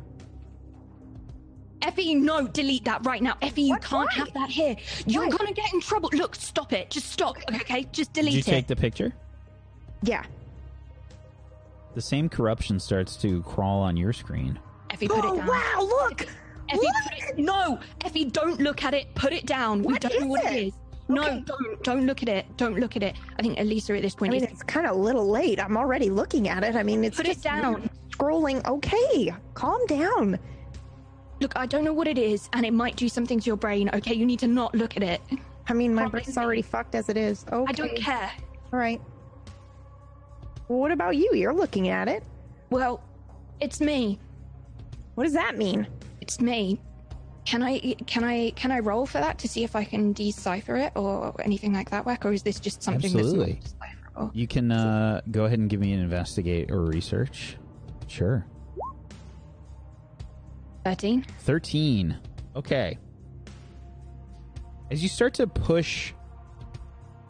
Effie, 1.82 2.14
no, 2.14 2.46
delete 2.46 2.84
that 2.84 3.04
right 3.06 3.22
now. 3.22 3.36
Effie, 3.40 3.62
you 3.62 3.70
What? 3.70 3.82
can't 3.82 4.08
Why? 4.10 4.14
have 4.14 4.32
that 4.34 4.50
here. 4.50 4.76
You're 5.06 5.24
Why? 5.28 5.36
gonna 5.36 5.52
get 5.52 5.72
in 5.72 5.80
trouble. 5.80 6.10
Look, 6.12 6.34
stop 6.34 6.72
it. 6.74 6.90
Just 6.90 7.10
stop. 7.10 7.36
Okay, 7.54 7.86
just 7.90 8.12
Did 8.12 8.20
delete 8.20 8.34
you 8.34 8.40
it. 8.40 8.44
take 8.44 8.66
the 8.66 8.76
picture? 8.76 9.12
yeah. 10.02 10.24
The 11.94 12.00
same 12.02 12.28
corruption 12.28 12.78
starts 12.78 13.16
to 13.16 13.42
crawl 13.42 13.80
on 13.82 13.96
your 13.96 14.12
screen. 14.12 14.58
Effie, 14.90 15.08
put 15.08 15.24
oh 15.24 15.34
it 15.34 15.38
down. 15.38 15.46
wow, 15.48 15.76
look, 15.80 16.22
Effie, 16.68 16.78
look. 16.80 16.94
put 17.04 17.28
it, 17.30 17.38
no, 17.38 17.80
Effie, 18.04 18.26
don't 18.26 18.60
look 18.60 18.84
at 18.84 18.94
it. 18.94 19.12
Put 19.16 19.32
it 19.32 19.44
down. 19.46 19.80
we 19.82 19.94
What 19.94 20.00
don't 20.02 20.12
know 20.20 20.26
is 20.26 20.30
what 20.30 20.44
it? 20.44 20.52
it 20.52 20.66
is. 20.68 20.72
No, 21.10 21.22
Okay. 21.24 21.40
don't 21.46 21.82
don't 21.82 22.06
look 22.06 22.22
at 22.22 22.28
it. 22.28 22.46
Don't 22.56 22.78
look 22.78 22.96
at 22.96 23.02
it. 23.02 23.16
I 23.38 23.42
think 23.42 23.58
Elisa 23.58 23.96
at 23.96 24.02
this 24.02 24.14
point. 24.14 24.32
I 24.32 24.36
mean, 24.36 24.44
is 24.44 24.50
it's 24.52 24.62
kind 24.62 24.86
of 24.86 24.92
a 24.96 24.98
little 24.98 25.28
late. 25.28 25.60
I'm 25.60 25.76
already 25.76 26.08
looking 26.10 26.48
at 26.48 26.62
it. 26.64 26.76
I 26.76 26.82
mean, 26.82 27.04
it's 27.04 27.16
Put 27.16 27.26
it 27.26 27.30
just 27.34 27.44
down. 27.44 27.90
scrolling. 28.10 28.64
Okay, 28.66 29.34
calm 29.54 29.84
down. 29.86 30.38
look. 31.40 31.52
I 31.56 31.66
don't 31.66 31.84
know 31.84 31.92
what 31.92 32.06
it 32.06 32.18
is, 32.18 32.48
and 32.52 32.64
it 32.64 32.72
might 32.72 32.96
do 32.96 33.08
something 33.08 33.40
to 33.40 33.46
your 33.46 33.56
brain. 33.56 33.90
Okay, 33.94 34.14
you 34.14 34.24
need 34.26 34.38
to 34.40 34.46
not 34.48 34.74
look 34.74 34.96
at 34.96 35.02
it. 35.02 35.20
I 35.68 35.72
mean, 35.72 35.94
my 35.94 36.06
brain's 36.08 36.36
already 36.38 36.62
fucked 36.62 36.94
as 36.94 37.08
it 37.08 37.16
is. 37.16 37.44
Okay, 37.52 37.64
I 37.68 37.72
don't 37.72 37.96
care. 37.96 38.30
All 38.72 38.78
right. 38.78 39.00
Well, 40.68 40.78
what 40.78 40.92
about 40.92 41.16
you? 41.16 41.30
You're 41.34 41.54
looking 41.54 41.88
at 41.88 42.06
it. 42.08 42.22
Well, 42.70 43.02
it's 43.60 43.80
me. 43.80 44.18
What 45.16 45.24
does 45.24 45.32
that 45.32 45.56
mean? 45.58 45.86
It's 46.20 46.40
me. 46.40 46.78
Can 47.50 47.64
I 47.64 47.80
can 48.06 48.22
I 48.22 48.50
can 48.50 48.70
I 48.70 48.78
roll 48.78 49.06
for 49.06 49.18
that 49.18 49.40
to 49.40 49.48
see 49.48 49.64
if 49.64 49.74
I 49.74 49.82
can 49.82 50.12
decipher 50.12 50.76
it 50.76 50.92
or 50.94 51.34
anything 51.42 51.72
like 51.72 51.90
that 51.90 52.06
work, 52.06 52.24
or 52.24 52.32
is 52.32 52.44
this 52.44 52.60
just 52.60 52.80
something 52.80 53.06
Absolutely. 53.06 53.54
that's 53.54 53.74
not 53.80 53.88
decipherable? 53.88 54.30
You 54.34 54.46
can 54.46 54.70
uh, 54.70 55.20
go 55.32 55.46
ahead 55.46 55.58
and 55.58 55.68
give 55.68 55.80
me 55.80 55.92
an 55.92 55.98
investigate 55.98 56.70
or 56.70 56.82
research. 56.82 57.56
Sure. 58.06 58.46
Thirteen. 60.84 61.26
13. 61.40 62.16
Okay. 62.54 62.96
As 64.92 65.02
you 65.02 65.08
start 65.08 65.34
to 65.34 65.48
push 65.48 66.12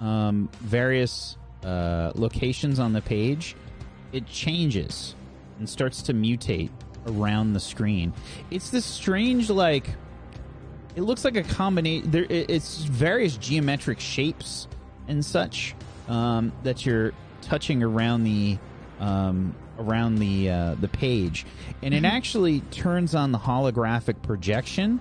um, 0.01 0.51
various 0.61 1.39
uh, 1.65 2.13
locations 2.15 2.79
on 2.79 2.93
the 2.93 3.01
page, 3.01 3.57
it 4.13 4.27
changes 4.27 5.15
and 5.59 5.67
starts 5.67 6.03
to 6.03 6.13
mutate 6.13 6.69
around 7.07 7.55
the 7.55 7.61
screen. 7.61 8.13
It's 8.51 8.69
this 8.69 8.85
strange, 8.85 9.49
like, 9.49 9.89
it 10.97 11.03
looks 11.03 11.25
like 11.25 11.37
a 11.37 11.43
combination. 11.43 12.11
There, 12.11 12.27
it's 12.29 12.79
various 12.85 13.37
geometric 13.37 14.01
shapes 14.01 14.69
and 15.09 15.25
such 15.25 15.75
um, 16.09 16.53
that 16.63 16.85
you're 16.85 17.13
touching 17.43 17.83
around 17.83 18.25
the 18.25 18.59
um, 18.99 19.55
around 19.79 20.17
the 20.17 20.51
uh, 20.51 20.75
the 20.81 20.89
page, 20.89 21.47
and 21.83 21.95
it 21.95 22.05
actually 22.05 22.61
turns 22.71 23.15
on 23.15 23.33
the 23.33 23.39
holographic 23.39 24.23
projection 24.23 25.01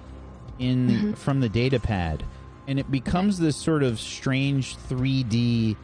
in 0.58 1.14
from 1.16 1.40
the 1.40 1.50
data 1.50 1.80
pad, 1.80 2.24
and 2.68 2.80
it 2.80 2.90
becomes 2.92 3.40
this 3.40 3.56
sort 3.58 3.84
of 3.84 4.00
strange 4.00 4.78
3D 4.78 5.76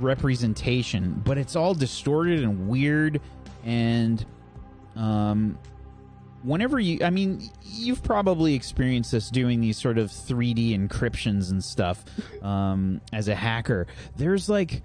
representation, 0.00 1.20
but 1.24 1.38
it's 1.38 1.56
all 1.56 1.74
distorted 1.74 2.42
and 2.42 2.68
weird 2.68 3.20
and 3.64 4.24
um 4.96 5.56
whenever 6.42 6.78
you 6.78 6.98
I 7.04 7.10
mean 7.10 7.48
you've 7.62 8.02
probably 8.02 8.54
experienced 8.54 9.12
this 9.12 9.30
doing 9.30 9.60
these 9.60 9.78
sort 9.78 9.98
of 9.98 10.10
3D 10.10 10.76
encryptions 10.78 11.50
and 11.50 11.62
stuff 11.62 12.04
um 12.42 13.00
as 13.12 13.28
a 13.28 13.34
hacker. 13.34 13.86
There's 14.16 14.48
like 14.48 14.82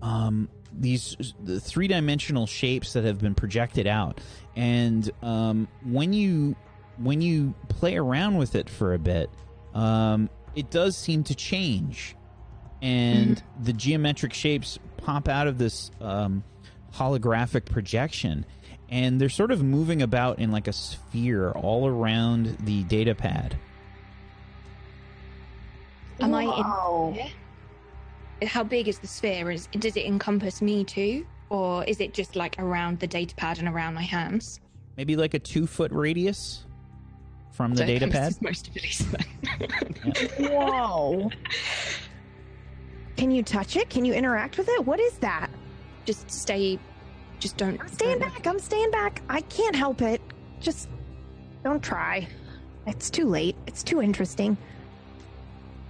um 0.00 0.48
these 0.72 1.16
the 1.42 1.60
three-dimensional 1.60 2.46
shapes 2.46 2.94
that 2.94 3.04
have 3.04 3.18
been 3.18 3.34
projected 3.34 3.86
out. 3.86 4.20
And 4.56 5.10
um 5.22 5.68
when 5.84 6.12
you 6.12 6.56
when 6.98 7.20
you 7.20 7.54
play 7.68 7.96
around 7.96 8.36
with 8.36 8.54
it 8.54 8.68
for 8.68 8.94
a 8.94 8.98
bit 8.98 9.30
um 9.74 10.28
it 10.54 10.70
does 10.70 10.96
seem 10.96 11.24
to 11.24 11.34
change. 11.34 12.16
And 12.80 13.40
the 13.62 13.72
geometric 13.72 14.32
shapes 14.32 14.78
pop 14.96 15.28
out 15.28 15.46
of 15.46 15.58
this 15.58 15.90
um, 16.00 16.42
holographic 16.94 17.66
projection 17.66 18.44
and 18.92 19.18
they're 19.18 19.28
sort 19.30 19.50
of 19.50 19.62
moving 19.64 20.02
about 20.02 20.38
in 20.38 20.52
like 20.52 20.68
a 20.68 20.72
sphere 20.72 21.50
all 21.52 21.88
around 21.88 22.56
the 22.60 22.84
data 22.84 23.14
pad 23.14 23.56
Am 26.20 26.34
I 26.34 26.44
Whoa. 26.44 27.16
in? 28.40 28.46
How 28.46 28.62
big 28.62 28.86
is 28.86 28.98
the 28.98 29.06
sphere? 29.08 29.50
Is 29.50 29.66
does 29.78 29.96
it 29.96 30.04
encompass 30.06 30.62
me 30.62 30.84
too, 30.84 31.26
Or 31.48 31.84
is 31.84 32.00
it 32.00 32.14
just 32.14 32.36
like 32.36 32.54
around 32.58 33.00
the 33.00 33.06
data 33.08 33.34
pad 33.34 33.58
and 33.58 33.66
around 33.66 33.94
my 33.94 34.02
hands? 34.02 34.60
Maybe 34.96 35.16
like 35.16 35.34
a 35.34 35.38
two 35.38 35.66
foot 35.66 35.90
radius 35.90 36.64
from 37.50 37.72
the 37.72 37.78
So 37.78 37.86
data 37.86 38.06
pad. 38.12 38.36
Most 38.40 38.68
of 38.68 38.76
it 38.76 38.84
is 38.84 39.06
then. 39.10 40.50
Whoa. 40.52 41.30
Can 43.16 43.30
you 43.30 43.42
touch 43.42 43.74
it? 43.76 43.88
Can 43.90 44.04
you 44.04 44.12
interact 44.12 44.58
with 44.58 44.68
it? 44.68 44.84
What 44.84 45.00
is 45.00 45.14
that? 45.18 45.48
just 46.04 46.30
stay. 46.30 46.78
Just 47.42 47.56
don't. 47.56 47.80
I'm 47.80 47.88
staying 47.88 48.20
don't- 48.20 48.32
back. 48.32 48.46
I'm 48.46 48.60
staying 48.60 48.92
back. 48.92 49.20
I 49.28 49.40
can't 49.40 49.74
help 49.74 50.00
it. 50.00 50.20
Just 50.60 50.88
don't 51.64 51.82
try. 51.82 52.28
It's 52.86 53.10
too 53.10 53.26
late. 53.26 53.56
It's 53.66 53.82
too 53.82 54.00
interesting. 54.00 54.56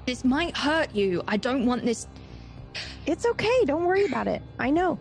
This 0.07 0.25
might 0.25 0.57
hurt 0.57 0.95
you. 0.95 1.23
I 1.29 1.37
don't 1.37 1.67
want 1.67 1.85
this. 1.85 2.07
It's 3.05 3.27
okay. 3.27 3.67
Don't 3.67 3.85
worry 3.85 4.07
about 4.07 4.29
it. 4.29 4.41
I 4.59 4.71
know. 4.71 4.99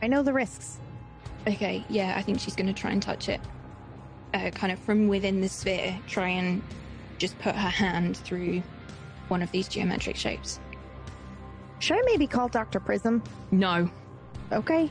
I 0.00 0.06
know 0.06 0.22
the 0.22 0.32
risks. 0.32 0.78
Okay, 1.46 1.84
yeah, 1.90 2.14
I 2.16 2.22
think 2.22 2.40
she's 2.40 2.56
going 2.56 2.66
to 2.66 2.72
try 2.72 2.90
and 2.90 3.02
touch 3.02 3.28
it. 3.28 3.40
Uh, 4.32 4.48
kind 4.52 4.72
of 4.72 4.78
from 4.78 5.08
within 5.08 5.42
the 5.42 5.50
sphere, 5.50 5.98
try 6.06 6.28
and 6.28 6.62
just 7.18 7.38
put 7.40 7.54
her 7.54 7.68
hand 7.68 8.16
through 8.16 8.62
one 9.28 9.42
of 9.42 9.50
these 9.50 9.68
geometric 9.68 10.16
shapes. 10.16 10.60
Should 11.80 11.98
I 11.98 12.02
maybe 12.06 12.26
call 12.26 12.48
Dr. 12.48 12.80
Prism? 12.80 13.22
No. 13.50 13.90
Okay. 14.50 14.90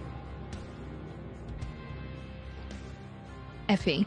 Effie, 3.74 4.06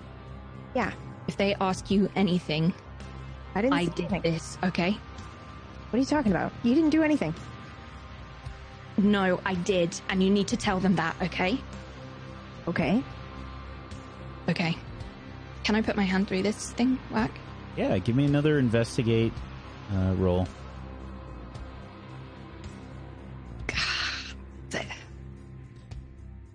Yeah. 0.77 0.93
if 1.27 1.37
they 1.37 1.57
ask 1.57 1.91
you 1.91 2.09
anything, 2.15 2.73
I 3.57 3.63
didn't 3.63 3.75
I 3.75 3.87
say 3.87 3.93
did 3.97 4.13
anything. 4.13 4.33
this, 4.33 4.59
okay? 4.63 4.93
What 4.93 5.97
are 5.97 5.99
you 5.99 6.05
talking 6.05 6.31
about? 6.31 6.53
You 6.63 6.73
didn't 6.77 6.91
do 6.91 7.03
anything. 7.03 7.35
No, 8.97 9.41
I 9.45 9.55
did, 9.55 10.01
and 10.09 10.23
you 10.23 10.31
need 10.31 10.47
to 10.49 10.57
tell 10.57 10.79
them 10.79 10.95
that, 10.97 11.17
okay? 11.21 11.59
Okay. 12.69 13.03
Okay. 14.49 14.77
Can 15.65 15.75
I 15.75 15.83
put 15.83 15.97
my 15.97 16.05
hand 16.05 16.29
through 16.29 16.43
this 16.45 16.71
thing, 16.71 16.97
Whack? 17.11 17.33
Yeah, 17.77 17.99
give 17.99 18.15
me 18.15 18.25
another 18.25 18.61
investigate 18.61 19.33
uh, 19.93 20.15
roll. 20.17 20.47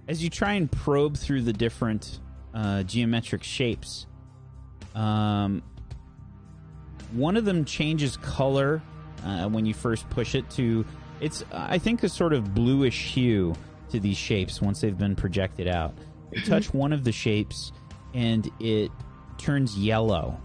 As 0.08 0.22
you 0.24 0.30
try 0.30 0.54
and 0.54 0.70
probe 0.72 1.16
through 1.16 1.44
the 1.44 1.54
different 1.54 2.20
uh, 2.54 2.84
geometric 2.84 3.44
shapes, 3.44 4.08
um, 4.96 5.62
one 7.14 7.38
of 7.38 7.46
them 7.46 7.66
changes 7.66 8.18
color 8.18 8.82
uh, 9.26 9.48
when 9.48 9.66
you 9.66 9.74
first 9.74 10.10
push 10.10 10.36
it 10.36 10.50
to 10.52 10.86
it's 11.22 11.44
I 11.52 11.78
think 11.78 12.04
a 12.04 12.10
sort 12.10 12.34
of 12.34 12.54
bluish 12.54 13.14
hue 13.14 13.56
to 13.92 14.00
these 14.00 14.18
shapes 14.18 14.62
once 14.62 14.82
they've 14.82 14.98
been 14.98 15.16
projected 15.16 15.68
out. 15.68 15.94
You 16.32 16.42
touch 16.42 16.74
one 16.74 16.92
of 16.92 17.04
the 17.04 17.12
shapes 17.12 17.72
and 18.14 18.50
it 18.60 18.92
turns 19.38 19.78
yellow. 19.78 20.42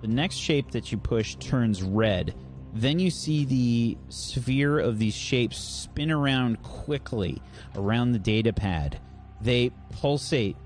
The 0.00 0.08
next 0.08 0.36
shape 0.36 0.70
that 0.70 0.92
you 0.92 0.98
push 0.98 1.34
turns 1.36 1.82
red. 1.82 2.34
Then 2.72 2.98
you 2.98 3.10
see 3.10 3.44
the 3.44 3.98
sphere 4.08 4.78
of 4.78 4.98
these 4.98 5.14
shapes 5.14 5.58
spin 5.58 6.10
around 6.10 6.62
quickly 6.62 7.40
around 7.74 8.12
the 8.12 8.18
data 8.18 8.52
pad. 8.52 9.00
They 9.40 9.70
pulsate 9.90 10.56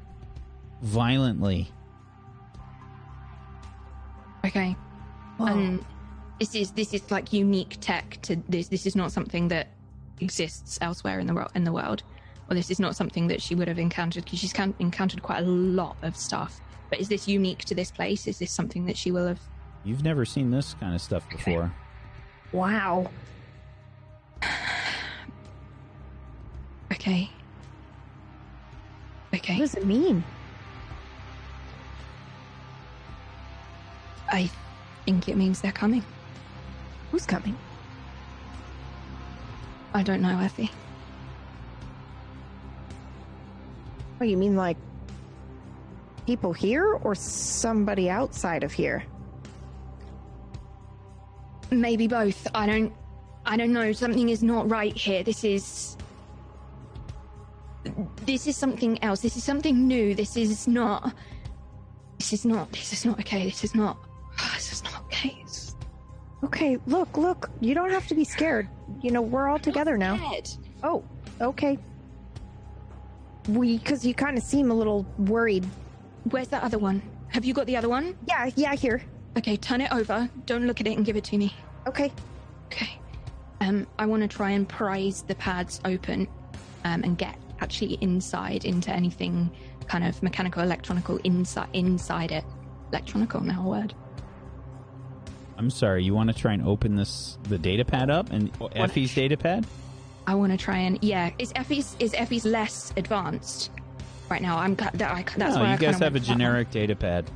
violently. 0.82 1.70
Okay. 4.44 4.76
And 5.38 5.84
this 6.40 6.55
is 6.55 6.72
this 6.72 6.94
is 6.94 7.10
like 7.10 7.32
unique 7.32 7.78
tech 7.80 8.18
to 8.22 8.36
this. 8.48 8.68
This 8.68 8.86
is 8.86 8.96
not 8.96 9.12
something 9.12 9.48
that 9.48 9.68
exists 10.20 10.78
elsewhere 10.80 11.20
in 11.20 11.26
the 11.26 11.34
world. 11.34 11.50
In 11.55 11.64
the 11.64 11.72
world, 11.72 12.02
or 12.48 12.55
this 12.55 12.70
is 12.70 12.80
not 12.80 12.96
something 12.96 13.28
that 13.28 13.40
she 13.42 13.55
would 13.55 13.68
have 13.68 13.78
encountered 13.78 14.24
because 14.24 14.38
she's 14.38 14.52
can- 14.52 14.74
encountered 14.78 15.22
quite 15.22 15.42
a 15.42 15.46
lot 15.46 15.96
of 16.02 16.16
stuff. 16.16 16.60
But 16.90 17.00
is 17.00 17.09
this 17.09 17.28
unique 17.28 17.64
to 17.66 17.74
this 17.74 17.90
place? 17.90 18.26
Is 18.26 18.38
this 18.38 18.50
something 18.50 18.86
that 18.86 18.96
she 18.96 19.10
will 19.10 19.26
have? 19.26 19.40
You've 19.84 20.02
never 20.02 20.24
seen 20.24 20.50
this 20.50 20.74
kind 20.80 20.94
of 20.94 21.00
stuff 21.00 21.28
before. 21.30 21.72
Wow. 22.52 23.10
Okay. 26.90 27.30
Okay. 29.34 29.52
What 29.52 29.60
does 29.60 29.74
it 29.74 29.86
mean? 29.86 30.24
I 34.30 34.50
think 35.05 35.28
it 35.28 35.36
means 35.36 35.60
they're 35.60 35.72
coming. 35.72 36.05
Who's 37.10 37.26
coming? 37.26 37.56
I 39.94 40.02
don't 40.02 40.20
know, 40.20 40.38
Effie. 40.38 40.70
Oh, 44.20 44.24
you 44.24 44.36
mean 44.36 44.56
like 44.56 44.76
people 46.26 46.52
here 46.52 46.94
or 46.94 47.14
somebody 47.14 48.10
outside 48.10 48.64
of 48.64 48.72
here? 48.72 49.05
Maybe 51.70 52.06
both. 52.06 52.46
I 52.55 52.66
don't. 52.66 52.92
I 53.46 53.56
don't 53.56 53.72
know. 53.72 53.92
Something 53.92 54.28
is 54.28 54.42
not 54.42 54.68
right 54.70 54.96
here. 54.96 55.22
This 55.22 55.44
is. 55.44 55.96
This 58.26 58.46
is 58.46 58.56
something 58.56 59.02
else. 59.02 59.20
This 59.20 59.36
is 59.36 59.44
something 59.44 59.86
new. 59.86 60.14
This 60.14 60.36
is 60.36 60.68
not. 60.68 61.14
This 62.18 62.32
is 62.32 62.44
not. 62.44 62.72
This 62.72 62.92
is 62.92 63.05
not 63.05 63.20
okay. 63.20 63.44
This 63.44 63.64
is 63.64 63.74
not. 63.74 63.96
This 64.55 64.73
is 64.73 64.85
not 64.85 65.02
okay. 65.05 65.39
It's 65.43 65.77
Okay, 66.44 66.78
look, 66.86 67.16
look. 67.16 67.51
You 67.60 67.74
don't 67.74 67.90
have 67.90 68.06
to 68.09 68.15
be 68.15 68.24
scared. 68.24 68.69
You 69.02 69.10
know, 69.10 69.23
we're 69.23 69.48
all 69.48 69.59
together 69.59 69.97
now. 69.98 70.19
Oh, 70.82 71.02
okay. 71.40 71.78
We, 73.48 73.78
because 73.78 74.05
you 74.05 74.15
kind 74.15 74.36
of 74.36 74.44
seem 74.44 74.70
a 74.70 74.74
little 74.74 75.05
worried. 75.19 75.66
Where's 76.31 76.48
that 76.48 76.62
other 76.62 76.78
one? 76.78 77.02
Have 77.28 77.44
you 77.44 77.55
got 77.55 77.66
the 77.66 77.77
other 77.77 77.89
one? 77.89 78.16
Yeah, 78.27 78.51
yeah, 78.56 78.74
here. 78.74 79.02
Okay, 79.36 79.56
turn 79.56 79.81
it 79.81 79.93
over. 79.93 80.28
Don't 80.47 80.66
look 80.66 80.81
at 80.81 80.86
it 80.86 80.97
and 80.97 81.05
give 81.05 81.16
it 81.16 81.24
to 81.24 81.39
me. 81.39 81.55
Okay. 81.86 82.12
Okay. 82.66 83.01
Um, 83.60 83.86
I 83.98 84.06
want 84.06 84.23
to 84.23 84.28
try 84.28 84.51
and 84.51 84.69
prise 84.69 85.23
the 85.23 85.35
pads 85.35 85.81
open, 85.85 86.28
um, 86.85 87.02
and 87.02 87.19
get 87.19 87.36
actually 87.60 87.98
inside 88.01 88.65
into 88.65 88.90
anything 88.90 89.51
kind 89.89 90.05
of 90.05 90.23
mechanical, 90.23 90.62
electronical 90.62 91.16
inside 91.19 91.69
inside 91.73 92.31
it. 92.31 92.44
Electronical 92.90 93.40
now 93.40 93.62
a 93.62 93.69
word. 93.69 93.94
I'm 95.59 95.70
sorry, 95.70 96.05
you 96.05 96.14
want 96.14 96.30
to 96.30 96.36
try 96.40 96.52
and 96.52 96.62
open 96.66 96.94
this 96.97 97.36
the 97.44 97.59
data 97.59 97.85
pad 97.85 98.10
up 98.10 98.30
and 98.30 98.52
Effie's 98.76 99.14
data 99.14 99.36
pad? 99.36 99.66
I 100.26 100.35
want 100.35 100.52
to 100.52 100.59
try 100.59 100.78
and 100.78 100.98
yeah. 101.02 101.30
Is 101.39 101.52
Effie's 101.55 101.97
is 101.98 102.14
Effie's 102.14 102.44
less 102.44 102.93
advanced 102.97 103.70
right 104.30 104.40
now? 104.40 104.56
I'm 104.59 104.76
ca- 104.76 104.90
that 104.94 105.10
I, 105.10 105.22
that's 105.36 105.56
no, 105.56 105.62
why 105.62 105.68
you 105.68 105.74
I 105.74 105.76
guys 105.76 105.98
have 105.98 106.12
a 106.12 106.14
went 106.14 106.14
for 106.14 106.20
that 106.20 106.28
one. 106.30 106.39
generic 106.39 106.70
data 106.70 106.94
pad. 106.94 107.30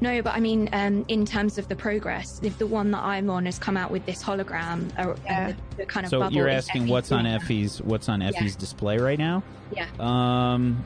No, 0.00 0.22
but 0.22 0.34
I 0.34 0.40
mean, 0.40 0.68
um, 0.72 1.04
in 1.08 1.24
terms 1.26 1.58
of 1.58 1.66
the 1.68 1.74
progress, 1.74 2.38
if 2.44 2.56
the 2.58 2.66
one 2.68 2.92
that 2.92 3.02
I'm 3.02 3.28
on 3.30 3.46
has 3.46 3.58
come 3.58 3.76
out 3.76 3.90
with 3.90 4.06
this 4.06 4.22
hologram, 4.22 4.96
or 4.98 5.16
Yeah. 5.24 5.52
the, 5.52 5.56
the 5.78 5.86
kind 5.86 6.06
of 6.06 6.10
So 6.10 6.20
bubble 6.20 6.36
you're 6.36 6.48
asking 6.48 6.82
Effie's 6.82 6.90
what's 6.90 7.12
on 7.12 7.24
now. 7.24 7.36
Effie's 7.38 7.82
what's 7.82 8.08
on 8.08 8.20
Effie's 8.20 8.54
display 8.56 8.98
right 8.98 9.18
now? 9.18 9.42
Yeah. 9.74 9.86
Um 9.98 10.84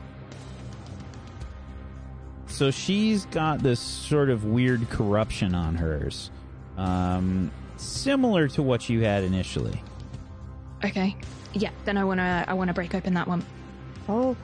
so 2.47 2.69
she's 2.71 3.25
got 3.25 3.59
this 3.63 3.79
sort 3.79 4.29
of 4.29 4.45
weird 4.45 4.87
corruption 4.89 5.55
on 5.55 5.75
hers. 5.75 6.29
Um 6.77 7.51
similar 7.77 8.47
to 8.49 8.61
what 8.63 8.89
you 8.89 9.01
had 9.01 9.23
initially. 9.23 9.81
Okay. 10.83 11.15
Yeah. 11.53 11.69
Then 11.85 11.97
I 11.97 12.03
wanna 12.03 12.45
I 12.47 12.53
wanna 12.53 12.73
break 12.73 12.95
open 12.95 13.13
that 13.15 13.27
one. 13.27 13.43
Oh, 14.09 14.35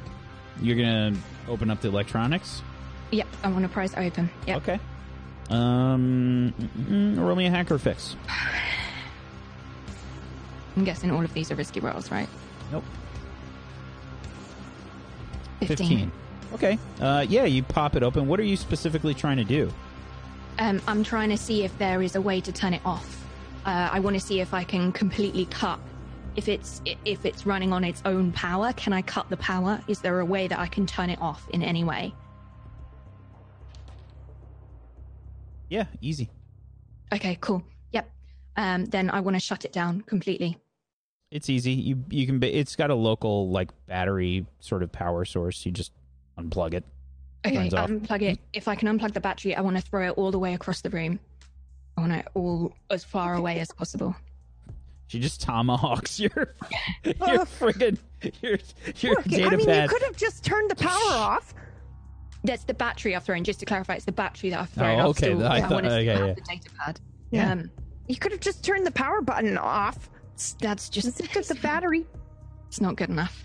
You're 0.62 0.78
going 0.78 1.14
to 1.16 1.20
open 1.52 1.70
up 1.70 1.82
the 1.82 1.90
electronics? 1.90 2.62
Yep. 3.12 3.28
I 3.44 3.50
wanna 3.50 3.68
prise 3.70 3.94
it 3.94 4.00
open. 4.00 4.30
Yep. 4.48 4.58
Okay. 4.58 4.80
Um 5.50 6.54
mm, 6.90 7.18
roll 7.20 7.36
me 7.36 7.48
a 7.48 7.50
hack 7.50 7.72
or 7.72 7.78
fix. 7.80 8.16
I'm 10.78 10.84
guessing 10.86 11.12
all 11.12 11.24
of 11.24 11.34
these 11.34 11.52
are 11.52 11.56
risky 11.56 11.80
rolls, 11.80 12.12
right? 12.12 12.30
Nope. 12.72 12.84
15. 15.62 15.78
15. 15.78 16.12
Okay. 16.54 16.80
Uh 17.02 17.26
yeah, 17.28 17.46
you 17.46 17.64
pop 17.64 17.96
it 17.96 18.04
open. 18.04 18.28
What 18.28 18.40
are 18.40 18.44
you 18.44 18.56
specifically 18.58 19.14
trying 19.14 19.38
to 19.38 19.44
do? 19.44 19.72
Um, 20.60 20.82
I'm 20.88 21.04
trying 21.04 21.30
to 21.30 21.38
see 21.38 21.64
if 21.64 21.76
there 21.78 22.02
is 22.02 22.16
a 22.16 22.22
way 22.22 22.42
to 22.42 22.52
turn 22.52 22.74
it 22.74 22.82
off. 22.86 23.26
Uh, 23.66 23.90
I 23.92 24.00
want 24.02 24.16
to 24.16 24.20
see 24.20 24.42
if 24.42 24.54
I 24.54 24.66
can 24.66 24.92
completely 24.92 25.46
cut. 25.46 25.80
If 26.36 26.48
it's 26.48 26.82
if 27.06 27.26
it's 27.26 27.46
running 27.46 27.74
on 27.74 27.84
its 27.84 28.02
own 28.06 28.32
power, 28.34 28.74
can 28.74 28.94
I 28.94 29.02
cut 29.02 29.30
the 29.30 29.38
power? 29.38 29.82
Is 29.88 30.00
there 30.02 30.20
a 30.20 30.26
way 30.26 30.48
that 30.48 30.60
I 30.60 30.68
can 30.68 30.86
turn 30.86 31.10
it 31.10 31.20
off 31.22 31.48
in 31.50 31.64
any 31.64 31.84
way? 31.84 32.14
Yeah, 35.70 35.86
easy. 36.02 36.30
Okay, 37.14 37.38
cool. 37.42 37.64
Yep. 37.92 38.10
Um, 38.58 38.86
then 38.86 39.10
I 39.10 39.22
want 39.22 39.36
to 39.36 39.40
shut 39.40 39.66
it 39.66 39.72
down 39.72 40.02
completely. 40.02 40.58
It's 41.32 41.50
easy. 41.50 41.72
You 41.72 42.04
you 42.10 42.26
can. 42.26 42.40
Be, 42.40 42.50
it's 42.50 42.76
got 42.76 42.90
a 42.90 42.96
local 42.96 43.50
like 43.50 43.70
battery 43.88 44.46
sort 44.60 44.84
of 44.84 44.92
power 44.92 45.26
source. 45.26 45.66
You 45.66 45.72
just 45.72 45.94
unplug 46.38 46.74
it. 46.74 46.84
Okay, 47.46 47.70
off. 47.70 47.90
unplug 47.90 48.22
it. 48.22 48.40
If 48.54 48.68
I 48.68 48.76
can 48.76 48.88
unplug 49.00 49.14
the 49.14 49.22
battery, 49.22 49.56
I 49.56 49.62
want 49.62 49.78
to 49.78 49.82
throw 49.82 50.08
it 50.10 50.12
all 50.18 50.32
the 50.32 50.40
way 50.40 50.54
across 50.54 50.82
the 50.82 50.90
room. 50.90 51.20
I 51.98 52.02
want 52.02 52.14
it 52.14 52.28
all 52.34 52.74
as 52.90 53.04
far 53.04 53.36
away 53.36 53.60
as 53.60 53.72
possible. 53.72 54.16
She 55.08 55.20
just 55.20 55.42
tomahawks 55.42 56.20
your 56.20 56.56
your 57.04 57.46
friggin' 57.46 57.98
your 58.42 58.60
your 58.98 59.16
Look, 59.16 59.24
data 59.26 59.48
I 59.48 59.56
mean, 59.56 59.66
pad. 59.66 59.84
you 59.84 59.90
could 59.90 60.04
have 60.04 60.16
just 60.18 60.44
turned 60.44 60.70
the 60.70 60.76
power 60.76 60.92
off. 61.12 61.54
That's 62.44 62.64
the 62.64 62.74
battery 62.74 63.16
I've 63.16 63.24
thrown. 63.24 63.44
Just 63.44 63.60
to 63.62 63.66
clarify, 63.66 63.96
it's 63.96 64.06
the 64.06 64.12
battery 64.12 64.50
that 64.52 64.60
I've 64.60 64.70
thrown. 64.70 64.98
Oh, 64.98 65.00
I've 65.00 65.06
okay, 65.08 65.28
Still, 65.34 65.46
I 65.48 65.58
I 65.58 65.62
thought- 65.62 65.72
want 65.72 65.86
to 65.86 65.92
okay, 65.94 66.06
have 66.06 66.28
yeah. 66.28 66.34
the 66.34 66.42
data 66.42 66.70
pad. 66.78 67.00
Yeah. 67.32 67.52
Um, 67.52 67.72
You 68.08 68.16
could 68.18 68.32
have 68.32 68.42
just 68.42 68.64
turned 68.64 68.86
the 68.86 68.92
power 68.92 69.22
button 69.22 69.58
off. 69.58 70.10
that's 70.62 70.90
just 70.90 71.18
Just 71.18 71.32
took 71.34 71.46
the 71.46 71.56
battery. 71.56 72.06
It's 72.68 72.80
not 72.82 72.96
good 72.96 73.10
enough. 73.10 73.44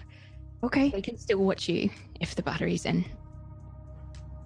Okay. 0.62 0.90
They 0.90 1.02
can 1.02 1.16
still 1.18 1.38
watch 1.38 1.68
you 1.68 1.90
if 2.20 2.34
the 2.34 2.42
battery's 2.42 2.84
in. 2.86 3.04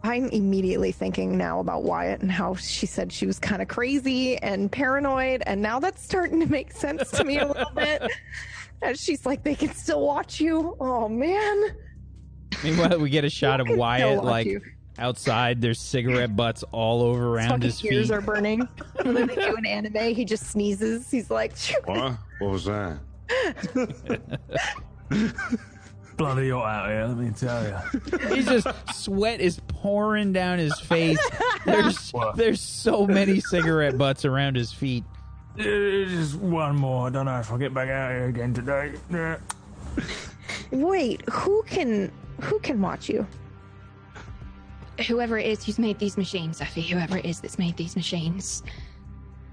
I'm 0.04 0.26
immediately 0.28 0.92
thinking 0.92 1.36
now 1.36 1.60
about 1.60 1.82
Wyatt 1.82 2.20
and 2.20 2.30
how 2.30 2.54
she 2.54 2.86
said 2.86 3.12
she 3.12 3.26
was 3.26 3.38
kind 3.38 3.60
of 3.60 3.68
crazy 3.68 4.36
and 4.38 4.70
paranoid, 4.70 5.42
and 5.46 5.60
now 5.60 5.80
that's 5.80 6.02
starting 6.02 6.40
to 6.40 6.46
make 6.46 6.72
sense 6.72 7.10
to 7.12 7.24
me 7.24 7.38
a 7.38 7.46
little 7.48 7.70
bit. 7.74 8.02
And 8.80 8.96
she's 8.96 9.26
like, 9.26 9.42
they 9.42 9.56
can 9.56 9.72
still 9.74 10.02
watch 10.06 10.40
you. 10.40 10.76
Oh 10.78 11.08
man. 11.08 11.74
Meanwhile, 12.62 13.00
we 13.00 13.10
get 13.10 13.24
a 13.24 13.28
shot 13.28 13.58
of 13.60 13.66
They 13.66 13.70
can 13.74 13.76
still 13.76 13.80
Wyatt 13.80 14.24
like 14.24 14.46
you. 14.46 14.60
outside. 15.00 15.60
There's 15.60 15.80
cigarette 15.80 16.36
butts 16.36 16.62
all 16.70 17.02
over 17.02 17.26
around 17.34 17.64
His 17.64 17.80
his 17.80 17.90
ears 17.92 18.06
feet. 18.06 18.14
are 18.14 18.20
burning. 18.20 18.68
and 19.04 19.16
then 19.16 19.26
they 19.26 19.34
do 19.34 19.56
an 19.56 19.66
anime. 19.66 20.14
He 20.14 20.24
just 20.24 20.44
sneezes. 20.46 21.10
He's 21.10 21.28
like, 21.28 21.54
What? 21.86 22.18
What 22.38 22.50
was 22.52 22.66
that? 22.66 22.98
Bloody 26.18 26.50
hot 26.50 26.66
out 26.66 26.90
here, 26.90 27.06
let 27.06 27.16
me 27.16 27.30
tell 27.30 27.64
you. 27.64 28.28
He's 28.34 28.44
just 28.44 28.66
sweat 28.92 29.40
is 29.40 29.60
pouring 29.68 30.32
down 30.32 30.58
his 30.58 30.78
face. 30.80 31.18
There's 31.64 32.12
there's 32.34 32.60
so 32.60 33.06
many 33.06 33.40
cigarette 33.40 33.96
butts 33.96 34.24
around 34.24 34.56
his 34.56 34.72
feet. 34.72 35.04
Uh, 35.58 35.62
just 35.62 36.34
one 36.36 36.74
more. 36.74 37.06
I 37.06 37.10
don't 37.10 37.26
know 37.26 37.38
if 37.38 37.52
I'll 37.52 37.58
get 37.58 37.72
back 37.72 37.88
out 37.88 38.10
here 38.10 38.26
again 38.26 38.52
today. 38.52 38.94
Yeah. 39.10 39.38
wait, 40.72 41.22
who 41.30 41.62
can 41.64 42.10
who 42.40 42.58
can 42.60 42.80
watch 42.80 43.08
you? 43.08 43.26
Whoever 45.06 45.38
it 45.38 45.46
is 45.46 45.64
who's 45.64 45.78
made 45.78 45.98
these 45.98 46.16
machines, 46.16 46.60
Effie, 46.60 46.82
whoever 46.82 47.18
it 47.18 47.26
is 47.26 47.40
that's 47.40 47.58
made 47.58 47.76
these 47.76 47.94
machines. 47.94 48.64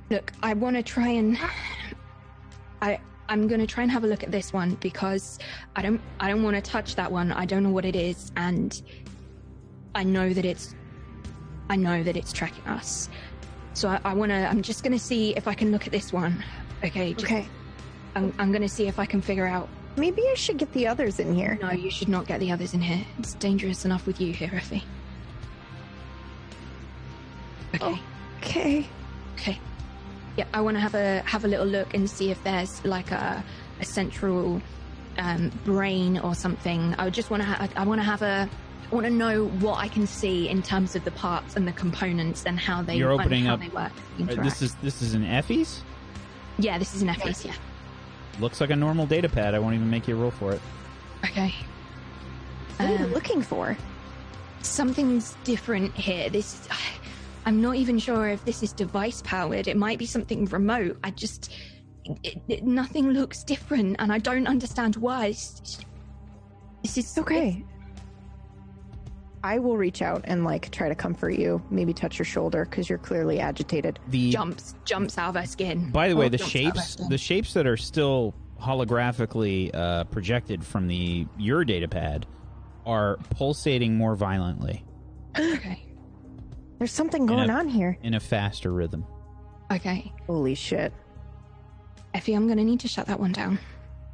Look, 0.10 0.32
I 0.42 0.54
want 0.54 0.78
to 0.78 0.84
try 0.84 1.10
and 1.10 1.38
I 2.82 3.00
I'm 3.28 3.48
going 3.48 3.60
to 3.60 3.68
try 3.68 3.84
and 3.84 3.92
have 3.92 4.04
a 4.04 4.08
look 4.08 4.24
at 4.24 4.32
this 4.32 4.54
one 4.54 4.76
because 4.76 5.40
I 5.76 5.82
don't 5.82 6.02
I 6.20 6.30
don't 6.30 6.44
want 6.44 6.56
to 6.56 6.62
touch 6.62 6.96
that 6.96 7.12
one. 7.12 7.32
I 7.32 7.46
don't 7.46 7.64
know 7.64 7.72
what 7.72 7.86
it 7.86 7.96
is 7.96 8.32
and 8.36 8.82
I 9.94 10.04
know 10.04 10.34
that 10.34 10.46
it's 10.46 10.76
I 11.70 11.76
know 11.76 12.04
that 12.04 12.16
it's 12.16 12.32
tracking 12.32 12.66
us. 12.66 13.10
So 13.74 13.90
I, 13.90 14.00
I 14.06 14.14
want 14.14 14.32
to 14.32 14.48
I'm 14.48 14.62
just 14.62 14.84
going 14.84 14.94
to 14.94 15.00
see 15.00 15.36
if 15.36 15.48
I 15.48 15.54
can 15.54 15.72
look 15.72 15.86
at 15.86 15.92
this 15.92 16.14
one. 16.14 16.44
Okay, 16.84 17.14
just, 17.14 17.26
Okay. 17.26 17.48
I'm 18.16 18.34
I'm 18.38 18.52
going 18.52 18.62
to 18.62 18.70
see 18.70 18.88
if 18.88 19.00
I 19.00 19.06
can 19.06 19.22
figure 19.22 19.48
out 19.48 19.68
Maybe 19.98 20.24
I 20.30 20.34
should 20.34 20.58
get 20.58 20.72
the 20.74 20.88
others 20.88 21.20
in 21.20 21.34
here. 21.34 21.58
No, 21.62 21.72
you 21.72 21.90
should 21.90 22.10
not 22.10 22.28
get 22.28 22.40
the 22.42 22.52
others 22.52 22.74
in 22.74 22.82
here. 22.82 23.06
It's 23.18 23.34
dangerous 23.36 23.86
enough 23.86 24.06
with 24.06 24.20
you 24.20 24.34
here, 24.34 24.52
Effie. 24.54 24.84
Okay. 27.74 28.00
Okay. 28.42 28.88
Okay. 29.36 29.60
Yeah, 30.38 30.46
I 30.54 30.62
want 30.62 30.76
to 30.76 30.82
have 30.82 30.96
a 30.96 31.20
have 31.26 31.46
a 31.46 31.48
little 31.48 31.66
look 31.66 31.94
and 31.94 32.10
see 32.10 32.30
if 32.32 32.44
there's 32.44 32.84
like 32.86 33.12
a 33.12 33.44
a 33.80 33.86
central 33.86 34.62
um, 35.18 35.50
brain 35.64 36.18
or 36.20 36.36
something. 36.36 36.94
I 36.98 37.10
just 37.10 37.30
want 37.30 37.42
to. 37.44 37.48
Ha- 37.48 37.68
I 37.76 37.86
want 37.86 38.00
to 38.02 38.06
have 38.06 38.22
a. 38.22 38.50
I 38.92 38.94
want 38.96 39.06
to 39.08 39.12
know 39.14 39.48
what 39.48 39.80
I 39.80 39.88
can 39.88 40.06
see 40.06 40.48
in 40.50 40.62
terms 40.62 40.96
of 40.96 41.04
the 41.06 41.12
parts 41.12 41.56
and 41.56 41.68
the 41.68 41.72
components 41.72 42.46
and 42.46 42.60
how 42.60 42.82
they 42.84 42.98
You're 42.98 43.12
opening 43.14 43.46
how 43.46 43.56
up- 43.56 43.60
they 43.62 43.70
work. 43.70 43.92
This 44.20 44.62
is 44.62 44.76
this 44.76 45.02
is 45.02 45.14
an 45.16 45.24
Effie's. 45.24 45.82
yeah, 46.60 46.78
this 46.78 46.94
is 46.94 47.02
an 47.02 47.10
Effie's. 47.10 47.44
Yeah. 47.46 47.54
Looks 48.40 48.60
like 48.60 48.70
a 48.70 48.76
normal 48.76 49.06
data 49.08 49.30
pad. 49.30 49.56
I 49.56 49.60
won't 49.60 49.76
even 49.76 49.90
make 49.90 50.08
you 50.08 50.16
roll 50.18 50.32
for 50.32 50.52
it. 50.52 50.62
Okay. 51.24 51.54
What 52.78 52.90
are 52.90 52.94
you 52.94 53.06
Um, 53.06 53.14
looking 53.14 53.42
for? 53.42 53.78
something's 54.62 55.36
different 55.44 55.94
here. 55.96 56.28
This 56.30 56.54
is, 56.56 56.68
I'm 57.46 57.62
not 57.62 57.76
even 57.76 58.00
sure 58.00 58.28
if 58.28 58.44
this 58.44 58.64
is 58.64 58.74
device 58.74 59.22
powered. 59.24 59.68
It 59.68 59.78
might 59.78 60.00
be 60.00 60.06
something 60.06 60.46
remote. 60.46 60.98
I 61.04 61.12
just 61.12 61.54
it, 62.24 62.42
it, 62.48 62.64
nothing 62.64 63.12
looks 63.12 63.44
different, 63.44 63.96
and 64.00 64.12
I 64.12 64.18
don't 64.20 64.48
understand 64.48 64.96
why. 64.96 65.28
It's- 65.28 65.80
This 66.84 66.98
is 66.98 67.06
It's 67.10 67.18
okay. 67.20 67.64
I 69.44 69.60
will 69.60 69.78
reach 69.78 70.02
out 70.02 70.22
and 70.24 70.44
like 70.44 70.72
try 70.72 70.90
to 70.90 70.96
comfort 70.96 71.36
you, 71.38 71.62
maybe 71.70 71.94
touch 71.94 72.18
your 72.18 72.26
shoulder 72.26 72.66
because 72.66 72.90
you're 72.90 72.98
clearly 72.98 73.40
agitated. 73.40 74.00
The 74.08 74.32
jumps 74.32 74.74
jumps 74.86 75.20
out 75.20 75.30
of 75.30 75.42
her 75.42 75.46
skin. 75.48 75.92
by 75.92 76.10
the 76.10 76.16
way, 76.16 76.26
Oh, 76.26 76.30
the 76.30 76.38
jumps 76.38 76.56
out 76.56 76.62
of 76.66 76.76
her 76.78 76.82
shapes 76.82 76.96
the 77.10 77.18
shapes 77.20 77.54
that 77.54 77.68
are 77.68 77.78
still 77.78 78.34
holographically 78.60 79.70
uh, 79.76 80.06
projected 80.06 80.64
from 80.66 80.88
the 80.88 81.28
your 81.38 81.64
data 81.64 81.88
pad 81.88 82.26
are 82.88 83.18
pulsating 83.32 83.96
more 83.98 84.16
violently 84.16 84.84
Okay. 85.38 85.85
There's 86.78 86.92
something 86.92 87.26
going 87.26 87.50
a- 87.50 87.54
on 87.54 87.68
here. 87.68 87.98
in 88.04 88.14
a 88.16 88.20
faster 88.20 88.72
rhythm. 88.72 89.06
Okay. 89.72 90.12
Holy 90.28 90.56
shit. 90.56 90.94
Effie, 92.14 92.34
I'm 92.34 92.48
gonna 92.48 92.64
need 92.64 92.80
to 92.82 92.88
shut 92.88 93.08
that 93.08 93.20
one 93.20 93.32
down. 93.32 93.58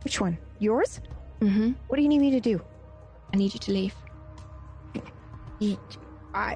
Which 0.03 0.19
one? 0.21 0.37
Yours? 0.59 1.01
Mm-hmm. 1.41 1.71
What 1.87 1.97
do 1.97 2.01
you 2.03 2.07
need 2.09 2.19
me 2.21 2.31
to 2.31 2.39
do? 2.39 2.61
I 3.33 3.37
need 3.37 3.53
you 3.53 3.59
to 3.59 3.71
leave. 3.71 3.95
I 6.33 6.55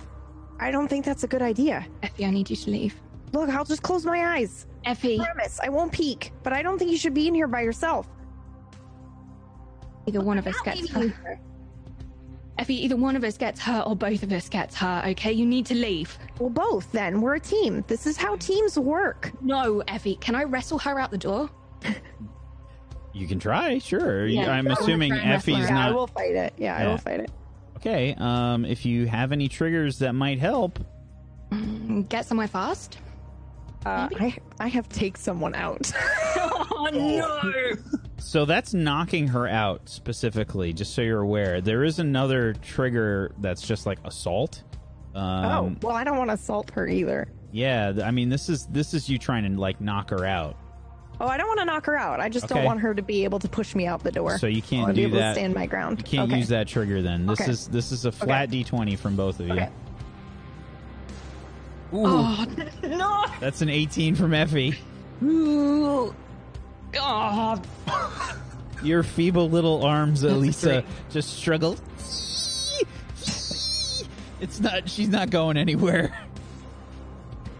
I 0.59 0.71
don't 0.71 0.87
think 0.87 1.05
that's 1.05 1.23
a 1.23 1.27
good 1.27 1.41
idea. 1.41 1.85
Effie, 2.01 2.25
I 2.25 2.31
need 2.31 2.49
you 2.49 2.55
to 2.55 2.69
leave. 2.71 2.95
Look, 3.33 3.49
I'll 3.49 3.65
just 3.65 3.81
close 3.83 4.05
my 4.05 4.35
eyes. 4.37 4.65
Effie, 4.85 5.17
Promise, 5.17 5.59
I 5.61 5.69
won't 5.69 5.91
peek. 5.91 6.31
But 6.43 6.53
I 6.53 6.61
don't 6.63 6.77
think 6.79 6.91
you 6.91 6.97
should 6.97 7.13
be 7.13 7.27
in 7.27 7.33
here 7.35 7.47
by 7.47 7.61
yourself. 7.61 8.07
either 10.07 10.21
one 10.21 10.37
of 10.37 10.47
us 10.47 10.55
gets 10.61 10.81
you 10.81 10.87
hurt. 10.87 11.39
Here. 12.57 12.61
Effie, 12.61 12.83
either 12.85 12.95
one 12.95 13.15
of 13.15 13.23
us 13.23 13.37
gets 13.37 13.59
hurt 13.59 13.83
or 13.87 13.95
both 13.95 14.23
of 14.23 14.31
us 14.31 14.49
gets 14.49 14.75
hurt. 14.75 15.05
Okay, 15.09 15.31
you 15.31 15.45
need 15.45 15.65
to 15.67 15.75
leave. 15.75 16.17
Well, 16.39 16.49
both 16.49 16.91
then. 16.91 17.21
We're 17.21 17.35
a 17.35 17.39
team. 17.39 17.83
This 17.87 18.05
is 18.07 18.17
how 18.17 18.35
teams 18.37 18.77
work. 18.77 19.31
No, 19.41 19.81
Effie, 19.87 20.15
can 20.17 20.35
I 20.35 20.43
wrestle 20.43 20.79
her 20.79 20.99
out 20.99 21.11
the 21.11 21.17
door? 21.17 21.49
You 23.13 23.27
can 23.29 23.39
try, 23.39 23.77
sure. 23.77 24.25
Yeah, 24.27 24.51
I'm 24.51 24.67
assuming 24.67 25.11
try 25.11 25.19
and 25.19 25.29
wrestle 25.31 25.55
Effie's 25.55 25.69
not. 25.69 25.77
Yeah, 25.85 25.87
I 25.87 25.91
will 25.93 26.07
fight 26.07 26.35
it. 26.35 26.53
Yeah, 26.57 26.75
I 26.75 26.85
will 26.87 26.97
fight 26.97 27.21
it. 27.21 27.31
okay. 27.77 28.13
Um, 28.17 28.65
if 28.65 28.85
you 28.85 29.05
have 29.07 29.31
any 29.31 29.47
triggers 29.47 29.99
that 29.99 30.11
might 30.11 30.37
help, 30.37 30.79
Mm, 31.49 32.09
Get 32.09 32.25
somewhere 32.25 32.49
fast? 32.49 32.97
Uh, 33.85 34.09
I 34.19 34.37
I 34.59 34.67
have 34.67 34.89
take 34.89 35.17
someone 35.17 35.55
out. 35.55 35.91
Oh 36.77 36.89
no! 36.91 37.73
So 38.17 38.45
that's 38.45 38.73
knocking 38.73 39.27
her 39.27 39.47
out 39.47 39.87
specifically, 39.89 40.73
just 40.73 40.93
so 40.93 41.01
you're 41.01 41.21
aware. 41.21 41.61
There 41.61 41.83
is 41.83 41.99
another 41.99 42.53
trigger 42.53 43.31
that's 43.39 43.65
just 43.67 43.85
like 43.85 43.99
assault. 44.05 44.63
oh, 45.15 45.19
Um, 45.19 45.77
well, 45.81 45.95
I 45.95 46.03
don't 46.03 46.17
want 46.17 46.29
to 46.29 46.33
assault 46.35 46.71
her 46.71 46.87
either. 46.87 47.27
yeah, 47.51 47.93
I 48.03 48.11
mean 48.11 48.29
this 48.29 48.49
is 48.49 48.65
this 48.67 48.93
is 48.93 49.09
you 49.09 49.17
trying 49.19 49.51
to 49.51 49.59
like 49.59 49.79
knock 49.81 50.09
her 50.11 50.25
out. 50.25 50.57
Oh, 51.19 51.27
I 51.27 51.37
don't 51.37 51.47
want 51.47 51.59
to 51.59 51.65
knock 51.65 51.85
her 51.85 51.97
out. 51.97 52.19
I 52.19 52.29
just 52.29 52.45
Okay. 52.45 52.55
don't 52.55 52.65
want 52.65 52.81
her 52.81 52.93
to 52.93 53.01
be 53.01 53.23
able 53.23 53.39
to 53.39 53.47
push 53.47 53.73
me 53.75 53.85
out 53.87 54.03
the 54.03 54.11
door. 54.11 54.37
So 54.37 54.47
you 54.47 54.61
can't 54.61 54.83
want 54.83 54.95
to 54.95 55.01
be 55.01 55.01
do 55.03 55.07
able 55.07 55.17
that. 55.19 55.33
to 55.33 55.39
stand 55.39 55.53
my 55.55 55.65
ground. 55.65 55.99
You 55.99 56.03
can't 56.03 56.29
okay. 56.29 56.39
use 56.39 56.49
that 56.49 56.67
trigger 56.67 57.01
then. 57.01 57.25
This 57.25 57.41
Okay. 57.41 57.51
is 57.51 57.67
this 57.67 57.91
is 57.91 58.05
a 58.05 58.11
flat 58.11 58.49
d20 58.49 58.97
from 58.99 59.15
both 59.15 59.39
of 59.39 59.47
you. 59.47 59.65
Okay. 61.93 61.97
Ooh, 61.97 62.05
Oh 62.07 62.45
no! 62.83 63.25
that's 63.39 63.61
an 63.61 63.69
18 63.69 64.15
from 64.15 64.33
Effie. 64.33 64.77
Ooh. 65.23 66.13
Oh, 66.97 67.61
Your 68.83 69.03
feeble 69.03 69.49
little 69.49 69.83
arms, 69.83 70.23
Elisa, 70.23 70.83
just 71.09 71.33
struggle. 71.37 71.77
It's 74.41 74.59
not. 74.59 74.89
She's 74.89 75.09
not 75.09 75.29
going 75.29 75.57
anywhere. 75.57 76.15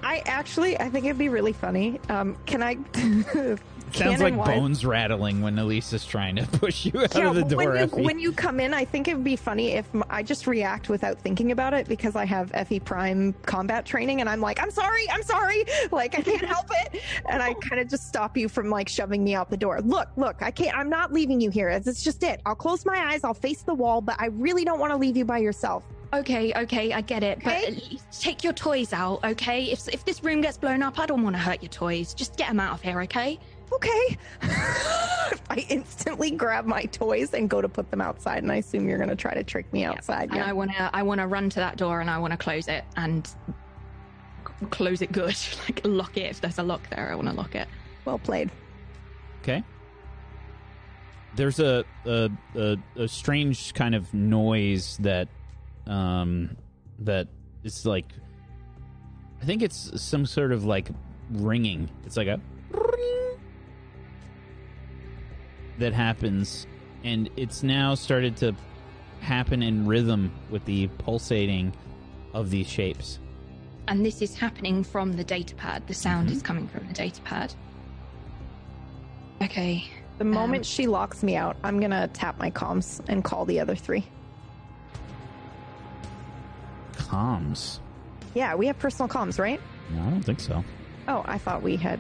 I 0.03 0.21
actually, 0.25 0.79
I 0.79 0.89
think 0.89 1.05
it'd 1.05 1.17
be 1.17 1.29
really 1.29 1.53
funny. 1.53 1.99
Um, 2.09 2.37
can 2.45 2.61
I? 2.61 2.77
Sounds 3.95 4.21
like 4.21 4.33
canon-wise- 4.33 4.59
bones 4.59 4.85
rattling 4.85 5.41
when 5.41 5.57
Elisa's 5.57 6.05
trying 6.05 6.35
to 6.37 6.45
push 6.59 6.85
you 6.85 7.01
out 7.01 7.15
Yeah, 7.15 7.29
of 7.29 7.35
the 7.35 7.43
door. 7.43 7.57
when 7.73 7.89
you, 7.89 8.03
when 8.03 8.19
you 8.19 8.31
come 8.31 8.59
in, 8.59 8.73
I 8.73 8.85
think 8.85 9.07
it 9.07 9.15
would 9.15 9.23
be 9.23 9.35
funny 9.35 9.71
if 9.73 9.87
I 10.09 10.23
just 10.23 10.47
react 10.47 10.89
without 10.89 11.19
thinking 11.19 11.51
about 11.51 11.73
it 11.73 11.87
because 11.87 12.15
I 12.15 12.25
have 12.25 12.51
Effie 12.53 12.79
Prime 12.79 13.33
combat 13.45 13.85
training 13.85 14.21
and 14.21 14.29
I'm 14.29 14.41
like, 14.41 14.61
I'm 14.61 14.71
sorry, 14.71 15.09
I'm 15.11 15.23
sorry, 15.23 15.65
like 15.91 16.17
I 16.17 16.21
can't 16.21 16.45
help 16.45 16.67
it, 16.85 17.01
and 17.29 17.41
I 17.41 17.53
kind 17.55 17.79
of 17.81 17.89
just 17.89 18.07
stop 18.07 18.37
you 18.37 18.49
from 18.49 18.69
like 18.69 18.89
shoving 18.89 19.23
me 19.23 19.35
out 19.35 19.49
the 19.49 19.57
door. 19.57 19.81
Look, 19.81 20.09
look, 20.15 20.41
I 20.41 20.51
can't. 20.51 20.77
I'm 20.77 20.89
not 20.89 21.13
leaving 21.13 21.39
you 21.41 21.49
here. 21.49 21.69
It's 21.69 22.03
just 22.03 22.23
it. 22.23 22.41
I'll 22.45 22.55
close 22.55 22.85
my 22.85 22.97
eyes. 23.13 23.23
I'll 23.23 23.33
face 23.33 23.61
the 23.61 23.73
wall, 23.73 24.01
but 24.01 24.15
I 24.19 24.27
really 24.27 24.65
don't 24.65 24.79
want 24.79 24.91
to 24.91 24.97
leave 24.97 25.15
you 25.17 25.25
by 25.25 25.37
yourself. 25.39 25.83
okay, 26.13 26.53
okay, 26.55 26.93
I 26.93 27.01
get 27.01 27.23
it. 27.23 27.39
But 27.43 27.53
Okay. 27.57 27.65
at 27.67 27.73
least 27.91 28.21
take 28.21 28.43
your 28.43 28.53
toys 28.53 28.93
out, 28.93 29.23
okay? 29.25 29.65
If 29.65 29.87
if 29.89 30.05
this 30.05 30.23
room 30.23 30.41
gets 30.41 30.57
blown 30.57 30.81
up, 30.83 30.97
I 30.99 31.05
don't 31.05 31.23
want 31.23 31.35
to 31.35 31.41
hurt 31.41 31.61
your 31.61 31.69
toys. 31.69 32.13
Just 32.13 32.37
get 32.37 32.47
them 32.47 32.59
out 32.59 32.73
of 32.73 32.81
here, 32.81 33.01
okay? 33.01 33.37
Okay. 33.75 34.17
I 35.49 35.65
instantly 35.69 36.31
grab 36.31 36.65
my 36.65 36.83
toys 36.85 37.33
and 37.33 37.49
go 37.49 37.61
to 37.61 37.69
put 37.69 37.91
them 37.91 38.01
outside, 38.01 38.43
and 38.43 38.51
I 38.51 38.57
assume 38.57 38.87
you're 38.87 38.97
going 38.97 39.09
to 39.09 39.15
try 39.15 39.33
to 39.33 39.43
trick 39.43 39.71
me 39.73 39.83
outside. 39.83 40.31
And 40.31 40.41
I 40.41 40.53
want 40.53 40.71
to 40.71 40.89
I 40.93 41.03
want 41.03 41.19
to 41.21 41.27
run 41.27 41.49
to 41.51 41.59
that 41.59 41.77
door 41.77 42.01
and 42.01 42.09
I 42.09 42.17
want 42.17 42.31
to 42.31 42.37
close 42.37 42.67
it 42.67 42.83
and 42.95 43.27
c- 43.27 43.35
close 44.69 45.01
it 45.01 45.11
good. 45.11 45.35
like 45.63 45.81
lock 45.83 46.17
it 46.17 46.31
if 46.31 46.41
there's 46.41 46.57
a 46.57 46.63
lock 46.63 46.89
there. 46.89 47.09
I 47.11 47.15
want 47.15 47.27
to 47.27 47.33
lock 47.33 47.55
it. 47.55 47.67
Well 48.05 48.19
played. 48.19 48.49
Okay. 49.41 49.63
There's 51.35 51.59
a 51.59 51.83
a, 52.05 52.29
a 52.55 52.77
a 52.95 53.07
strange 53.07 53.73
kind 53.73 53.93
of 53.93 54.13
noise 54.13 54.97
that 55.01 55.27
um 55.85 56.55
that 56.99 57.27
is 57.63 57.85
like 57.85 58.05
I 59.41 59.45
think 59.45 59.61
it's 59.61 60.01
some 60.01 60.25
sort 60.25 60.51
of 60.53 60.63
like 60.65 60.89
ringing. 61.29 61.89
It's 62.05 62.17
like 62.17 62.27
a 62.27 62.39
that 65.79 65.93
happens 65.93 66.67
and 67.03 67.29
it's 67.37 67.61
now 67.63 67.93
started 67.95 68.35
to 68.37 68.55
happen 69.21 69.61
in 69.61 69.85
rhythm 69.85 70.31
with 70.49 70.63
the 70.65 70.87
pulsating 70.99 71.73
of 72.33 72.49
these 72.49 72.67
shapes. 72.67 73.19
And 73.87 74.03
this 74.05 74.21
is 74.21 74.35
happening 74.35 74.83
from 74.83 75.13
the 75.13 75.23
data 75.23 75.53
pad. 75.55 75.85
The 75.87 75.93
sound 75.93 76.27
Mm-hmm. 76.27 76.37
is 76.37 76.41
coming 76.41 76.67
from 76.67 76.87
the 76.87 76.93
data 76.93 77.21
pad. 77.21 77.53
Okay. 79.41 79.83
The 80.17 80.23
moment 80.23 80.59
Um, 80.61 80.63
she 80.63 80.87
locks 80.87 81.21
me 81.23 81.35
out, 81.35 81.57
I'm 81.63 81.79
gonna 81.79 82.07
tap 82.07 82.39
my 82.39 82.49
comms 82.49 83.01
and 83.07 83.23
call 83.23 83.45
the 83.45 83.59
other 83.59 83.75
three. 83.75 84.05
Comms. 86.93 87.79
Yeah, 88.33 88.55
we 88.55 88.67
have 88.67 88.79
personal 88.79 89.07
comms, 89.07 89.39
right? 89.39 89.61
No, 89.91 90.01
I 90.01 90.09
don't 90.09 90.21
think 90.23 90.39
so. 90.39 90.63
Oh, 91.07 91.23
I 91.25 91.37
thought 91.37 91.61
we 91.61 91.75
had. 91.75 91.99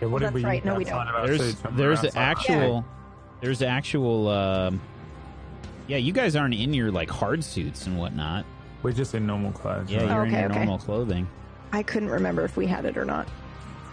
Yeah, 0.00 0.08
what 0.08 0.20
That's 0.22 0.32
did 0.34 0.42
we 0.42 0.44
right, 0.44 0.64
no, 0.64 0.74
we 0.74 0.84
don't. 0.84 1.08
of 1.08 1.26
there's 1.26 1.40
suits 1.40 1.64
when 1.64 1.74
we 1.74 1.80
were 1.82 1.86
there's 1.88 2.04
outside? 2.04 2.20
actual 2.20 2.84
there's 3.40 3.62
actual 3.62 4.28
um 4.28 4.80
yeah 5.86 5.96
you 5.96 6.12
guys 6.12 6.36
aren't 6.36 6.54
in 6.54 6.74
your 6.74 6.90
like 6.90 7.10
hard 7.10 7.42
suits 7.44 7.86
and 7.86 7.98
whatnot 7.98 8.44
We're 8.82 8.92
just 8.92 9.14
in 9.14 9.26
normal 9.26 9.52
clothes. 9.52 9.90
yeah 9.90 10.00
right? 10.04 10.10
you're 10.12 10.20
Okay, 10.26 10.34
in 10.34 10.40
your 10.40 10.50
okay. 10.50 10.58
normal 10.60 10.78
clothing 10.78 11.26
I 11.72 11.82
couldn't 11.82 12.10
remember 12.10 12.44
if 12.44 12.56
we 12.56 12.66
had 12.66 12.84
it 12.84 12.96
or 12.96 13.04
not. 13.04 13.26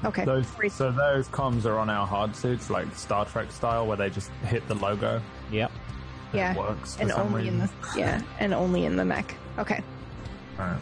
Okay. 0.05 0.25
Those, 0.25 0.45
so 0.73 0.91
those 0.91 1.27
comms 1.30 1.65
are 1.65 1.77
on 1.80 1.89
our 1.89 2.05
hard 2.05 2.35
suits, 2.35 2.69
like 2.69 2.93
Star 2.95 3.25
Trek 3.25 3.51
style, 3.51 3.88
where 3.88 3.97
they 3.97 4.09
just 4.09 4.30
hit 4.45 4.65
the 4.67 4.75
logo. 4.75 5.21
yep 5.51 5.71
and 6.31 6.38
Yeah, 6.39 6.51
it 6.53 6.57
works 6.57 6.95
for 6.95 7.01
and 7.03 7.11
some 7.11 7.21
only 7.34 7.47
in 7.47 7.57
the 7.59 7.69
yeah, 7.97 8.21
and 8.39 8.53
only 8.53 8.85
in 8.85 8.95
the 8.97 9.05
mech. 9.05 9.34
Okay. 9.57 9.81
Right. 10.57 10.77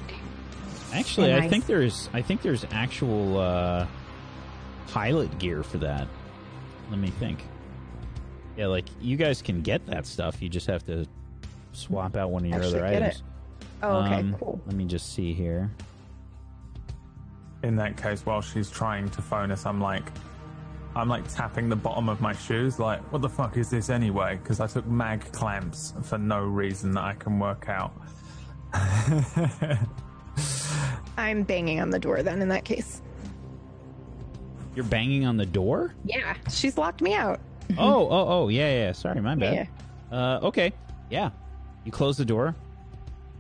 actually 0.94 1.32
i 1.34 1.40
Nice. 1.42 1.50
think 1.50 1.66
there's 1.68 2.10
i 2.14 2.22
think 2.22 2.42
there's 2.42 2.66
actual 2.72 3.38
uh 3.40 3.86
pilot 4.92 5.38
gear 5.40 5.64
for 5.64 5.78
that 5.78 6.08
let 6.90 7.00
me 7.00 7.10
think 7.10 7.44
yeah 8.58 8.68
like 8.68 8.86
you 9.00 9.16
guys 9.18 9.42
can 9.42 9.62
get 9.62 9.86
that 9.88 10.06
stuff 10.06 10.42
you 10.42 10.50
just 10.50 10.68
have 10.68 10.86
to 10.86 11.06
swap 11.74 12.16
out 12.18 12.30
one 12.32 12.44
of 12.44 12.50
your 12.50 12.58
Actually 12.60 12.80
other 12.80 12.90
get 12.92 13.02
items 13.04 13.16
it. 13.18 13.24
Oh, 13.84 14.04
okay, 14.04 14.16
Um, 14.16 14.36
cool. 14.40 14.62
let 14.68 14.76
me 14.76 14.86
just 14.86 15.14
see 15.14 15.34
here 15.34 15.72
In 17.64 17.76
that 17.78 17.96
case, 17.96 18.26
while 18.26 18.42
she's 18.42 18.70
trying 18.70 19.08
to 19.12 19.22
phone 19.22 19.52
us, 19.52 19.66
I'm 19.68 19.80
like, 19.80 20.04
I'm 20.96 21.08
like 21.08 21.24
tapping 21.34 21.70
the 21.70 21.76
bottom 21.76 22.10
of 22.10 22.20
my 22.20 22.34
shoes, 22.34 22.80
like, 22.80 23.00
what 23.14 23.22
the 23.22 23.30
fuck 23.30 23.56
is 23.56 23.70
this 23.70 23.90
anyway? 23.90 24.40
Because 24.42 24.60
I 24.60 24.66
took 24.68 24.86
mag 24.88 25.32
clamps 25.32 25.94
for 26.04 26.18
no 26.18 26.40
reason 26.44 26.92
that 26.94 27.04
I 27.04 27.14
can 27.14 27.38
work 27.40 27.70
out. 27.70 27.94
I'm 31.18 31.44
banging 31.44 31.80
on 31.82 31.90
the 31.92 32.00
door 32.00 32.24
then. 32.24 32.42
In 32.42 32.50
that 32.50 32.66
case. 32.66 33.02
You're 34.76 34.86
banging 34.86 35.26
on 35.26 35.38
the 35.38 35.46
door 35.46 35.94
Yeah, 36.06 36.36
she's 36.50 36.78
locked 36.78 37.02
me 37.02 37.14
out. 37.14 37.40
oh 37.78 38.08
oh 38.10 38.26
oh 38.28 38.48
yeah 38.50 38.86
yeah 38.86 38.92
sorry 38.92 39.22
my 39.22 39.36
bad 39.36 39.54
Yeah. 39.54 39.66
Uh, 40.12 40.40
okay. 40.44 40.74
Yeah. 41.10 41.30
You 41.86 41.92
close 41.92 42.18
the 42.18 42.26
door. 42.26 42.54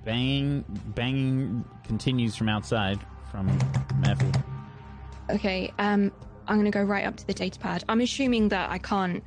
Banging, 0.05 0.63
banging 0.95 1.65
continues 1.83 2.35
from 2.35 2.49
outside 2.49 2.99
from 3.29 3.47
Matthew. 3.99 4.31
Okay. 5.29 5.71
Um, 5.77 6.11
I'm 6.47 6.55
going 6.55 6.65
to 6.65 6.71
go 6.71 6.81
right 6.81 7.05
up 7.05 7.17
to 7.17 7.27
the 7.27 7.33
data 7.33 7.59
pad. 7.59 7.83
I'm 7.87 8.01
assuming 8.01 8.49
that 8.49 8.69
I 8.69 8.77
can't. 8.77 9.23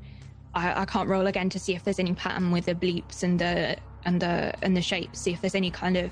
I, 0.55 0.83
I 0.83 0.85
can't 0.85 1.09
roll 1.09 1.27
again 1.27 1.51
to 1.51 1.59
see 1.59 1.75
if 1.75 1.85
there's 1.85 1.99
any 1.99 2.15
pattern 2.15 2.51
with 2.51 2.67
the 2.67 2.75
bleeps 2.75 3.23
and 3.23 3.39
the 3.39 3.77
and 4.05 4.21
the 4.21 4.55
and 4.63 4.77
the 4.77 4.83
shapes. 4.83 5.21
See 5.21 5.33
if 5.33 5.41
there's 5.41 5.55
any 5.55 5.71
kind 5.71 5.97
of 5.97 6.11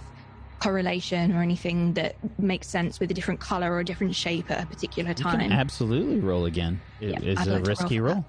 correlation 0.63 1.33
or 1.35 1.43
anything 1.43 1.95
that 1.95 2.15
makes 2.39 2.69
sense 2.69 3.01
with 3.01 3.11
a 3.11 3.15
different 3.15 3.41
color 3.41 3.73
or 3.73 3.81
a 3.81 3.85
different 3.85 4.15
shape 4.15 4.51
at 4.51 4.63
a 4.63 4.67
particular 4.67 5.13
time. 5.13 5.41
can 5.41 5.53
absolutely 5.53 6.21
roll 6.21 6.45
again. 6.45 6.81
It 7.01 7.23
is 7.25 7.47
a 7.47 7.55
like 7.55 7.67
risky 7.67 7.99
roll 7.99 8.15
roll. 8.15 8.25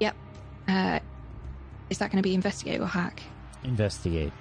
Yep. 0.00 0.16
Uh, 0.68 1.00
is 1.90 1.98
that 1.98 2.10
going 2.10 2.22
to 2.22 2.26
be 2.26 2.34
investigate 2.34 2.80
or 2.80 2.86
hack? 2.86 3.22
Investigate. 3.64 4.32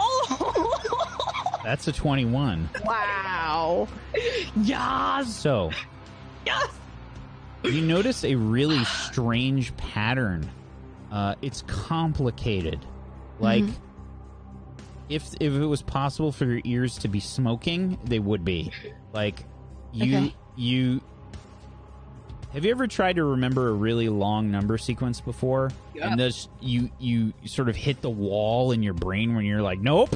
Oh! 0.00 1.60
That's 1.64 1.88
a 1.88 1.92
21. 1.92 2.68
Wow. 2.84 3.88
yes. 4.56 5.34
So, 5.34 5.70
Yes. 6.44 6.68
you 7.62 7.80
notice 7.80 8.24
a 8.24 8.34
really 8.34 8.84
strange 8.84 9.74
pattern. 9.78 10.50
Uh, 11.14 11.36
it's 11.42 11.62
complicated. 11.68 12.84
Like, 13.38 13.64
if 15.08 15.32
if 15.38 15.52
it 15.52 15.64
was 15.64 15.80
possible 15.80 16.32
for 16.32 16.44
your 16.44 16.60
ears 16.64 16.98
to 16.98 17.08
be 17.08 17.20
smoking, 17.20 17.98
they 18.04 18.18
would 18.18 18.44
be. 18.44 18.72
Like, 19.12 19.44
you 19.92 20.16
Okay. 20.18 20.34
you. 20.56 21.00
Have 22.52 22.64
you 22.64 22.70
ever 22.72 22.86
tried 22.88 23.16
to 23.16 23.24
remember 23.24 23.68
a 23.68 23.72
really 23.72 24.08
long 24.08 24.50
number 24.50 24.76
sequence 24.76 25.20
before? 25.20 25.70
And 26.10 26.18
this 26.18 26.48
you 26.60 26.90
you 26.98 27.32
sort 27.44 27.68
of 27.68 27.76
hit 27.76 28.00
the 28.00 28.10
wall 28.10 28.72
in 28.72 28.82
your 28.82 28.94
brain 28.94 29.36
when 29.36 29.44
you're 29.44 29.62
like, 29.62 29.78
nope, 29.80 30.10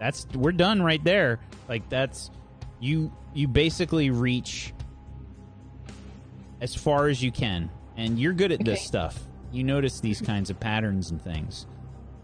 that's 0.00 0.26
we're 0.34 0.50
done 0.52 0.82
right 0.82 1.02
there. 1.04 1.38
Like 1.68 1.88
that's 1.88 2.30
you 2.80 3.12
you 3.32 3.46
basically 3.46 4.10
reach 4.10 4.74
as 6.60 6.74
far 6.74 7.06
as 7.08 7.22
you 7.22 7.30
can, 7.30 7.70
and 7.96 8.18
you're 8.18 8.32
good 8.32 8.50
at 8.50 8.64
this 8.64 8.82
stuff. 8.82 9.20
You 9.52 9.64
notice 9.64 10.00
these 10.00 10.20
kinds 10.20 10.50
of 10.50 10.58
patterns 10.58 11.10
and 11.10 11.20
things. 11.22 11.66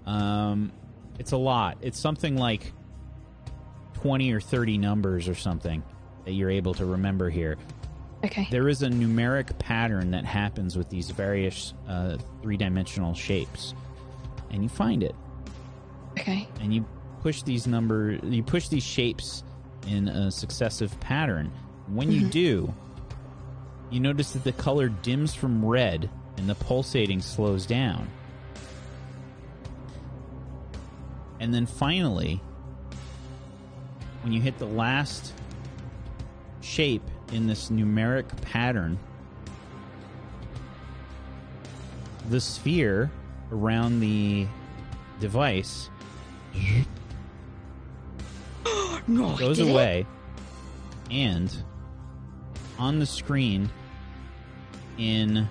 Um, 0.06 0.72
it's 1.18 1.32
a 1.32 1.36
lot. 1.36 1.78
It's 1.82 2.00
something 2.00 2.36
like 2.36 2.72
twenty 3.94 4.32
or 4.32 4.40
thirty 4.40 4.78
numbers 4.78 5.28
or 5.28 5.34
something 5.34 5.82
that 6.24 6.32
you're 6.32 6.50
able 6.50 6.74
to 6.74 6.86
remember 6.86 7.28
here. 7.30 7.56
Okay. 8.24 8.48
There 8.50 8.68
is 8.68 8.82
a 8.82 8.88
numeric 8.88 9.58
pattern 9.58 10.10
that 10.12 10.24
happens 10.24 10.76
with 10.76 10.88
these 10.90 11.10
various 11.10 11.74
uh, 11.86 12.16
three-dimensional 12.42 13.14
shapes, 13.14 13.74
and 14.50 14.62
you 14.62 14.68
find 14.68 15.02
it, 15.04 15.14
Okay. 16.18 16.48
and 16.60 16.74
you 16.74 16.84
push 17.20 17.42
these 17.42 17.66
number, 17.68 18.18
you 18.24 18.42
push 18.42 18.68
these 18.68 18.82
shapes 18.82 19.44
in 19.86 20.08
a 20.08 20.30
successive 20.32 20.98
pattern. 21.00 21.52
When 21.86 22.10
you 22.10 22.26
do, 22.28 22.74
you 23.90 24.00
notice 24.00 24.32
that 24.32 24.42
the 24.42 24.52
color 24.52 24.88
dims 24.88 25.32
from 25.34 25.64
red 25.64 26.10
and 26.38 26.48
the 26.48 26.54
pulsating 26.54 27.20
slows 27.20 27.66
down. 27.66 28.08
And 31.40 31.52
then 31.52 31.66
finally, 31.66 32.40
when 34.22 34.32
you 34.32 34.40
hit 34.40 34.58
the 34.58 34.66
last 34.66 35.32
shape 36.60 37.02
in 37.32 37.46
this 37.46 37.70
numeric 37.70 38.24
pattern, 38.42 38.98
the 42.30 42.40
sphere 42.40 43.10
around 43.52 44.00
the 44.00 44.46
device 45.20 45.90
No, 49.06 49.36
goes 49.38 49.58
away, 49.58 50.06
and 51.10 51.54
on 52.78 52.98
the 52.98 53.06
screen, 53.06 53.70
in 54.98 55.48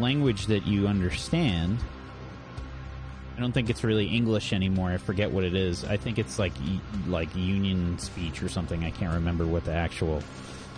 language 0.00 0.46
that 0.46 0.66
you 0.66 0.86
understand, 0.86 1.78
I 3.36 3.40
don't 3.40 3.52
think 3.52 3.68
it's 3.70 3.84
really 3.84 4.06
English 4.06 4.52
anymore. 4.52 4.90
I 4.90 4.96
forget 4.96 5.30
what 5.30 5.44
it 5.44 5.54
is. 5.54 5.84
I 5.84 5.96
think 5.96 6.18
it's 6.18 6.38
like 6.38 6.52
like 7.06 7.34
Union 7.36 7.98
speech 7.98 8.42
or 8.42 8.48
something. 8.48 8.84
I 8.84 8.90
can't 8.90 9.12
remember 9.14 9.46
what 9.46 9.64
the 9.64 9.72
actual 9.74 10.22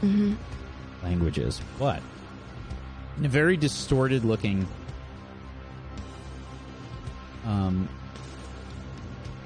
Mhm. 0.03 0.37
language 1.03 1.39
is, 1.39 1.61
but 1.79 2.03
in 3.19 3.25
a 3.27 3.29
very 3.29 3.57
distorted 3.57 4.25
looking 4.25 4.67
um, 7.47 7.89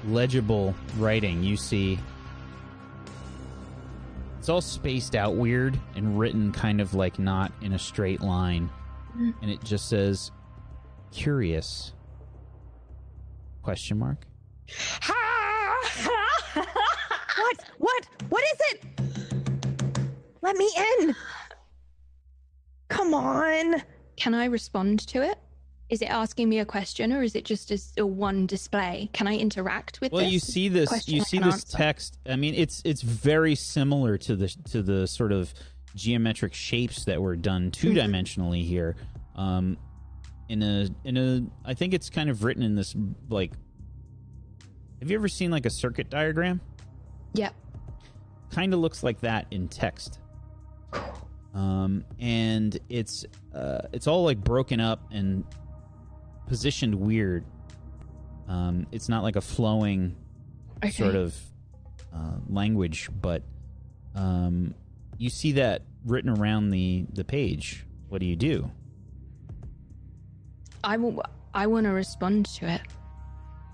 legible 0.07 0.75
writing 0.97 1.41
you 1.41 1.55
see 1.55 1.97
it's 4.37 4.49
all 4.49 4.59
spaced 4.59 5.15
out 5.15 5.35
weird 5.35 5.79
and 5.95 6.19
written 6.19 6.51
kind 6.51 6.81
of 6.81 6.93
like 6.93 7.17
not 7.17 7.51
in 7.61 7.71
a 7.71 7.79
straight 7.79 8.19
line 8.19 8.69
and 9.15 9.49
it 9.51 9.63
just 9.63 9.89
says 9.89 10.31
curious 11.11 11.93
question 13.61 13.97
mark 13.99 14.25
What? 16.55 17.57
What? 17.79 18.07
What 18.29 18.43
is 18.43 18.59
it? 18.71 18.83
Let 20.41 20.55
me 20.55 20.69
in. 20.99 21.15
Come 22.89 23.13
on. 23.13 23.81
Can 24.15 24.33
I 24.33 24.45
respond 24.45 24.99
to 25.07 25.21
it? 25.21 25.37
is 25.89 26.01
it 26.01 26.05
asking 26.09 26.49
me 26.49 26.57
a 26.57 26.65
question 26.65 27.11
or 27.13 27.21
is 27.21 27.35
it 27.35 27.45
just 27.45 27.69
as 27.69 27.93
a 27.97 28.05
one 28.05 28.47
display? 28.47 29.09
Can 29.13 29.27
I 29.27 29.35
interact 29.37 30.01
with 30.01 30.11
Well, 30.11 30.23
this? 30.23 30.33
you 30.33 30.39
see 30.39 30.67
this. 30.67 30.89
question 30.89 31.15
You 31.15 31.21
I 31.21 31.23
see 31.25 31.37
this 31.37 31.53
answer? 31.55 31.77
text. 31.77 32.17
I 32.27 32.35
mean, 32.35 32.55
it's 32.55 32.81
it's 32.83 33.01
very 33.03 33.53
similar 33.53 34.17
to 34.19 34.35
the 34.35 34.47
to 34.71 34.81
the 34.81 35.05
sort 35.05 35.31
of 35.31 35.53
geometric 35.95 36.53
shapes 36.53 37.05
that 37.05 37.21
were 37.21 37.35
done 37.35 37.71
two 37.71 37.91
dimensionally 37.93 38.65
here. 38.65 38.95
Um, 39.35 39.77
in 40.49 40.61
a 40.61 40.87
in 41.03 41.17
a, 41.17 41.43
I 41.65 41.73
think 41.73 41.93
it's 41.93 42.09
kind 42.09 42.29
of 42.29 42.43
written 42.43 42.63
in 42.63 42.75
this 42.75 42.95
like. 43.29 43.51
Have 44.99 45.09
you 45.11 45.17
ever 45.17 45.27
seen 45.27 45.51
like 45.51 45.65
a 45.65 45.69
circuit 45.69 46.09
diagram? 46.09 46.61
Yep. 47.33 47.53
Kind 48.51 48.73
of 48.73 48.79
looks 48.79 49.03
like 49.03 49.19
that 49.21 49.47
in 49.51 49.67
text. 49.67 50.19
Um, 51.53 52.05
and 52.19 52.77
it's 52.89 53.25
uh, 53.53 53.79
it's 53.91 54.07
all 54.07 54.23
like 54.23 54.37
broken 54.43 54.79
up 54.79 55.11
and 55.11 55.43
positioned 56.47 56.95
weird. 56.95 57.45
Um, 58.47 58.87
it's 58.91 59.09
not 59.09 59.23
like 59.23 59.35
a 59.35 59.41
flowing 59.41 60.15
Okay. 60.77 60.91
sort 60.91 61.15
of 61.15 61.35
uh, 62.13 62.37
language, 62.49 63.09
but 63.21 63.43
um, 64.15 64.73
you 65.23 65.29
see 65.29 65.53
that 65.53 65.83
written 66.05 66.29
around 66.29 66.69
the 66.69 67.05
the 67.13 67.23
page. 67.23 67.85
What 68.09 68.19
do 68.19 68.25
you 68.25 68.35
do? 68.35 68.69
I 70.83 70.97
will. 70.97 71.23
I 71.53 71.65
want 71.67 71.85
to 71.85 71.91
respond 71.91 72.45
to 72.57 72.69
it. 72.69 72.81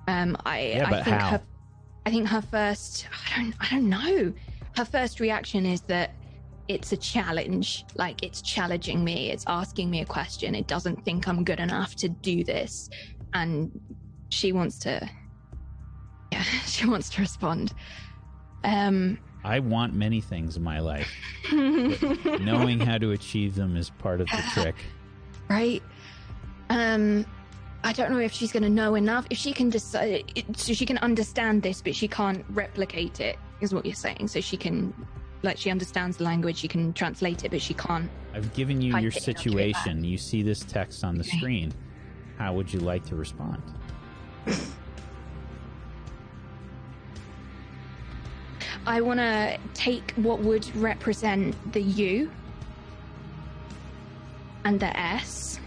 Um, 0.07 0.37
I. 0.45 0.73
Yeah, 0.75 0.87
I 0.87 0.89
but 0.91 1.05
think 1.05 1.17
how? 1.17 1.29
her. 1.31 1.41
I 2.05 2.11
think 2.11 2.27
her 2.27 2.41
first. 2.41 3.07
I 3.11 3.41
don't. 3.41 3.55
I 3.59 3.69
don't 3.71 3.89
know. 3.89 4.33
Her 4.77 4.85
first 4.85 5.19
reaction 5.19 5.65
is 5.65 5.81
that 5.81 6.13
it's 6.67 6.91
a 6.91 6.97
challenge. 6.97 7.83
Like 7.95 8.21
it's 8.21 8.43
challenging 8.43 9.03
me. 9.03 9.31
It's 9.31 9.43
asking 9.47 9.89
me 9.89 10.01
a 10.01 10.05
question. 10.05 10.53
It 10.53 10.67
doesn't 10.67 11.03
think 11.03 11.27
I'm 11.27 11.43
good 11.43 11.59
enough 11.59 11.95
to 11.95 12.09
do 12.09 12.43
this, 12.43 12.91
and 13.33 13.71
she 14.29 14.51
wants 14.51 14.77
to. 14.79 15.09
Yeah, 16.31 16.43
she 16.67 16.85
wants 16.85 17.09
to 17.09 17.21
respond. 17.21 17.73
Um. 18.63 19.17
I 19.43 19.59
want 19.59 19.93
many 19.93 20.21
things 20.21 20.57
in 20.57 20.63
my 20.63 20.79
life. 20.79 21.11
Knowing 21.51 22.79
how 22.79 22.97
to 22.97 23.11
achieve 23.11 23.55
them 23.55 23.75
is 23.77 23.89
part 23.89 24.21
of 24.21 24.29
the 24.29 24.41
trick. 24.53 24.75
right? 25.49 25.81
Um, 26.69 27.25
I 27.83 27.93
don't 27.93 28.11
know 28.11 28.19
if 28.19 28.31
she's 28.33 28.51
going 28.51 28.63
to 28.63 28.69
know 28.69 28.95
enough. 28.95 29.25
If 29.29 29.37
she 29.37 29.53
can 29.53 29.69
decide, 29.69 30.31
so 30.55 30.73
she 30.73 30.85
can 30.85 30.97
understand 30.99 31.63
this, 31.63 31.81
but 31.81 31.95
she 31.95 32.07
can't 32.07 32.43
replicate 32.49 33.19
it, 33.21 33.39
is 33.61 33.73
what 33.73 33.85
you're 33.85 33.95
saying. 33.95 34.27
So 34.27 34.41
she 34.41 34.57
can, 34.57 34.93
like, 35.41 35.57
she 35.57 35.71
understands 35.71 36.17
the 36.17 36.25
language, 36.25 36.57
she 36.57 36.67
can 36.67 36.91
translate 36.93 37.45
it, 37.45 37.51
but 37.51 37.61
she 37.61 37.73
can't. 37.73 38.09
I've 38.33 38.53
given 38.53 38.81
you 38.81 38.97
your 38.97 39.11
think 39.11 39.27
I'll 39.37 39.43
do 39.43 39.49
situation. 39.49 40.03
You 40.03 40.17
see 40.17 40.43
this 40.43 40.59
text 40.59 41.03
on 41.03 41.15
the 41.15 41.21
Okay. 41.23 41.37
screen. 41.37 41.73
How 42.37 42.53
would 42.53 42.71
you 42.71 42.81
like 42.81 43.05
to 43.05 43.15
respond? 43.15 43.63
I 48.89 49.01
want 49.01 49.19
to 49.19 49.55
take 49.75 50.13
what 50.15 50.39
would 50.39 50.75
represent 50.75 51.55
the 51.73 51.81
U 51.81 52.31
and 54.65 54.79
the 54.79 54.99
S 54.99 55.59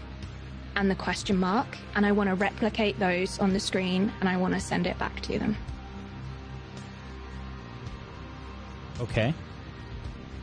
and 0.75 0.91
the 0.91 0.95
question 0.95 1.37
mark, 1.37 1.77
and 1.95 2.05
I 2.05 2.11
want 2.11 2.29
to 2.29 2.35
replicate 2.35 2.99
those 2.99 3.39
on 3.39 3.53
the 3.53 3.61
screen, 3.61 4.11
and 4.19 4.27
I 4.27 4.35
want 4.35 4.55
to 4.55 4.59
send 4.59 4.87
it 4.87 4.99
back 4.99 5.21
to 5.21 5.39
them. 5.39 5.55
Okay. 8.99 9.33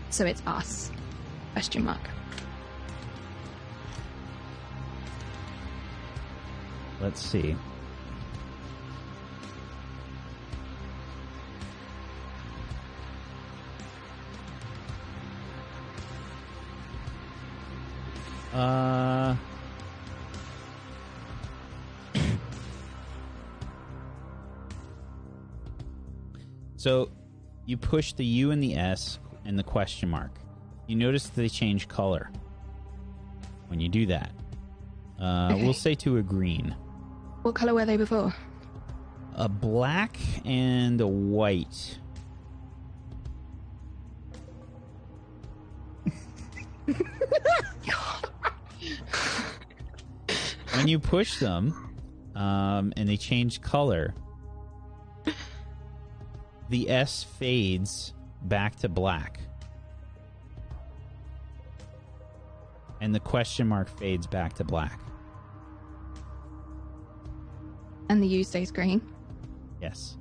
So 0.09 0.25
it's 0.25 0.43
us. 0.47 0.91
Question 1.53 1.85
mark. 1.85 2.01
Let's 6.99 7.21
see. 7.21 7.55
Uh. 18.53 19.37
So, 26.77 27.11
you 27.67 27.77
push 27.77 28.15
the 28.15 28.25
U 28.25 28.51
and 28.53 28.63
the 28.63 28.75
S 28.75 29.19
and 29.45 29.59
the 29.59 29.63
question 29.63 30.09
mark. 30.09 30.33
You 30.87 30.97
notice 30.97 31.29
they 31.29 31.49
change 31.49 31.89
color 31.89 32.31
when 33.69 33.81
you 33.81 33.89
do 33.89 34.07
that. 34.07 34.33
Uh, 35.21 35.51
Okay. 35.53 35.63
We'll 35.63 35.75
say 35.75 35.95
to 35.97 36.17
a 36.17 36.23
green. 36.23 36.75
What 37.43 37.55
color 37.55 37.75
were 37.75 37.85
they 37.85 37.97
before? 37.99 38.35
A 39.35 39.49
black 39.49 40.19
and 40.45 41.01
a 41.01 41.07
white. 41.07 41.99
when 50.75 50.89
you 50.89 50.99
push 50.99 51.39
them 51.39 51.97
um, 52.35 52.93
and 52.97 53.09
they 53.09 53.17
change 53.17 53.61
color, 53.61 54.15
the 56.69 56.91
S 56.91 57.25
fades 57.25 58.15
back 58.43 58.77
to 58.77 58.89
black. 58.89 59.41
And 63.01 63.15
the 63.15 63.21
question 63.21 63.67
mark 63.67 63.89
fades 63.99 64.27
back 64.27 64.55
to 64.55 64.65
black. 64.65 65.01
And 68.09 68.23
the 68.23 68.27
U 68.27 68.45
stays 68.45 68.71
green. 68.71 69.01
Yes. 69.81 70.17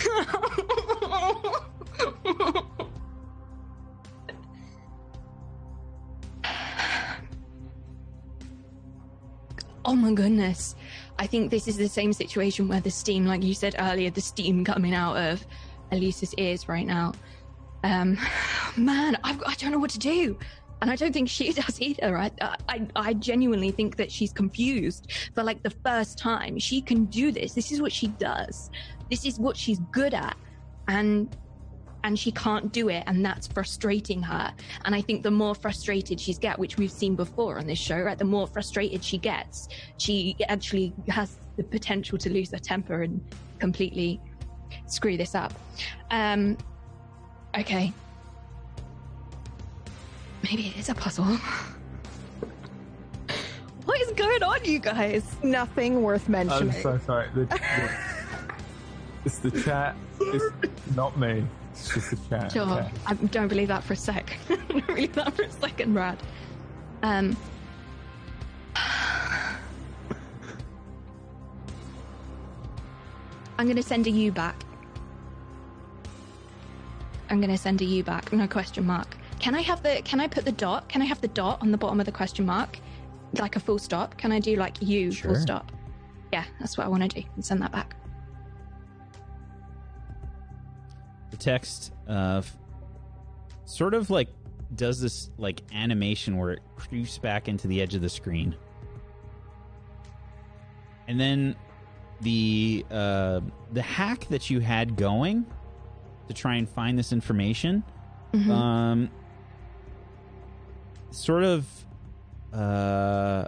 Oh 9.88 9.94
my 9.94 10.12
goodness. 10.12 10.74
I 11.16 11.28
think 11.28 11.52
this 11.52 11.68
is 11.68 11.76
the 11.76 11.88
same 11.88 12.12
situation 12.12 12.66
where 12.66 12.80
the 12.80 12.90
steam, 12.90 13.24
like 13.24 13.44
you 13.44 13.54
said 13.54 13.76
earlier, 13.78 14.10
the 14.10 14.20
steam 14.20 14.64
coming 14.64 14.92
out 14.92 15.16
of 15.16 15.46
Elisa's 15.92 16.34
ears 16.34 16.68
right 16.68 16.84
now. 16.84 17.12
Um, 17.84 18.18
man, 18.76 19.16
I've, 19.22 19.40
I 19.46 19.54
don't 19.54 19.70
know 19.70 19.78
what 19.78 19.90
to 19.90 20.00
do. 20.00 20.36
And 20.82 20.90
I 20.90 20.96
don't 20.96 21.12
think 21.12 21.28
she 21.28 21.52
does 21.62 21.80
either. 21.80 22.18
I, 22.18 22.32
I, 22.68 22.86
I 22.96 23.14
genuinely 23.14 23.70
think 23.70 23.94
that 23.96 24.10
she's 24.10 24.32
confused 24.32 25.12
for 25.36 25.44
like 25.44 25.62
the 25.62 25.70
first 25.70 26.18
time. 26.18 26.58
She 26.58 26.82
can 26.82 27.04
do 27.04 27.30
this. 27.30 27.54
This 27.54 27.70
is 27.70 27.80
what 27.80 27.92
she 27.92 28.08
does. 28.08 28.70
This 29.08 29.24
is 29.24 29.38
what 29.38 29.56
she's 29.56 29.78
good 29.92 30.14
at. 30.14 30.36
And 30.88 31.34
and 32.06 32.16
she 32.16 32.30
can't 32.30 32.72
do 32.72 32.88
it 32.88 33.02
and 33.08 33.26
that's 33.26 33.48
frustrating 33.48 34.22
her 34.22 34.54
and 34.84 34.94
i 34.94 35.00
think 35.00 35.24
the 35.24 35.30
more 35.30 35.56
frustrated 35.56 36.20
she's 36.20 36.38
get 36.38 36.56
which 36.56 36.78
we've 36.78 36.92
seen 36.92 37.16
before 37.16 37.58
on 37.58 37.66
this 37.66 37.80
show 37.80 38.00
right 38.00 38.16
the 38.16 38.24
more 38.24 38.46
frustrated 38.46 39.02
she 39.02 39.18
gets 39.18 39.68
she 39.98 40.36
actually 40.48 40.94
has 41.08 41.36
the 41.56 41.64
potential 41.64 42.16
to 42.16 42.30
lose 42.32 42.52
her 42.52 42.58
temper 42.58 43.02
and 43.02 43.20
completely 43.58 44.20
screw 44.86 45.16
this 45.16 45.34
up 45.34 45.52
um 46.12 46.56
okay 47.58 47.92
maybe 50.44 50.68
it 50.68 50.76
is 50.76 50.88
a 50.88 50.94
puzzle 50.94 51.24
what 53.84 54.00
is 54.00 54.12
going 54.12 54.44
on 54.44 54.64
you 54.64 54.78
guys 54.78 55.24
Nothing 55.42 56.02
worth 56.02 56.28
mentioning. 56.28 56.74
I'm 56.74 56.82
so 56.82 56.98
sorry. 57.04 57.28
The, 57.34 57.46
the- 57.46 57.60
it's 59.24 59.38
the 59.38 59.50
chat. 59.62 59.96
It's 60.20 60.44
not 60.94 61.18
me. 61.18 61.44
It's 61.76 61.92
just 61.94 62.10
the 62.10 62.16
chat. 62.28 62.52
Sure. 62.52 62.62
okay. 62.62 62.90
I 63.06 63.14
don't 63.14 63.48
believe 63.48 63.68
that 63.68 63.84
for 63.84 63.92
a 63.92 63.96
sec. 63.96 64.36
I 64.50 64.56
don't 64.56 64.86
believe 64.86 65.12
that 65.14 65.34
for 65.34 65.42
a 65.42 65.50
second, 65.50 65.92
Brad. 65.92 66.18
Um. 67.02 67.36
I'm 73.58 73.66
gonna 73.66 73.82
send 73.82 74.06
a 74.06 74.10
U 74.10 74.32
back. 74.32 74.56
I'm 77.30 77.40
gonna 77.40 77.58
send 77.58 77.80
a 77.82 77.84
U 77.84 78.02
back. 78.04 78.32
No 78.32 78.46
question 78.46 78.86
mark. 78.86 79.16
Can 79.38 79.54
I 79.54 79.60
have 79.60 79.82
the? 79.82 80.00
Can 80.04 80.20
I 80.20 80.28
put 80.28 80.44
the 80.44 80.52
dot? 80.52 80.88
Can 80.88 81.02
I 81.02 81.04
have 81.04 81.20
the 81.20 81.28
dot 81.28 81.60
on 81.62 81.70
the 81.72 81.78
bottom 81.78 82.00
of 82.00 82.06
the 82.06 82.12
question 82.12 82.46
mark, 82.46 82.78
like 83.38 83.56
a 83.56 83.60
full 83.60 83.78
stop? 83.78 84.16
Can 84.16 84.32
I 84.32 84.40
do 84.40 84.56
like 84.56 84.80
U 84.82 85.10
Sure. 85.12 85.32
full 85.32 85.40
stop? 85.40 85.72
Yeah, 86.32 86.44
that's 86.58 86.76
what 86.78 86.84
I 86.86 86.88
want 86.88 87.02
to 87.02 87.20
do. 87.20 87.26
And 87.34 87.44
send 87.44 87.60
that 87.62 87.72
back. 87.72 87.96
The 91.36 91.44
text 91.44 91.92
uh, 92.08 92.36
f- 92.38 92.56
sort 93.64 93.94
of 93.94 94.10
like 94.10 94.28
does 94.74 95.00
this 95.00 95.30
like 95.38 95.60
animation 95.74 96.36
where 96.38 96.50
it 96.52 96.60
creeps 96.76 97.18
back 97.18 97.48
into 97.48 97.68
the 97.68 97.80
edge 97.80 97.94
of 97.94 98.02
the 98.02 98.08
screen 98.08 98.56
and 101.08 101.20
then 101.20 101.54
the 102.22 102.84
uh, 102.90 103.40
the 103.72 103.82
hack 103.82 104.26
that 104.28 104.48
you 104.50 104.60
had 104.60 104.96
going 104.96 105.46
to 106.28 106.34
try 106.34 106.56
and 106.56 106.68
find 106.68 106.98
this 106.98 107.12
information 107.12 107.84
Mhm. 108.32 108.50
um, 108.50 109.10
sort 111.10 111.44
of 111.44 111.66
uh, 112.52 113.46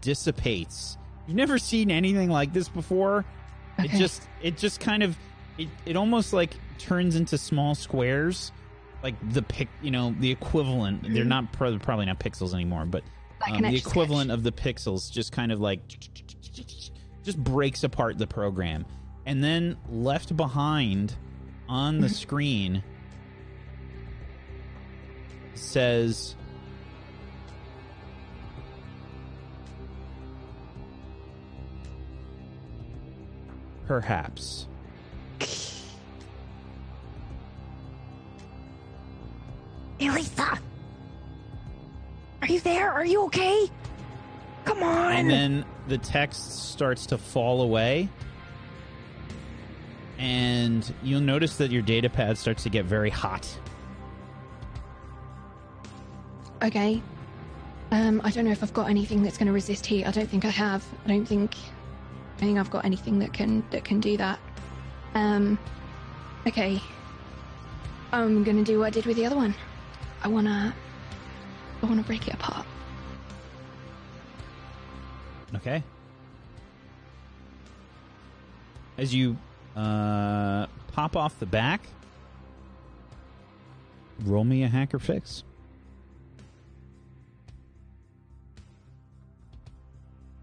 dissipates 0.00 0.96
You've 1.26 1.36
never 1.36 1.58
seen 1.58 1.90
anything 1.90 2.28
like 2.28 2.52
this 2.52 2.68
before. 2.68 3.24
It 3.78 3.90
just 3.92 4.28
it 4.42 4.58
just 4.58 4.78
kind 4.78 5.02
of 5.02 5.16
it, 5.56 5.68
it 5.86 5.96
almost 5.96 6.32
like 6.34 6.50
turns 6.78 7.16
into 7.16 7.38
small 7.38 7.74
squares, 7.74 8.52
like 9.02 9.14
the 9.32 9.42
pic. 9.42 9.68
You 9.82 9.90
know, 9.90 10.14
the 10.18 10.30
equivalent. 10.30 11.12
They're 11.12 11.24
not 11.24 11.52
pro- 11.52 11.78
probably 11.78 12.06
not 12.06 12.20
pixels 12.20 12.54
anymore, 12.54 12.84
but 12.86 13.02
um, 13.50 13.62
the 13.62 13.76
equivalent 13.76 14.30
of 14.30 14.42
the 14.42 14.52
pixels 14.52 15.10
just 15.10 15.32
kind 15.32 15.52
of 15.52 15.60
like 15.60 15.80
just 17.22 17.42
breaks 17.42 17.84
apart 17.84 18.18
the 18.18 18.26
program 18.26 18.84
and 19.26 19.42
then 19.42 19.76
left 19.88 20.36
behind 20.36 21.14
on 21.68 22.00
the 22.00 22.08
screen 22.08 22.82
says 25.54 26.36
perhaps 33.86 34.66
Elisa! 40.00 40.58
Are 42.42 42.48
you 42.48 42.60
there? 42.60 42.90
Are 42.92 43.04
you 43.04 43.24
okay? 43.26 43.68
Come 44.64 44.82
on! 44.82 45.12
and 45.12 45.30
then 45.30 45.64
the 45.88 45.98
text 45.98 46.70
starts 46.70 47.06
to 47.06 47.18
fall 47.18 47.62
away 47.62 48.08
and 50.18 50.94
you'll 51.02 51.20
notice 51.20 51.56
that 51.56 51.70
your 51.70 51.82
data 51.82 52.08
pad 52.08 52.38
starts 52.38 52.62
to 52.62 52.70
get 52.70 52.86
very 52.86 53.10
hot 53.10 53.58
Okay. 56.64 57.02
Um, 57.90 58.22
I 58.24 58.30
don't 58.30 58.46
know 58.46 58.50
if 58.50 58.62
I've 58.62 58.72
got 58.72 58.88
anything 58.88 59.22
that's 59.22 59.36
going 59.36 59.46
to 59.46 59.52
resist 59.52 59.84
heat. 59.84 60.06
I 60.06 60.10
don't 60.10 60.28
think 60.28 60.46
I 60.46 60.50
have. 60.50 60.82
I 61.04 61.08
don't 61.08 61.26
think. 61.26 61.54
I 62.36 62.40
think 62.40 62.58
I've 62.58 62.70
got 62.70 62.84
anything 62.86 63.18
that 63.18 63.32
can 63.34 63.62
that 63.70 63.84
can 63.84 64.00
do 64.00 64.16
that. 64.16 64.38
Um. 65.14 65.58
Okay. 66.46 66.80
I'm 68.12 68.44
gonna 68.44 68.64
do 68.64 68.78
what 68.78 68.86
I 68.86 68.90
did 68.90 69.06
with 69.06 69.16
the 69.16 69.26
other 69.26 69.36
one. 69.36 69.54
I 70.24 70.28
wanna. 70.28 70.74
I 71.82 71.86
wanna 71.86 72.02
break 72.02 72.26
it 72.26 72.34
apart. 72.34 72.66
Okay. 75.54 75.82
As 78.96 79.14
you 79.14 79.36
uh, 79.76 80.66
pop 80.92 81.14
off 81.14 81.38
the 81.38 81.46
back, 81.46 81.82
roll 84.24 84.44
me 84.44 84.62
a 84.62 84.68
hack 84.68 84.94
or 84.94 84.98
fix. 84.98 85.44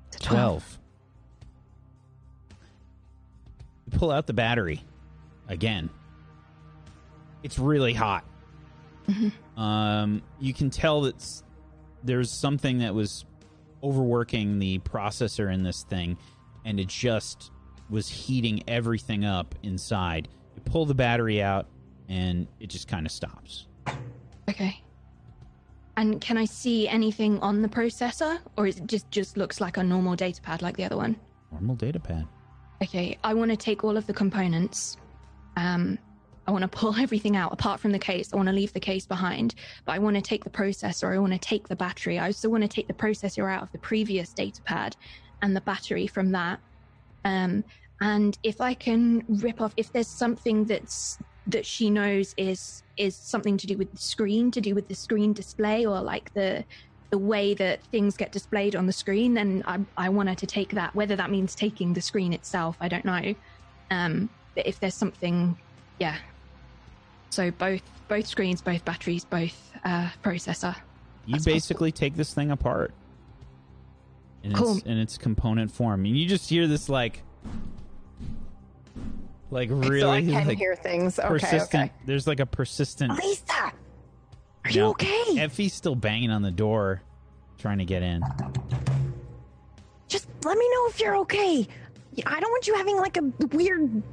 It's 0.08 0.18
a 0.18 0.30
12. 0.30 0.78
You 3.88 3.98
pull 3.98 4.12
out 4.12 4.28
the 4.28 4.34
battery 4.34 4.84
again. 5.48 5.90
It's 7.41 7.58
really 7.58 7.94
hot. 7.94 8.26
Um, 9.57 10.21
you 10.39 10.53
can 10.53 10.69
tell 10.69 11.01
that 11.01 11.43
there's 12.03 12.31
something 12.31 12.79
that 12.79 12.93
was 12.95 13.25
overworking 13.83 14.59
the 14.59 14.79
processor 14.79 15.53
in 15.53 15.63
this 15.63 15.83
thing, 15.83 16.17
and 16.65 16.79
it 16.79 16.88
just 16.88 17.51
was 17.89 18.07
heating 18.07 18.63
everything 18.67 19.25
up 19.25 19.55
inside. 19.63 20.27
You 20.55 20.61
pull 20.65 20.85
the 20.85 20.95
battery 20.95 21.41
out, 21.41 21.67
and 22.09 22.47
it 22.59 22.67
just 22.67 22.88
kind 22.88 23.05
of 23.05 23.11
stops. 23.11 23.67
Okay. 24.49 24.81
And 25.97 26.21
can 26.21 26.38
I 26.38 26.45
see 26.45 26.88
anything 26.88 27.39
on 27.39 27.61
the 27.61 27.67
processor, 27.67 28.39
or 28.57 28.67
is 28.67 28.77
it 28.77 28.88
just 28.88 29.11
just 29.11 29.38
looks 29.38 29.59
like 29.59 29.77
a 29.77 29.83
normal 29.83 30.15
data 30.15 30.41
pad 30.41 30.61
like 30.61 30.77
the 30.77 30.85
other 30.85 30.97
one? 30.97 31.15
Normal 31.51 31.75
data 31.75 31.99
pad. 31.99 32.27
Okay, 32.81 33.17
I 33.23 33.33
want 33.33 33.51
to 33.51 33.57
take 33.57 33.83
all 33.83 33.97
of 33.97 34.07
the 34.07 34.13
components. 34.13 34.97
Um, 35.57 35.99
I 36.52 36.53
want 36.53 36.69
to 36.69 36.78
pull 36.78 36.95
everything 36.99 37.38
out 37.38 37.53
apart 37.53 37.80
from 37.80 37.94
the 37.94 37.99
case. 37.99 38.34
I 38.34 38.36
want 38.36 38.49
to 38.49 38.53
leave 38.53 38.73
the 38.73 38.80
case 38.80 39.06
behind, 39.06 39.56
but 39.86 39.94
I 39.94 39.99
want 39.99 40.18
to 40.18 40.22
take 40.22 40.44
the 40.44 40.49
processor. 40.49 41.14
I 41.14 41.19
want 41.19 41.34
to 41.34 41.40
take 41.40 41.69
the 41.69 41.76
battery. 41.76 42.19
I 42.19 42.26
also 42.28 42.49
want 42.49 42.64
to 42.64 42.68
take 42.68 42.88
the 42.88 42.94
processor 42.94 43.49
out 43.52 43.64
of 43.64 43.72
the 43.72 43.78
previous 43.78 44.34
data 44.34 44.61
pad 44.64 44.95
and 45.41 45.56
the 45.56 45.61
battery 45.61 46.07
from 46.07 46.32
that. 46.34 46.60
Um, 47.23 47.64
and 48.02 48.38
if 48.44 48.60
I 48.60 48.73
can 48.73 49.23
rip 49.30 49.61
off, 49.61 49.73
if 49.78 49.94
there's 49.94 50.07
something 50.07 50.65
that's 50.65 51.18
that 51.48 51.65
she 51.65 51.90
knows 51.90 52.36
is 52.38 52.84
is 52.98 53.15
something 53.15 53.57
to 53.57 53.68
do 53.68 53.78
with 53.78 53.91
the 53.91 53.98
screen, 53.98 54.52
to 54.52 54.61
do 54.61 54.76
with 54.76 54.88
the 54.88 54.95
screen 54.95 55.34
display, 55.34 55.86
or 55.86 56.02
like 56.02 56.34
the 56.34 56.65
the 57.11 57.18
way 57.18 57.53
that 57.53 57.84
things 57.86 58.18
get 58.18 58.32
displayed 58.32 58.76
on 58.76 58.88
the 58.88 58.94
screen, 58.94 59.34
then 59.36 59.64
I, 59.65 59.80
I 59.98 60.10
want 60.10 60.30
her 60.30 60.36
to 60.36 60.48
take 60.48 60.72
that. 60.72 60.95
Whether 60.95 61.15
that 61.15 61.30
means 61.30 61.56
taking 61.56 61.94
the 61.94 62.02
screen 62.02 62.34
itself, 62.34 62.78
I 62.80 62.88
don't 62.88 63.06
know. 63.06 63.36
Um, 63.90 64.30
but 64.56 64.65
if 64.65 64.80
there's 64.80 64.95
something, 64.95 65.57
yeah. 65.99 66.18
So 67.32 67.49
both 67.49 67.82
both 68.08 68.28
screens, 68.28 68.62
both 68.62 68.84
batteries, 68.86 69.24
both 69.26 69.72
uh, 69.86 70.10
processor. 70.22 70.76
You 71.26 71.34
That's 71.34 71.45
basically 71.45 71.91
take 71.91 72.16
this 72.16 72.34
thing 72.34 72.52
apart 72.52 72.94
in 74.44 74.53
Cool. 74.53 74.78
its 74.78 74.86
in 74.86 74.98
its 74.98 75.18
component 75.18 75.72
form, 75.72 76.06
and 76.06 76.18
you 76.18 76.28
just 76.28 76.49
hear 76.49 76.68
this 76.68 76.90
like, 76.90 77.24
like 79.49 79.70
really 79.72 80.02
so 80.02 80.10
I 80.12 80.22
can 80.22 80.48
like 80.48 80.58
hear 80.58 80.76
things. 80.76 81.20
Okay, 81.20 81.30
persistent. 81.30 81.84
okay. 81.91 81.94
There's 82.06 82.28
like 82.28 82.41
a 82.41 82.45
persistent. 82.45 83.12
Elisa! 83.12 83.53
Are 84.64 84.70
you 84.70 84.76
you 84.76 84.80
know, 84.82 84.90
okay? 84.90 85.24
Effie's 85.40 85.74
still 85.74 85.95
banging 85.95 86.32
on 86.32 86.41
the 86.41 86.52
door, 86.52 87.02
trying 87.58 87.78
to 87.78 87.86
get 87.86 88.03
in. 88.03 88.22
Just 90.10 90.28
let 90.44 90.58
me 90.58 90.70
know 90.70 90.88
if 90.90 90.99
you're 90.99 91.16
okay. 91.18 91.66
I 92.25 92.39
don't 92.39 92.51
want 92.51 92.67
you 92.67 92.75
having 92.75 92.97
like 92.97 93.17
a 93.17 93.23
weird 93.55 94.03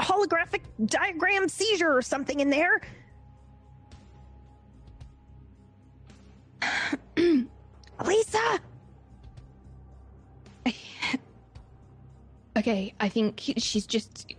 holographic 0.00 0.62
diagram 0.86 1.48
seizure 1.48 1.94
or 1.94 2.02
something 2.02 2.40
in 2.40 2.50
there. 2.50 2.80
Lisa! 8.04 8.60
Okay, 12.54 12.92
I 13.00 13.08
think 13.08 13.40
she's 13.56 13.86
just 13.86 14.30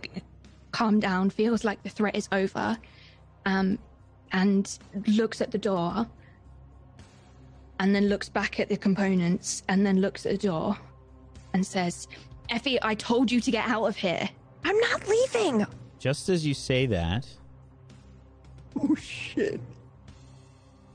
calmed 0.70 1.02
down, 1.02 1.30
feels 1.30 1.64
like 1.64 1.82
the 1.82 1.88
threat 1.88 2.14
is 2.14 2.28
over, 2.30 2.78
um, 3.44 3.76
and 4.30 4.78
looks 5.08 5.40
at 5.40 5.50
the 5.50 5.58
door, 5.58 6.06
and 7.80 7.92
then 7.92 8.08
looks 8.08 8.28
back 8.28 8.60
at 8.60 8.68
the 8.68 8.76
components, 8.76 9.64
and 9.68 9.84
then 9.84 10.00
looks 10.00 10.26
at 10.26 10.32
the 10.32 10.46
door, 10.46 10.78
and 11.54 11.66
says, 11.66 12.06
"Effie, 12.50 12.78
I 12.82 12.94
told 12.94 13.30
you 13.32 13.40
to 13.40 13.50
get 13.50 13.68
out 13.68 13.84
of 13.84 13.96
here." 13.96 14.28
I'm 14.64 14.78
not 14.78 15.06
leaving! 15.08 15.66
Just 15.98 16.28
as 16.28 16.46
you 16.46 16.54
say 16.54 16.86
that, 16.86 17.26
Oh 18.80 18.94
shit. 18.94 19.60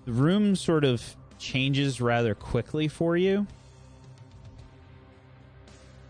the 0.05 0.11
room 0.11 0.55
sort 0.55 0.84
of 0.84 1.15
changes 1.38 2.01
rather 2.01 2.34
quickly 2.35 2.88
for 2.88 3.15
you, 3.15 3.45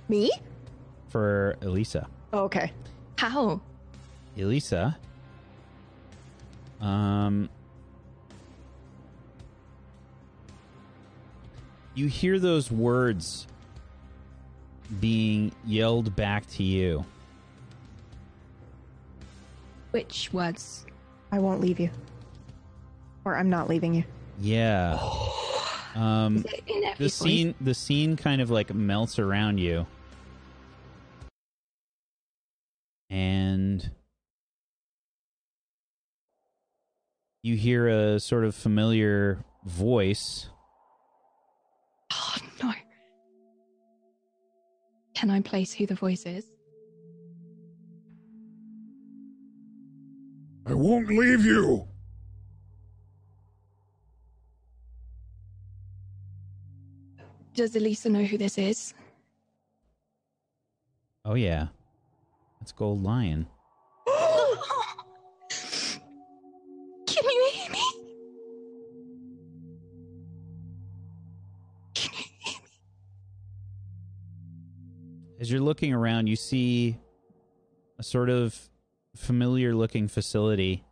Me? 0.08 0.32
for 1.10 1.56
Elisa. 1.62 2.08
Oh, 2.34 2.44
okay. 2.46 2.72
How? 3.18 3.62
Elisa. 4.38 4.98
Um, 6.82 7.50
you 11.94 12.08
hear 12.08 12.40
those 12.40 12.72
words 12.72 13.48
being 15.00 15.52
yelled 15.66 16.16
back 16.16 16.48
to 16.52 16.64
you. 16.64 17.06
Which 19.92 20.30
words? 20.34 20.86
I 21.32 21.40
won't 21.40 21.62
leave 21.62 21.80
you. 21.80 21.90
Or 23.26 23.36
I'm 23.36 23.50
not 23.50 23.70
leaving 23.70 23.94
you. 23.94 24.04
Yeah. 24.40 25.00
Um, 25.96 26.38
Is 26.38 26.46
it 26.46 26.64
in 26.68 26.94
the 26.98 27.10
scene, 27.10 27.56
the 27.60 27.74
scene 27.74 28.16
kind 28.16 28.42
of 28.42 28.50
like 28.50 28.74
melts 28.74 29.20
around 29.20 29.58
you, 29.60 29.86
and 33.10 33.90
you 37.42 37.56
hear 37.56 37.88
a 37.88 38.20
sort 38.20 38.46
of 38.46 38.56
familiar 38.56 39.44
voice. 39.66 40.48
Oh 42.12 42.36
no. 42.62 42.74
Can 45.20 45.30
I 45.30 45.42
place 45.42 45.74
who 45.74 45.86
the 45.86 45.96
voice 45.96 46.26
is? 46.26 46.46
I 50.66 50.74
won't 50.74 51.10
leave 51.10 51.44
you. 51.44 51.86
Does 57.54 57.76
Elisa 57.76 58.08
know 58.08 58.24
who 58.24 58.38
this 58.38 58.58
is? 58.58 58.94
Oh 61.26 61.34
yeah, 61.34 61.68
that's 62.62 62.72
Gold 62.72 63.04
Lion. 63.04 63.46
As 75.40 75.50
you're 75.50 75.62
looking 75.62 75.94
around, 75.94 76.28
you 76.28 76.36
see 76.36 77.00
a 77.98 78.04
sort 78.04 78.30
of 78.30 78.58
familiar 79.16 79.74
looking 79.74 80.08
facility. 80.08 80.84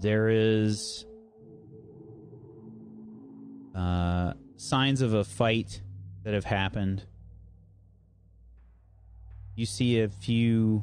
There 0.00 0.28
is 0.28 1.06
uh, 3.74 4.32
signs 4.56 5.02
of 5.02 5.14
a 5.14 5.24
fight 5.24 5.82
that 6.24 6.34
have 6.34 6.44
happened. 6.44 7.04
You 9.54 9.66
see 9.66 10.00
a 10.00 10.08
few 10.08 10.82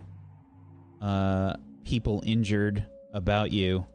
uh, 1.02 1.56
people 1.84 2.24
injured 2.26 2.86
about 3.14 3.52
you. 3.52 3.86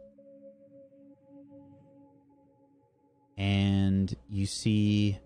And 3.39 4.15
you 4.29 4.45
see 4.45 5.19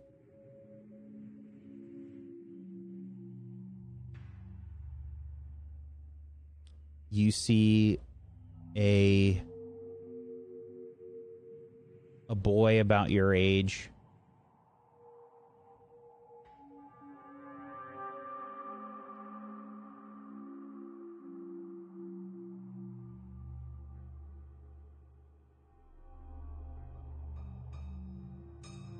you 7.14 7.30
see 7.30 7.98
a 8.76 9.40
a 12.28 12.34
boy 12.34 12.80
about 12.80 13.10
your 13.10 13.34
age 13.34 13.90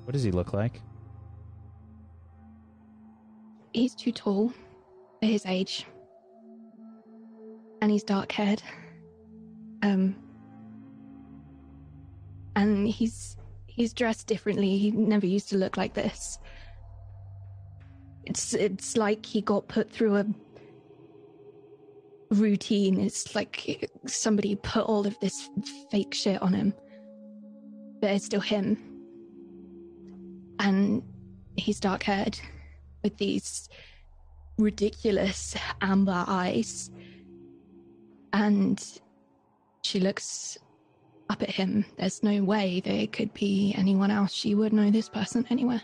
What 0.05 0.13
does 0.13 0.21
he 0.21 0.31
look 0.31 0.53
like? 0.53 0.81
He's 3.73 3.95
too 3.95 4.11
tall 4.11 4.53
for 5.19 5.25
his 5.25 5.45
age. 5.47 5.87
And 7.85 7.91
he's 7.91 8.01
dark 8.01 8.31
haired. 8.31 8.63
Um 9.83 10.15
and 12.55 12.87
he's 12.87 13.37
he's 13.67 13.93
dressed 13.93 14.25
differently. 14.25 14.79
He 14.79 14.89
never 14.89 15.27
used 15.27 15.49
to 15.49 15.57
look 15.57 15.77
like 15.77 15.93
this. 15.93 16.39
It's 18.23 18.55
it's 18.55 18.97
like 18.97 19.23
he 19.23 19.39
got 19.39 19.67
put 19.67 19.91
through 19.91 20.15
a 20.15 20.25
routine. 22.31 22.99
It's 22.99 23.35
like 23.35 23.87
somebody 24.07 24.55
put 24.55 24.85
all 24.85 25.05
of 25.05 25.15
this 25.19 25.47
fake 25.91 26.15
shit 26.15 26.41
on 26.41 26.53
him. 26.53 26.73
But 28.01 28.09
it's 28.09 28.25
still 28.25 28.41
him. 28.41 28.79
And 30.57 31.03
he's 31.55 31.79
dark 31.79 32.01
haired 32.01 32.39
with 33.03 33.15
these 33.17 33.69
ridiculous 34.57 35.55
amber 35.81 36.25
eyes. 36.27 36.89
And 38.35 38.83
she 39.81 40.01
looks 40.01 40.57
up 41.29 41.41
at 41.41 41.49
him. 41.49 41.85
There's 41.97 42.21
no 42.21 42.43
way 42.43 42.81
there 42.81 43.07
could 43.07 43.33
be 43.33 43.73
anyone 43.77 44.11
else. 44.11 44.33
She 44.33 44.55
would 44.55 44.73
know 44.73 44.91
this 44.91 45.07
person 45.07 45.47
anywhere. 45.49 45.81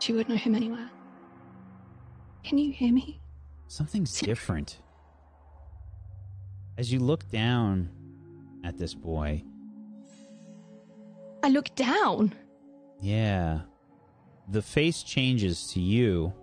She 0.00 0.12
would 0.12 0.28
know 0.28 0.36
him 0.36 0.54
anywhere. 0.54 0.90
Can 2.44 2.58
you 2.58 2.72
hear 2.72 2.92
me? 2.92 3.20
Something's 3.68 4.20
different. 4.20 4.78
As 6.76 6.92
you 6.92 6.98
look 7.00 7.28
down 7.30 7.88
at 8.62 8.76
this 8.76 8.92
boy, 8.94 9.42
I 11.42 11.48
look 11.48 11.74
down. 11.74 12.34
yeah, 13.00 13.60
the 14.50 14.60
face 14.60 15.02
changes 15.02 15.68
to 15.72 15.80
you. 15.80 16.34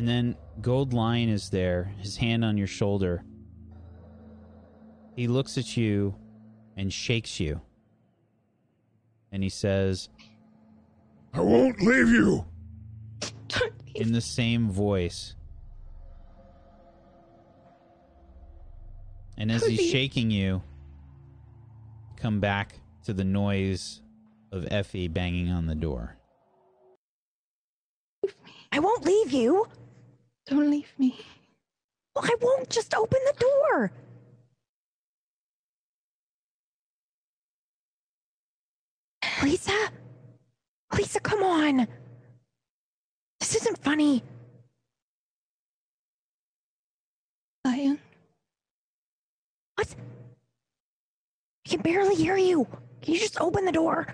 And 0.00 0.08
then 0.08 0.34
Gold 0.62 0.94
Lion 0.94 1.28
is 1.28 1.50
there, 1.50 1.92
his 1.98 2.16
hand 2.16 2.42
on 2.42 2.56
your 2.56 2.66
shoulder. 2.66 3.22
He 5.14 5.28
looks 5.28 5.58
at 5.58 5.76
you 5.76 6.14
and 6.74 6.90
shakes 6.90 7.38
you. 7.38 7.60
And 9.30 9.42
he 9.42 9.50
says, 9.50 10.08
I 11.34 11.40
won't 11.40 11.82
leave 11.82 12.08
you. 12.08 12.46
in 13.94 14.12
the 14.12 14.22
same 14.22 14.70
voice. 14.70 15.34
And 19.36 19.52
as 19.52 19.66
he's 19.66 19.90
shaking 19.90 20.30
you, 20.30 20.62
come 22.16 22.40
back 22.40 22.80
to 23.04 23.12
the 23.12 23.24
noise 23.24 24.00
of 24.50 24.66
Effie 24.70 25.08
banging 25.08 25.50
on 25.50 25.66
the 25.66 25.74
door. 25.74 26.16
I 28.72 28.78
won't 28.78 29.04
leave 29.04 29.32
you. 29.32 29.66
Don't 30.50 30.68
leave 30.68 30.92
me. 30.98 31.16
Well, 32.12 32.24
I 32.24 32.34
won't 32.40 32.68
just 32.68 32.92
open 32.92 33.20
the 33.24 33.38
door. 33.38 33.92
Lisa? 39.44 39.90
Lisa, 40.92 41.20
come 41.20 41.44
on. 41.44 41.86
This 43.38 43.54
isn't 43.54 43.78
funny. 43.78 44.24
Lion. 47.64 48.00
What? 49.76 49.94
I 51.64 51.68
can 51.68 51.80
barely 51.80 52.16
hear 52.16 52.36
you. 52.36 52.66
Can 53.02 53.14
you 53.14 53.20
just 53.20 53.40
open 53.40 53.64
the 53.64 53.72
door? 53.72 54.08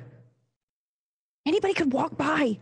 Anybody 1.47 1.73
could 1.73 1.95
walk 1.95 2.15
by. 2.19 2.59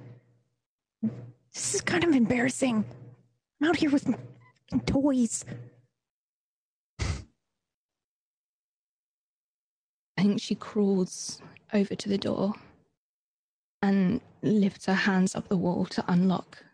This 1.53 1.75
is 1.75 1.81
kind 1.81 2.05
of 2.05 2.11
embarrassing. 2.11 2.85
I'm 3.61 3.69
out 3.69 3.77
here 3.77 3.91
with 3.91 4.09
my 4.09 4.19
toys. 4.87 5.45
I 10.17 10.23
think 10.23 10.41
she 10.41 10.55
crawls 10.55 11.41
over 11.73 11.95
to 11.95 12.09
the 12.09 12.19
door 12.19 12.55
and 13.83 14.21
lifts 14.43 14.87
her 14.87 14.95
hands 14.95 15.35
up 15.35 15.49
the 15.49 15.57
wall 15.57 15.85
to 15.87 16.05
unlock 16.09 16.65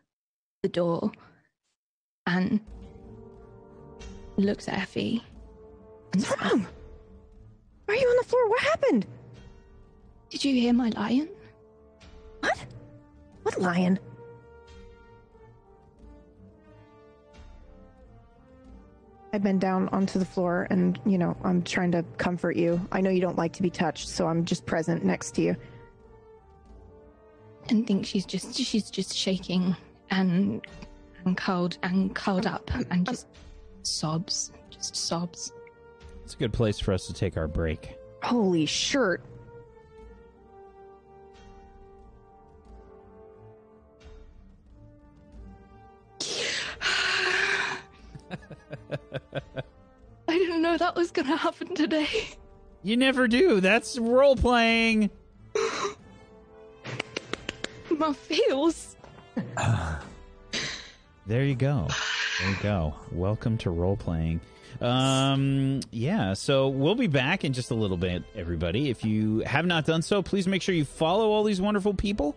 the 0.62 0.68
door 0.68 1.10
and 2.26 2.60
looks 4.36 4.68
at 4.68 4.78
Effie. 4.78 5.22
What's 6.12 6.30
wrong? 6.40 6.66
Why 7.86 7.94
are 7.94 7.98
you 7.98 8.06
on 8.06 8.16
the 8.18 8.24
floor? 8.28 8.48
What 8.48 8.62
happened? 8.62 9.06
Did 10.28 10.44
you 10.44 10.54
hear 10.54 10.72
my 10.72 10.90
lion? 10.90 11.28
What? 12.40 12.64
What 13.42 13.60
lion? 13.60 13.98
I 19.32 19.38
bend 19.38 19.60
down 19.60 19.88
onto 19.90 20.18
the 20.18 20.24
floor 20.24 20.66
and, 20.70 20.98
you 21.06 21.16
know, 21.16 21.36
I'm 21.44 21.62
trying 21.62 21.92
to 21.92 22.04
comfort 22.18 22.56
you. 22.56 22.80
I 22.90 23.00
know 23.00 23.10
you 23.10 23.20
don't 23.20 23.38
like 23.38 23.52
to 23.54 23.62
be 23.62 23.70
touched, 23.70 24.08
so 24.08 24.26
I'm 24.26 24.44
just 24.44 24.66
present 24.66 25.04
next 25.04 25.34
to 25.36 25.42
you. 25.42 25.56
And 27.68 27.86
think 27.86 28.04
she's 28.04 28.26
just 28.26 28.54
she's 28.54 28.90
just 28.90 29.14
shaking 29.14 29.76
and 30.10 30.66
and 31.24 31.36
curled 31.36 31.78
and 31.84 32.12
curled 32.14 32.46
up 32.46 32.68
and 32.90 33.06
just 33.06 33.28
sobs. 33.82 34.52
Just 34.70 34.96
sobs. 34.96 35.52
It's 36.24 36.34
a 36.34 36.38
good 36.38 36.52
place 36.52 36.80
for 36.80 36.92
us 36.92 37.06
to 37.06 37.12
take 37.12 37.36
our 37.36 37.46
break. 37.46 37.96
Holy 38.22 38.66
shirt. 38.66 39.24
I 50.28 50.38
didn't 50.38 50.62
know 50.62 50.76
that 50.76 50.94
was 50.94 51.10
gonna 51.10 51.36
happen 51.36 51.74
today. 51.74 52.08
You 52.82 52.96
never 52.96 53.28
do. 53.28 53.60
That's 53.60 53.98
role 53.98 54.36
playing. 54.36 55.10
My 57.90 58.12
feels. 58.12 58.96
There 61.26 61.44
you 61.44 61.54
go. 61.54 61.86
There 62.40 62.50
you 62.50 62.56
go. 62.62 62.94
Welcome 63.12 63.58
to 63.58 63.70
role 63.70 63.96
playing. 63.96 64.40
Um, 64.80 65.80
yeah, 65.90 66.32
so 66.32 66.68
we'll 66.68 66.94
be 66.94 67.06
back 67.06 67.44
in 67.44 67.52
just 67.52 67.70
a 67.70 67.74
little 67.74 67.98
bit, 67.98 68.22
everybody. 68.34 68.88
If 68.88 69.04
you 69.04 69.40
have 69.40 69.66
not 69.66 69.84
done 69.84 70.00
so, 70.02 70.22
please 70.22 70.46
make 70.48 70.62
sure 70.62 70.74
you 70.74 70.84
follow 70.86 71.30
all 71.30 71.44
these 71.44 71.60
wonderful 71.60 71.92
people. 71.92 72.34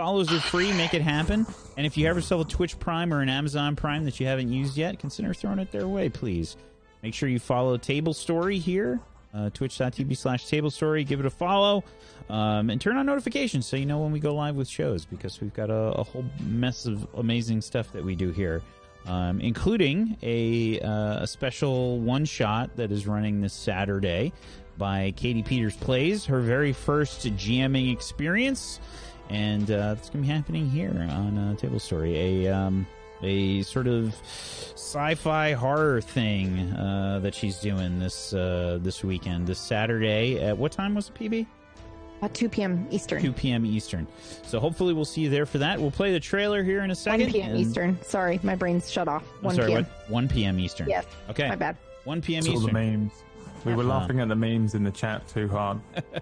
Follows 0.00 0.32
are 0.32 0.40
free, 0.40 0.72
make 0.72 0.94
it 0.94 1.02
happen. 1.02 1.46
And 1.76 1.86
if 1.86 1.98
you 1.98 2.06
have 2.06 2.16
yourself 2.16 2.46
a 2.46 2.48
Twitch 2.48 2.78
Prime 2.78 3.12
or 3.12 3.20
an 3.20 3.28
Amazon 3.28 3.76
Prime 3.76 4.06
that 4.06 4.18
you 4.18 4.26
haven't 4.26 4.50
used 4.50 4.78
yet, 4.78 4.98
consider 4.98 5.34
throwing 5.34 5.58
it 5.58 5.70
their 5.72 5.86
way, 5.86 6.08
please. 6.08 6.56
Make 7.02 7.12
sure 7.12 7.28
you 7.28 7.38
follow 7.38 7.76
Table 7.76 8.14
Story 8.14 8.56
here, 8.56 8.98
uh, 9.34 9.50
twitch.tv 9.50 10.16
slash 10.16 10.46
Table 10.46 10.70
Story. 10.70 11.04
Give 11.04 11.20
it 11.20 11.26
a 11.26 11.30
follow. 11.30 11.84
Um, 12.30 12.70
and 12.70 12.80
turn 12.80 12.96
on 12.96 13.04
notifications 13.04 13.66
so 13.66 13.76
you 13.76 13.84
know 13.84 13.98
when 13.98 14.10
we 14.10 14.20
go 14.20 14.34
live 14.34 14.56
with 14.56 14.68
shows 14.68 15.04
because 15.04 15.38
we've 15.42 15.52
got 15.52 15.68
a, 15.68 15.92
a 15.92 16.02
whole 16.02 16.24
mess 16.46 16.86
of 16.86 17.06
amazing 17.16 17.60
stuff 17.60 17.92
that 17.92 18.02
we 18.02 18.14
do 18.14 18.30
here 18.30 18.62
um, 19.06 19.40
including 19.40 20.16
a, 20.22 20.80
uh, 20.80 21.22
a 21.22 21.26
special 21.26 21.98
one 21.98 22.24
shot 22.24 22.76
that 22.76 22.92
is 22.92 23.06
running 23.06 23.40
this 23.40 23.52
Saturday 23.52 24.32
by 24.78 25.12
Katie 25.16 25.42
Peters 25.42 25.76
Plays, 25.76 26.24
her 26.26 26.40
very 26.40 26.72
first 26.72 27.26
GMing 27.36 27.92
experience, 27.92 28.80
and 29.30 29.70
uh, 29.70 29.94
it's 29.96 30.10
going 30.10 30.22
to 30.24 30.28
be 30.28 30.34
happening 30.34 30.68
here 30.68 31.06
on 31.10 31.38
uh, 31.38 31.54
Table 31.54 31.78
Story. 31.78 32.44
A 32.46 32.52
um, 32.54 32.86
a 33.22 33.62
sort 33.62 33.86
of 33.86 34.14
sci-fi 34.74 35.52
horror 35.52 36.00
thing 36.00 36.58
uh, 36.72 37.20
that 37.22 37.34
she's 37.34 37.58
doing 37.58 37.98
this 37.98 38.32
uh, 38.34 38.78
this 38.82 39.04
weekend, 39.04 39.46
this 39.46 39.58
Saturday. 39.58 40.40
At 40.40 40.56
what 40.56 40.72
time 40.72 40.94
was 40.94 41.08
the 41.10 41.12
PB? 41.28 41.46
At 42.22 42.34
2 42.34 42.48
p.m. 42.50 42.86
Eastern. 42.90 43.22
2 43.22 43.32
p.m. 43.32 43.64
Eastern. 43.64 44.06
So 44.42 44.60
hopefully 44.60 44.92
we'll 44.92 45.06
see 45.06 45.22
you 45.22 45.30
there 45.30 45.46
for 45.46 45.56
that. 45.58 45.80
We'll 45.80 45.90
play 45.90 46.12
the 46.12 46.20
trailer 46.20 46.62
here 46.62 46.80
in 46.80 46.86
a 46.90 46.92
1 46.92 46.94
second. 46.96 47.32
p.m. 47.32 47.50
and- 47.52 47.58
Eastern. 47.60 48.02
Sorry, 48.02 48.38
my 48.42 48.54
brain's 48.54 48.90
shut 48.90 49.08
off. 49.08 49.24
I'm 49.38 49.44
1 49.44 49.54
sorry, 49.54 49.68
p.m. 49.68 49.84
what? 49.84 50.10
1 50.10 50.28
p.m. 50.28 50.60
Eastern. 50.60 50.88
Yes. 50.88 51.06
Okay. 51.30 51.48
My 51.48 51.56
bad. 51.56 51.76
1 52.04 52.20
p.m. 52.20 52.40
It's 52.40 52.48
all 52.48 52.54
the 52.54 52.66
Eastern. 52.66 52.74
Memes. 53.64 53.76
We 53.76 53.82
were 53.82 53.88
laughing 53.88 54.20
at 54.20 54.28
the 54.28 54.36
memes 54.36 54.74
in 54.74 54.84
the 54.84 54.90
chat 54.90 55.26
too 55.28 55.48
hard. 55.48 55.80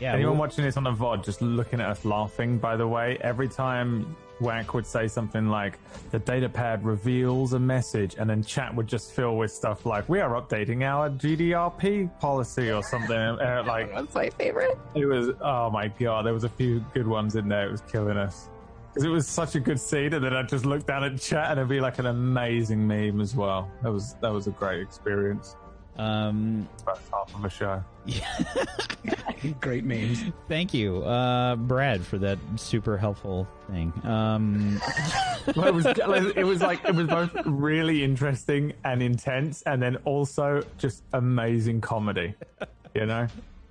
Yeah. 0.00 0.14
Anyone 0.14 0.32
we'll- 0.32 0.40
watching 0.40 0.64
this 0.64 0.76
on 0.76 0.82
the 0.84 0.92
VOD 0.92 1.24
just 1.24 1.40
looking 1.40 1.80
at 1.80 1.88
us 1.88 2.04
laughing, 2.04 2.58
by 2.58 2.76
the 2.76 2.86
way, 2.86 3.16
every 3.20 3.48
time 3.48 4.16
Wack 4.40 4.74
would 4.74 4.86
say 4.86 5.06
something 5.06 5.48
like, 5.48 5.78
the 6.10 6.18
data 6.18 6.48
pad 6.48 6.84
reveals 6.84 7.52
a 7.52 7.60
message, 7.60 8.16
and 8.18 8.28
then 8.28 8.42
chat 8.42 8.74
would 8.74 8.88
just 8.88 9.12
fill 9.12 9.36
with 9.36 9.52
stuff 9.52 9.86
like, 9.86 10.08
we 10.08 10.18
are 10.18 10.30
updating 10.40 10.82
our 10.82 11.10
GDRP 11.10 12.10
policy 12.18 12.72
or 12.72 12.82
something. 12.82 13.16
uh, 13.16 13.62
like, 13.66 13.92
That's 13.94 14.14
my 14.14 14.30
favorite. 14.30 14.76
it 14.96 15.06
was, 15.06 15.30
oh 15.40 15.70
my 15.70 15.86
god, 15.88 16.26
there 16.26 16.34
was 16.34 16.44
a 16.44 16.48
few 16.48 16.84
good 16.92 17.06
ones 17.06 17.36
in 17.36 17.48
there. 17.48 17.68
It 17.68 17.70
was 17.70 17.82
killing 17.82 18.16
us. 18.16 18.48
Because 18.92 19.04
it 19.04 19.10
was 19.10 19.26
such 19.28 19.54
a 19.54 19.60
good 19.60 19.78
scene, 19.80 20.12
and 20.12 20.24
then 20.24 20.34
I'd 20.34 20.48
just 20.48 20.66
look 20.66 20.86
down 20.86 21.04
at 21.04 21.20
chat 21.20 21.50
and 21.50 21.58
it'd 21.58 21.68
be 21.68 21.80
like 21.80 21.98
an 22.00 22.06
amazing 22.06 22.84
meme 22.86 23.20
as 23.20 23.34
well. 23.36 23.70
That 23.82 23.92
was, 23.92 24.14
that 24.20 24.32
was 24.32 24.48
a 24.48 24.52
great 24.52 24.80
experience. 24.80 25.54
Um, 25.96 26.68
First 26.84 27.02
half 27.12 27.34
of 27.34 27.44
a 27.44 27.50
show. 27.50 27.82
Yeah. 28.04 28.26
Great 29.60 29.84
memes. 29.84 30.22
thank 30.48 30.72
you, 30.74 31.02
uh, 31.04 31.54
Brad, 31.56 32.04
for 32.04 32.18
that 32.18 32.38
super 32.56 32.96
helpful 32.96 33.46
thing. 33.70 33.92
Um, 34.04 34.80
Well, 35.56 35.66
it 35.66 35.74
was 35.74 35.84
it 35.84 36.44
was 36.44 36.62
like 36.62 36.82
it 36.86 36.94
was 36.94 37.06
both 37.06 37.30
really 37.44 38.02
interesting 38.02 38.72
and 38.82 39.02
intense, 39.02 39.60
and 39.62 39.82
then 39.82 39.96
also 40.06 40.64
just 40.78 41.02
amazing 41.12 41.82
comedy. 41.82 42.32
You 42.94 43.04
know, 43.04 43.26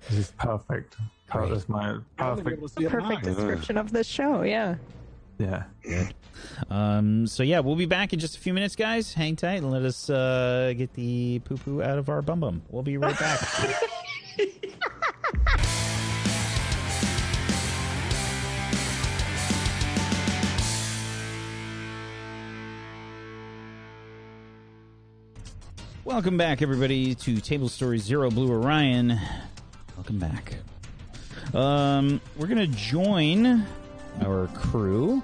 this 0.07 0.19
is 0.19 0.31
perfect. 0.37 0.95
Per- 1.27 1.47
That's 1.47 1.67
my 1.67 1.97
perfect. 2.17 2.61
Perfect 2.89 3.23
description 3.23 3.77
of 3.79 3.91
this 3.91 4.05
show. 4.05 4.43
Yeah. 4.43 4.75
Yeah. 5.37 5.63
um, 6.69 7.27
so 7.27 7.43
yeah, 7.43 7.59
we'll 7.59 7.75
be 7.75 7.85
back 7.85 8.13
in 8.13 8.19
just 8.19 8.37
a 8.37 8.39
few 8.39 8.53
minutes, 8.53 8.75
guys. 8.75 9.13
Hang 9.13 9.35
tight 9.35 9.61
and 9.61 9.71
let 9.71 9.83
us 9.83 10.09
uh, 10.09 10.73
get 10.77 10.93
the 10.93 11.39
poo 11.39 11.57
poo 11.57 11.81
out 11.81 11.97
of 11.97 12.09
our 12.09 12.21
bum 12.21 12.39
bum. 12.39 12.61
We'll 12.69 12.83
be 12.83 12.97
right 12.97 13.17
back. 13.17 13.41
Welcome 26.05 26.37
back, 26.37 26.61
everybody, 26.61 27.15
to 27.15 27.39
Table 27.39 27.69
Story 27.69 27.97
Zero 27.97 28.29
Blue 28.29 28.51
Orion. 28.51 29.17
Welcome 29.95 30.19
back. 30.19 30.55
Um, 31.53 32.21
we're 32.37 32.47
gonna 32.47 32.67
join 32.67 33.65
our 34.21 34.47
crew. 34.47 35.21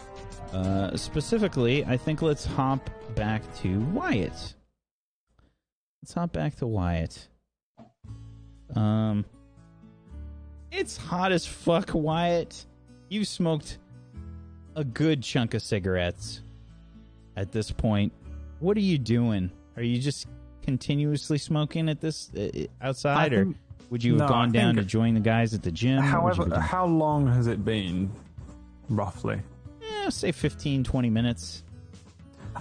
Uh, 0.53 0.95
specifically, 0.97 1.85
I 1.85 1.97
think 1.97 2.21
let's 2.21 2.45
hop 2.45 2.89
back 3.15 3.43
to 3.57 3.79
Wyatt. 3.79 4.55
Let's 6.01 6.13
hop 6.13 6.31
back 6.31 6.55
to 6.57 6.67
Wyatt. 6.67 7.27
Um, 8.75 9.25
it's 10.71 10.97
hot 10.97 11.31
as 11.31 11.45
fuck, 11.45 11.91
Wyatt. 11.93 12.65
You 13.09 13.25
smoked 13.25 13.77
a 14.75 14.83
good 14.83 15.23
chunk 15.23 15.53
of 15.53 15.61
cigarettes 15.61 16.41
at 17.35 17.51
this 17.51 17.71
point. 17.71 18.13
What 18.59 18.77
are 18.77 18.81
you 18.81 18.97
doing? 18.97 19.51
Are 19.75 19.83
you 19.83 19.99
just 19.99 20.27
continuously 20.61 21.37
smoking 21.37 21.89
at 21.89 22.01
this 22.01 22.31
uh, 22.35 22.65
outside, 22.81 23.33
or 23.33 23.53
would 23.89 24.03
you 24.03 24.13
have 24.13 24.21
no, 24.21 24.27
gone 24.27 24.51
down 24.51 24.75
to 24.75 24.83
join 24.83 25.13
the 25.15 25.19
guys 25.19 25.53
at 25.53 25.63
the 25.63 25.71
gym? 25.71 25.97
What 25.97 26.23
would 26.23 26.37
you 26.37 26.43
be 26.45 26.49
However, 26.51 26.61
how 26.61 26.85
long 26.85 27.27
has 27.27 27.47
it 27.47 27.65
been, 27.65 28.11
roughly? 28.89 29.41
Eh, 29.81 30.09
say 30.09 30.31
15, 30.31 30.83
20 30.83 31.09
minutes. 31.09 31.63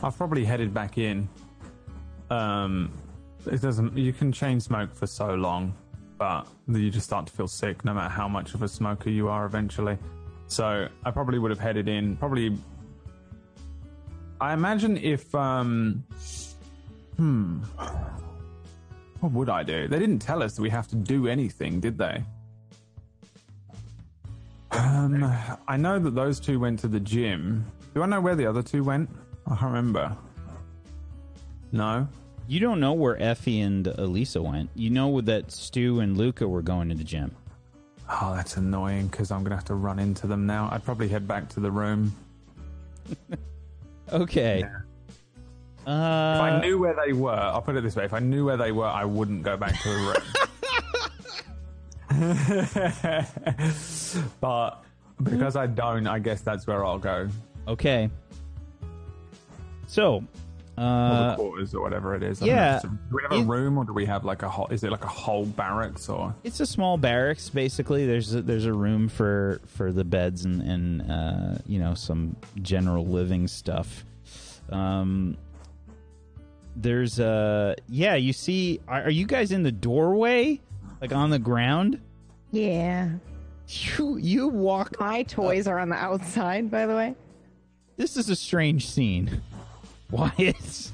I've 0.02 0.16
probably 0.16 0.44
headed 0.44 0.72
back 0.72 0.98
in. 0.98 1.28
Um, 2.30 2.92
it 3.46 3.60
doesn't. 3.60 3.96
You 3.96 4.12
can 4.12 4.32
chain 4.32 4.60
smoke 4.60 4.94
for 4.94 5.06
so 5.06 5.34
long, 5.34 5.74
but 6.18 6.46
you 6.68 6.90
just 6.90 7.06
start 7.06 7.26
to 7.26 7.32
feel 7.32 7.48
sick, 7.48 7.84
no 7.84 7.94
matter 7.94 8.10
how 8.10 8.28
much 8.28 8.54
of 8.54 8.62
a 8.62 8.68
smoker 8.68 9.10
you 9.10 9.28
are. 9.28 9.46
Eventually, 9.46 9.96
so 10.46 10.88
I 11.04 11.10
probably 11.10 11.38
would 11.38 11.50
have 11.50 11.60
headed 11.60 11.88
in. 11.88 12.16
Probably. 12.16 12.56
I 14.40 14.52
imagine 14.52 14.96
if 14.98 15.34
um, 15.34 16.04
hmm, 17.16 17.58
what 19.20 19.32
would 19.32 19.48
I 19.48 19.62
do? 19.62 19.88
They 19.88 19.98
didn't 19.98 20.20
tell 20.20 20.42
us 20.42 20.54
that 20.54 20.62
we 20.62 20.70
have 20.70 20.86
to 20.88 20.96
do 20.96 21.26
anything, 21.26 21.80
did 21.80 21.98
they? 21.98 22.22
Um, 24.70 25.24
I 25.66 25.76
know 25.76 25.98
that 25.98 26.14
those 26.14 26.38
two 26.40 26.60
went 26.60 26.78
to 26.80 26.88
the 26.88 27.00
gym. 27.00 27.64
Do 27.94 28.02
I 28.02 28.06
know 28.06 28.20
where 28.20 28.34
the 28.36 28.46
other 28.46 28.62
two 28.62 28.84
went? 28.84 29.08
I 29.46 29.50
can't 29.50 29.62
remember. 29.62 30.16
No. 31.72 32.06
You 32.46 32.60
don't 32.60 32.80
know 32.80 32.92
where 32.92 33.20
Effie 33.22 33.60
and 33.60 33.86
Elisa 33.86 34.40
went. 34.42 34.70
You 34.74 34.90
know 34.90 35.20
that 35.22 35.50
Stu 35.52 36.00
and 36.00 36.16
Luca 36.16 36.46
were 36.48 36.62
going 36.62 36.88
to 36.90 36.94
the 36.94 37.04
gym. 37.04 37.34
Oh, 38.10 38.34
that's 38.34 38.56
annoying 38.56 39.08
because 39.08 39.30
I'm 39.30 39.42
gonna 39.42 39.54
have 39.56 39.66
to 39.66 39.74
run 39.74 39.98
into 39.98 40.26
them 40.26 40.46
now. 40.46 40.68
I'd 40.72 40.82
probably 40.84 41.08
head 41.08 41.28
back 41.28 41.48
to 41.50 41.60
the 41.60 41.70
room. 41.70 42.14
Okay. 44.10 44.60
If 45.86 45.86
I 45.86 46.50
Uh, 46.50 46.60
knew 46.60 46.78
where 46.78 46.96
they 47.04 47.12
were, 47.12 47.30
I'll 47.32 47.60
put 47.60 47.76
it 47.76 47.82
this 47.82 47.94
way: 47.94 48.06
if 48.06 48.14
I 48.14 48.20
knew 48.20 48.46
where 48.46 48.56
they 48.56 48.72
were, 48.72 48.86
I 48.86 49.04
wouldn't 49.04 49.42
go 49.42 49.58
back 49.58 49.78
to 49.82 49.88
the 49.90 49.94
room. 49.96 50.48
but 54.40 54.82
because 55.22 55.56
I 55.56 55.66
don't, 55.66 56.06
I 56.06 56.18
guess 56.18 56.40
that's 56.42 56.66
where 56.66 56.84
I'll 56.84 56.98
go. 56.98 57.28
okay. 57.66 58.10
So, 59.86 60.22
uh, 60.76 60.82
Or 60.82 61.30
the 61.30 61.34
quarters 61.36 61.74
or 61.74 61.80
whatever 61.82 62.14
it 62.14 62.22
is. 62.22 62.42
I 62.42 62.46
yeah, 62.46 62.80
know 62.84 62.90
a- 62.90 62.92
do 62.92 62.98
we 63.16 63.22
have 63.22 63.32
a 63.32 63.36
it- 63.40 63.46
room 63.46 63.78
or 63.78 63.84
do 63.84 63.92
we 63.94 64.04
have 64.06 64.24
like 64.24 64.42
a 64.42 64.48
whole? 64.48 64.66
Is 64.68 64.84
it 64.84 64.90
like 64.90 65.04
a 65.04 65.08
whole 65.08 65.46
barracks 65.46 66.08
or? 66.08 66.34
it's 66.44 66.60
a 66.60 66.66
small 66.66 66.98
barracks. 66.98 67.48
Basically, 67.48 68.06
there's 68.06 68.34
a, 68.34 68.42
there's 68.42 68.66
a 68.66 68.72
room 68.72 69.08
for 69.08 69.60
for 69.66 69.92
the 69.92 70.04
beds 70.04 70.44
and 70.44 70.60
and 70.62 71.10
uh, 71.10 71.58
you 71.66 71.78
know 71.78 71.94
some 71.94 72.36
general 72.60 73.06
living 73.06 73.48
stuff. 73.48 74.04
Um, 74.70 75.36
there's 76.76 77.18
uh 77.18 77.74
yeah. 77.88 78.14
You 78.16 78.34
see, 78.34 78.80
are, 78.86 79.04
are 79.04 79.10
you 79.10 79.24
guys 79.26 79.52
in 79.52 79.62
the 79.62 79.72
doorway, 79.72 80.60
like 81.00 81.12
on 81.14 81.30
the 81.30 81.38
ground? 81.38 81.98
Yeah. 82.50 83.10
You 83.68 84.16
you 84.16 84.48
walk 84.48 84.98
My 84.98 85.22
toys 85.24 85.66
are 85.66 85.78
on 85.78 85.90
the 85.90 85.96
outside, 85.96 86.70
by 86.70 86.86
the 86.86 86.94
way. 86.94 87.14
This 87.96 88.16
is 88.16 88.30
a 88.30 88.36
strange 88.36 88.88
scene. 88.88 89.42
Why 90.10 90.32
Wyatt, 90.38 90.92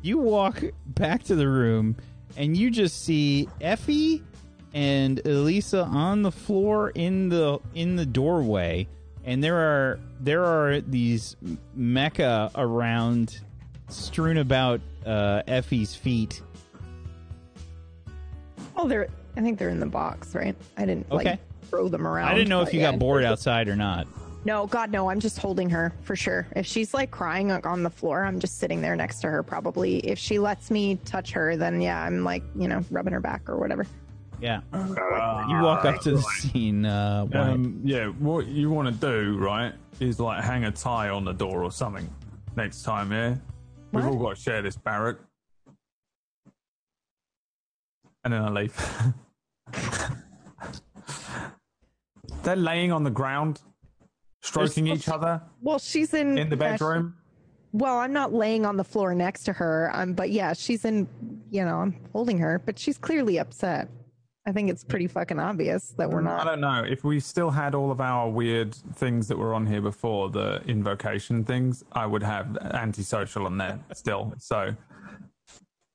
you 0.00 0.18
walk 0.18 0.62
back 0.86 1.22
to 1.24 1.34
the 1.34 1.48
room 1.48 1.96
and 2.36 2.56
you 2.56 2.70
just 2.70 3.04
see 3.04 3.48
Effie 3.60 4.22
and 4.72 5.24
Elisa 5.26 5.82
on 5.82 6.22
the 6.22 6.30
floor 6.30 6.90
in 6.90 7.28
the 7.28 7.58
in 7.74 7.96
the 7.96 8.06
doorway, 8.06 8.86
and 9.24 9.42
there 9.42 9.56
are 9.56 9.98
there 10.20 10.44
are 10.44 10.80
these 10.80 11.36
mecha 11.76 12.50
around, 12.54 13.40
strewn 13.88 14.38
about 14.38 14.80
uh, 15.04 15.42
Effie's 15.46 15.94
feet. 15.94 16.42
Oh, 18.76 18.88
they're. 18.88 19.08
I 19.38 19.40
think 19.40 19.56
they're 19.58 19.68
in 19.68 19.78
the 19.78 19.86
box, 19.86 20.34
right? 20.34 20.56
I 20.76 20.84
didn't 20.84 21.06
Okay. 21.12 21.30
like 21.30 21.38
throw 21.70 21.88
them 21.88 22.06
around. 22.06 22.28
I 22.28 22.34
didn't 22.34 22.48
know 22.48 22.60
if 22.60 22.74
you 22.74 22.80
yeah. 22.80 22.90
got 22.90 22.98
bored 22.98 23.22
outside 23.22 23.68
or 23.68 23.76
not. 23.76 24.08
No, 24.44 24.66
God, 24.66 24.90
no. 24.90 25.10
I'm 25.10 25.20
just 25.20 25.38
holding 25.38 25.70
her 25.70 25.92
for 26.02 26.16
sure. 26.16 26.48
If 26.56 26.66
she's 26.66 26.92
like 26.92 27.12
crying 27.12 27.48
like, 27.48 27.64
on 27.64 27.84
the 27.84 27.90
floor, 27.90 28.24
I'm 28.24 28.40
just 28.40 28.58
sitting 28.58 28.80
there 28.80 28.96
next 28.96 29.20
to 29.20 29.28
her. 29.28 29.44
Probably. 29.44 29.98
If 29.98 30.18
she 30.18 30.40
lets 30.40 30.72
me 30.72 30.96
touch 31.04 31.30
her, 31.32 31.56
then 31.56 31.80
yeah, 31.80 32.02
I'm 32.02 32.24
like 32.24 32.42
you 32.56 32.66
know 32.66 32.84
rubbing 32.90 33.12
her 33.12 33.20
back 33.20 33.48
or 33.48 33.58
whatever. 33.58 33.86
Yeah, 34.40 34.60
you 34.72 35.62
walk 35.62 35.84
up 35.84 36.00
to 36.02 36.12
the 36.12 36.22
scene. 36.22 36.84
Uh, 36.84 37.26
Wyatt. 37.30 37.54
Um, 37.54 37.80
yeah, 37.84 38.06
what 38.06 38.46
you 38.46 38.70
want 38.70 38.88
to 38.88 38.94
do, 38.94 39.36
right, 39.38 39.72
is 40.00 40.20
like 40.20 40.42
hang 40.42 40.64
a 40.64 40.70
tie 40.72 41.08
on 41.08 41.24
the 41.24 41.32
door 41.32 41.62
or 41.64 41.72
something 41.72 42.08
next 42.56 42.82
time, 42.82 43.10
yeah? 43.12 43.34
We've 43.92 44.04
all 44.04 44.16
got 44.16 44.36
to 44.36 44.42
share 44.42 44.62
this 44.62 44.76
barrack. 44.76 45.16
And 48.24 48.32
then 48.32 48.42
I 48.42 48.50
leave. 48.50 48.76
They're 52.42 52.56
laying 52.56 52.92
on 52.92 53.04
the 53.04 53.10
ground, 53.10 53.60
stroking 54.42 54.84
They're 54.86 54.94
each 54.94 55.08
other 55.08 55.42
Well, 55.60 55.78
she's 55.78 56.14
in 56.14 56.38
in 56.38 56.48
the 56.48 56.56
bedroom. 56.56 57.14
well, 57.72 57.98
I'm 57.98 58.12
not 58.12 58.32
laying 58.32 58.64
on 58.64 58.76
the 58.76 58.84
floor 58.84 59.14
next 59.14 59.42
to 59.44 59.52
her. 59.52 59.90
Um, 59.92 60.14
but 60.14 60.30
yeah, 60.30 60.52
she's 60.52 60.84
in. 60.84 61.08
You 61.50 61.64
know, 61.64 61.76
I'm 61.78 61.96
holding 62.12 62.38
her, 62.38 62.60
but 62.64 62.78
she's 62.78 62.96
clearly 62.98 63.38
upset. 63.38 63.88
I 64.46 64.52
think 64.52 64.70
it's 64.70 64.82
pretty 64.82 65.08
fucking 65.08 65.38
obvious 65.38 65.90
that 65.98 66.08
we're 66.08 66.22
not. 66.22 66.40
I 66.40 66.44
don't 66.44 66.60
know. 66.62 66.82
If 66.82 67.04
we 67.04 67.20
still 67.20 67.50
had 67.50 67.74
all 67.74 67.90
of 67.90 68.00
our 68.00 68.30
weird 68.30 68.74
things 68.94 69.28
that 69.28 69.36
were 69.36 69.52
on 69.52 69.66
here 69.66 69.82
before, 69.82 70.30
the 70.30 70.62
invocation 70.66 71.44
things, 71.44 71.84
I 71.92 72.06
would 72.06 72.22
have 72.22 72.56
antisocial 72.72 73.44
on 73.44 73.58
there 73.58 73.78
still. 73.92 74.32
So 74.38 74.74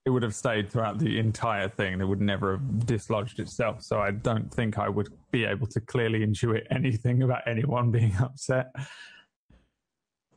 it 0.05 0.09
would 0.09 0.23
have 0.23 0.35
stayed 0.35 0.69
throughout 0.69 0.99
the 0.99 1.17
entire 1.17 1.69
thing. 1.69 2.01
It 2.01 2.05
would 2.05 2.19
never 2.21 2.53
have 2.53 2.85
dislodged 2.85 3.39
itself. 3.39 3.81
So 3.81 3.99
I 3.99 4.11
don't 4.11 4.53
think 4.53 4.77
I 4.77 4.89
would 4.89 5.07
be 5.31 5.45
able 5.45 5.67
to 5.67 5.79
clearly 5.79 6.19
intuit 6.25 6.63
anything 6.71 7.23
about 7.23 7.41
anyone 7.47 7.89
being 7.91 8.13
upset. 8.21 8.73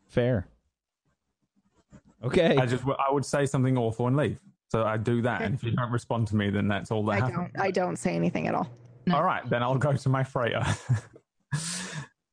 Fair. 0.09 0.47
Okay. 2.22 2.56
I 2.56 2.66
just 2.66 2.84
I 2.86 3.10
would 3.12 3.24
say 3.24 3.44
something 3.47 3.76
awful 3.76 4.06
and 4.06 4.16
leave. 4.16 4.38
So 4.70 4.82
I 4.84 4.97
do 4.97 5.22
that, 5.22 5.43
and 5.43 5.55
if 5.55 5.62
you 5.62 5.70
don't 5.70 5.93
respond 5.93 6.26
to 6.28 6.36
me, 6.36 6.51
then 6.51 6.66
that's 6.66 6.90
all 6.90 7.05
that 7.05 7.12
I 7.12 7.16
happens. 7.16 7.36
don't. 7.55 7.60
I 7.60 7.70
don't 7.70 7.97
say 7.97 8.16
anything 8.16 8.48
at 8.48 8.55
all. 8.55 8.68
All 9.12 9.22
right, 9.22 9.48
then 9.48 9.62
I'll 9.62 9.76
go 9.78 9.93
to 9.93 10.09
my 10.09 10.24
freighter. 10.24 10.62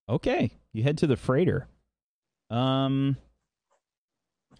Okay. 0.09 0.51
You 0.73 0.83
head 0.83 0.97
to 0.97 1.07
the 1.07 1.15
freighter. 1.15 1.67
Um. 2.49 3.15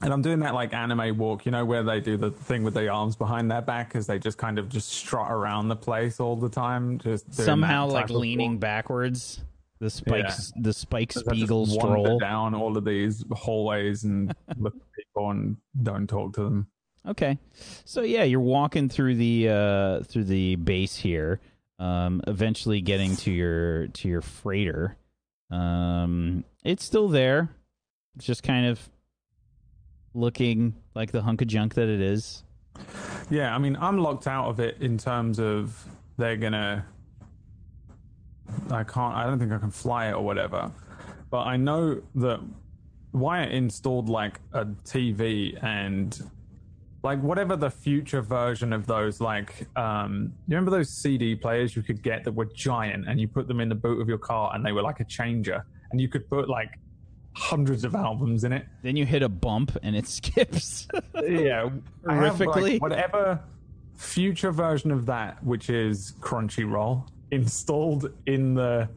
And 0.03 0.13
I'm 0.13 0.21
doing 0.21 0.39
that 0.39 0.53
like 0.53 0.73
anime 0.73 1.17
walk, 1.17 1.45
you 1.45 1.51
know, 1.51 1.63
where 1.63 1.83
they 1.83 2.01
do 2.01 2.17
the 2.17 2.31
thing 2.31 2.63
with 2.63 2.73
the 2.73 2.89
arms 2.89 3.15
behind 3.15 3.49
their 3.49 3.61
back 3.61 3.95
as 3.95 4.05
they 4.05 4.19
just 4.19 4.37
kind 4.37 4.59
of 4.59 4.69
just 4.69 4.89
strut 4.89 5.31
around 5.31 5.69
the 5.69 5.75
place 5.75 6.19
all 6.19 6.35
the 6.35 6.49
time, 6.49 6.99
just 6.99 7.33
somehow 7.33 7.87
like 7.87 8.09
leaning 8.09 8.53
walk. 8.53 8.59
backwards. 8.59 9.41
The 9.79 9.89
spikes, 9.89 10.53
the 10.55 10.71
Spike 10.71 11.11
Spiegel 11.11 11.65
stroll. 11.65 12.17
down 12.17 12.55
all 12.55 12.77
of 12.77 12.85
these 12.85 13.25
hallways 13.33 14.05
and 14.05 14.33
look 14.57 14.75
at 14.75 14.81
people 14.95 15.31
and 15.31 15.57
don't 15.81 16.07
talk 16.07 16.33
to 16.35 16.43
them. 16.43 16.67
Okay, 17.05 17.37
so 17.83 18.01
yeah, 18.01 18.23
you're 18.23 18.39
walking 18.39 18.87
through 18.87 19.15
the 19.15 19.49
uh, 19.49 20.03
through 20.03 20.23
the 20.23 20.55
base 20.55 20.95
here, 20.95 21.41
um, 21.79 22.21
eventually 22.27 22.79
getting 22.79 23.17
to 23.17 23.31
your 23.31 23.87
to 23.87 24.07
your 24.07 24.21
freighter. 24.21 24.95
Um, 25.51 26.45
it's 26.63 26.85
still 26.85 27.09
there. 27.09 27.49
It's 28.15 28.25
just 28.25 28.41
kind 28.43 28.67
of 28.67 28.79
looking 30.13 30.75
like 30.95 31.11
the 31.11 31.21
hunk 31.21 31.41
of 31.41 31.47
junk 31.47 31.73
that 31.75 31.89
it 31.89 32.01
is. 32.01 32.43
Yeah, 33.29 33.55
I 33.55 33.57
mean, 33.57 33.77
I'm 33.79 33.97
locked 33.97 34.27
out 34.27 34.47
of 34.47 34.59
it 34.59 34.77
in 34.81 34.97
terms 34.97 35.39
of 35.39 35.85
they're 36.17 36.37
gonna. 36.37 36.85
I 38.69 38.83
can't. 38.83 39.15
I 39.15 39.25
don't 39.25 39.39
think 39.39 39.51
I 39.51 39.57
can 39.57 39.71
fly 39.71 40.09
it 40.09 40.13
or 40.13 40.23
whatever. 40.23 40.71
But 41.29 41.41
I 41.47 41.57
know 41.57 42.01
that 42.15 42.39
Wyatt 43.13 43.51
installed 43.51 44.09
like 44.09 44.39
a 44.53 44.65
TV 44.65 45.61
and 45.63 46.19
like 47.03 47.21
whatever 47.21 47.55
the 47.55 47.69
future 47.69 48.21
version 48.21 48.71
of 48.71 48.87
those 48.87 49.19
like 49.19 49.67
um 49.77 50.33
you 50.47 50.55
remember 50.55 50.71
those 50.71 50.89
CD 50.89 51.35
players 51.35 51.75
you 51.75 51.83
could 51.83 52.01
get 52.01 52.23
that 52.23 52.31
were 52.31 52.45
giant 52.45 53.07
and 53.07 53.19
you 53.19 53.27
put 53.27 53.47
them 53.47 53.59
in 53.59 53.67
the 53.67 53.75
boot 53.75 54.01
of 54.01 54.07
your 54.07 54.17
car 54.17 54.51
and 54.55 54.65
they 54.65 54.71
were 54.71 54.81
like 54.81 55.01
a 55.01 55.03
changer 55.03 55.65
and 55.91 55.99
you 55.99 56.07
could 56.07 56.27
put 56.29 56.47
like 56.47 56.79
hundreds 57.35 57.83
of 57.83 57.95
albums 57.95 58.43
in 58.43 58.53
it. 58.53 58.65
Then 58.81 58.95
you 58.95 59.05
hit 59.05 59.23
a 59.23 59.29
bump 59.29 59.77
and 59.83 59.95
it 59.95 60.07
skips. 60.19 60.87
yeah, 61.15 61.63
have, 61.63 61.73
like, 62.03 62.17
Horrifically? 62.17 62.81
whatever 62.81 63.39
future 63.95 64.51
version 64.51 64.91
of 64.91 65.05
that, 65.07 65.43
which 65.43 65.69
is 65.69 66.13
Crunchyroll, 66.19 67.07
installed 67.31 68.11
in 68.25 68.53
the 68.53 68.89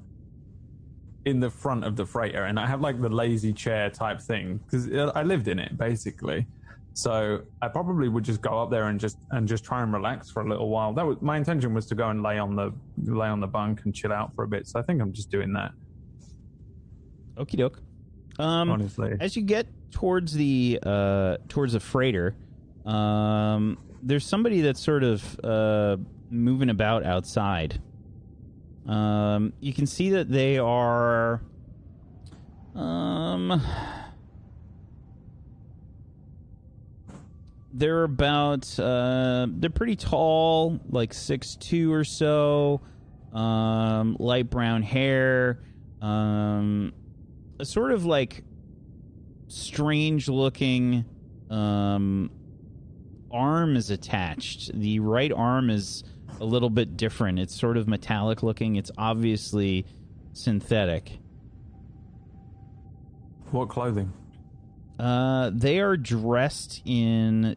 in 1.24 1.40
the 1.40 1.50
front 1.50 1.84
of 1.84 1.96
the 1.96 2.06
freighter, 2.06 2.44
and 2.44 2.58
I 2.58 2.66
have 2.66 2.80
like 2.80 3.00
the 3.00 3.08
lazy 3.08 3.52
chair 3.52 3.90
type 3.90 4.20
thing 4.20 4.58
because 4.58 4.88
I 5.14 5.22
lived 5.22 5.48
in 5.48 5.58
it 5.58 5.76
basically. 5.76 6.46
So 6.92 7.42
I 7.60 7.68
probably 7.68 8.08
would 8.08 8.24
just 8.24 8.40
go 8.40 8.62
up 8.62 8.70
there 8.70 8.84
and 8.84 8.98
just 8.98 9.18
and 9.32 9.46
just 9.46 9.64
try 9.64 9.82
and 9.82 9.92
relax 9.92 10.30
for 10.30 10.42
a 10.42 10.48
little 10.48 10.68
while. 10.70 10.92
That 10.94 11.04
was 11.04 11.20
my 11.20 11.36
intention 11.36 11.74
was 11.74 11.86
to 11.86 11.94
go 11.94 12.08
and 12.08 12.22
lay 12.22 12.38
on 12.38 12.56
the 12.56 12.72
lay 13.04 13.28
on 13.28 13.40
the 13.40 13.46
bunk 13.46 13.82
and 13.84 13.94
chill 13.94 14.12
out 14.12 14.34
for 14.34 14.44
a 14.44 14.48
bit. 14.48 14.66
So 14.66 14.78
I 14.78 14.82
think 14.82 15.02
I'm 15.02 15.12
just 15.12 15.30
doing 15.30 15.52
that. 15.54 15.72
Okie 17.36 17.56
doke. 17.56 17.82
Um, 18.38 18.70
Honestly. 18.70 19.14
as 19.20 19.36
you 19.36 19.42
get 19.42 19.66
towards 19.90 20.32
the 20.34 20.78
uh, 20.82 21.38
towards 21.48 21.72
the 21.72 21.80
freighter, 21.80 22.34
um, 22.84 23.78
there's 24.02 24.26
somebody 24.26 24.60
that's 24.60 24.80
sort 24.80 25.02
of 25.02 25.40
uh, 25.42 25.96
moving 26.30 26.70
about 26.70 27.04
outside. 27.04 27.80
Um, 28.86 29.52
you 29.60 29.72
can 29.72 29.86
see 29.86 30.10
that 30.10 30.30
they 30.30 30.58
are. 30.58 31.40
Um, 32.74 33.60
they're 37.72 38.04
about. 38.04 38.78
Uh, 38.78 39.46
they're 39.50 39.70
pretty 39.70 39.96
tall, 39.96 40.78
like 40.90 41.12
six 41.14 41.56
two 41.56 41.92
or 41.92 42.04
so. 42.04 42.80
Um, 43.32 44.16
light 44.20 44.48
brown 44.50 44.82
hair. 44.82 45.60
Um, 46.00 46.92
a 47.58 47.64
sort 47.64 47.92
of 47.92 48.04
like 48.04 48.42
strange 49.48 50.28
looking 50.28 51.04
um 51.50 52.30
arm 53.30 53.76
is 53.76 53.90
attached 53.90 54.72
the 54.78 54.98
right 55.00 55.32
arm 55.32 55.70
is 55.70 56.02
a 56.40 56.44
little 56.44 56.70
bit 56.70 56.96
different 56.96 57.38
it's 57.38 57.54
sort 57.54 57.76
of 57.76 57.86
metallic 57.86 58.42
looking 58.42 58.76
it's 58.76 58.90
obviously 58.98 59.86
synthetic 60.32 61.18
What 63.52 63.68
clothing? 63.68 64.12
uh 64.98 65.50
they 65.54 65.80
are 65.80 65.96
dressed 65.96 66.82
in 66.84 67.54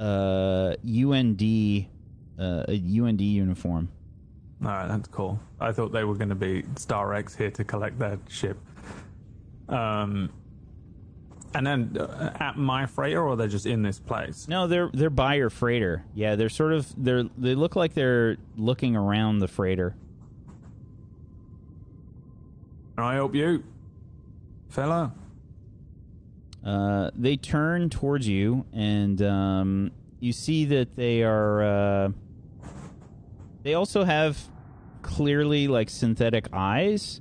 uh 0.00 0.74
UND 0.86 1.42
uh, 2.38 2.64
a 2.68 2.74
UND 3.00 3.20
uniform 3.20 3.88
All 4.62 4.68
right, 4.68 4.86
that's 4.88 5.08
cool. 5.08 5.40
I 5.60 5.72
thought 5.72 5.92
they 5.92 6.04
were 6.04 6.14
going 6.14 6.28
to 6.28 6.36
be 6.36 6.64
Star 6.76 7.14
X 7.14 7.34
here 7.34 7.50
to 7.50 7.64
collect 7.64 7.98
their 7.98 8.18
ship. 8.28 8.56
Um, 9.68 10.30
and 11.54 11.66
then 11.66 11.96
uh, 11.98 12.36
at 12.38 12.56
my 12.56 12.86
freighter, 12.86 13.22
or 13.22 13.36
they're 13.36 13.48
just 13.48 13.66
in 13.66 13.82
this 13.82 13.98
place. 13.98 14.48
No, 14.48 14.66
they're 14.66 14.90
they're 14.92 15.10
by 15.10 15.34
your 15.34 15.50
freighter. 15.50 16.04
Yeah, 16.14 16.36
they're 16.36 16.48
sort 16.48 16.72
of 16.72 16.92
they're 16.96 17.24
they 17.36 17.54
look 17.54 17.76
like 17.76 17.94
they're 17.94 18.36
looking 18.56 18.96
around 18.96 19.38
the 19.38 19.48
freighter. 19.48 19.94
Can 22.96 23.04
I 23.04 23.14
help 23.14 23.34
you, 23.34 23.64
fella? 24.68 25.12
Uh, 26.64 27.10
they 27.14 27.36
turn 27.36 27.88
towards 27.88 28.26
you, 28.28 28.66
and 28.72 29.22
um, 29.22 29.92
you 30.20 30.32
see 30.32 30.64
that 30.66 30.96
they 30.96 31.22
are. 31.22 31.62
Uh, 31.62 32.08
they 33.62 33.74
also 33.74 34.04
have 34.04 34.38
clearly 35.02 35.68
like 35.68 35.88
synthetic 35.88 36.48
eyes 36.52 37.20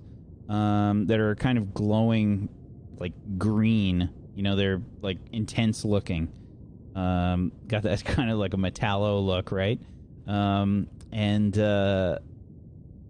um, 0.49 1.05
that 1.07 1.19
are 1.19 1.35
kind 1.35 1.57
of 1.57 1.73
glowing, 1.73 2.49
like 2.99 3.13
green. 3.37 4.09
You 4.35 4.43
know, 4.43 4.55
they're 4.55 4.81
like 5.01 5.17
intense 5.31 5.83
looking. 5.83 6.31
Um, 6.95 7.51
got 7.67 7.83
that 7.83 8.03
kind 8.05 8.29
of 8.31 8.37
like 8.37 8.53
a 8.53 8.57
metallo 8.57 9.25
look, 9.25 9.51
right? 9.51 9.79
Um, 10.27 10.87
and 11.11 11.57
uh, 11.57 12.19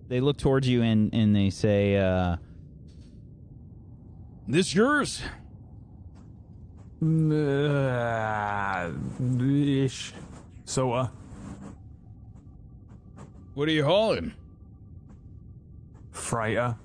they 0.07 0.19
look 0.19 0.37
towards 0.37 0.67
you 0.67 0.81
and 0.83 1.13
and 1.13 1.35
they 1.35 1.49
say, 1.49 1.97
uh, 1.97 2.37
"This 4.47 4.73
yours?" 4.75 5.21
Uh, 7.01 8.91
ish. 9.39 10.13
So, 10.65 10.93
uh, 10.93 11.07
What 13.53 13.67
are 13.67 13.71
you 13.71 13.85
hauling? 13.85 14.33
freighter. 16.11 16.75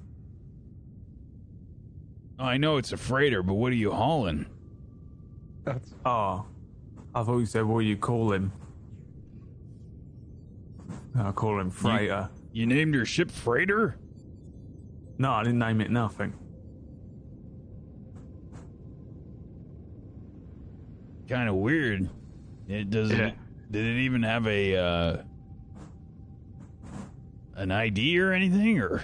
I 2.38 2.56
know 2.56 2.76
it's 2.76 2.92
a 2.92 2.96
freighter, 2.96 3.42
but 3.42 3.54
what 3.54 3.72
are 3.72 3.76
you 3.76 3.92
hauling? 3.92 4.46
That's 5.64 5.94
Oh, 6.04 6.46
I 7.14 7.22
thought 7.22 7.38
you 7.38 7.46
said 7.46 7.64
what 7.64 7.80
you 7.80 7.96
call 7.96 8.32
him. 8.32 8.52
I 11.16 11.30
call 11.32 11.60
him 11.60 11.70
freighter. 11.70 12.30
You 12.52 12.66
named 12.66 12.94
your 12.94 13.04
ship 13.04 13.30
Freighter? 13.30 13.96
No, 15.18 15.30
I 15.30 15.42
didn't 15.42 15.58
name 15.58 15.80
it 15.80 15.90
nothing. 15.90 16.34
Kind 21.28 21.48
of 21.48 21.54
weird. 21.56 22.08
It 22.68 22.90
doesn't. 22.90 23.18
Yeah. 23.18 23.32
Did 23.70 23.86
it 23.86 24.00
even 24.00 24.22
have 24.22 24.46
a 24.46 24.76
uh, 24.76 25.16
an 27.56 27.70
ID 27.70 28.18
or 28.18 28.32
anything, 28.32 28.80
or? 28.80 29.02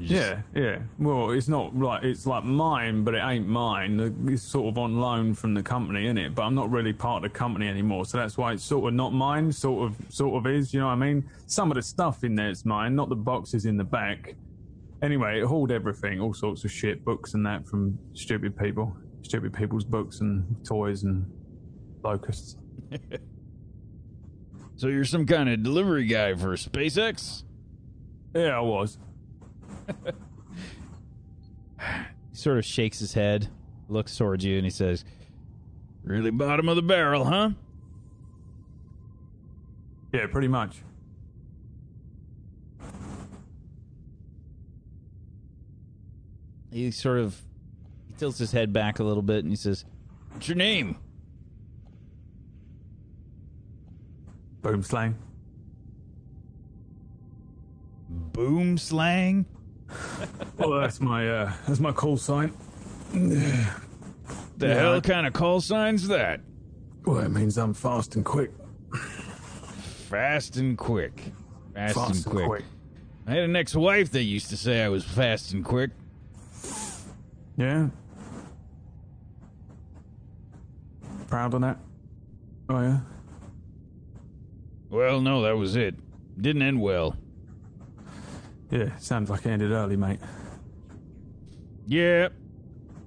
Just- 0.00 0.12
Yeah, 0.12 0.42
yeah. 0.54 0.78
Well, 0.98 1.30
it's 1.30 1.48
not 1.48 1.76
like 1.76 2.02
it's 2.04 2.26
like 2.26 2.44
mine, 2.44 3.04
but 3.04 3.14
it 3.14 3.22
ain't 3.24 3.46
mine. 3.46 4.26
It's 4.28 4.42
sort 4.42 4.68
of 4.68 4.78
on 4.78 4.98
loan 5.00 5.34
from 5.34 5.54
the 5.54 5.62
company, 5.62 6.06
is 6.06 6.16
it? 6.16 6.34
But 6.34 6.42
I'm 6.42 6.54
not 6.54 6.70
really 6.70 6.92
part 6.92 7.24
of 7.24 7.32
the 7.32 7.38
company 7.38 7.68
anymore, 7.68 8.04
so 8.06 8.18
that's 8.18 8.36
why 8.38 8.52
it's 8.52 8.64
sort 8.64 8.88
of 8.88 8.94
not 8.94 9.12
mine. 9.12 9.52
Sort 9.52 9.90
of, 9.90 9.96
sort 10.12 10.36
of 10.36 10.50
is. 10.52 10.72
You 10.74 10.80
know 10.80 10.86
what 10.86 10.92
I 10.92 10.96
mean? 10.96 11.24
Some 11.46 11.70
of 11.70 11.76
the 11.76 11.82
stuff 11.82 12.24
in 12.24 12.34
there 12.34 12.50
is 12.50 12.64
mine, 12.64 12.94
not 12.96 13.08
the 13.08 13.16
boxes 13.16 13.66
in 13.66 13.76
the 13.76 13.84
back. 13.84 14.34
Anyway, 15.02 15.40
it 15.40 15.44
hauled 15.46 15.70
everything, 15.72 16.20
all 16.20 16.34
sorts 16.34 16.64
of 16.64 16.70
shit, 16.70 17.04
books 17.04 17.34
and 17.34 17.44
that 17.46 17.66
from 17.66 17.98
stupid 18.12 18.56
people, 18.58 18.94
stupid 19.22 19.52
people's 19.54 19.84
books 19.84 20.20
and 20.20 20.44
toys 20.64 21.04
and 21.04 21.24
locusts. 22.04 22.56
So 24.76 24.88
you're 24.88 25.04
some 25.04 25.26
kind 25.26 25.50
of 25.50 25.62
delivery 25.62 26.06
guy 26.06 26.34
for 26.34 26.56
SpaceX? 26.56 27.42
Yeah, 28.34 28.56
I 28.56 28.60
was. 28.60 28.96
He 32.30 32.36
sort 32.36 32.58
of 32.58 32.64
shakes 32.64 32.98
his 32.98 33.14
head, 33.14 33.48
looks 33.88 34.16
towards 34.16 34.44
you, 34.44 34.56
and 34.56 34.64
he 34.64 34.70
says, 34.70 35.04
Really 36.04 36.30
bottom 36.30 36.68
of 36.68 36.76
the 36.76 36.82
barrel, 36.82 37.24
huh? 37.24 37.50
Yeah, 40.12 40.26
pretty 40.26 40.48
much. 40.48 40.82
He 46.72 46.90
sort 46.90 47.18
of 47.18 47.40
he 48.06 48.14
tilts 48.14 48.38
his 48.38 48.52
head 48.52 48.72
back 48.72 48.98
a 49.00 49.04
little 49.04 49.22
bit 49.22 49.42
and 49.42 49.52
he 49.52 49.56
says, 49.56 49.84
What's 50.32 50.48
your 50.48 50.56
name? 50.56 50.96
Boomslang. 54.62 55.14
Boom 58.08 58.78
slang? 58.78 59.46
Well, 60.58 60.80
that's 60.80 61.00
my 61.00 61.28
uh, 61.28 61.52
that's 61.66 61.80
my 61.80 61.92
call 61.92 62.16
sign. 62.16 62.52
The 63.12 64.68
Yeah. 64.68 64.74
hell 64.74 65.00
kind 65.00 65.26
of 65.26 65.32
call 65.32 65.60
sign's 65.60 66.06
that? 66.08 66.40
Well, 67.04 67.18
it 67.18 67.30
means 67.30 67.56
I'm 67.56 67.72
fast 67.74 68.14
and 68.16 68.24
quick. 68.24 68.52
Fast 70.10 70.56
and 70.56 70.76
quick. 70.76 71.32
Fast, 71.74 71.94
Fast 71.94 72.08
and 72.08 72.16
and 72.16 72.24
quick. 72.26 72.46
quick. 72.46 72.64
I 73.26 73.30
had 73.32 73.44
an 73.44 73.56
ex 73.56 73.74
wife 73.74 74.10
that 74.12 74.22
used 74.22 74.50
to 74.50 74.56
say 74.56 74.82
I 74.84 74.88
was 74.88 75.04
fast 75.04 75.52
and 75.52 75.64
quick. 75.64 75.90
Yeah. 77.56 77.88
Proud 81.28 81.54
of 81.54 81.60
that? 81.62 81.78
Oh 82.68 82.80
yeah. 82.80 83.00
Well, 84.88 85.20
no, 85.20 85.42
that 85.42 85.56
was 85.56 85.76
it. 85.76 85.94
Didn't 86.40 86.62
end 86.62 86.80
well. 86.80 87.16
Yeah, 88.70 88.96
sounds 88.98 89.30
like 89.30 89.46
it 89.46 89.50
ended 89.50 89.72
early, 89.72 89.96
mate. 89.96 90.20
Yep. 91.86 92.32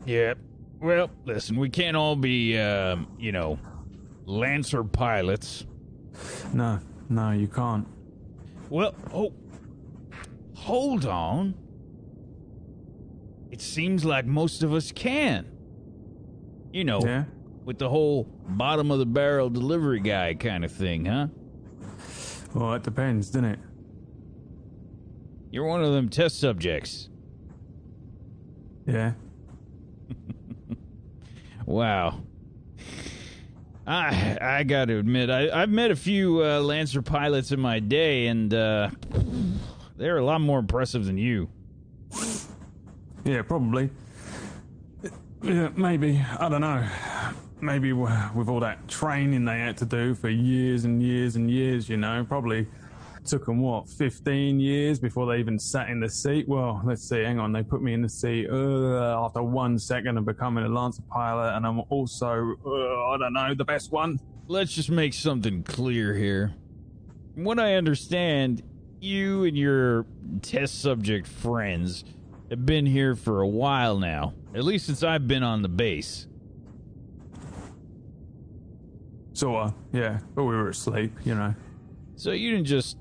Yep. 0.06 0.38
Well, 0.82 1.10
listen, 1.26 1.56
we 1.58 1.70
can't 1.70 1.96
all 1.96 2.16
be, 2.18 2.58
um, 2.60 3.08
you 3.18 3.32
know, 3.32 3.58
Lancer 4.26 4.84
pilots. 4.84 5.66
No, 6.54 6.80
no, 7.10 7.32
you 7.32 7.48
can't. 7.48 7.88
Well, 8.70 8.94
oh, 9.14 9.34
hold 10.56 11.06
on. 11.06 11.56
It 13.52 13.62
seems 13.62 14.04
like 14.04 14.26
most 14.26 14.64
of 14.64 14.74
us 14.74 14.92
can. 14.92 15.46
You 16.72 16.84
know, 16.84 17.02
Yeah. 17.02 17.26
with 17.66 17.78
the 17.78 17.88
whole 17.90 18.24
bottom 18.48 18.92
of 18.92 19.00
the 19.00 19.06
barrel 19.06 19.50
delivery 19.50 20.00
guy 20.00 20.34
kind 20.34 20.66
of 20.66 20.72
thing, 20.72 21.06
huh? 21.06 21.28
Well, 22.54 22.74
it 22.74 22.84
depends, 22.84 23.28
doesn't 23.30 23.46
it? 23.46 23.60
You're 25.54 25.66
one 25.66 25.84
of 25.84 25.94
them 25.94 26.10
test 26.10 26.40
subjects. 26.40 27.10
Yeah. 28.88 29.14
Wow. 31.66 32.20
I 33.88 34.38
I 34.42 34.64
got 34.64 34.86
to 34.86 34.98
admit, 34.98 35.30
I, 35.30 35.50
I've 35.50 35.70
met 35.70 35.92
a 35.92 35.96
few 35.96 36.44
uh, 36.44 36.60
Lancer 36.60 37.02
pilots 37.02 37.54
in 37.54 37.60
my 37.62 37.80
day, 37.80 38.28
and 38.28 38.54
uh, 38.54 38.90
they're 39.96 40.18
a 40.18 40.26
lot 40.26 40.42
more 40.42 40.60
impressive 40.60 41.06
than 41.06 41.18
you. 41.18 41.48
Yeah, 43.24 43.44
probably. 43.44 43.92
Yeah, 45.42 45.70
maybe. 45.78 46.22
I 46.38 46.50
don't 46.50 46.62
know. 46.62 46.86
Maybe 47.62 47.94
with 47.94 48.50
all 48.50 48.60
that 48.60 48.86
training 48.90 49.46
they 49.46 49.60
had 49.60 49.78
to 49.78 49.86
do 49.86 50.16
for 50.16 50.28
years 50.28 50.84
and 50.84 51.02
years 51.02 51.38
and 51.38 51.50
years, 51.50 51.88
you 51.88 51.96
know, 51.96 52.26
probably 52.28 52.68
took 53.26 53.46
them 53.46 53.60
what 53.60 53.88
15 53.88 54.60
years 54.60 55.00
before 55.00 55.26
they 55.26 55.40
even 55.40 55.58
sat 55.58 55.90
in 55.90 56.00
the 56.00 56.10
seat. 56.10 56.48
Well, 56.48 56.82
let's 56.84 57.08
see. 57.08 57.22
Hang 57.22 57.40
on, 57.40 57.52
they 57.52 57.64
put 57.64 57.82
me 57.82 57.94
in 57.94 58.02
the 58.02 58.10
seat 58.10 58.50
uh, 58.50 59.26
after 59.26 59.42
one 59.42 59.80
second 59.80 60.18
of 60.18 60.26
becoming 60.26 60.66
a 60.66 60.70
Lancer 60.70 61.04
pilot, 61.10 61.56
and 61.56 61.66
I'm 61.66 61.82
also 61.90 62.56
uh, 62.66 63.10
I 63.12 63.18
don't 63.18 63.34
know 63.34 63.54
the 63.54 63.66
best 63.66 63.92
one. 63.92 64.20
Let's 64.48 64.74
just 64.74 64.90
make 64.90 65.14
something 65.14 65.64
clear 65.64 66.14
here. 66.14 66.54
From 67.34 67.46
what 67.46 67.60
I 67.60 67.76
understand, 67.76 68.62
you 69.00 69.46
and 69.46 69.58
your 69.58 70.06
test 70.42 70.82
subject 70.82 71.28
friends 71.28 72.04
have 72.50 72.66
been 72.66 72.86
here 72.86 73.16
for 73.16 73.42
a 73.42 73.48
while 73.48 73.98
now, 73.98 74.34
at 74.54 74.64
least 74.64 74.86
since 74.86 75.04
I've 75.04 75.28
been 75.28 75.44
on 75.44 75.62
the 75.62 75.70
base. 75.70 76.28
So, 79.34 79.56
uh, 79.56 79.72
yeah, 79.92 80.20
but 80.36 80.44
we 80.44 80.56
were 80.56 80.70
asleep, 80.70 81.12
you 81.26 81.34
know. 81.34 81.56
So 82.16 82.32
you 82.32 82.52
didn't 82.52 82.68
just 82.68 82.98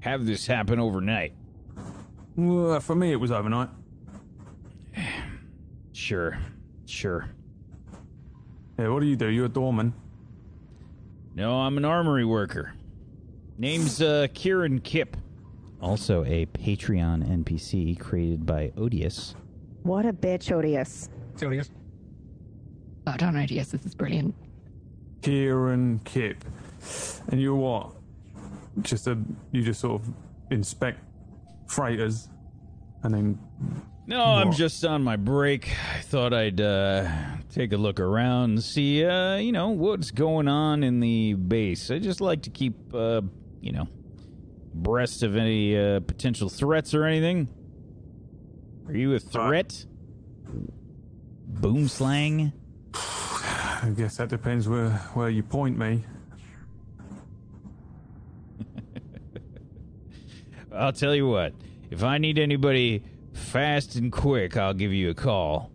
have 0.00 0.26
this 0.26 0.46
happen 0.46 0.78
overnight. 0.78 1.32
Well, 2.36 2.80
for 2.80 2.94
me, 2.94 3.12
it 3.12 3.16
was 3.16 3.30
overnight. 3.30 3.68
Sure, 5.92 6.38
sure. 6.84 7.30
Yeah, 8.78 8.88
what 8.88 9.00
do 9.00 9.06
you 9.06 9.16
do? 9.16 9.28
You're 9.28 9.46
a 9.46 9.48
doorman. 9.48 9.94
No, 11.34 11.60
I'm 11.60 11.78
an 11.78 11.86
armory 11.86 12.26
worker. 12.26 12.74
Name's 13.56 14.02
uh, 14.02 14.26
Kieran 14.34 14.80
Kip. 14.80 15.16
Also 15.80 16.22
a 16.24 16.44
Patreon 16.46 17.26
NPC 17.42 17.98
created 17.98 18.44
by 18.44 18.72
Odious. 18.76 19.34
What 19.84 20.04
a 20.04 20.12
bitch, 20.12 20.52
Odious. 20.52 21.08
Serious? 21.36 21.70
Oh, 23.06 23.12
I 23.12 23.16
don't 23.16 23.34
know. 23.34 23.46
Yes, 23.48 23.70
this 23.70 23.86
is 23.86 23.94
brilliant. 23.94 24.34
Kieran 25.22 26.00
Kip. 26.04 26.44
And 27.28 27.40
you're 27.40 27.54
what? 27.56 27.95
Just 28.82 29.06
a 29.06 29.18
you 29.52 29.62
just 29.62 29.80
sort 29.80 30.02
of 30.02 30.08
inspect 30.50 31.00
freighters 31.66 32.28
and 33.02 33.14
then 33.14 33.38
No, 34.06 34.22
I'm 34.22 34.52
just 34.52 34.84
on 34.84 35.02
my 35.02 35.16
break. 35.16 35.68
I 35.96 36.00
thought 36.00 36.32
I'd 36.32 36.60
uh, 36.60 37.08
take 37.52 37.72
a 37.72 37.76
look 37.76 37.98
around 37.98 38.50
and 38.50 38.62
see, 38.62 39.04
uh, 39.04 39.36
you 39.36 39.50
know, 39.50 39.70
what's 39.70 40.10
going 40.10 40.46
on 40.46 40.84
in 40.84 41.00
the 41.00 41.34
base. 41.34 41.90
I 41.90 41.98
just 41.98 42.20
like 42.20 42.42
to 42.42 42.50
keep, 42.50 42.94
uh, 42.94 43.22
you 43.60 43.72
know, 43.72 43.88
abreast 44.74 45.22
of 45.22 45.36
any 45.36 45.76
uh, 45.76 46.00
potential 46.00 46.48
threats 46.48 46.94
or 46.94 47.04
anything. 47.04 47.48
Are 48.86 48.94
you 48.96 49.14
a 49.14 49.18
threat? 49.18 49.84
Boomslang? 51.52 52.52
I 52.94 53.92
guess 53.96 54.16
that 54.18 54.28
depends 54.28 54.68
where 54.68 54.90
where 55.14 55.28
you 55.30 55.42
point 55.42 55.76
me. 55.78 56.04
I'll 60.76 60.92
tell 60.92 61.14
you 61.14 61.26
what. 61.26 61.52
If 61.90 62.02
I 62.02 62.18
need 62.18 62.38
anybody 62.38 63.02
fast 63.32 63.94
and 63.96 64.10
quick, 64.12 64.56
I'll 64.56 64.74
give 64.74 64.92
you 64.92 65.10
a 65.10 65.14
call. 65.14 65.70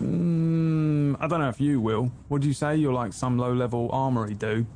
Mm, 0.00 1.16
I 1.20 1.26
don't 1.26 1.40
know 1.40 1.48
if 1.48 1.60
you 1.60 1.80
will. 1.80 2.12
Would 2.28 2.44
you 2.44 2.52
say 2.52 2.76
you're 2.76 2.92
like 2.92 3.12
some 3.12 3.36
low 3.38 3.52
level 3.52 3.90
armory 3.92 4.34
dude? 4.34 4.66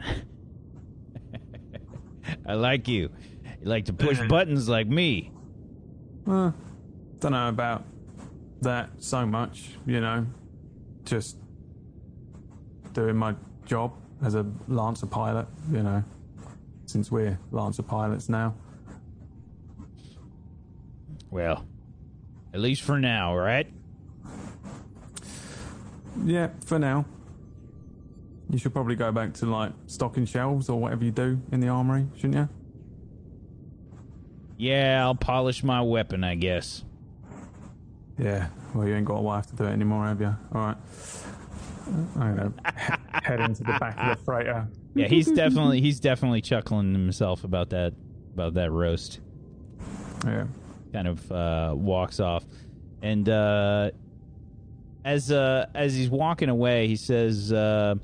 I 2.46 2.54
like 2.54 2.88
you. 2.88 3.10
You 3.60 3.68
like 3.68 3.84
to 3.86 3.92
push 3.92 4.18
buttons 4.28 4.68
like 4.68 4.86
me. 4.86 5.32
Uh, 6.26 6.52
don't 7.20 7.32
know 7.32 7.48
about 7.48 7.84
that 8.62 8.90
so 8.98 9.26
much, 9.26 9.70
you 9.86 10.00
know. 10.00 10.26
Just 11.04 11.36
doing 12.94 13.16
my 13.16 13.34
job 13.66 13.92
as 14.22 14.34
a 14.34 14.46
Lancer 14.66 15.06
pilot, 15.06 15.46
you 15.70 15.82
know, 15.82 16.02
since 16.86 17.10
we're 17.10 17.38
Lancer 17.50 17.82
pilots 17.82 18.28
now. 18.28 18.54
Well, 21.30 21.66
at 22.54 22.60
least 22.60 22.82
for 22.82 22.98
now, 22.98 23.36
right? 23.36 23.70
Yeah, 26.24 26.48
for 26.64 26.78
now. 26.78 27.04
You 28.50 28.58
should 28.58 28.72
probably 28.72 28.96
go 28.96 29.12
back 29.12 29.34
to 29.34 29.46
like 29.46 29.72
stocking 29.86 30.24
shelves 30.24 30.68
or 30.70 30.80
whatever 30.80 31.04
you 31.04 31.10
do 31.10 31.40
in 31.52 31.60
the 31.60 31.68
armory, 31.68 32.06
shouldn't 32.16 32.34
you? 32.34 32.48
Yeah, 34.56 35.04
I'll 35.04 35.14
polish 35.14 35.62
my 35.62 35.82
weapon, 35.82 36.24
I 36.24 36.34
guess. 36.34 36.82
Yeah. 38.18 38.48
Well, 38.74 38.88
you 38.88 38.94
ain't 38.94 39.06
got 39.06 39.18
a 39.18 39.22
wife 39.22 39.46
to 39.48 39.56
do 39.56 39.64
it 39.64 39.70
anymore, 39.70 40.06
have 40.06 40.20
you? 40.20 40.34
All 40.52 40.60
right. 40.60 40.76
Gonna 42.14 42.52
he- 42.64 43.18
head 43.22 43.40
into 43.40 43.64
the 43.64 43.76
back 43.80 43.96
of 43.98 44.18
the 44.18 44.24
freighter. 44.24 44.68
Yeah, 44.94 45.06
he's 45.06 45.30
definitely 45.30 45.80
he's 45.80 46.00
definitely 46.00 46.40
chuckling 46.40 46.92
himself 46.92 47.44
about 47.44 47.70
that 47.70 47.94
about 48.34 48.54
that 48.54 48.70
roast. 48.70 49.20
Yeah. 50.24 50.46
Kind 50.92 51.08
of 51.08 51.32
uh, 51.32 51.74
walks 51.76 52.18
off, 52.18 52.44
and 53.02 53.28
uh, 53.28 53.90
as 55.04 55.30
uh, 55.30 55.66
as 55.74 55.94
he's 55.94 56.08
walking 56.08 56.48
away, 56.48 56.88
he 56.88 56.96
says 56.96 57.52
uh, 57.52 57.94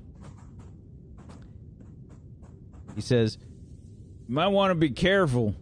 he 2.95 3.01
says, 3.01 3.39
"You 4.29 4.35
might 4.35 4.49
want 4.49 4.71
to 4.71 4.75
be 4.75 4.91
careful." 4.91 5.55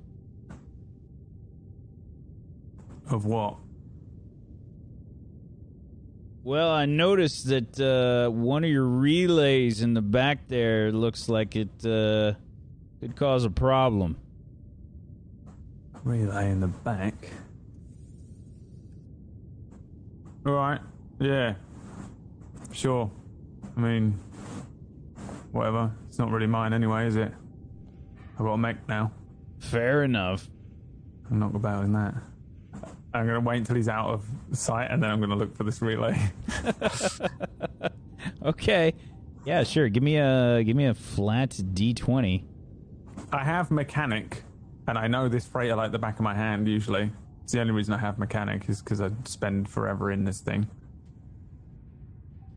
Of 3.08 3.24
what? 3.24 3.56
Well, 6.44 6.70
I 6.70 6.86
noticed 6.86 7.46
that 7.48 7.78
uh, 7.78 8.28
one 8.28 8.64
of 8.64 8.70
your 8.70 8.86
relays 8.86 9.80
in 9.80 9.94
the 9.94 10.02
back 10.02 10.48
there 10.48 10.90
looks 10.90 11.28
like 11.28 11.54
it 11.54 11.68
uh, 11.86 12.34
could 13.00 13.14
cause 13.14 13.44
a 13.44 13.50
problem. 13.50 14.16
Relay 16.02 16.50
in 16.50 16.58
the 16.58 16.66
back. 16.66 17.14
All 20.44 20.54
right. 20.54 20.80
Yeah. 21.20 21.54
Sure. 22.72 23.08
I 23.76 23.80
mean, 23.80 24.18
whatever. 25.52 25.92
It's 26.08 26.18
not 26.18 26.32
really 26.32 26.48
mine 26.48 26.72
anyway, 26.72 27.06
is 27.06 27.14
it? 27.14 27.32
I've 28.32 28.44
got 28.44 28.54
a 28.54 28.58
mech 28.58 28.88
now. 28.88 29.12
Fair 29.60 30.02
enough. 30.02 30.48
I'm 31.30 31.38
not 31.38 31.54
about 31.54 31.84
in 31.84 31.92
that. 31.92 32.14
I'm 33.14 33.26
going 33.26 33.40
to 33.40 33.46
wait 33.46 33.58
until 33.58 33.76
he's 33.76 33.88
out 33.88 34.08
of 34.08 34.24
sight 34.52 34.90
and 34.90 35.02
then 35.02 35.10
I'm 35.10 35.18
going 35.18 35.30
to 35.30 35.36
look 35.36 35.56
for 35.56 35.64
this 35.64 35.82
relay. 35.82 36.18
Okay. 38.44 38.94
Yeah, 39.44 39.64
sure. 39.64 39.88
Give 39.88 40.02
me 40.02 40.16
a 40.16 40.62
give 40.64 40.76
me 40.76 40.86
a 40.86 40.94
flat 40.94 41.50
D20. 41.50 42.44
I 43.32 43.44
have 43.44 43.70
mechanic, 43.70 44.42
and 44.86 44.98
I 44.98 45.06
know 45.08 45.28
this 45.28 45.46
freighter 45.46 45.74
like 45.76 45.92
the 45.92 45.98
back 45.98 46.16
of 46.16 46.22
my 46.22 46.34
hand 46.34 46.68
usually. 46.68 47.10
It's 47.42 47.52
the 47.52 47.60
only 47.60 47.72
reason 47.72 47.94
I 47.94 47.98
have 47.98 48.18
mechanic 48.18 48.68
is 48.68 48.80
because 48.80 49.00
I 49.00 49.10
spend 49.24 49.68
forever 49.68 50.10
in 50.10 50.24
this 50.24 50.40
thing. 50.40 50.68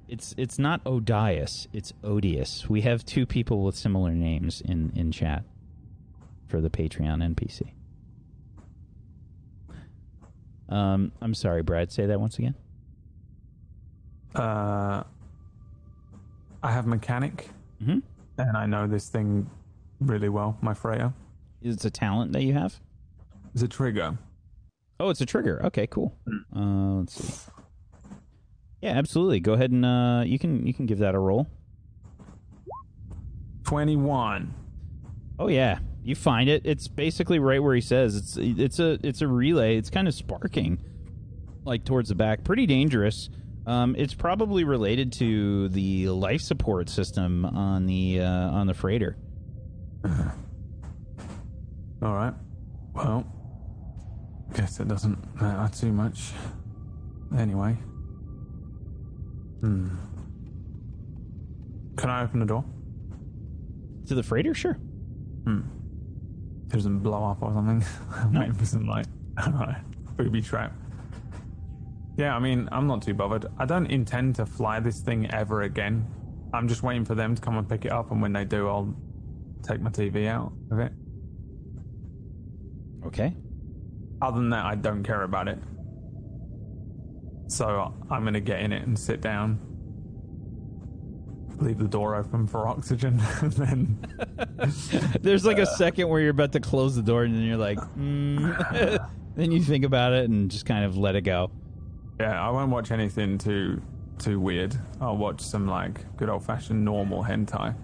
It's 0.08 0.36
it's 0.38 0.60
not 0.60 0.82
Odious, 0.86 1.68
it's 1.74 1.92
Odious. 2.04 2.70
We 2.70 2.82
have 2.82 3.04
two 3.04 3.26
people 3.26 3.64
with 3.64 3.76
similar 3.76 4.12
names 4.12 4.62
in 4.62 4.92
in 4.96 5.12
chat 5.12 5.44
for 6.48 6.62
the 6.62 6.70
Patreon 6.70 7.36
NPC. 7.36 7.72
Um, 10.70 11.12
I'm 11.22 11.34
sorry, 11.34 11.62
Brad. 11.62 11.92
Say 11.92 12.06
that 12.08 12.20
once 12.20 12.38
again. 12.40 12.56
Uh, 14.34 15.04
I 16.64 16.72
have 16.72 16.88
mechanic, 16.88 17.52
Mhm. 17.82 18.02
and 18.38 18.58
I 18.58 18.66
know 18.66 18.88
this 18.88 19.08
thing 19.10 19.50
really 20.02 20.30
well. 20.30 20.58
My 20.62 20.74
freighter 20.74 21.14
It's 21.62 21.86
a 21.86 21.92
talent 21.92 22.34
that 22.34 22.44
you 22.44 22.54
have. 22.54 22.80
is 23.54 23.62
a 23.64 23.68
trigger. 23.68 24.18
Oh, 25.00 25.10
it's 25.10 25.22
a 25.22 25.26
trigger. 25.26 25.64
Okay, 25.66 25.88
cool. 25.88 26.18
Uh, 26.56 26.96
let's 27.00 27.14
see. 27.14 27.52
Yeah, 28.82 28.92
absolutely. 28.98 29.40
Go 29.40 29.54
ahead 29.54 29.72
and 29.72 29.86
uh, 29.86 30.24
you 30.26 30.38
can 30.40 30.66
you 30.68 30.74
can 30.74 30.86
give 30.86 31.00
that 31.00 31.16
a 31.16 31.20
roll. 31.20 31.48
Twenty-one. 33.64 34.54
Oh 35.40 35.48
yeah, 35.48 35.80
you 36.06 36.14
find 36.14 36.48
it. 36.48 36.62
It's 36.66 36.88
basically 36.88 37.40
right 37.40 37.62
where 37.62 37.74
he 37.74 37.82
says. 37.82 38.16
It's 38.16 38.38
it's 38.38 38.80
a 38.80 39.00
it's 39.02 39.22
a 39.22 39.28
relay. 39.28 39.76
It's 39.76 39.90
kind 39.90 40.08
of 40.08 40.14
sparking, 40.14 40.78
like 41.64 41.84
towards 41.84 42.10
the 42.10 42.16
back. 42.16 42.44
Pretty 42.44 42.68
dangerous. 42.68 43.32
Um, 43.66 43.96
it's 43.98 44.14
probably 44.14 44.64
related 44.64 45.12
to 45.14 45.70
the 45.70 46.10
life 46.10 46.42
support 46.42 46.90
system 46.90 47.44
on 47.44 47.88
the 47.88 48.22
uh, 48.22 48.28
on 48.28 48.68
the 48.68 48.76
freighter. 48.76 49.18
All 52.04 52.14
right. 52.14 52.36
Well, 52.94 53.26
guess 54.54 54.80
it 54.80 54.88
doesn't 54.88 55.42
matter 55.42 55.76
too 55.76 55.92
much. 55.92 56.34
Anyway. 57.36 57.74
Hmm. 59.62 59.90
Can 61.98 62.10
I 62.12 62.22
open 62.22 62.42
the 62.42 62.46
door? 62.46 62.64
To 64.06 64.14
the 64.14 64.22
freighter, 64.22 64.54
sure. 64.54 64.74
Hmm. 65.46 65.62
Doesn't 66.68 67.00
blow 67.00 67.24
up 67.24 67.42
or 67.42 67.54
something. 67.54 67.84
I'm 68.16 68.34
waiting 68.34 68.54
for 68.54 68.66
some 68.66 68.88
like 68.88 69.06
booby 70.18 70.42
trap. 70.42 70.74
Yeah, 72.18 72.36
I 72.36 72.40
mean, 72.40 72.70
I'm 72.72 72.88
not 72.88 73.02
too 73.02 73.14
bothered. 73.14 73.46
I 73.58 73.66
don't 73.66 73.88
intend 73.88 74.36
to 74.36 74.46
fly 74.46 74.80
this 74.80 75.02
thing 75.02 75.30
ever 75.32 75.64
again. 75.64 76.08
I'm 76.54 76.68
just 76.68 76.82
waiting 76.82 77.04
for 77.04 77.16
them 77.16 77.36
to 77.36 77.42
come 77.42 77.58
and 77.58 77.68
pick 77.68 77.86
it 77.86 77.92
up, 77.92 78.12
and 78.12 78.22
when 78.22 78.32
they 78.32 78.46
do, 78.46 78.68
I'll 78.68 78.96
take 79.64 79.82
my 79.82 79.90
TV 79.90 80.28
out 80.28 80.54
of 80.72 80.80
it. 80.80 80.94
Okay. 83.06 83.36
Other 84.22 84.38
than 84.38 84.50
that, 84.52 84.66
I 84.66 84.76
don't 84.76 85.04
care 85.04 85.24
about 85.24 85.48
it. 85.48 85.60
So 87.48 87.94
I'm 88.10 88.24
gonna 88.24 88.40
get 88.40 88.62
in 88.62 88.72
it 88.72 88.88
and 88.88 88.98
sit 88.98 89.22
down. 89.22 89.60
Leave 91.60 91.80
the 91.80 91.88
door 91.88 92.16
open 92.16 92.48
for 92.48 92.68
oxygen, 92.68 93.22
and 93.42 93.54
then 93.54 93.98
There's 95.22 95.46
like 95.46 95.58
a 95.58 95.66
second 95.66 96.10
where 96.10 96.22
you're 96.22 96.32
about 96.32 96.52
to 96.54 96.60
close 96.60 96.96
the 96.96 97.02
door, 97.02 97.24
and 97.24 97.36
then 97.36 97.44
you're 97.44 97.58
like, 97.58 97.78
mm. 97.98 99.10
then 99.36 99.52
you 99.52 99.62
think 99.62 99.86
about 99.86 100.14
it 100.14 100.30
and 100.30 100.50
just 100.52 100.66
kind 100.66 100.86
of 100.86 100.98
let 100.98 101.16
it 101.16 101.22
go. 101.22 101.52
Yeah, 102.20 102.42
I 102.42 102.50
won't 102.50 102.72
watch 102.72 102.92
anything 102.92 103.38
too 103.38 103.82
too 104.18 104.40
weird. 104.40 104.76
I'll 105.02 105.18
watch 105.18 105.42
some 105.42 105.68
like 105.68 106.16
good 106.18 106.30
old 106.30 106.46
fashioned 106.46 106.84
normal 106.84 107.24
hentai. 107.24 107.76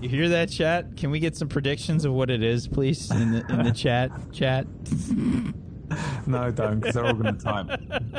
You 0.00 0.10
hear 0.10 0.28
that, 0.28 0.50
chat? 0.50 0.96
Can 0.96 1.10
we 1.10 1.18
get 1.18 1.36
some 1.36 1.48
predictions 1.48 2.04
of 2.04 2.12
what 2.12 2.30
it 2.30 2.42
is, 2.42 2.68
please, 2.68 3.10
in 3.10 3.32
the 3.32 3.46
in 3.48 3.62
the 3.64 3.72
chat? 3.72 4.10
Chat. 4.32 4.66
No, 6.26 6.50
don't, 6.50 6.80
because 6.80 6.94
they're 6.96 7.06
all 7.06 7.12
going 7.14 7.36
to 7.36 7.44
type 7.44 7.66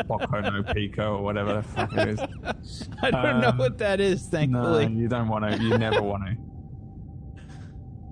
Boku 0.08 0.42
no 0.44 0.64
Pico 0.74 1.18
or 1.18 1.24
whatever 1.24 1.56
the 1.56 1.62
fuck 1.64 1.92
it 1.94 2.08
is. 2.08 2.20
I 3.02 3.12
don't 3.12 3.42
know 3.42 3.50
Um, 3.50 3.58
what 3.58 3.78
that 3.80 4.00
is. 4.00 4.24
No, 4.32 4.38
Thankfully. 4.40 4.88
you 4.94 5.08
don't 5.10 5.28
want 5.28 5.44
to. 5.52 5.62
You 5.62 5.78
never 5.78 6.02
want 6.02 6.24
to. 6.26 6.38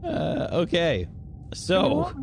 Uh, 0.06 0.50
okay, 0.52 1.08
so, 1.56 2.14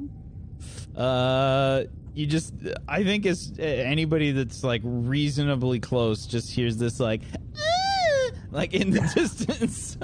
uh, 0.96 1.82
you 2.14 2.26
just 2.26 2.54
I 2.86 3.02
think 3.02 3.26
as 3.26 3.52
uh, 3.58 3.62
anybody 3.62 4.30
that's 4.30 4.62
like 4.62 4.82
reasonably 4.84 5.80
close 5.80 6.26
just 6.26 6.48
hears 6.52 6.76
this 6.76 7.00
like, 7.00 7.22
"Ah," 7.56 8.30
like 8.52 8.72
in 8.74 8.90
the 8.90 9.00
distance. 9.14 9.96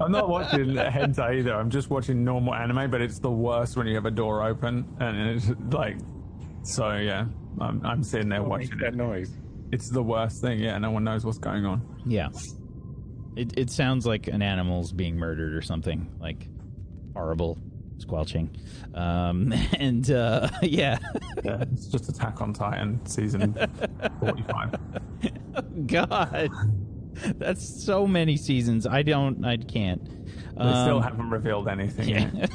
I'm 0.00 0.12
not 0.12 0.30
watching 0.30 0.68
hentai 0.70 1.40
either. 1.40 1.54
I'm 1.54 1.68
just 1.68 1.90
watching 1.90 2.24
normal 2.24 2.54
anime, 2.54 2.90
but 2.90 3.02
it's 3.02 3.18
the 3.18 3.30
worst 3.30 3.76
when 3.76 3.86
you 3.86 3.94
have 3.96 4.06
a 4.06 4.10
door 4.10 4.42
open 4.46 4.86
and 5.00 5.16
it's 5.28 5.50
like. 5.74 5.98
So 6.64 6.94
yeah, 6.96 7.26
I'm, 7.60 7.84
I'm 7.84 8.02
sitting 8.02 8.28
there 8.28 8.40
Don't 8.40 8.48
watching 8.48 8.70
make 8.70 8.80
that 8.80 8.94
it. 8.94 8.96
noise. 8.96 9.30
It's 9.70 9.88
the 9.90 10.02
worst 10.02 10.40
thing. 10.40 10.58
Yeah, 10.60 10.76
no 10.78 10.90
one 10.90 11.04
knows 11.04 11.24
what's 11.24 11.38
going 11.38 11.64
on. 11.66 11.82
yeah, 12.06 12.28
it 13.36 13.56
it 13.58 13.70
sounds 13.70 14.06
like 14.06 14.26
an 14.28 14.42
animal's 14.42 14.90
being 14.92 15.16
murdered 15.16 15.54
or 15.54 15.62
something 15.62 16.10
like 16.20 16.48
horrible 17.14 17.58
squelching. 17.98 18.50
Um, 18.94 19.52
and 19.78 20.10
uh, 20.10 20.48
yeah, 20.62 20.98
Yeah, 21.44 21.62
it's 21.72 21.86
just 21.86 22.08
Attack 22.08 22.40
on 22.40 22.52
Titan 22.52 23.04
season 23.06 23.54
45. 24.20 24.74
God, 25.86 26.50
that's 27.36 27.84
so 27.84 28.06
many 28.06 28.36
seasons. 28.36 28.86
I 28.86 29.02
don't, 29.02 29.44
I 29.44 29.56
can't. 29.58 30.04
They 30.56 30.70
still 30.70 30.96
Um, 30.98 31.02
haven't 31.02 31.30
revealed 31.30 31.68
anything 31.68 32.08
yeah. 32.08 32.46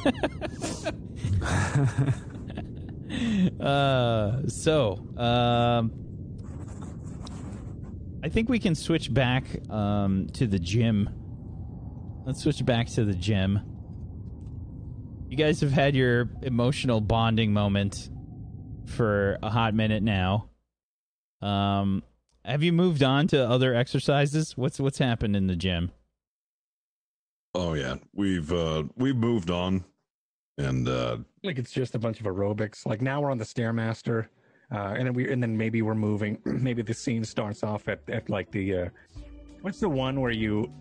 uh, 3.60 4.48
so, 4.48 5.06
um, 5.18 5.92
I 8.24 8.30
think 8.30 8.50
we 8.50 8.60
can 8.60 8.76
switch 8.76 9.14
back 9.14 9.46
um, 9.70 10.28
to 10.34 10.46
the 10.46 10.60
gym. 10.60 11.10
Let's 12.26 12.42
switch 12.42 12.64
back 12.66 12.88
to 12.90 13.06
the 13.06 13.14
gym. 13.14 13.60
You 15.30 15.38
guys 15.38 15.62
have 15.62 15.72
had 15.72 15.96
your 15.96 16.30
emotional 16.42 17.02
bonding 17.02 17.54
moment 17.54 18.10
for 18.86 19.38
a 19.42 19.50
hot 19.50 19.74
minute 19.74 20.04
now. 20.04 20.50
Um, 21.42 22.04
have 22.44 22.64
you 22.64 22.74
moved 22.74 23.04
on 23.04 23.28
to 23.28 23.48
other 23.48 23.74
exercises? 23.74 24.58
What's 24.58 24.80
what's 24.80 24.98
happened 24.98 25.36
in 25.36 25.48
the 25.48 25.56
gym? 25.56 25.92
Oh 27.54 27.74
yeah, 27.74 27.96
we've 28.14 28.52
uh 28.52 28.84
we've 28.96 29.16
moved 29.16 29.50
on, 29.50 29.86
and 30.58 30.88
uh 30.88 31.18
Like 31.44 31.58
it's 31.58 31.72
just 31.72 31.96
a 31.96 32.00
bunch 32.00 32.20
of 32.20 32.26
aerobics. 32.26 32.86
Like 32.86 33.02
now 33.02 33.22
we're 33.22 33.32
on 33.32 33.38
the 33.38 33.46
stairmaster, 33.46 34.28
uh, 34.72 34.96
and 34.98 35.08
then 35.08 35.14
we 35.14 35.32
and 35.32 35.42
then 35.42 35.58
maybe 35.58 35.82
we're 35.82 35.96
moving. 35.96 36.40
maybe 36.46 36.82
the 36.82 36.94
scene 36.94 37.24
starts 37.24 37.64
off 37.64 37.88
at, 37.88 38.02
at 38.10 38.30
like 38.30 38.52
the 38.52 38.76
uh, 38.76 38.90
what's 39.62 39.80
the 39.80 39.90
one 39.90 40.20
where 40.20 40.32
you 40.32 40.72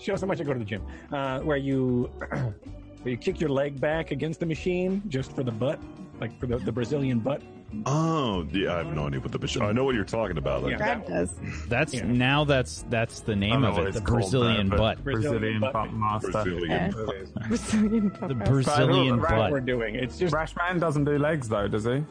show 0.00 0.16
so 0.16 0.26
much 0.26 0.40
I 0.40 0.44
go 0.44 0.52
to 0.52 0.58
the 0.58 0.64
gym, 0.64 0.82
uh, 1.12 1.40
where 1.40 1.56
you 1.56 2.04
where 2.30 3.10
you 3.12 3.16
kick 3.16 3.40
your 3.40 3.50
leg 3.50 3.80
back 3.80 4.10
against 4.10 4.40
the 4.40 4.46
machine 4.46 5.02
just 5.08 5.32
for 5.32 5.42
the 5.42 5.52
butt, 5.52 5.78
like 6.20 6.38
for 6.38 6.46
the, 6.46 6.58
the 6.58 6.72
Brazilian 6.72 7.18
butt. 7.20 7.42
oh 7.86 8.46
yeah, 8.52 8.74
I 8.74 8.78
have 8.78 8.94
no 8.94 9.06
idea 9.08 9.20
what 9.20 9.32
the 9.32 9.38
machine. 9.38 9.62
I 9.62 9.72
know 9.72 9.84
what 9.84 9.94
you're 9.94 10.04
talking 10.04 10.38
about. 10.38 10.62
Like, 10.62 10.72
Yeah. 10.72 10.76
Brad 10.78 11.06
does. 11.06 11.34
That's 11.68 11.92
Yeah. 11.94 12.04
now 12.06 12.44
that's 12.44 12.84
that's 12.88 13.20
the 13.20 13.32
I 13.32 13.36
name 13.36 13.50
don't 13.50 13.62
know 13.62 13.68
of 13.68 13.74
what 13.76 13.84
it, 13.84 13.88
it's 13.88 13.98
the 13.98 14.04
called, 14.04 14.20
Brazilian 14.20 14.68
but- 14.68 14.78
butt. 14.78 15.04
Brazilian 15.04 15.32
Brazilian 15.40 15.60
butt 15.60 15.72
butt. 15.72 15.92
master. 15.92 16.30
Brazilian. 16.30 16.70
Yeah. 16.70 17.46
Brazilian 17.48 18.08
The 18.20 18.34
butt. 18.34 18.44
Brazilian 18.48 19.20
Right, 19.20 19.30
What 19.32 19.38
butt. 19.38 19.50
we're 19.52 19.60
doing. 19.60 19.94
It's 19.96 20.18
just 20.18 20.34
Rashman 20.34 20.78
doesn't 20.80 21.04
do 21.04 21.18
legs 21.18 21.48
though, 21.48 21.66
does 21.68 21.84
he? 21.84 22.04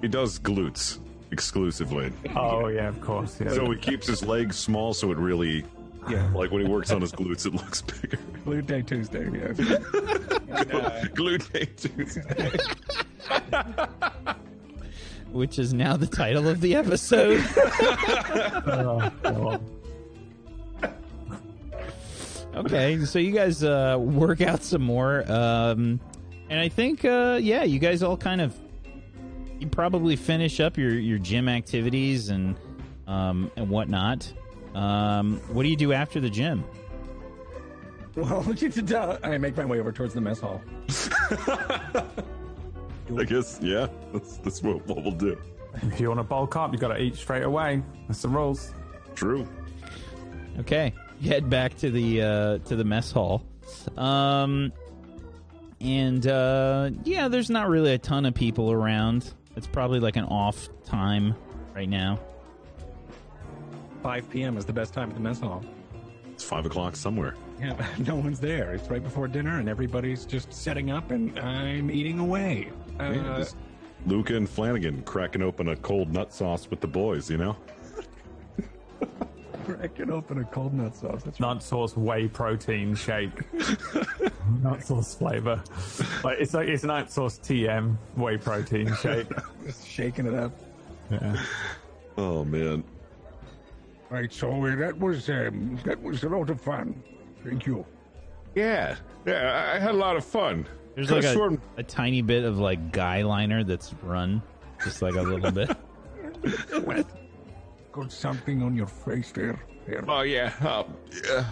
He 0.00 0.08
does 0.08 0.38
glutes 0.38 0.98
exclusively, 1.30 2.12
Oh 2.36 2.68
yeah, 2.68 2.88
of 2.88 3.00
course. 3.00 3.40
Yeah. 3.40 3.50
so 3.52 3.70
he 3.70 3.78
keeps 3.78 4.06
his 4.06 4.24
legs 4.24 4.56
small, 4.56 4.92
so 4.94 5.10
it 5.12 5.18
really 5.18 5.64
Yeah, 6.08 6.28
Like 6.34 6.50
when 6.50 6.64
he 6.64 6.68
works 6.68 6.90
on 6.90 7.00
his 7.00 7.12
glutes, 7.12 7.46
it 7.46 7.54
looks 7.54 7.82
bigger. 7.82 8.18
Blue 8.44 8.62
Day 8.62 8.82
Tuesday. 8.82 9.24
Yes. 9.32 9.56
Glute 11.14 11.52
Day 11.52 11.66
Tuesday. 11.76 12.50
which 15.30 15.58
is 15.58 15.72
now 15.72 15.96
the 15.96 16.06
title 16.06 16.48
of 16.48 16.60
the 16.60 16.74
episode. 16.74 17.40
okay, 22.56 23.04
so 23.04 23.18
you 23.18 23.32
guys 23.32 23.64
uh, 23.64 23.96
work 23.98 24.40
out 24.40 24.62
some 24.62 24.82
more, 24.82 25.24
um, 25.30 26.00
and 26.50 26.60
I 26.60 26.68
think, 26.68 27.04
uh, 27.04 27.38
yeah, 27.40 27.62
you 27.62 27.78
guys 27.78 28.02
all 28.02 28.16
kind 28.16 28.40
of 28.40 28.54
you 29.58 29.68
probably 29.68 30.16
finish 30.16 30.58
up 30.58 30.76
your 30.76 30.90
your 30.90 31.18
gym 31.18 31.48
activities 31.48 32.28
and 32.28 32.56
um, 33.06 33.50
and 33.56 33.70
whatnot. 33.70 34.32
Um, 34.74 35.40
what 35.48 35.62
do 35.62 35.68
you 35.68 35.76
do 35.76 35.92
after 35.92 36.20
the 36.20 36.30
gym? 36.30 36.64
well, 38.14 38.44
I 39.22 39.38
make 39.38 39.56
my 39.56 39.64
way 39.64 39.80
over 39.80 39.92
towards 39.92 40.14
the 40.14 40.20
mess 40.20 40.40
hall. 40.40 40.60
I 43.18 43.24
guess, 43.24 43.58
yeah, 43.62 43.88
that's, 44.12 44.38
that's 44.38 44.62
what, 44.62 44.86
what 44.86 45.02
we'll 45.02 45.12
do. 45.12 45.38
If 45.74 46.00
you 46.00 46.08
want 46.08 46.20
to 46.20 46.24
bulk 46.24 46.56
up, 46.56 46.72
you 46.72 46.78
got 46.78 46.88
to 46.88 47.00
eat 47.00 47.16
straight 47.16 47.42
away. 47.42 47.82
That's 48.06 48.22
the 48.22 48.28
rules. 48.28 48.74
True. 49.14 49.46
Okay, 50.60 50.92
you 51.20 51.30
head 51.30 51.48
back 51.48 51.76
to 51.78 51.90
the 51.90 52.22
uh, 52.22 52.58
to 52.58 52.76
the 52.76 52.84
mess 52.84 53.10
hall, 53.10 53.42
um, 53.96 54.70
and 55.80 56.26
uh, 56.26 56.90
yeah, 57.04 57.28
there's 57.28 57.48
not 57.48 57.70
really 57.70 57.94
a 57.94 57.98
ton 57.98 58.26
of 58.26 58.34
people 58.34 58.70
around. 58.70 59.32
It's 59.56 59.66
probably 59.66 60.00
like 60.00 60.16
an 60.16 60.24
off 60.24 60.68
time 60.84 61.34
right 61.74 61.88
now. 61.88 62.18
5 64.02 64.30
p.m. 64.30 64.56
is 64.56 64.64
the 64.64 64.72
best 64.72 64.92
time 64.92 65.08
at 65.10 65.14
the 65.14 65.20
mess 65.20 65.40
hall. 65.40 65.64
It's 66.32 66.44
five 66.44 66.66
o'clock 66.66 66.96
somewhere. 66.96 67.34
Yeah, 67.60 67.74
no 68.06 68.16
one's 68.16 68.40
there. 68.40 68.72
It's 68.74 68.88
right 68.90 69.02
before 69.02 69.28
dinner, 69.28 69.58
and 69.58 69.68
everybody's 69.68 70.24
just 70.24 70.52
setting 70.52 70.90
up, 70.90 71.10
and 71.10 71.38
I'm 71.38 71.90
eating 71.90 72.18
away. 72.18 72.70
Uh, 72.98 73.12
Yeah, 73.14 73.36
just 73.38 73.56
Luca 74.06 74.36
and 74.36 74.48
Flanagan 74.48 75.02
cracking 75.02 75.42
open 75.42 75.68
a 75.68 75.76
cold 75.76 76.12
nut 76.12 76.32
sauce 76.32 76.68
with 76.68 76.80
the 76.80 76.88
boys, 76.88 77.30
you 77.30 77.36
know? 77.36 77.56
cracking 79.64 80.10
open 80.10 80.38
a 80.40 80.44
cold 80.44 80.74
nut 80.74 80.96
sauce. 80.96 81.22
That's 81.22 81.38
Nut 81.38 81.62
sauce 81.62 81.96
whey 81.96 82.26
protein 82.26 82.96
shake. 82.96 83.30
nut 84.62 84.82
sauce 84.82 85.14
flavor. 85.14 85.62
Like 86.24 86.40
it's 86.40 86.52
like 86.54 86.68
it's 86.68 86.82
nut 86.82 87.12
sauce 87.12 87.38
TM 87.38 87.96
whey 88.16 88.38
protein 88.38 88.92
shake. 88.96 89.28
just 89.64 89.86
shaking 89.86 90.26
it 90.26 90.34
up. 90.34 90.52
Yeah. 91.10 91.36
Oh, 92.18 92.44
man. 92.44 92.82
Right, 94.12 94.30
so 94.30 94.66
uh, 94.66 94.76
that 94.76 94.98
was 94.98 95.30
um, 95.30 95.78
that 95.84 96.00
was 96.02 96.22
a 96.22 96.28
lot 96.28 96.50
of 96.50 96.60
fun. 96.60 97.02
Thank 97.42 97.64
you. 97.64 97.86
Yeah, 98.54 98.96
yeah, 99.24 99.66
I 99.72 99.76
I 99.76 99.78
had 99.78 99.92
a 99.92 99.96
lot 99.96 100.16
of 100.18 100.24
fun. 100.24 100.66
There's 100.94 101.08
Could've 101.08 101.24
like 101.24 101.30
a, 101.30 101.34
sworn- 101.34 101.62
a 101.78 101.82
tiny 101.82 102.20
bit 102.20 102.44
of 102.44 102.58
like 102.58 102.92
guy 102.92 103.22
liner 103.22 103.64
that's 103.64 103.94
run, 104.02 104.42
just 104.84 105.00
like 105.00 105.14
a 105.14 105.22
little 105.22 105.50
bit. 105.50 105.74
Got 107.92 108.12
something 108.12 108.62
on 108.62 108.76
your 108.76 108.86
face 108.86 109.32
there. 109.32 109.58
there. 109.86 110.04
Oh 110.06 110.20
yeah. 110.20 110.52
Oh, 110.60 110.86
yeah. 111.24 111.46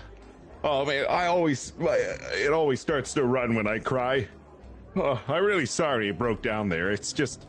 Oh 0.63 0.85
man, 0.85 1.07
I 1.09 1.29
always 1.29 1.73
it 1.81 2.53
always 2.53 2.79
starts 2.79 3.15
to 3.15 3.25
run 3.25 3.55
when 3.55 3.67
I 3.67 3.79
cry. 3.79 4.29
Oh, 4.97 5.19
I'm 5.29 5.45
really 5.45 5.65
sorry 5.65 6.11
it 6.11 6.19
broke 6.19 6.43
down 6.43 6.69
there. 6.69 6.91
It's 6.91 7.15
just 7.15 7.47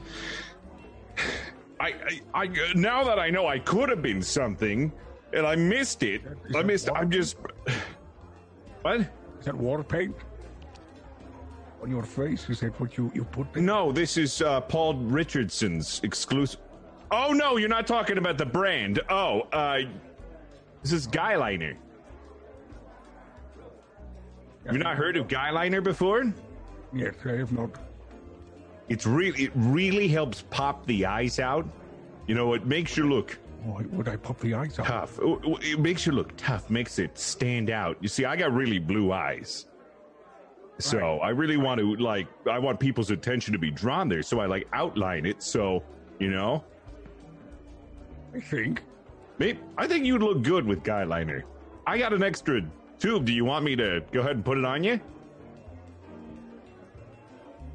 I, 1.81 2.19
I 2.33 2.43
I 2.43 2.73
now 2.75 3.03
that 3.03 3.17
I 3.17 3.29
know 3.29 3.47
I 3.47 3.57
could 3.59 3.89
have 3.89 4.01
been 4.01 4.21
something 4.21 4.91
and 5.33 5.47
I 5.47 5.55
missed 5.55 6.03
it. 6.03 6.21
I 6.55 6.61
missed 6.61 6.89
I'm 6.93 7.09
just 7.09 7.37
What? 8.83 9.01
Is 9.01 9.45
that 9.45 9.55
water 9.55 9.83
paint 9.83 10.15
on 11.81 11.89
your 11.89 12.03
face? 12.03 12.47
Is 12.49 12.59
that 12.59 12.79
what 12.79 12.97
you 12.97 13.11
you 13.15 13.23
put? 13.23 13.51
there? 13.53 13.63
No, 13.63 13.91
this 13.91 14.17
is 14.17 14.41
uh, 14.41 14.61
Paul 14.61 14.95
Richardson's 14.95 16.01
exclusive. 16.03 16.59
Oh 17.09 17.33
no, 17.33 17.57
you're 17.57 17.69
not 17.69 17.87
talking 17.87 18.17
about 18.17 18.37
the 18.37 18.45
brand. 18.45 19.01
Oh, 19.09 19.41
uh, 19.51 19.79
this 20.83 20.91
is 20.91 21.07
Guyliner. 21.07 21.75
Have 24.65 24.73
you 24.73 24.83
not 24.83 24.95
heard 24.95 25.17
of 25.17 25.27
Guyliner 25.27 25.83
before? 25.83 26.31
Yes, 26.93 27.15
I 27.25 27.31
have 27.31 27.51
not. 27.51 27.71
It's 28.91 29.05
really, 29.05 29.45
it 29.45 29.51
really 29.55 30.07
helps 30.09 30.43
pop 30.49 30.85
the 30.85 31.05
eyes 31.05 31.39
out. 31.39 31.65
You 32.27 32.35
know, 32.35 32.53
it 32.53 32.65
makes 32.65 32.97
you 32.97 33.09
look 33.09 33.39
Why 33.63 33.85
would 33.91 34.07
I 34.09 34.17
pop 34.17 34.37
the 34.39 34.53
eyes 34.53 34.77
out? 34.79 34.85
tough. 34.85 35.19
It 35.21 35.79
makes 35.79 36.05
you 36.05 36.11
look 36.11 36.35
tough. 36.35 36.69
Makes 36.69 36.99
it 36.99 37.17
stand 37.17 37.69
out. 37.69 37.97
You 38.01 38.09
see, 38.09 38.25
I 38.25 38.35
got 38.35 38.51
really 38.53 38.79
blue 38.79 39.11
eyes. 39.13 39.67
So 40.79 41.19
I 41.19 41.29
really 41.29 41.57
want 41.57 41.79
to 41.79 41.95
like 41.97 42.27
I 42.49 42.57
want 42.59 42.79
people's 42.79 43.11
attention 43.11 43.53
to 43.53 43.59
be 43.59 43.71
drawn 43.71 44.09
there. 44.09 44.23
So 44.23 44.39
I 44.39 44.45
like 44.47 44.67
outline 44.73 45.25
it. 45.25 45.41
So 45.43 45.83
you 46.19 46.29
know, 46.29 46.63
I 48.35 48.39
think. 48.39 48.83
Maybe, 49.37 49.59
I 49.77 49.87
think 49.87 50.05
you'd 50.05 50.21
look 50.21 50.41
good 50.43 50.65
with 50.65 50.83
guy 50.83 51.03
liner. 51.03 51.45
I 51.87 51.97
got 51.97 52.13
an 52.13 52.23
extra 52.23 52.61
tube. 52.99 53.25
Do 53.25 53.31
you 53.31 53.45
want 53.45 53.63
me 53.63 53.75
to 53.75 54.03
go 54.11 54.19
ahead 54.19 54.35
and 54.35 54.45
put 54.45 54.57
it 54.57 54.65
on 54.65 54.83
you? 54.83 54.99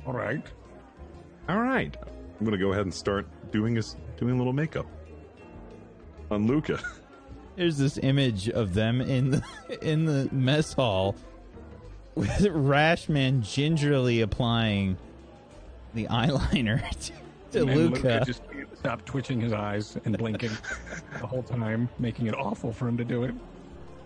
All 0.07 0.13
right. 0.13 0.45
All 1.48 1.60
right. 1.60 1.97
I'm 2.39 2.44
gonna 2.44 2.59
go 2.59 2.73
ahead 2.73 2.82
and 2.82 2.93
start 2.94 3.27
doing 3.51 3.77
his 3.77 3.97
doing 4.18 4.35
a 4.35 4.36
little 4.39 4.52
makeup 4.52 4.86
on 6.31 6.47
Luca. 6.47 6.78
There's 7.56 7.78
this 7.78 7.98
image 7.98 8.48
of 8.51 8.74
them 8.74 9.01
in 9.01 9.31
the 9.31 9.43
in 9.82 10.05
the 10.05 10.28
mess 10.32 10.73
hall 10.73 11.16
with 12.14 12.31
Rashman 12.40 13.43
gingerly 13.43 14.20
applying 14.20 14.97
the 15.94 16.06
eyeliner 16.09 16.86
to, 17.01 17.12
to 17.52 17.60
And 17.60 17.68
then 17.68 17.77
Luca. 17.77 18.23
just 18.27 18.43
stopped 18.74 19.06
twitching 19.06 19.40
his 19.40 19.52
eyes 19.52 19.97
and 20.05 20.16
blinking 20.18 20.51
the 21.20 21.27
whole 21.27 21.43
time, 21.43 21.89
making 21.98 22.27
it 22.27 22.35
awful 22.35 22.73
for 22.73 22.86
him 22.89 22.97
to 22.98 23.05
do 23.05 23.24
it. 23.24 23.35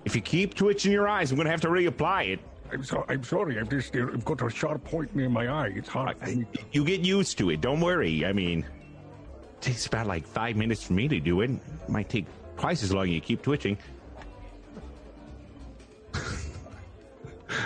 If 0.05 0.15
you 0.15 0.21
keep 0.23 0.55
twitching 0.55 0.93
your 0.93 1.09
eyes, 1.09 1.31
I'm 1.33 1.37
gonna 1.37 1.51
have 1.51 1.61
to 1.63 1.69
reapply 1.69 2.35
it. 2.35 2.41
I'm 2.73 2.85
so 2.85 3.05
I'm 3.09 3.25
sorry. 3.25 3.59
I've 3.59 3.69
just 3.69 3.95
I've 3.97 4.25
got 4.25 4.43
a 4.43 4.51
sharp 4.51 4.85
point 4.85 5.15
near 5.15 5.29
my 5.29 5.49
eye. 5.49 5.73
It's 5.75 5.89
hard. 5.89 6.17
for 6.19 6.27
me 6.27 6.47
to- 6.53 6.61
You 6.73 6.85
get 6.85 7.01
used 7.01 7.39
to 7.39 7.51
it. 7.51 7.61
Don't 7.61 7.81
worry. 7.81 8.25
I 8.25 8.33
mean, 8.33 8.61
it 8.61 9.61
takes 9.61 9.87
about 9.87 10.07
like 10.07 10.27
five 10.27 10.57
minutes 10.57 10.83
for 10.85 10.93
me 10.95 11.09
to 11.09 11.21
do 11.21 11.41
it. 11.43 11.51
Might 11.89 12.09
take 12.09 12.27
twice 12.57 12.83
as 12.83 12.93
long. 12.93 13.09
You 13.09 13.21
keep 13.21 13.43
twitching. 13.43 13.77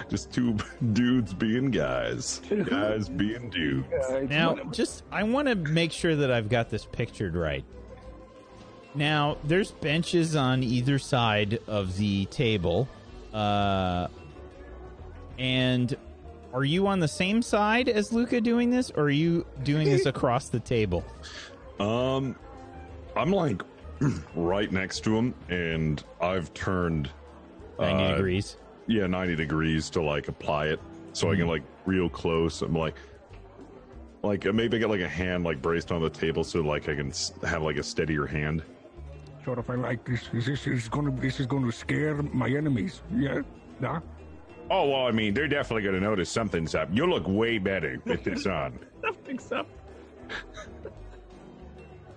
Just 0.09 0.33
two 0.33 0.57
dudes 0.95 1.35
being 1.35 1.71
guys, 1.71 2.41
guys 2.71 3.07
being 3.09 3.51
dudes. 3.51 3.87
Now, 4.31 4.55
just 4.73 5.03
I 5.13 5.23
want 5.25 5.47
to 5.49 5.55
make 5.55 5.93
sure 5.93 6.17
that 6.17 6.31
I've 6.31 6.49
got 6.49 6.71
this 6.71 6.87
pictured 6.87 7.37
right. 7.37 7.65
Now, 8.95 9.37
there's 9.45 9.73
benches 9.73 10.37
on 10.37 10.63
either 10.63 10.99
side 10.99 11.59
of 11.67 11.97
the 11.99 12.25
table, 12.27 12.89
uh, 13.35 14.09
and 15.39 15.97
are 16.53 16.65
you 16.65 16.87
on 16.87 17.01
the 17.01 17.09
same 17.09 17.43
side 17.43 17.89
as 17.89 18.13
Luca 18.13 18.41
doing 18.41 18.71
this, 18.71 18.91
or 18.93 19.05
are 19.05 19.11
you 19.11 19.45
doing 19.63 19.89
this 19.89 20.07
across 20.15 20.49
the 20.49 20.61
table? 20.61 21.05
Um, 21.81 22.37
I'm 23.17 23.33
like 23.33 23.63
right 24.37 24.71
next 24.71 25.01
to 25.05 25.17
him, 25.17 25.35
and 25.49 26.03
I've 26.21 26.53
turned 26.55 27.11
Ninety 27.79 28.05
uh, 28.05 28.17
degrees. 28.17 28.57
Yeah, 28.87 29.07
90 29.07 29.37
degrees 29.37 29.91
to 29.91 30.03
like 30.03 30.29
apply 30.29 30.67
it, 30.67 30.81
so 31.13 31.31
I 31.31 31.37
can 31.37 31.49
like 31.49 31.63
real 31.87 32.09
close. 32.09 32.61
I'm 32.63 32.75
like, 32.75 32.97
like 34.23 34.47
uh, 34.47 34.53
maybe 34.53 34.79
get 34.79 34.91
like 34.91 35.01
a 35.01 35.09
hand 35.09 35.45
like 35.45 35.63
braced 35.63 35.91
on 35.91 36.03
the 36.03 36.11
table, 36.11 36.45
so 36.45 36.61
like 36.61 36.89
I 36.89 36.95
can 36.95 37.13
have 37.43 37.63
like 37.63 37.77
a 37.77 37.83
steadier 37.83 38.27
hand. 38.27 38.63
Sort 39.45 39.59
of. 39.59 39.69
I 39.71 39.75
like 39.75 40.05
this. 40.05 40.29
Is 40.33 40.47
this 40.47 40.67
is 40.67 40.89
going 40.89 41.07
to 41.07 41.21
this 41.21 41.41
is 41.41 41.47
going 41.47 41.65
to 41.65 41.73
scare 41.73 42.15
my 42.23 42.49
enemies? 42.49 43.01
Yeah. 43.15 43.43
Nah. 43.81 44.01
Oh 44.71 44.89
well, 44.89 45.07
I 45.07 45.11
mean, 45.11 45.35
they're 45.35 45.49
definitely 45.49 45.83
gonna 45.83 46.01
notice 46.01 46.31
something's 46.31 46.75
up. 46.75 46.89
You'll 46.93 47.11
look 47.11 47.27
way 47.27 47.59
better 47.59 48.01
with 48.05 48.25
this 48.25 48.47
on. 48.47 48.79
Nothing's 49.03 49.51
up. 49.53 49.67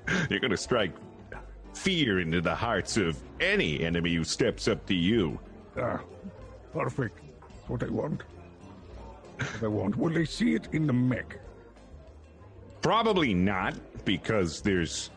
You're 0.30 0.40
gonna 0.40 0.58
strike 0.58 0.92
fear 1.74 2.20
into 2.20 2.42
the 2.42 2.56
hearts 2.56 2.98
of 2.98 3.22
any 3.40 3.84
enemy 3.84 4.16
who 4.16 4.24
steps 4.24 4.68
up 4.68 4.86
to 4.88 4.96
you. 4.96 5.40
Ah, 5.80 6.00
perfect. 6.74 7.20
That's 7.42 7.70
what 7.70 7.84
I 7.84 7.90
want. 7.90 8.24
What 9.38 9.64
I 9.64 9.68
want. 9.68 9.96
Will 9.98 10.14
they 10.14 10.26
see 10.26 10.56
it 10.56 10.70
in 10.72 10.88
the 10.88 10.94
mech? 10.94 11.40
Probably 12.82 13.34
not, 13.34 13.76
because 14.06 14.62
there's 14.62 15.12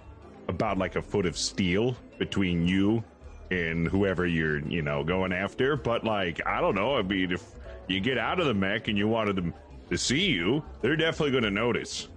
about 0.48 0.78
like 0.78 0.96
a 0.96 1.02
foot 1.02 1.26
of 1.26 1.38
steel 1.38 1.96
between 2.18 2.66
you 2.66 3.04
and 3.50 3.86
whoever 3.88 4.26
you're, 4.26 4.58
you 4.68 4.82
know, 4.82 5.02
going 5.04 5.32
after. 5.32 5.76
But 5.76 6.04
like, 6.04 6.40
I 6.46 6.60
don't 6.60 6.74
know. 6.74 6.96
I 6.96 7.02
mean, 7.02 7.32
if 7.32 7.44
you 7.88 8.00
get 8.00 8.18
out 8.18 8.40
of 8.40 8.46
the 8.46 8.54
mech 8.54 8.88
and 8.88 8.96
you 8.96 9.08
wanted 9.08 9.36
them 9.36 9.54
to 9.90 9.98
see 9.98 10.30
you, 10.30 10.62
they're 10.80 10.96
definitely 10.96 11.32
gonna 11.32 11.50
notice. 11.50 12.08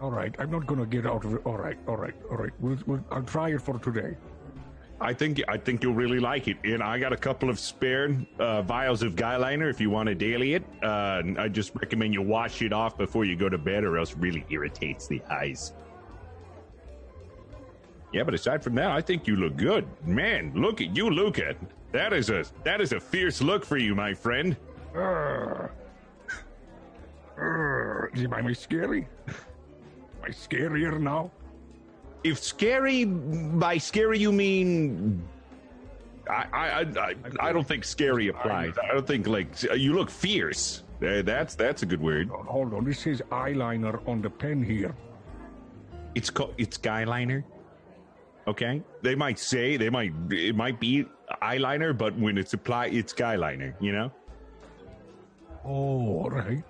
All 0.00 0.10
right. 0.10 0.34
I'm 0.38 0.50
not 0.50 0.66
going 0.66 0.80
to 0.80 0.86
get 0.86 1.06
out 1.06 1.24
of 1.24 1.34
it. 1.34 1.40
All 1.44 1.56
right. 1.56 1.78
All 1.88 1.96
right. 1.96 2.14
All 2.30 2.36
right. 2.36 2.52
We'll, 2.60 2.78
we'll, 2.86 3.04
I'll 3.10 3.22
try 3.22 3.50
it 3.50 3.62
for 3.62 3.78
today. 3.78 4.16
I 5.00 5.12
think 5.12 5.42
I 5.46 5.58
think 5.58 5.82
you'll 5.82 5.94
really 5.94 6.20
like 6.20 6.48
it. 6.48 6.56
And 6.64 6.82
I 6.82 6.98
got 6.98 7.12
a 7.12 7.16
couple 7.16 7.50
of 7.50 7.58
spare 7.58 8.16
uh, 8.38 8.62
vials 8.62 9.02
of 9.02 9.14
guy 9.14 9.36
liner 9.36 9.68
if 9.68 9.80
you 9.80 9.90
want 9.90 10.08
to 10.08 10.14
daily 10.14 10.54
it. 10.54 10.64
Uh, 10.82 11.22
I 11.38 11.48
just 11.48 11.74
recommend 11.74 12.14
you 12.14 12.22
wash 12.22 12.62
it 12.62 12.72
off 12.72 12.96
before 12.96 13.26
you 13.26 13.36
go 13.36 13.50
to 13.50 13.58
bed, 13.58 13.84
or 13.84 13.98
else 13.98 14.12
it 14.12 14.18
really 14.18 14.46
irritates 14.48 15.06
the 15.06 15.22
eyes. 15.30 15.74
Yeah, 18.16 18.24
but 18.24 18.32
aside 18.32 18.64
from 18.64 18.74
that, 18.76 18.90
I 18.92 19.02
think 19.02 19.26
you 19.26 19.36
look 19.36 19.58
good, 19.58 19.86
man. 20.06 20.50
Look 20.54 20.80
at 20.80 20.96
you, 20.96 21.10
Luca. 21.10 21.54
That 21.92 22.14
is 22.14 22.30
a 22.30 22.46
that 22.64 22.80
is 22.80 22.92
a 22.92 22.98
fierce 22.98 23.42
look 23.42 23.62
for 23.62 23.76
you, 23.76 23.94
my 23.94 24.14
friend. 24.14 24.56
Uh, 24.96 25.68
uh, 27.36 28.06
am 28.16 28.32
I 28.32 28.54
scary? 28.54 29.06
Am 29.28 30.22
I 30.24 30.30
scarier 30.30 30.98
now? 30.98 31.30
If 32.24 32.38
scary 32.38 33.04
by 33.04 33.76
scary 33.76 34.18
you 34.18 34.32
mean 34.32 35.22
I 36.26 36.46
I 36.54 36.68
I, 36.80 37.14
I 37.38 37.52
don't 37.52 37.68
think 37.68 37.84
scary 37.84 38.28
applies. 38.28 38.72
I 38.82 38.94
don't 38.94 39.06
think 39.06 39.26
like 39.26 39.62
you 39.76 39.92
look 39.92 40.08
fierce. 40.08 40.84
Uh, 41.04 41.20
that's 41.20 41.54
that's 41.54 41.82
a 41.82 41.86
good 41.86 42.00
word. 42.00 42.30
Hold 42.30 42.72
on, 42.72 42.86
this 42.86 43.06
is 43.06 43.20
eyeliner 43.30 44.00
on 44.08 44.22
the 44.22 44.30
pen 44.30 44.62
here. 44.64 44.96
It's 46.14 46.30
called 46.30 46.54
it's 46.56 46.78
guy 46.78 47.04
liner. 47.04 47.44
Okay, 48.46 48.82
they 49.02 49.14
might 49.14 49.38
say 49.38 49.76
they 49.76 49.90
might 49.90 50.12
it 50.30 50.54
might 50.54 50.78
be 50.78 51.04
eyeliner, 51.42 51.96
but 51.96 52.16
when 52.16 52.38
it's 52.38 52.54
applied, 52.54 52.94
it's 52.94 53.12
guy 53.12 53.34
liner. 53.36 53.74
You 53.80 53.92
know. 53.92 54.12
Oh, 55.64 56.22
all 56.22 56.30
right. 56.30 56.62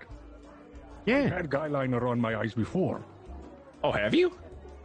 I 1.06 1.10
Yeah. 1.10 1.28
had 1.28 1.50
guy 1.50 1.66
liner 1.66 2.06
on 2.08 2.18
my 2.20 2.34
eyes 2.36 2.54
before. 2.54 3.04
Oh, 3.84 3.92
have 3.92 4.14
you? 4.14 4.32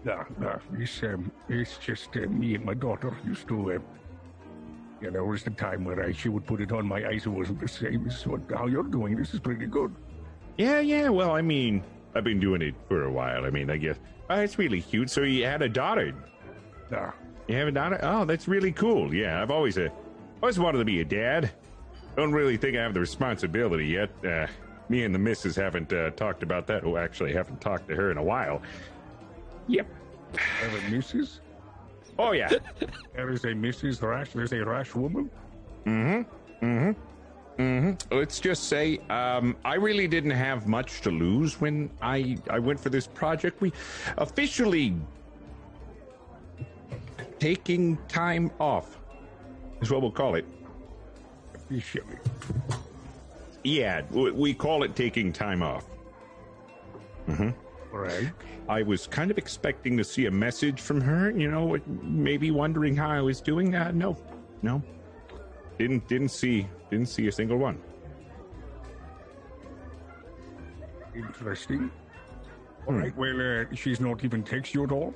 No, 0.03 0.25
no, 0.39 0.59
it's, 0.79 1.01
um, 1.03 1.31
it's 1.47 1.77
just 1.77 2.15
uh, 2.17 2.21
me 2.21 2.55
and 2.55 2.65
my 2.65 2.73
daughter 2.73 3.15
used 3.25 3.47
to, 3.47 3.73
uh, 3.73 3.79
yeah, 4.99 5.11
there 5.11 5.23
was 5.23 5.43
the 5.43 5.51
time 5.51 5.85
where 5.85 6.03
I, 6.03 6.11
she 6.11 6.27
would 6.27 6.45
put 6.45 6.59
it 6.59 6.71
on 6.71 6.87
my 6.87 7.07
eyes. 7.07 7.25
It 7.25 7.29
wasn't 7.29 7.59
the 7.59 7.67
same 7.67 8.07
as 8.07 8.25
what 8.27 8.41
how 8.53 8.65
you're 8.67 8.83
doing. 8.83 9.15
This 9.15 9.33
is 9.33 9.39
pretty 9.39 9.67
good. 9.67 9.95
Yeah, 10.57 10.79
yeah. 10.79 11.09
Well, 11.09 11.31
I 11.31 11.41
mean, 11.41 11.83
I've 12.15 12.23
been 12.23 12.39
doing 12.39 12.61
it 12.61 12.75
for 12.87 13.03
a 13.03 13.11
while. 13.11 13.45
I 13.45 13.49
mean, 13.51 13.69
I 13.69 13.77
guess 13.77 13.97
oh, 14.29 14.39
it's 14.39 14.57
really 14.59 14.81
cute. 14.81 15.09
So 15.09 15.21
you 15.21 15.45
had 15.45 15.61
a 15.61 15.69
daughter. 15.69 16.13
You 17.47 17.55
have 17.57 17.67
a 17.67 17.71
daughter? 17.71 17.99
Oh, 18.03 18.25
that's 18.25 18.47
really 18.47 18.71
cool. 18.71 19.13
Yeah, 19.13 19.41
I've 19.41 19.51
always 19.51 19.77
uh, 19.77 19.89
always 20.41 20.59
wanted 20.59 20.79
to 20.79 20.85
be 20.85 21.01
a 21.01 21.05
dad. 21.05 21.51
Don't 22.15 22.31
really 22.31 22.57
think 22.57 22.77
I 22.77 22.81
have 22.81 22.93
the 22.93 22.99
responsibility 22.99 23.87
yet. 23.87 24.09
Uh, 24.23 24.47
me 24.89 25.03
and 25.03 25.15
the 25.15 25.19
missus 25.19 25.55
haven't 25.55 25.91
uh, 25.93 26.11
talked 26.11 26.43
about 26.43 26.67
that. 26.67 26.83
Oh, 26.83 26.97
actually, 26.97 27.33
haven't 27.33 27.61
talked 27.61 27.87
to 27.89 27.95
her 27.95 28.11
in 28.11 28.17
a 28.17 28.23
while. 28.23 28.61
Yep. 29.67 29.87
have 30.35 30.73
a 30.73 30.89
missus? 30.89 31.39
Oh 32.19 32.31
yeah. 32.31 32.49
There 33.15 33.29
is 33.31 33.43
a 33.43 33.47
Mrs. 33.47 34.01
Rash. 34.01 34.31
There's 34.31 34.53
a 34.53 34.63
rash 34.63 34.95
woman. 34.95 35.29
Mm-hmm. 35.85 36.65
Mm-hmm. 36.65 37.61
Mm-hmm. 37.61 38.15
Let's 38.17 38.39
just 38.39 38.63
say, 38.65 38.99
um, 39.09 39.55
I 39.65 39.75
really 39.75 40.07
didn't 40.07 40.31
have 40.31 40.67
much 40.67 41.01
to 41.01 41.11
lose 41.11 41.59
when 41.59 41.89
I 42.01 42.37
I 42.49 42.59
went 42.59 42.79
for 42.79 42.89
this 42.89 43.07
project. 43.07 43.61
We 43.61 43.73
officially 44.17 44.95
taking 47.41 47.97
time 48.07 48.51
off 48.59 48.99
is 49.81 49.89
what 49.89 50.01
we'll 50.01 50.11
call 50.11 50.35
it. 50.35 50.45
Yeah, 53.63 54.03
we 54.11 54.53
call 54.53 54.83
it 54.83 54.95
taking 54.95 55.33
time 55.33 55.63
off. 55.63 55.87
Mm-hmm. 57.27 57.49
Right. 57.95 58.31
I 58.69 58.83
was 58.83 59.07
kind 59.07 59.31
of 59.31 59.39
expecting 59.39 59.97
to 59.97 60.03
see 60.03 60.27
a 60.27 60.31
message 60.31 60.79
from 60.79 61.01
her, 61.01 61.31
you 61.31 61.49
know, 61.49 61.77
maybe 61.87 62.51
wondering 62.51 62.95
how 62.95 63.09
I 63.09 63.21
was 63.21 63.41
doing. 63.41 63.73
Uh, 63.73 63.91
no, 63.91 64.15
no, 64.61 64.81
didn't 65.79 66.07
didn't 66.07 66.29
see 66.29 66.67
didn't 66.91 67.09
see 67.09 67.27
a 67.27 67.31
single 67.31 67.57
one. 67.57 67.81
Interesting. 71.15 71.89
All 72.87 72.93
right. 72.93 73.15
Well, 73.17 73.41
uh, 73.41 73.75
she's 73.75 73.99
not 73.99 74.23
even 74.23 74.43
text 74.43 74.73
you 74.73 74.83
at 74.83 74.91
all. 74.91 75.13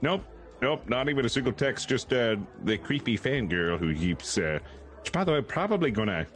Nope, 0.00 0.24
nope, 0.62 0.88
not 0.88 1.08
even 1.08 1.24
a 1.24 1.28
single 1.28 1.52
text. 1.52 1.88
Just 1.88 2.12
uh, 2.12 2.36
the 2.64 2.78
creepy 2.78 3.16
fangirl 3.16 3.78
who 3.78 3.94
keeps. 3.94 4.38
Uh, 4.38 4.58
which, 5.00 5.12
by 5.12 5.24
the 5.24 5.32
way, 5.32 5.40
probably 5.40 5.90
gonna 5.90 6.26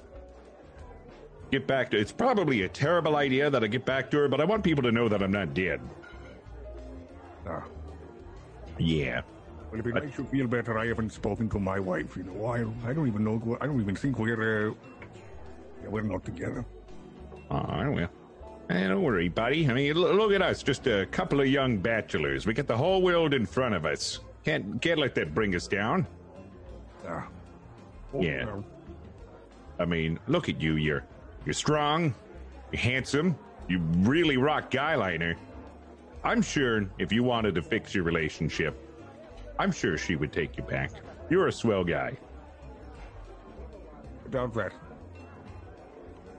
get 1.50 1.66
back 1.66 1.90
to. 1.90 1.98
It's 1.98 2.12
probably 2.12 2.62
a 2.62 2.68
terrible 2.68 3.16
idea 3.16 3.50
that 3.50 3.62
I 3.62 3.66
get 3.66 3.84
back 3.84 4.10
to 4.10 4.18
her, 4.18 4.28
but 4.28 4.40
I 4.40 4.44
want 4.44 4.64
people 4.64 4.82
to 4.84 4.92
know 4.92 5.08
that 5.08 5.22
I'm 5.22 5.32
not 5.32 5.54
dead. 5.54 5.80
Ah. 7.46 7.64
Yeah. 8.78 9.22
Well, 9.70 9.80
if 9.80 9.86
it 9.86 9.94
makes 9.94 10.18
you 10.18 10.24
feel 10.24 10.46
better, 10.46 10.78
I 10.78 10.86
haven't 10.86 11.10
spoken 11.10 11.48
to 11.50 11.58
my 11.58 11.78
wife 11.78 12.16
in 12.16 12.28
a 12.28 12.32
while. 12.32 12.72
I 12.86 12.92
don't 12.92 13.06
even 13.06 13.24
know. 13.24 13.58
I 13.60 13.66
don't 13.66 13.80
even 13.80 13.96
think 13.96 14.18
we're. 14.18 14.70
Uh, 14.70 14.74
yeah, 15.82 15.88
we're 15.88 16.02
not 16.02 16.24
together. 16.24 16.64
Oh, 17.50 17.90
well. 17.90 18.08
Eh, 18.70 18.88
don't 18.88 19.02
worry, 19.02 19.28
buddy. 19.28 19.68
I 19.68 19.74
mean, 19.74 19.94
look 19.94 20.32
at 20.32 20.40
us, 20.40 20.62
just 20.62 20.86
a 20.86 21.06
couple 21.06 21.40
of 21.40 21.46
young 21.48 21.76
bachelors. 21.78 22.46
We 22.46 22.54
got 22.54 22.66
the 22.66 22.76
whole 22.76 23.02
world 23.02 23.34
in 23.34 23.44
front 23.44 23.74
of 23.74 23.84
us. 23.84 24.20
Can't 24.44 24.80
can't 24.80 24.98
let 24.98 25.14
that 25.16 25.34
bring 25.34 25.54
us 25.54 25.66
down. 25.68 26.06
Ah. 27.06 27.26
Yeah. 28.18 28.60
I 29.78 29.84
mean, 29.84 30.18
look 30.28 30.48
at 30.48 30.60
you. 30.60 30.76
You're 30.76 31.04
you're 31.44 31.52
strong, 31.52 32.14
you're 32.72 32.80
handsome, 32.80 33.36
you 33.68 33.80
really 33.98 34.36
rock 34.38 34.70
guyliner. 34.70 35.36
I'm 36.22 36.40
sure 36.40 36.88
if 36.98 37.12
you 37.12 37.22
wanted 37.22 37.54
to 37.56 37.62
fix 37.62 37.94
your 37.94 38.04
relationship, 38.04 38.74
I'm 39.58 39.70
sure 39.72 39.98
she 39.98 40.16
would 40.16 40.32
take 40.32 40.56
you 40.56 40.62
back. 40.62 40.90
You're 41.28 41.48
a 41.48 41.52
swell 41.52 41.84
guy. 41.84 42.16
Doubt 44.30 44.54
that. 44.54 44.72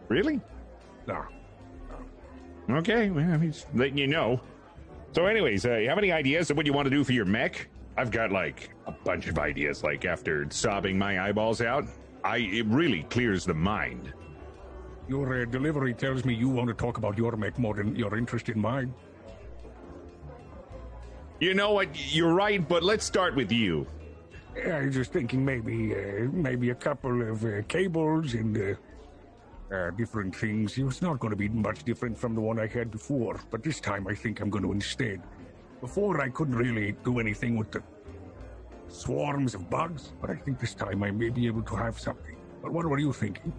Really? 0.10 0.42
No. 1.08 1.24
Okay, 2.70 3.10
well, 3.10 3.24
I'm 3.24 3.42
just 3.52 3.68
letting 3.76 3.98
you 3.98 4.08
know. 4.08 4.42
So, 5.12 5.28
anyways, 5.28 5.66
uh, 5.66 5.76
you 5.76 5.90
have 5.90 5.98
any 5.98 6.12
ideas 6.12 6.50
of 6.50 6.58
what 6.58 6.66
you 6.66 6.74
want 6.74 6.88
to 6.88 6.90
do 6.90 7.04
for 7.04 7.14
your 7.14 7.26
mech? 7.26 7.70
I've 7.98 8.12
got 8.12 8.32
like 8.32 8.70
a 8.88 8.92
bunch 8.92 9.28
of 9.28 9.40
ideas. 9.40 9.84
Like 9.84 10.04
after 10.04 10.46
sobbing 10.50 10.98
my 10.98 11.28
eyeballs 11.28 11.62
out, 11.62 11.86
I 12.24 12.38
it 12.38 12.66
really 12.66 13.04
clears 13.04 13.46
the 13.46 13.54
mind. 13.54 14.12
Your 15.08 15.42
uh, 15.42 15.46
delivery 15.46 15.94
tells 15.94 16.26
me 16.26 16.34
you 16.34 16.50
want 16.50 16.68
to 16.68 16.74
talk 16.74 16.98
about 16.98 17.18
your 17.18 17.36
mech 17.38 17.58
more 17.60 17.76
than 17.76 17.96
your 17.96 18.18
interest 18.18 18.50
in 18.50 18.60
mine. 18.60 18.94
You 21.40 21.54
know 21.54 21.74
what? 21.74 21.90
You're 22.14 22.34
right, 22.34 22.68
but 22.68 22.84
let's 22.84 23.06
start 23.06 23.36
with 23.36 23.52
you. 23.52 23.86
I 24.66 24.86
was 24.86 24.96
just 24.96 25.12
thinking 25.12 25.46
maybe 25.46 25.94
uh, 25.94 26.28
maybe 26.32 26.72
a 26.72 26.76
couple 26.76 27.22
of 27.22 27.46
uh, 27.46 27.62
cables 27.68 28.34
and 28.34 28.78
uh, 29.76 29.92
different 29.92 30.36
things. 30.36 30.78
It 30.78 30.84
was 30.84 31.02
not 31.02 31.20
going 31.20 31.32
to 31.32 31.38
be 31.38 31.50
much 31.50 31.84
different 31.84 32.18
from 32.18 32.36
the 32.36 32.42
one 32.42 32.60
I 32.60 32.68
had 32.68 32.92
before, 32.92 33.40
but 33.52 33.64
this 33.64 33.80
time 33.80 34.08
I 34.08 34.16
think 34.16 34.40
I'm 34.40 34.50
going 34.50 34.64
to 34.64 34.72
instead. 34.72 35.22
Before 35.82 36.22
I 36.22 36.30
couldn't 36.30 36.56
really 36.56 36.94
do 37.04 37.20
anything 37.20 37.58
with 37.58 37.72
the 37.72 37.84
swarms 38.88 39.54
of 39.56 39.70
bugs, 39.70 40.14
but 40.22 40.30
I 40.30 40.36
think 40.36 40.60
this 40.60 40.74
time 40.74 41.04
I 41.04 41.12
may 41.12 41.30
be 41.30 41.48
able 41.48 41.64
to 41.64 41.76
have 41.76 42.00
something. 42.00 42.36
But 42.62 42.72
what 42.72 42.86
were 42.86 43.00
you 43.00 43.14
thinking? 43.14 43.54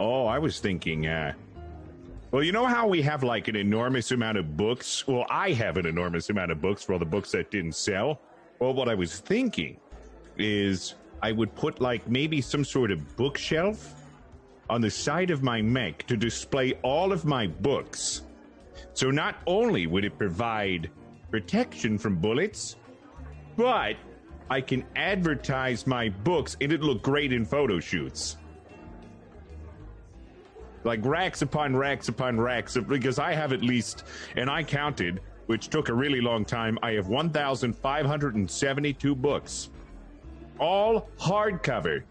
Oh, 0.00 0.26
I 0.26 0.38
was 0.38 0.58
thinking, 0.58 1.06
uh, 1.06 1.34
well, 2.30 2.42
you 2.42 2.50
know 2.50 2.66
how 2.66 2.88
we 2.88 3.02
have 3.02 3.22
like 3.22 3.48
an 3.48 3.56
enormous 3.56 4.10
amount 4.10 4.38
of 4.38 4.56
books? 4.56 5.06
Well, 5.06 5.26
I 5.28 5.52
have 5.52 5.76
an 5.76 5.86
enormous 5.86 6.30
amount 6.30 6.50
of 6.50 6.60
books 6.60 6.82
for 6.82 6.94
all 6.94 6.98
the 6.98 7.04
books 7.04 7.30
that 7.32 7.50
didn't 7.50 7.74
sell. 7.74 8.20
Well, 8.58 8.72
what 8.72 8.88
I 8.88 8.94
was 8.94 9.20
thinking 9.20 9.78
is 10.38 10.94
I 11.22 11.30
would 11.32 11.54
put 11.54 11.80
like 11.80 12.08
maybe 12.08 12.40
some 12.40 12.64
sort 12.64 12.90
of 12.90 13.16
bookshelf 13.16 14.01
on 14.72 14.80
the 14.80 14.90
side 14.90 15.30
of 15.30 15.42
my 15.42 15.60
mech 15.60 16.06
to 16.06 16.16
display 16.16 16.72
all 16.82 17.12
of 17.12 17.26
my 17.26 17.46
books. 17.46 18.22
So 18.94 19.10
not 19.10 19.36
only 19.46 19.86
would 19.86 20.02
it 20.02 20.16
provide 20.16 20.90
protection 21.30 21.98
from 21.98 22.16
bullets, 22.16 22.76
but 23.54 23.96
I 24.48 24.62
can 24.62 24.86
advertise 24.96 25.86
my 25.86 26.08
books 26.08 26.56
and 26.62 26.72
it 26.72 26.80
look 26.80 27.02
great 27.02 27.34
in 27.34 27.44
photo 27.44 27.80
shoots 27.80 28.38
like 30.84 31.04
racks 31.04 31.42
upon 31.42 31.76
racks 31.76 32.08
upon 32.08 32.40
racks 32.40 32.74
of, 32.74 32.88
because 32.88 33.18
I 33.18 33.34
have 33.34 33.52
at 33.52 33.60
least, 33.60 34.04
and 34.36 34.48
I 34.48 34.62
counted, 34.62 35.20
which 35.46 35.68
took 35.68 35.90
a 35.90 35.94
really 35.94 36.22
long 36.22 36.46
time. 36.46 36.78
I 36.82 36.92
have 36.92 37.08
1,572 37.08 39.14
books, 39.14 39.68
all 40.58 41.10
hardcover 41.20 42.04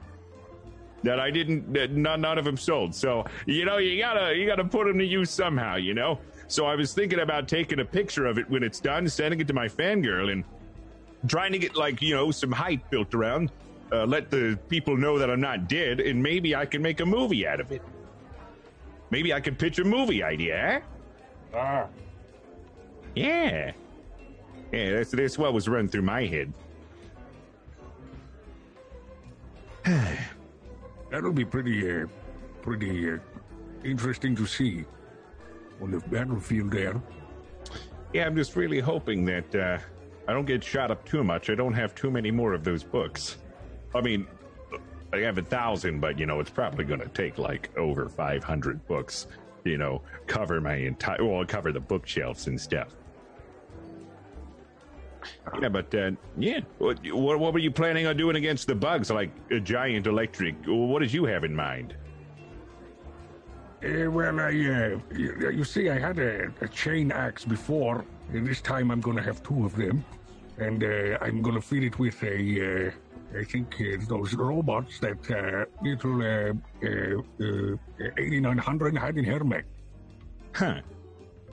that 1.03 1.19
I 1.19 1.31
didn't, 1.31 1.73
that 1.73 1.91
none, 1.91 2.21
none 2.21 2.37
of 2.37 2.45
them 2.45 2.57
sold. 2.57 2.93
So 2.93 3.25
you 3.45 3.65
know, 3.65 3.77
you 3.77 3.99
gotta 3.99 4.35
you 4.35 4.45
gotta 4.45 4.65
put 4.65 4.87
them 4.87 4.97
to 4.99 5.05
use 5.05 5.29
somehow, 5.29 5.75
you 5.75 5.93
know. 5.93 6.19
So 6.47 6.65
I 6.65 6.75
was 6.75 6.93
thinking 6.93 7.19
about 7.19 7.47
taking 7.47 7.79
a 7.79 7.85
picture 7.85 8.25
of 8.25 8.37
it 8.37 8.49
when 8.49 8.63
it's 8.63 8.79
done, 8.79 9.07
sending 9.07 9.39
it 9.39 9.47
to 9.47 9.53
my 9.53 9.67
fangirl, 9.67 10.31
and 10.31 10.43
trying 11.27 11.51
to 11.53 11.59
get 11.59 11.75
like 11.75 12.01
you 12.01 12.15
know 12.15 12.31
some 12.31 12.51
hype 12.51 12.89
built 12.89 13.13
around. 13.13 13.51
Uh, 13.91 14.05
let 14.05 14.29
the 14.29 14.57
people 14.69 14.95
know 14.95 15.17
that 15.17 15.29
I'm 15.29 15.41
not 15.41 15.67
dead, 15.67 15.99
and 15.99 16.21
maybe 16.21 16.55
I 16.55 16.65
can 16.65 16.81
make 16.81 17.01
a 17.01 17.05
movie 17.05 17.45
out 17.45 17.59
of 17.59 17.71
it. 17.71 17.81
Maybe 19.09 19.33
I 19.33 19.41
could 19.41 19.59
pitch 19.59 19.79
a 19.79 19.83
movie 19.83 20.23
idea, 20.23 20.55
eh? 20.55 20.79
Ah, 21.53 21.87
Yeah. 23.13 23.71
Yeah, 24.71 24.91
that's, 24.91 25.11
that's 25.11 25.37
what 25.37 25.53
was 25.53 25.67
running 25.67 25.89
through 25.89 26.03
my 26.03 26.25
head. 26.25 26.53
That'll 31.11 31.33
be 31.33 31.43
pretty, 31.43 31.91
uh, 31.91 32.07
pretty 32.61 33.11
uh, 33.11 33.17
interesting 33.83 34.33
to 34.37 34.45
see 34.45 34.85
on 35.81 35.91
the 35.91 35.99
battlefield 35.99 36.71
there. 36.71 37.01
Yeah, 38.13 38.25
I'm 38.25 38.35
just 38.35 38.55
really 38.55 38.79
hoping 38.79 39.25
that 39.25 39.53
uh, 39.53 39.77
I 40.27 40.33
don't 40.33 40.45
get 40.45 40.63
shot 40.63 40.89
up 40.89 41.05
too 41.05 41.23
much. 41.23 41.49
I 41.49 41.55
don't 41.55 41.73
have 41.73 41.93
too 41.95 42.09
many 42.09 42.31
more 42.31 42.53
of 42.53 42.63
those 42.63 42.83
books. 42.83 43.37
I 43.93 43.99
mean, 43.99 44.25
I 45.13 45.17
have 45.17 45.37
a 45.37 45.41
thousand, 45.41 45.99
but 45.99 46.17
you 46.17 46.25
know, 46.25 46.39
it's 46.39 46.49
probably 46.49 46.85
going 46.85 47.01
to 47.01 47.09
take 47.09 47.37
like 47.37 47.75
over 47.77 48.07
500 48.07 48.87
books. 48.87 49.27
You 49.65 49.77
know, 49.77 50.01
cover 50.27 50.61
my 50.61 50.75
entire, 50.75 51.23
well, 51.23 51.45
cover 51.45 51.73
the 51.73 51.81
bookshelves 51.81 52.47
and 52.47 52.59
stuff. 52.59 52.95
Yeah, 55.61 55.69
but 55.69 55.93
uh, 55.93 56.11
yeah, 56.37 56.61
what, 56.77 56.99
what 57.11 57.39
what 57.39 57.53
were 57.53 57.59
you 57.59 57.71
planning 57.71 58.07
on 58.07 58.17
doing 58.17 58.35
against 58.35 58.67
the 58.67 58.75
bugs? 58.75 59.09
Like 59.11 59.31
a 59.51 59.59
giant 59.59 60.07
electric? 60.07 60.55
What 60.65 60.99
did 60.99 61.13
you 61.13 61.25
have 61.25 61.43
in 61.43 61.55
mind? 61.55 61.95
Uh, 63.83 64.11
well, 64.11 64.39
I, 64.39 64.49
uh, 64.49 64.99
you, 65.15 65.51
you 65.51 65.63
see, 65.63 65.89
I 65.89 65.97
had 65.97 66.19
a, 66.19 66.51
a 66.61 66.67
chain 66.67 67.11
axe 67.11 67.45
before, 67.45 68.05
and 68.31 68.45
this 68.45 68.61
time 68.61 68.91
I'm 68.91 69.01
gonna 69.01 69.23
have 69.23 69.41
two 69.41 69.65
of 69.65 69.75
them, 69.75 70.05
and 70.59 70.83
uh, 70.83 71.17
I'm 71.19 71.41
gonna 71.41 71.61
feed 71.61 71.83
it 71.83 71.97
with 71.97 72.21
a, 72.23 72.87
uh, 72.87 73.39
I 73.39 73.43
think 73.43 73.75
uh, 73.81 73.97
those 74.07 74.35
robots 74.35 74.99
that 74.99 75.31
uh, 75.31 75.65
little 75.81 76.21
uh, 76.21 76.53
uh, 76.85 77.73
uh, 78.05 78.11
8900 78.17 78.97
had 78.97 79.17
in 79.17 79.25
Hermec. 79.25 79.63
Huh. 80.53 80.81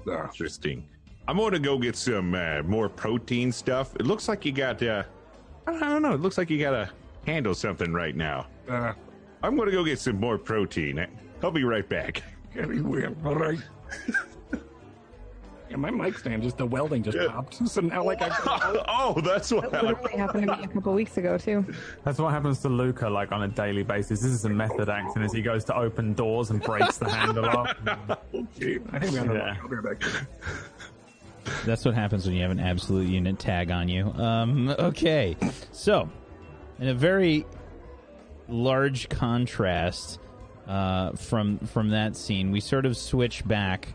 Uh, 0.07 0.24
Interesting. 0.24 0.86
I'm 1.29 1.37
going 1.37 1.53
to 1.53 1.59
go 1.59 1.77
get 1.77 1.95
some 1.95 2.35
uh, 2.35 2.63
more 2.63 2.89
protein 2.89 3.53
stuff. 3.53 3.95
It 3.97 4.07
looks 4.07 4.29
like 4.29 4.47
you 4.47 4.53
got, 4.53 4.83
uh, 4.83 5.03
I 5.67 5.79
don't 5.79 6.01
know, 6.01 6.15
it 6.15 6.21
looks 6.23 6.39
like 6.39 6.49
you 6.49 6.59
got 6.59 6.71
to 6.71 6.91
handle 7.27 7.55
something 7.55 7.93
right 7.93 8.17
now. 8.17 8.47
uh, 8.67 8.95
I'm 9.43 9.55
going 9.55 9.67
to 9.67 9.73
go 9.73 9.85
get 9.85 9.99
some 10.01 10.19
more 10.19 10.39
protein. 10.39 11.07
I'll 11.43 11.51
be 11.51 11.65
right 11.65 11.87
back. 11.87 12.23
very 12.55 12.81
well. 12.81 13.15
All 13.27 13.35
right. 13.35 13.59
Yeah, 15.71 15.77
my 15.77 15.91
mic 15.91 16.17
stand 16.19 16.43
just 16.43 16.57
the 16.57 16.65
welding 16.65 17.03
just 17.03 17.19
popped. 17.31 17.59
So 17.69 17.83
now 17.83 18.03
like 18.03 18.23
I 18.23 18.31
oh, 18.89 19.21
that's 19.21 19.53
what 19.53 19.71
That 19.71 19.85
literally 19.85 20.17
happened 20.17 20.47
to 20.47 20.57
me 20.57 20.65
a 20.65 20.69
couple 20.69 20.95
weeks 20.95 21.19
ago 21.19 21.37
too. 21.37 21.63
That's 22.05 22.19
what 22.19 22.31
happens 22.33 22.61
to 22.61 22.71
Luca 22.71 23.07
like 23.07 23.33
on 23.33 23.43
a 23.43 23.49
daily 23.49 23.83
basis. 23.83 24.23
This 24.23 24.31
is 24.33 24.47
a 24.47 24.49
method 24.49 24.89
acting 24.89 25.23
as 25.23 25.31
he 25.31 25.43
goes 25.43 25.65
to 25.65 25.77
open 25.77 26.15
doors 26.15 26.49
and 26.49 26.63
breaks 26.63 26.97
the 26.97 27.11
handle 27.11 27.45
off. 27.45 27.77
Okay. 28.35 28.79
I 28.93 28.99
think 28.99 29.13
we 29.13 29.19
have 29.19 29.35
Yeah. 29.35 29.57
That's 31.65 31.85
what 31.85 31.94
happens 31.94 32.27
when 32.27 32.35
you 32.35 32.43
have 32.43 32.51
an 32.51 32.60
absolute 32.60 33.09
unit 33.09 33.39
tag 33.39 33.70
on 33.70 33.89
you. 33.89 34.12
Um, 34.12 34.70
okay, 34.78 35.36
so 35.73 36.09
in 36.78 36.89
a 36.89 36.94
very 36.94 37.47
large 38.48 39.09
contrast 39.09 40.19
uh, 40.66 41.12
from 41.12 41.59
from 41.59 41.90
that 41.90 42.16
scene, 42.16 42.51
we 42.51 42.60
sort 42.60 42.86
of 42.86 42.97
switch 42.97 43.47
back 43.47 43.94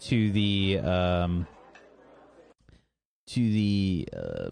to 0.00 0.30
the 0.32 0.78
um, 0.78 1.46
to 3.26 3.40
the 3.40 4.08
uh, 4.16 4.50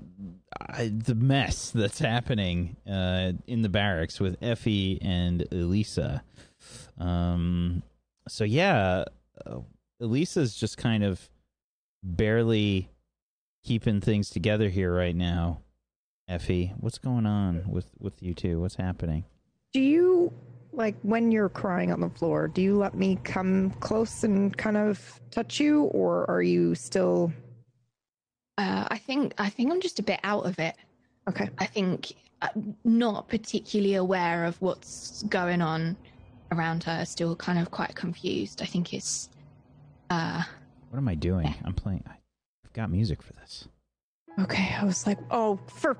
the 0.78 1.14
mess 1.14 1.70
that's 1.70 1.98
happening 1.98 2.76
uh, 2.88 3.32
in 3.46 3.62
the 3.62 3.68
barracks 3.68 4.20
with 4.20 4.36
Effie 4.42 4.98
and 5.02 5.46
Elisa. 5.52 6.22
Um, 6.98 7.82
so 8.28 8.44
yeah, 8.44 9.04
uh, 9.44 9.58
Elisa's 10.00 10.54
just 10.54 10.78
kind 10.78 11.04
of 11.04 11.28
barely 12.02 12.90
keeping 13.64 14.00
things 14.00 14.30
together 14.30 14.68
here 14.68 14.94
right 14.94 15.14
now. 15.16 15.60
Effie, 16.28 16.72
what's 16.78 16.98
going 16.98 17.26
on 17.26 17.64
with 17.68 17.90
with 17.98 18.22
you 18.22 18.34
two? 18.34 18.60
What's 18.60 18.76
happening? 18.76 19.24
Do 19.72 19.80
you 19.80 20.32
like 20.72 20.94
when 21.02 21.30
you're 21.32 21.48
crying 21.48 21.92
on 21.92 22.00
the 22.00 22.08
floor? 22.08 22.48
Do 22.48 22.62
you 22.62 22.76
let 22.76 22.94
me 22.94 23.18
come 23.24 23.70
close 23.80 24.24
and 24.24 24.56
kind 24.56 24.76
of 24.76 25.20
touch 25.30 25.60
you, 25.60 25.84
or 25.84 26.28
are 26.30 26.42
you 26.42 26.74
still 26.74 27.32
Uh, 28.58 28.86
I 28.90 28.98
think 28.98 29.34
I 29.38 29.48
think 29.50 29.72
I'm 29.72 29.80
just 29.80 29.98
a 29.98 30.02
bit 30.02 30.20
out 30.24 30.46
of 30.46 30.58
it. 30.58 30.76
okay? 31.28 31.48
I 31.58 31.66
think 31.66 32.12
uh, 32.42 32.48
not 32.84 33.28
particularly 33.28 33.94
aware 33.94 34.44
of 34.44 34.60
what's 34.60 35.22
going 35.24 35.62
on 35.62 35.96
around 36.50 36.84
her. 36.84 37.04
Still 37.04 37.34
kind 37.36 37.58
of 37.58 37.70
quite 37.70 37.94
confused. 37.94 38.62
I 38.62 38.66
think 38.66 38.92
it's 38.94 39.28
uh, 40.10 40.42
What 40.92 40.98
am 40.98 41.08
I 41.08 41.14
doing? 41.14 41.54
I'm 41.64 41.72
playing. 41.72 42.04
I've 42.06 42.72
got 42.74 42.90
music 42.90 43.22
for 43.22 43.32
this. 43.32 43.66
Okay, 44.38 44.76
I 44.78 44.84
was 44.84 45.06
like, 45.06 45.16
oh, 45.30 45.58
for 45.66 45.96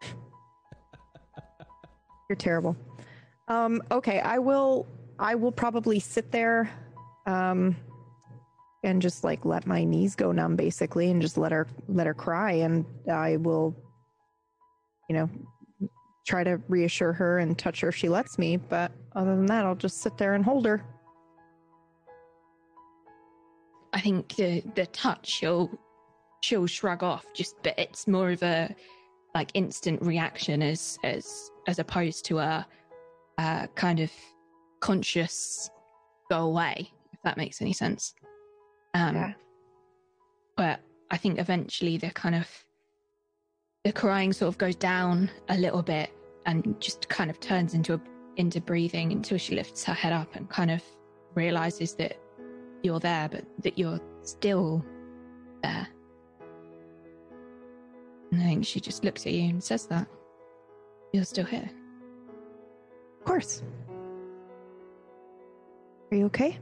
you're 2.30 2.36
terrible. 2.36 2.74
Um, 3.48 3.82
okay, 3.90 4.20
I 4.20 4.38
will. 4.38 4.86
I 5.18 5.34
will 5.34 5.52
probably 5.52 6.00
sit 6.00 6.32
there, 6.32 6.70
um, 7.26 7.76
and 8.82 9.02
just 9.02 9.24
like 9.24 9.44
let 9.44 9.66
my 9.66 9.84
knees 9.84 10.14
go 10.14 10.32
numb, 10.32 10.56
basically, 10.56 11.10
and 11.10 11.20
just 11.20 11.36
let 11.36 11.52
her 11.52 11.66
let 11.88 12.06
her 12.06 12.14
cry, 12.14 12.52
and 12.52 12.86
I 13.12 13.36
will, 13.36 13.76
you 15.10 15.14
know, 15.14 15.28
try 16.26 16.42
to 16.42 16.58
reassure 16.68 17.12
her 17.12 17.38
and 17.38 17.58
touch 17.58 17.82
her 17.82 17.88
if 17.88 17.96
she 17.96 18.08
lets 18.08 18.38
me. 18.38 18.56
But 18.56 18.92
other 19.18 19.34
than 19.34 19.46
that, 19.46 19.66
I'll 19.66 19.74
just 19.74 20.00
sit 20.00 20.16
there 20.16 20.34
and 20.34 20.44
hold 20.44 20.64
her. 20.64 20.84
I 23.92 24.00
think 24.00 24.36
the 24.36 24.62
the 24.76 24.86
touch 24.86 25.28
she'll 25.28 25.70
she'll 26.40 26.68
shrug 26.68 27.02
off. 27.02 27.24
Just 27.34 27.56
but 27.64 27.76
it's 27.76 28.06
more 28.06 28.30
of 28.30 28.42
a 28.44 28.74
like 29.34 29.50
instant 29.54 30.00
reaction 30.02 30.62
as 30.62 30.98
as 31.02 31.50
as 31.66 31.80
opposed 31.80 32.24
to 32.26 32.38
a 32.38 32.66
uh, 33.38 33.66
kind 33.74 33.98
of 33.98 34.10
conscious 34.80 35.68
go 36.30 36.44
away. 36.44 36.92
If 37.12 37.20
that 37.22 37.36
makes 37.36 37.60
any 37.60 37.72
sense. 37.72 38.14
Um, 38.94 39.16
Yeah. 39.16 39.32
But 40.56 40.80
I 41.10 41.16
think 41.16 41.40
eventually 41.40 41.96
the 41.98 42.10
kind 42.10 42.36
of 42.36 42.46
the 43.84 43.92
crying 43.92 44.32
sort 44.32 44.48
of 44.48 44.58
goes 44.58 44.76
down 44.76 45.28
a 45.48 45.58
little 45.58 45.82
bit 45.82 46.10
and 46.46 46.80
just 46.80 47.08
kind 47.08 47.30
of 47.30 47.40
turns 47.40 47.74
into 47.74 47.94
a 47.94 48.00
into 48.38 48.60
breathing 48.60 49.12
until 49.12 49.36
she 49.36 49.54
lifts 49.54 49.84
her 49.84 49.92
head 49.92 50.12
up 50.12 50.34
and 50.34 50.48
kind 50.48 50.70
of 50.70 50.82
realizes 51.34 51.94
that 51.96 52.16
you're 52.82 53.00
there, 53.00 53.28
but 53.28 53.44
that 53.62 53.78
you're 53.78 54.00
still 54.22 54.84
there. 55.62 55.86
And 58.32 58.40
I 58.40 58.44
think 58.44 58.64
she 58.64 58.80
just 58.80 59.04
looks 59.04 59.26
at 59.26 59.32
you 59.32 59.48
and 59.50 59.62
says 59.62 59.86
that. 59.86 60.06
You're 61.12 61.24
still 61.24 61.44
here. 61.44 61.68
Of 63.18 63.24
course. 63.24 63.62
Are 66.10 66.16
you 66.16 66.26
okay? 66.26 66.58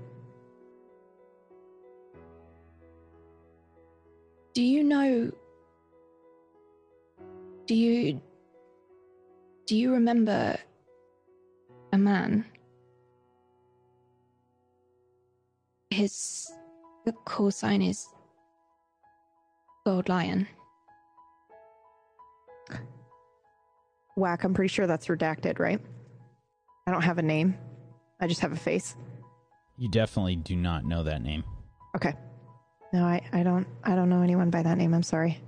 Do 4.55 4.63
you 4.63 4.83
know 4.83 5.31
Do 7.67 7.75
you 7.75 8.21
Do 9.67 9.77
you 9.77 9.93
remember 9.93 10.57
a 11.93 11.99
man? 11.99 12.45
His 15.91 16.51
the 17.05 17.13
call 17.13 17.51
sign 17.51 17.83
is 17.83 18.09
Gold 19.85 20.09
Lion. 20.09 20.47
Whack, 24.17 24.45
I'm 24.45 24.55
pretty 24.55 24.69
sure 24.69 24.87
that's 24.87 25.07
redacted, 25.07 25.59
right? 25.59 25.81
I 26.87 26.91
don't 26.91 27.03
have 27.03 27.19
a 27.19 27.23
name. 27.23 27.57
I 28.21 28.27
just 28.27 28.41
have 28.41 28.53
a 28.53 28.57
face. 28.57 28.97
You 29.79 29.91
definitely 29.91 30.37
do 30.37 30.57
not 30.57 30.85
know 30.85 31.03
that 31.03 31.23
name. 31.23 31.45
Okay. 31.95 32.15
No, 32.93 33.05
I, 33.05 33.21
I 33.33 33.43
don't 33.43 33.67
I 33.85 33.95
don't 33.95 34.09
know 34.09 34.23
anyone 34.23 34.51
by 34.51 34.63
that 34.63 34.79
name. 34.79 34.95
I'm 34.95 35.03
sorry. 35.03 35.39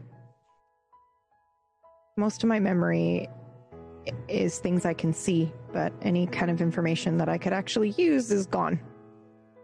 Most 2.17 2.43
of 2.43 2.49
my 2.49 2.59
memory 2.61 3.29
i- 3.29 3.35
is 4.29 4.59
things 4.59 4.85
I 4.85 4.95
can 4.95 5.13
see, 5.13 5.53
but 5.73 5.93
any 6.03 6.27
kind 6.27 6.51
of 6.51 6.61
information 6.61 7.17
that 7.19 7.29
I 7.29 7.39
could 7.39 7.53
actually 7.53 7.91
use 7.91 8.31
is 8.31 8.47
gone. 8.47 8.81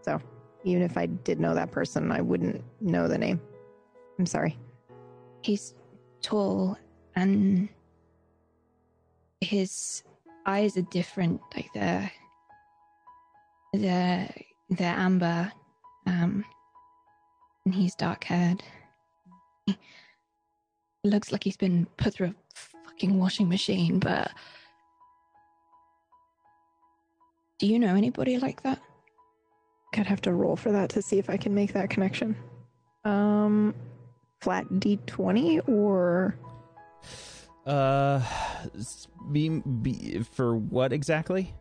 So, 0.03 0.21
even 0.65 0.83
if 0.83 0.97
I 0.97 1.07
did 1.07 1.41
know 1.41 1.55
that 1.55 1.71
person, 1.71 2.11
I 2.11 2.21
wouldn't 2.21 2.63
know 2.81 3.09
the 3.09 3.19
name. 3.19 3.41
I'm 4.19 4.27
sorry. 4.27 4.59
He's 5.43 5.75
tall 6.23 6.79
and 7.17 7.69
his 9.41 10.03
eyes 10.47 10.77
are 10.77 10.83
different, 10.83 11.41
like 11.55 11.69
they're 11.75 12.11
they're 13.73 14.35
they're 14.71 14.97
amber. 14.97 15.53
Um 16.07 16.45
and 17.65 17.75
he's 17.75 17.95
dark 17.95 18.25
haired. 18.25 18.63
He 19.67 19.77
looks 21.03 21.33
like 21.33 21.45
he's 21.45 21.57
been 21.57 21.87
put 21.97 22.15
through 22.15 22.29
a 22.29 22.35
fucking 22.95 23.19
washing 23.19 23.49
machine, 23.49 23.99
but 23.99 24.31
do 27.59 27.67
you 27.67 27.79
know 27.79 27.95
anybody 27.95 28.39
like 28.39 28.63
that? 28.63 28.81
I'd 29.97 30.07
have 30.07 30.21
to 30.23 30.33
roll 30.33 30.57
for 30.57 30.73
that 30.73 30.91
to 30.91 31.03
see 31.03 31.19
if 31.19 31.31
I 31.31 31.37
can 31.37 31.55
make 31.55 31.73
that 31.73 31.91
connection. 31.91 32.37
Um, 33.05 33.75
flat 34.41 34.67
D20 34.67 35.69
or 35.69 36.37
Uh, 37.67 38.21
be, 39.33 39.49
be, 39.49 40.23
for 40.33 40.57
what 40.57 40.93
exactly? 40.93 41.55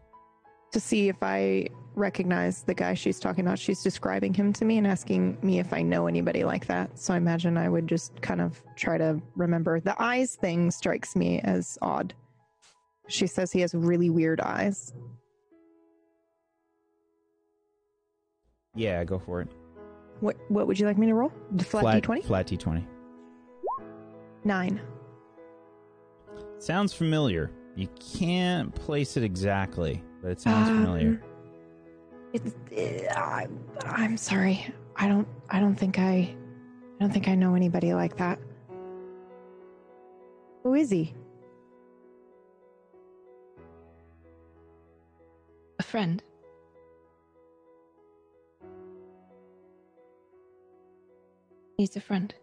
To 0.73 0.79
see 0.79 1.07
if 1.07 1.17
I 1.21 1.69
recognize 1.95 2.63
the 2.63 2.73
guy 2.73 2.93
she's 2.93 3.19
talking 3.19 3.45
about. 3.45 3.59
She's 3.59 3.83
describing 3.83 4.33
him 4.33 4.51
to 4.53 4.65
me 4.65 4.77
and 4.77 4.87
asking 4.87 5.37
me 5.41 5.59
if 5.59 5.73
I 5.73 5.81
know 5.81 6.07
anybody 6.07 6.43
like 6.43 6.65
that. 6.67 6.97
So 6.97 7.13
I 7.13 7.17
imagine 7.17 7.57
I 7.57 7.69
would 7.69 7.87
just 7.87 8.19
kind 8.21 8.41
of 8.41 8.61
try 8.75 8.97
to 8.97 9.21
remember. 9.35 9.79
The 9.79 9.95
eyes 10.01 10.35
thing 10.35 10.71
strikes 10.71 11.15
me 11.15 11.39
as 11.41 11.77
odd. 11.81 12.13
She 13.07 13.27
says 13.27 13.51
he 13.51 13.61
has 13.61 13.75
really 13.75 14.09
weird 14.09 14.41
eyes. 14.41 14.93
Yeah, 18.75 19.03
go 19.03 19.19
for 19.19 19.41
it. 19.41 19.49
What 20.19 20.37
what 20.47 20.67
would 20.67 20.79
you 20.79 20.87
like 20.87 20.97
me 20.97 21.07
to 21.07 21.13
roll? 21.13 21.31
The 21.51 21.63
flat, 21.63 22.01
d20? 22.01 22.25
Flat 22.25 22.47
d20. 22.47 22.85
Nine. 24.43 24.81
Sounds 26.57 26.93
familiar. 26.93 27.51
You 27.75 27.87
can't 27.99 28.73
place 28.73 29.17
it 29.17 29.23
exactly, 29.23 30.03
but 30.21 30.31
it 30.31 30.39
sounds 30.41 30.69
familiar. 30.69 31.09
Um, 31.09 31.21
It's. 32.33 32.53
uh, 32.71 33.19
I, 33.19 33.47
I'm 33.85 34.17
sorry. 34.17 34.71
I 34.95 35.07
don't. 35.07 35.27
I 35.49 35.59
don't 35.59 35.75
think 35.75 35.97
I. 35.97 36.35
I 36.95 36.99
don't 36.99 37.11
think 37.11 37.27
I 37.27 37.35
know 37.35 37.55
anybody 37.55 37.93
like 37.93 38.15
that. 38.17 38.39
Who 40.63 40.75
is 40.75 40.89
he? 40.91 41.13
A 45.79 45.83
friend. 45.83 46.21
He's 51.77 51.95
a 51.95 52.01
friend. 52.01 52.33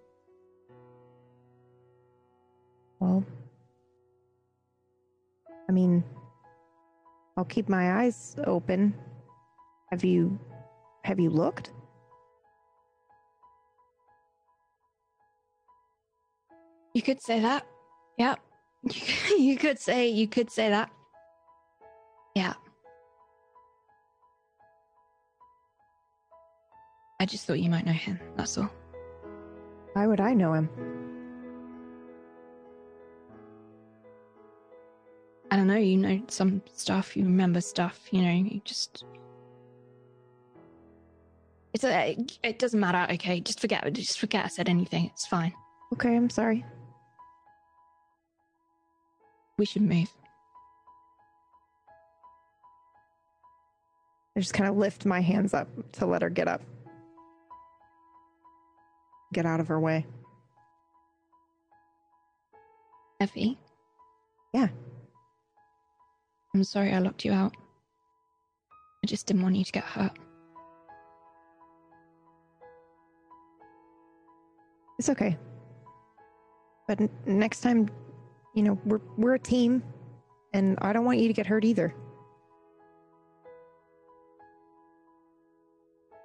Well, 2.99 3.25
I 5.71 5.73
mean, 5.73 6.03
I'll 7.37 7.45
keep 7.45 7.69
my 7.69 8.03
eyes 8.03 8.35
open. 8.45 8.93
Have 9.93 10.03
you. 10.03 10.37
Have 11.05 11.21
you 11.21 11.31
looked? 11.31 11.71
You 16.93 17.03
could 17.03 17.23
say 17.23 17.39
that. 17.39 17.69
Yeah. 18.19 18.35
You 19.39 19.57
could 19.57 19.79
say 19.79 20.09
you 20.09 20.27
could 20.27 20.51
say 20.51 20.71
that. 20.71 20.91
Yeah. 22.35 22.55
I 27.21 27.27
just 27.27 27.47
thought 27.47 27.61
you 27.61 27.71
might 27.71 27.87
know 27.87 27.93
him, 27.93 28.19
that's 28.37 28.59
all. 28.59 28.71
Why 29.93 30.09
would 30.09 30.21
I 30.21 30.35
know 30.35 30.53
him? 30.53 31.00
I 35.51 35.57
don't 35.57 35.67
know, 35.67 35.77
you 35.77 35.97
know 35.97 36.23
some 36.29 36.63
stuff, 36.75 37.17
you 37.17 37.25
remember 37.25 37.61
stuff, 37.61 38.09
you 38.13 38.23
know, 38.23 38.31
you 38.31 38.61
just 38.65 39.05
It's 41.73 41.85
a, 41.85 42.17
it 42.43 42.59
doesn't 42.59 42.81
matter, 42.81 43.13
okay? 43.15 43.41
Just 43.41 43.61
forget. 43.61 43.91
Just 43.93 44.19
forget 44.19 44.45
I 44.45 44.49
said 44.49 44.69
anything. 44.69 45.07
It's 45.07 45.27
fine. 45.27 45.55
Okay, 45.93 46.17
I'm 46.17 46.31
sorry. 46.31 46.65
We 49.57 49.67
should 49.67 49.83
move. 49.83 50.13
I 54.37 54.41
just 54.41 54.55
kind 54.55 54.69
of 54.69 54.77
lift 54.77 55.05
my 55.05 55.21
hands 55.21 55.55
up 55.55 55.69
to 55.93 56.07
let 56.07 56.23
her 56.23 56.31
get 56.31 56.49
up. 56.49 56.63
Get 59.33 59.47
out 59.47 59.61
of 59.61 59.69
her 59.69 59.79
way. 59.79 60.07
Effie? 63.21 63.59
Yeah. 64.53 64.69
I'm 66.55 66.65
sorry 66.65 66.93
I 66.93 66.99
locked 66.99 67.25
you 67.25 67.33
out. 67.33 67.55
I 69.05 69.07
just 69.07 69.27
didn't 69.27 69.43
want 69.43 69.57
you 69.57 69.65
to 69.65 69.73
get 69.73 69.85
hurt. 69.85 70.13
It's 74.99 75.09
okay. 75.09 75.39
But 76.89 77.01
n- 77.01 77.11
next 77.25 77.61
time, 77.61 77.89
you 78.55 78.63
know, 78.63 78.79
we're 78.85 79.01
we're 79.17 79.35
a 79.35 79.39
team, 79.39 79.83
and 80.53 80.77
I 80.83 80.93
don't 80.93 81.05
want 81.05 81.19
you 81.19 81.29
to 81.29 81.33
get 81.33 81.47
hurt 81.47 81.65
either. 81.65 81.95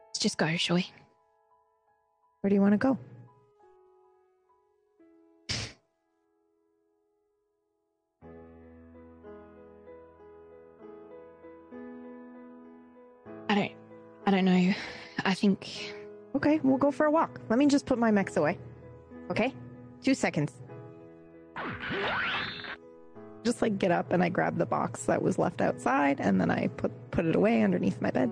Let's 0.10 0.20
just 0.20 0.38
go, 0.38 0.48
shall 0.58 0.78
we? 0.78 0.88
Where 2.42 2.50
do 2.50 2.56
you 2.56 2.62
want 2.62 2.74
to 2.74 2.78
go? 2.78 2.98
Don't 14.36 14.46
know. 14.46 14.74
I 15.24 15.34
think 15.34 15.96
Okay, 16.36 16.60
we'll 16.64 16.78
go 16.78 16.92
for 16.92 17.06
a 17.06 17.12
walk. 17.12 17.40
Let 17.50 17.58
me 17.58 17.66
just 17.66 17.86
put 17.86 17.98
my 17.98 18.12
mechs 18.12 18.36
away. 18.36 18.58
Okay? 19.32 19.54
Two 20.04 20.14
seconds. 20.14 20.52
Just 23.46 23.62
like 23.62 23.80
get 23.80 23.92
up 23.92 24.12
and 24.12 24.22
I 24.22 24.28
grab 24.30 24.58
the 24.58 24.66
box 24.66 25.06
that 25.06 25.22
was 25.22 25.40
left 25.40 25.62
outside 25.62 26.20
and 26.20 26.42
then 26.42 26.52
I 26.52 26.68
put 26.68 26.92
put 27.12 27.26
it 27.26 27.36
away 27.36 27.62
underneath 27.62 28.02
my 28.02 28.12
bed. 28.12 28.32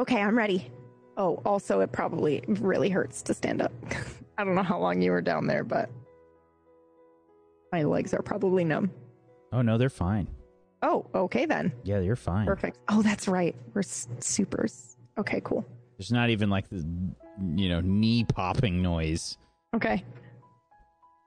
Okay, 0.00 0.20
I'm 0.20 0.36
ready. 0.36 0.70
Oh, 1.16 1.40
also 1.44 1.80
it 1.80 1.92
probably 1.92 2.42
really 2.48 2.88
hurts 2.88 3.22
to 3.22 3.34
stand 3.34 3.62
up. 3.62 3.72
I 4.38 4.44
don't 4.44 4.54
know 4.54 4.62
how 4.62 4.78
long 4.78 5.00
you 5.00 5.12
were 5.12 5.20
down 5.20 5.46
there, 5.46 5.62
but 5.62 5.88
my 7.70 7.84
legs 7.84 8.12
are 8.12 8.22
probably 8.22 8.64
numb. 8.64 8.90
Oh 9.52 9.62
no, 9.62 9.78
they're 9.78 9.88
fine. 9.88 10.26
Oh, 10.82 11.06
okay 11.14 11.44
then. 11.46 11.72
Yeah, 11.82 11.98
you're 12.00 12.16
fine. 12.16 12.46
Perfect. 12.46 12.78
Oh, 12.88 13.02
that's 13.02 13.26
right. 13.28 13.56
We're 13.74 13.80
s- 13.80 14.08
supers. 14.20 14.96
Okay, 15.18 15.40
cool. 15.44 15.66
There's 15.98 16.12
not 16.12 16.30
even 16.30 16.48
like 16.50 16.68
the 16.68 16.84
you 17.56 17.68
know 17.68 17.80
knee 17.80 18.24
popping 18.24 18.80
noise. 18.82 19.36
Okay. 19.74 20.04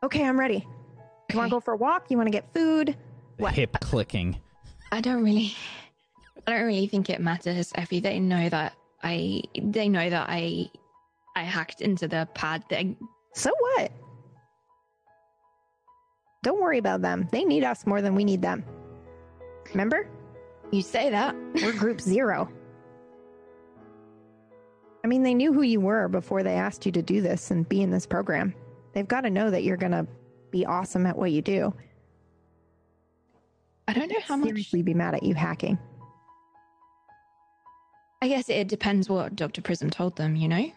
Okay, 0.03 0.23
I'm 0.25 0.39
ready. 0.39 0.65
You 1.31 1.38
want 1.38 1.49
to 1.49 1.55
go 1.55 1.59
for 1.59 1.73
a 1.73 1.77
walk? 1.77 2.05
You 2.09 2.17
want 2.17 2.27
to 2.27 2.31
get 2.31 2.53
food? 2.53 2.95
The 3.38 3.43
What? 3.43 3.53
hip 3.53 3.77
clicking. 3.81 4.38
I 4.91 5.01
don't 5.01 5.23
really 5.23 5.53
I 6.47 6.51
don't 6.51 6.65
really 6.65 6.88
think 6.88 7.09
it 7.09 7.19
matters, 7.21 7.71
Effie. 7.75 7.99
They 7.99 8.19
know 8.19 8.47
that 8.49 8.73
I 9.03 9.41
they 9.61 9.89
know 9.89 10.09
that 10.09 10.27
I 10.30 10.69
I 11.35 11.43
hacked 11.43 11.81
into 11.81 12.07
the 12.07 12.27
pad 12.33 12.67
thing. 12.69 12.95
So 13.33 13.51
what? 13.59 13.91
Don't 16.43 16.59
worry 16.61 16.77
about 16.80 17.01
them. 17.01 17.27
They 17.31 17.43
need 17.43 17.63
us 17.63 17.85
more 17.85 18.01
than 18.01 18.15
we 18.15 18.23
need 18.23 18.41
them. 18.41 18.63
Remember? 19.72 20.08
You 20.72 20.82
say 20.82 21.09
that. 21.09 21.35
We're 21.56 21.74
group 21.74 22.00
zero. 22.01 22.50
I 25.03 25.08
mean, 25.08 25.24
they 25.24 25.33
knew 25.33 25.51
who 25.51 25.64
you 25.64 25.82
were 25.82 26.08
before 26.08 26.43
they 26.43 26.53
asked 26.53 26.85
you 26.85 26.91
to 26.91 27.01
do 27.01 27.22
this 27.22 27.51
and 27.51 27.67
be 27.67 27.82
in 27.82 27.90
this 27.90 28.06
program. 28.06 28.53
They've 28.93 29.08
got 29.08 29.22
to 29.22 29.30
know 29.30 29.50
that 29.50 29.64
you're 29.64 29.77
going 29.77 29.93
to 29.93 30.08
be 30.51 30.66
awesome 30.66 31.06
at 31.06 31.17
what 31.17 31.32
you 31.32 31.41
do. 31.41 31.74
I 33.88 33.93
don't 33.93 34.09
know 34.09 34.19
how 34.24 34.38
much 34.38 34.50
Seriously, 34.50 34.83
be 34.83 34.93
mad 34.93 35.16
at 35.16 35.24
you 35.24 35.33
hacking. 35.33 35.80
I 38.22 38.27
guess 38.27 38.48
it 38.50 38.67
depends 38.67 39.09
what 39.09 39.35
Dr. 39.35 39.61
Prism 39.61 39.90
told 39.90 40.16
them, 40.16 40.35
you 40.35 40.48
know? 40.48 40.72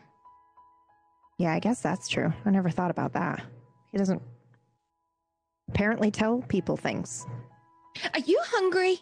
Yeah, 1.39 1.53
I 1.53 1.59
guess 1.59 1.81
that's 1.81 2.09
true. 2.09 2.33
I 2.47 2.51
never 2.51 2.71
thought 2.71 2.91
about 2.91 3.13
that. 3.13 3.45
He 3.93 3.99
doesn't 3.99 4.23
apparently 5.69 6.11
tell 6.11 6.41
people 6.43 6.77
things. 6.77 7.27
Are 8.13 8.21
you 8.21 8.41
hungry? 8.45 8.99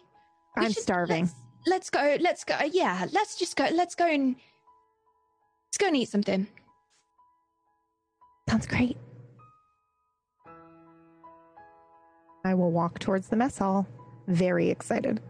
We 0.57 0.67
I'm 0.67 0.73
should- 0.73 0.83
starving. 0.83 1.25
Let's, 1.25 1.35
let's 1.67 1.91
go. 1.91 2.17
Let's 2.21 2.45
go. 2.45 2.57
Yeah, 2.73 3.07
let's 3.13 3.39
just 3.39 3.57
go. 3.57 3.67
Let's 3.73 3.95
go 3.95 4.07
and 4.07 4.37
let's 5.69 5.79
go 5.79 5.87
and 5.87 5.97
eat 5.97 6.09
something. 6.09 6.47
Sounds 8.49 8.67
great. 8.67 8.97
I 12.45 12.55
will 12.55 12.73
walk 12.73 12.99
towards 12.99 13.29
the 13.29 13.37
mess 13.37 13.59
hall, 13.59 13.87
very 14.27 14.69
excited. 14.69 15.21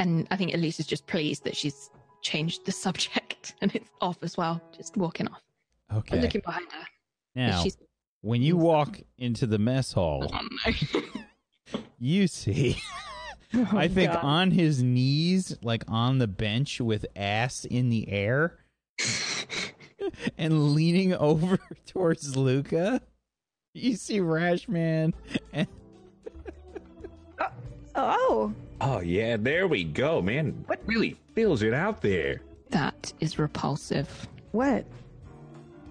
And 0.00 0.26
I 0.30 0.36
think 0.36 0.52
Elise 0.54 0.80
is 0.80 0.86
just 0.86 1.06
pleased 1.06 1.44
that 1.44 1.56
she's 1.56 1.90
changed 2.22 2.66
the 2.66 2.72
subject 2.86 3.54
and 3.62 3.74
it's 3.74 3.88
off 4.00 4.18
as 4.22 4.36
well. 4.36 4.60
Just 4.76 4.96
walking 4.96 5.28
off. 5.28 5.42
I'm 5.90 5.98
Okay. 5.98 6.20
looking 6.20 6.42
behind 6.44 6.66
her. 6.72 6.84
Now, 7.34 7.62
She's 7.62 7.76
when 8.20 8.42
you 8.42 8.56
walk 8.72 9.00
into 9.16 9.46
the 9.46 9.58
mess 9.58 9.92
hall, 9.92 10.28
oh 10.32 10.40
no. 10.66 10.72
you 11.98 12.26
see 12.26 12.80
oh, 13.54 13.68
I 13.72 13.88
think 13.88 14.12
on 14.22 14.50
his 14.50 14.82
knees, 14.82 15.56
like 15.62 15.84
on 15.88 16.18
the 16.18 16.26
bench 16.26 16.80
with 16.80 17.06
ass 17.16 17.64
in 17.64 17.88
the 17.90 18.08
air 18.08 18.58
and 20.38 20.74
leaning 20.74 21.14
over 21.14 21.58
towards 21.86 22.36
Luca, 22.36 23.00
you 23.74 23.96
see 23.96 24.18
Rashman 24.20 25.12
and 25.52 25.66
uh, 27.38 27.48
Oh, 27.94 28.52
Oh 28.80 29.00
yeah, 29.00 29.36
there 29.36 29.66
we 29.66 29.82
go, 29.82 30.22
man. 30.22 30.62
What 30.66 30.80
really 30.86 31.16
fills 31.34 31.62
it 31.62 31.74
out 31.74 32.00
there? 32.00 32.42
that 32.70 33.12
is 33.20 33.38
repulsive. 33.38 34.28
what? 34.52 34.84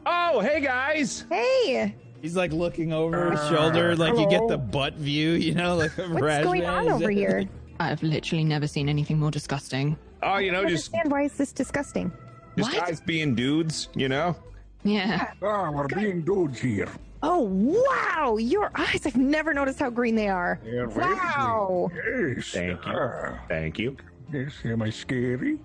Oh, 0.05 0.39
hey 0.41 0.61
guys. 0.61 1.25
Hey, 1.29 1.95
He's 2.21 2.35
like 2.35 2.51
looking 2.51 2.93
over 2.93 3.31
his 3.31 3.47
shoulder, 3.47 3.95
like 3.95 4.17
you 4.17 4.27
get 4.29 4.47
the 4.47 4.57
butt 4.57 4.95
view, 4.95 5.31
you 5.31 5.53
know, 5.53 5.75
like 5.75 5.91
What's 5.97 6.43
going 6.43 6.65
on 6.65 6.89
over 6.89 7.09
here? 7.09 7.47
I've 7.79 8.01
literally 8.01 8.43
never 8.43 8.65
seen 8.67 8.89
anything 8.89 9.19
more 9.19 9.31
disgusting. 9.31 9.97
Oh, 10.23 10.37
you 10.37 10.51
know, 10.51 10.61
don't 10.61 10.69
just 10.71 10.87
understand 10.87 11.11
why 11.11 11.23
is 11.23 11.33
this 11.37 11.51
disgusting? 11.51 12.11
just 12.57 12.73
What? 12.73 12.87
guys 12.87 13.01
being 13.01 13.35
dudes, 13.35 13.89
you 13.95 14.09
know. 14.09 14.35
Yeah. 14.83 15.31
Ah, 15.43 15.69
we're 15.69 15.87
being 15.87 16.21
dudes 16.23 16.59
here. 16.59 16.89
Oh 17.23 17.41
wow, 17.41 18.37
your 18.37 18.71
eyes! 18.75 19.05
I've 19.05 19.15
never 19.15 19.53
noticed 19.53 19.79
how 19.79 19.89
green 19.89 20.15
they 20.15 20.27
are. 20.29 20.59
They're 20.63 20.87
Wow. 20.87 21.89
Yes. 21.93 22.51
Thank 22.51 22.85
you. 22.85 22.91
Ah, 22.93 23.39
Thank 23.47 23.79
you. 23.79 23.97
yes, 24.31 24.53
am 24.65 24.81
I 24.83 24.89
scary? 24.91 25.57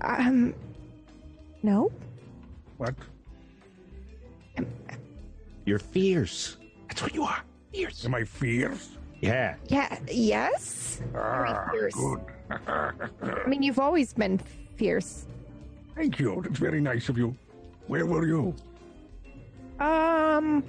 Um, 0.00 0.54
no. 1.62 1.90
What? 2.78 2.94
You're 5.64 5.78
fierce. 5.78 6.56
That's 6.88 7.02
what 7.02 7.14
you 7.14 7.22
are. 7.24 7.42
Fierce. 7.72 8.04
Am 8.04 8.14
I 8.14 8.24
fierce? 8.24 8.98
Yeah. 9.20 9.54
Yeah. 9.68 9.98
Yes. 10.08 11.00
Ah, 11.14 11.68
fierce. 11.72 11.94
good. 11.94 12.20
I 12.50 13.46
mean, 13.46 13.62
you've 13.62 13.78
always 13.78 14.12
been 14.12 14.40
fierce. 14.76 15.26
Thank 15.94 16.18
you. 16.18 16.42
That's 16.42 16.58
very 16.58 16.80
nice 16.80 17.08
of 17.08 17.16
you. 17.16 17.36
Where 17.86 18.06
were 18.06 18.26
you? 18.26 18.54
Um, 19.78 20.64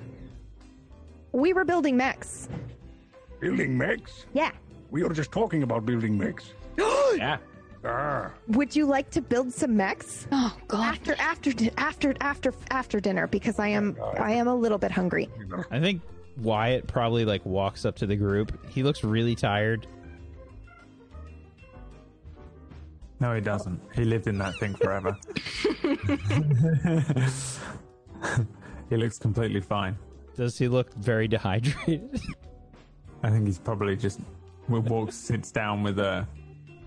we 1.32 1.54
were 1.54 1.66
building 1.66 1.98
mechs. 1.98 2.48
Building 3.40 3.78
mechs? 3.78 4.26
Yeah. 4.34 4.52
We 4.92 5.04
were 5.04 5.14
just 5.14 5.32
talking 5.32 5.64
about 5.64 5.86
building 5.86 6.18
mechs. 6.18 6.54
Yeah. 7.16 7.38
Ah, 7.86 8.32
Would 8.48 8.76
you 8.76 8.86
like 8.86 9.10
to 9.12 9.22
build 9.22 9.52
some 9.52 9.76
mechs 9.76 10.26
Oh 10.32 10.56
God. 10.68 10.94
after 10.94 11.16
after 11.20 11.52
after 11.78 12.14
after 12.22 12.53
after 12.72 13.00
dinner? 13.00 13.28
Because 13.28 13.60
I 13.60 13.68
am 13.68 13.98
I 14.20 14.32
am 14.34 14.48
a 14.48 14.56
little 14.56 14.78
bit 14.78 14.92
hungry. 14.92 15.30
I 15.70 15.80
think 15.80 16.02
Wyatt 16.38 16.88
probably 16.88 17.26
like 17.26 17.45
walks 17.45 17.86
up 17.86 17.95
to 17.98 18.06
the 18.06 18.16
group. 18.16 18.58
He 18.70 18.84
looks 18.84 19.03
really 19.03 19.36
tired. 19.36 19.86
No, 23.20 23.34
he 23.36 23.42
doesn't. 23.42 23.80
He 23.95 24.03
lived 24.06 24.28
in 24.28 24.38
that 24.40 24.56
thing 24.60 24.76
forever. 24.76 25.16
he 28.90 28.98
looks 28.98 29.18
completely 29.20 29.62
fine. 29.62 29.98
Does 30.36 30.58
he 30.58 30.68
look 30.68 30.94
very 30.95 31.28
dehydrated? 31.28 32.20
I 33.24 33.30
think 33.30 33.45
he's 33.45 33.60
probably 33.60 33.95
just 33.95 34.20
walks, 34.68 35.16
sits 35.16 35.52
down 35.52 35.84
with 35.84 36.00
a 36.00 36.28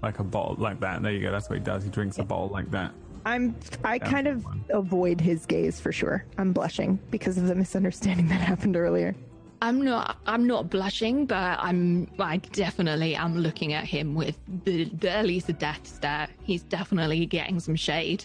like 0.06 0.20
a 0.20 0.24
bottle 0.24 0.56
like 0.58 0.78
that. 0.80 1.02
There 1.02 1.12
you 1.12 1.20
go. 1.20 1.32
That's 1.32 1.50
what 1.50 1.58
he 1.58 1.64
does. 1.64 1.82
He 1.82 1.90
drinks 1.90 2.18
a 2.18 2.24
bottle 2.24 2.48
like 2.48 2.70
that. 2.70 2.92
I'm 3.24 3.56
I 3.84 3.98
kind 3.98 4.28
of 4.28 4.46
avoid 4.70 5.20
his 5.20 5.46
gaze 5.46 5.80
for 5.80 5.90
sure. 5.90 6.24
I'm 6.38 6.52
blushing 6.52 7.00
because 7.10 7.36
of 7.36 7.48
the 7.48 7.56
misunderstanding 7.56 8.28
that 8.32 8.40
happened 8.40 8.76
earlier. 8.76 9.14
I'm 9.60 9.82
not. 9.82 10.18
I'm 10.26 10.46
not 10.46 10.70
blushing, 10.70 11.26
but 11.26 11.58
I'm. 11.58 12.08
I 12.20 12.36
definitely 12.36 13.16
am 13.16 13.36
looking 13.36 13.72
at 13.72 13.84
him 13.84 14.14
with 14.14 14.38
the, 14.64 14.84
the 14.84 15.10
at 15.10 15.26
least 15.26 15.48
the 15.48 15.54
death 15.54 15.84
stare. 15.86 16.28
He's 16.44 16.62
definitely 16.62 17.26
getting 17.26 17.58
some 17.58 17.74
shade. 17.74 18.24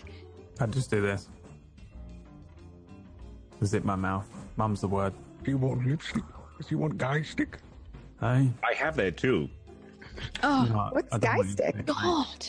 I 0.59 0.67
just 0.67 0.91
do 0.91 1.01
this. 1.01 1.29
Zip 3.63 3.83
my 3.83 3.95
mouth. 3.95 4.27
Mum's 4.55 4.81
the 4.81 4.87
word. 4.87 5.13
do 5.43 5.51
you 5.51 5.57
want 5.57 5.87
lipstick? 5.87 6.23
Do 6.59 6.67
you 6.69 6.77
want 6.77 6.97
guy 6.97 7.23
stick? 7.23 7.57
I. 8.21 8.49
I 8.63 8.73
have 8.75 8.95
that 8.97 9.17
too. 9.17 9.49
Oh 10.43 10.65
No, 10.69 10.89
What's 10.91 11.17
guy 11.17 11.41
stick? 11.43 11.75
anything. 11.75 11.85
God! 11.95 12.45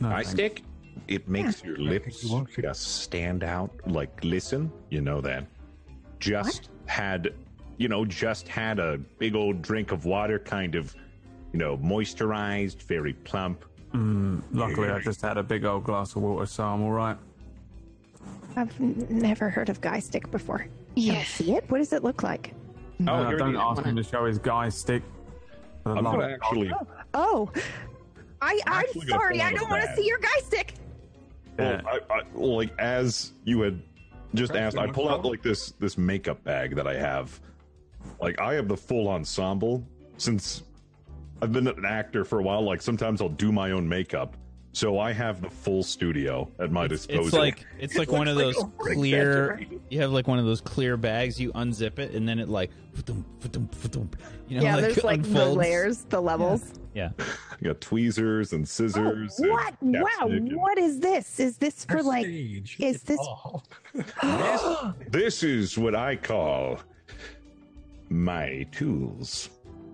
No, 0.00 0.08
Eye 0.08 0.14
thanks. 0.16 0.30
stick. 0.30 0.62
It 1.08 1.28
makes 1.28 1.62
your 1.62 1.76
lips 1.76 2.24
you 2.24 2.32
want 2.32 2.48
just 2.50 3.02
stand 3.02 3.44
out. 3.44 3.70
Like, 3.86 4.22
listen, 4.24 4.72
you 4.90 5.00
know 5.02 5.20
that. 5.20 5.46
Just 6.18 6.70
had, 6.86 7.34
you 7.76 7.88
know, 7.88 8.04
just 8.06 8.48
had 8.48 8.78
a 8.78 8.96
big 9.18 9.34
old 9.34 9.60
drink 9.60 9.92
of 9.92 10.06
water, 10.06 10.38
kind 10.38 10.74
of, 10.76 10.94
you 11.52 11.58
know, 11.58 11.76
moisturized, 11.76 12.82
very 12.84 13.12
plump. 13.12 13.64
Mm, 13.92 14.42
luckily, 14.52 14.88
I 14.88 14.98
just 15.00 15.20
had 15.20 15.36
a 15.36 15.42
big 15.42 15.64
old 15.66 15.84
glass 15.84 16.16
of 16.16 16.22
water, 16.22 16.46
so 16.46 16.64
I'm 16.64 16.82
all 16.82 16.90
right. 16.92 17.16
I've 18.56 18.80
n- 18.80 19.06
never 19.10 19.50
heard 19.50 19.68
of 19.68 19.80
guy 19.80 19.98
stick 20.00 20.30
before. 20.30 20.58
Can 20.58 20.68
I 20.68 20.70
Yes. 20.94 21.28
see 21.28 21.52
it? 21.54 21.68
What 21.70 21.78
does 21.78 21.92
it 21.92 22.02
look 22.02 22.22
like? 22.22 22.54
Oh, 23.06 23.26
here 23.26 23.36
it 23.36 23.38
don't 23.38 23.54
is. 23.56 23.60
ask 23.60 23.82
him 23.84 23.96
to 23.96 24.02
show 24.02 24.24
his 24.24 24.38
guy 24.38 24.68
stick. 24.68 25.02
For 25.84 25.90
the 25.90 25.98
I'm 25.98 26.04
love 26.04 26.14
gonna 26.14 26.32
actually. 26.32 26.72
Oh. 26.72 26.86
oh, 27.12 27.52
I 28.40 28.58
I'm 28.66 28.80
actually 28.80 29.06
gonna 29.06 29.20
sorry. 29.20 29.40
I 29.42 29.52
don't 29.52 29.70
want 29.70 29.82
to 29.82 29.94
see 29.94 30.06
your 30.06 30.18
guy 30.18 30.36
stick. 30.42 30.74
Yeah. 31.58 31.82
Well, 31.84 32.00
I, 32.10 32.14
I, 32.14 32.22
like 32.34 32.78
as 32.78 33.32
you 33.44 33.60
had 33.60 33.82
just 34.34 34.56
asked, 34.56 34.78
I 34.78 34.86
pull 34.86 35.10
out 35.10 35.24
like 35.24 35.42
this 35.42 35.72
this 35.72 35.98
makeup 35.98 36.42
bag 36.42 36.74
that 36.74 36.86
I 36.86 36.94
have. 36.94 37.38
Like 38.20 38.40
I 38.40 38.54
have 38.54 38.66
the 38.66 38.76
full 38.76 39.08
ensemble 39.08 39.86
since 40.16 40.62
I've 41.42 41.52
been 41.52 41.68
an 41.68 41.84
actor 41.84 42.24
for 42.24 42.40
a 42.40 42.42
while. 42.42 42.62
Like 42.62 42.80
sometimes 42.80 43.20
I'll 43.20 43.28
do 43.28 43.52
my 43.52 43.72
own 43.72 43.86
makeup, 43.86 44.38
so 44.74 44.98
I 44.98 45.12
have 45.12 45.40
the 45.40 45.48
full 45.48 45.84
studio 45.84 46.50
at 46.58 46.72
my 46.72 46.88
disposal. 46.88 47.24
It's 47.26 47.32
like 47.32 47.64
it's 47.78 47.96
like 47.96 48.10
one 48.10 48.26
of 48.26 48.36
those 48.36 48.60
a 48.60 48.66
clear. 48.76 49.60
You 49.88 50.00
have 50.00 50.10
like 50.10 50.26
one 50.26 50.40
of 50.40 50.44
those 50.44 50.60
clear 50.60 50.96
bags. 50.96 51.40
You 51.40 51.52
unzip 51.52 52.00
it, 52.00 52.10
and 52.12 52.28
then 52.28 52.40
it 52.40 52.48
like, 52.48 52.70
you 53.06 53.24
know, 54.58 54.62
yeah, 54.62 54.74
like 54.74 54.80
there's 54.80 55.04
like 55.04 55.22
the 55.22 55.46
layers, 55.46 56.04
the 56.08 56.20
levels. 56.20 56.72
Yeah, 56.92 57.10
I 57.18 57.64
got 57.64 57.80
tweezers 57.80 58.52
and 58.52 58.68
scissors. 58.68 59.40
Oh, 59.40 59.44
and 59.44 59.52
what? 59.52 59.74
Wow! 59.80 60.28
and- 60.28 60.56
What 60.56 60.76
is 60.76 60.98
this? 60.98 61.38
Is 61.38 61.56
this 61.56 61.84
for 61.84 62.02
like? 62.02 62.24
Stage. 62.26 62.76
Is 62.80 63.02
this? 63.04 63.20
This 65.08 65.44
is 65.44 65.78
what 65.78 65.94
I 65.94 66.16
call 66.16 66.80
my 68.08 68.66
tools. 68.72 69.50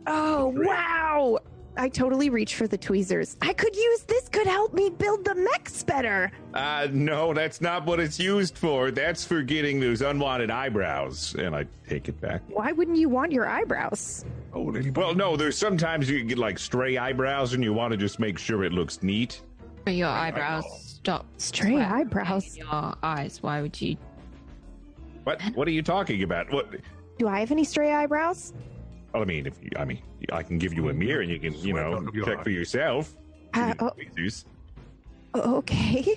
Oh 0.07 0.55
wow! 0.57 1.39
I 1.81 1.89
totally 1.89 2.29
reach 2.29 2.57
for 2.57 2.69
the 2.69 2.77
tweezers. 2.77 3.39
I 3.41 3.55
could 3.55 3.75
use 3.75 4.03
this. 4.03 4.29
Could 4.29 4.47
help 4.47 4.75
me 4.75 4.91
build 4.91 5.25
the 5.25 5.35
mechs 5.35 5.83
better. 5.83 6.31
Uh, 6.53 6.89
no, 6.93 7.33
that's 7.33 7.63
not 7.63 7.87
what 7.87 7.99
it's 7.99 8.21
used 8.21 8.59
for. 8.59 8.91
That's 8.91 9.25
for 9.25 9.41
getting 9.41 9.81
those 9.81 10.03
unwanted 10.03 10.51
eyebrows. 10.51 11.35
And 11.39 11.57
I 11.57 11.65
take 11.89 12.11
it 12.11 12.21
back. 12.21 12.43
Why 12.49 12.73
wouldn't 12.73 12.99
you 12.99 13.09
want 13.09 13.33
your 13.33 13.49
eyebrows? 13.49 14.27
Oh, 14.53 14.69
anybody? 14.69 14.91
Well, 14.91 15.15
no, 15.15 15.39
there's 15.39 15.57
sometimes 15.57 16.11
you 16.11 16.23
get 16.23 16.37
like 16.37 16.59
stray 16.59 16.99
eyebrows 16.99 17.55
and 17.55 17.65
you 17.65 17.73
want 17.73 17.93
to 17.93 17.97
just 17.97 18.21
make 18.21 18.39
sure 18.39 18.63
it 18.63 18.73
looks 18.73 19.03
neat. 19.03 19.41
For 19.85 19.91
your 19.91 20.09
eyebrows, 20.09 20.67
stop. 21.01 21.25
Stray 21.39 21.71
sweating 21.71 21.81
eyebrows. 21.81 22.57
in 22.57 22.67
Your 22.67 22.95
eyes. 23.03 23.43
Why 23.43 23.63
would 23.63 23.81
you? 23.81 23.97
What 25.25 25.41
what 25.55 25.67
are 25.67 25.71
you 25.71 25.83
talking 25.83 26.25
about? 26.25 26.53
What 26.53 26.75
Do 27.17 27.27
I 27.27 27.41
have 27.41 27.51
any 27.51 27.65
stray 27.65 27.95
eyebrows? 27.95 28.53
I 29.15 29.25
mean, 29.25 29.47
if 29.47 29.55
you, 29.63 29.71
I 29.77 29.85
mean, 29.85 30.03
I 30.33 30.43
can 30.43 30.59
give 30.59 30.73
you 30.75 30.89
a 30.89 30.93
mirror 30.95 31.21
and 31.23 31.31
you 31.31 31.39
can, 31.39 31.55
you 31.55 31.73
know, 31.75 31.95
out 31.95 32.09
of 32.09 32.15
your 32.15 32.25
check 32.25 32.45
for 32.45 32.51
yourself. 32.51 33.17
Uh, 33.55 33.75
oh, 33.81 35.57
okay. 35.57 36.17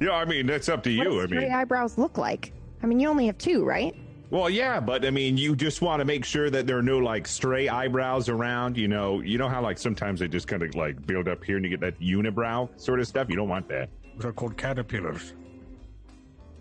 Yeah, 0.00 0.12
I 0.12 0.24
mean, 0.24 0.46
that's 0.46 0.68
up 0.68 0.82
to 0.84 0.96
What 0.96 1.04
you. 1.04 1.10
do 1.12 1.20
I 1.20 1.26
stray 1.26 1.38
mean, 1.40 1.52
eyebrows 1.52 1.98
look 1.98 2.16
like? 2.18 2.52
I 2.82 2.86
mean, 2.86 2.98
you 2.98 3.08
only 3.08 3.26
have 3.26 3.38
two, 3.38 3.64
right? 3.64 3.94
well, 4.30 4.48
yeah, 4.48 4.80
but 4.80 5.04
I 5.04 5.10
mean, 5.10 5.36
you 5.36 5.54
just 5.54 5.82
want 5.82 6.00
to 6.00 6.04
make 6.04 6.24
sure 6.24 6.50
that 6.50 6.66
there 6.66 6.78
are 6.78 6.82
no 6.82 6.98
like 6.98 7.26
stray 7.26 7.68
eyebrows 7.68 8.28
around. 8.28 8.76
You 8.78 8.88
know, 8.88 9.20
you 9.20 9.38
know 9.38 9.48
how 9.48 9.60
like 9.60 9.76
sometimes 9.78 10.20
they 10.20 10.28
just 10.28 10.48
kind 10.48 10.62
of 10.62 10.74
like 10.74 11.04
build 11.06 11.28
up 11.28 11.44
here 11.44 11.56
and 11.56 11.64
you 11.64 11.70
get 11.70 11.80
that 11.80 12.00
unibrow 12.00 12.68
sort 12.80 13.00
of 13.00 13.06
stuff. 13.06 13.28
You 13.28 13.36
don't 13.36 13.48
want 13.48 13.68
that. 13.68 13.90
Those 14.16 14.24
are 14.26 14.32
called 14.32 14.56
caterpillars. 14.56 15.34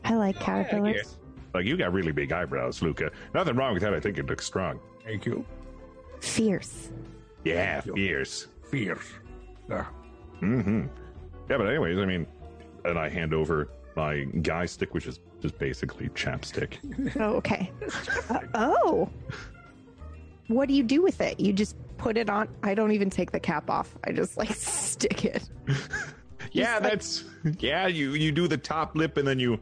I 0.03 0.15
like 0.15 0.39
caterpillars. 0.39 0.95
Yeah. 0.95 1.29
Like 1.53 1.65
you 1.65 1.77
got 1.77 1.93
really 1.93 2.11
big 2.11 2.31
eyebrows, 2.31 2.81
Luca. 2.81 3.11
Nothing 3.33 3.55
wrong 3.55 3.73
with 3.73 3.83
that. 3.83 3.93
I 3.93 3.99
think 3.99 4.17
it 4.17 4.25
looks 4.27 4.45
strong. 4.45 4.79
Thank 5.09 5.25
you. 5.25 5.43
Fierce. 6.19 6.91
Yeah, 7.43 7.81
fierce. 7.81 8.47
Fierce. 8.69 9.11
Ah, 9.71 9.89
Mm-hmm. 10.41 10.81
Yeah, 11.49 11.57
but 11.57 11.67
anyways, 11.67 11.97
I 11.97 12.05
mean, 12.05 12.27
and 12.85 12.99
I 12.99 13.09
hand 13.09 13.33
over 13.33 13.69
my 13.95 14.25
guy 14.43 14.67
stick, 14.67 14.93
which 14.93 15.07
is 15.07 15.19
just 15.41 15.57
basically 15.57 16.09
chapstick. 16.09 16.73
Oh, 17.19 17.33
okay. 17.37 17.71
Uh, 18.29 18.39
oh. 18.53 19.09
What 20.47 20.67
do 20.67 20.75
you 20.75 20.83
do 20.83 21.01
with 21.01 21.21
it? 21.21 21.39
You 21.39 21.53
just 21.53 21.75
put 21.97 22.15
it 22.15 22.29
on. 22.29 22.47
I 22.61 22.75
don't 22.75 22.91
even 22.91 23.09
take 23.09 23.31
the 23.31 23.39
cap 23.39 23.67
off. 23.71 23.97
I 24.03 24.11
just 24.11 24.37
like 24.37 24.49
stick 24.53 25.25
it. 25.25 25.49
yeah, 26.51 26.75
like- 26.75 26.83
that's 26.83 27.23
yeah. 27.57 27.87
You 27.87 28.11
you 28.13 28.31
do 28.31 28.47
the 28.47 28.57
top 28.57 28.95
lip 28.95 29.17
and 29.17 29.27
then 29.27 29.39
you 29.39 29.59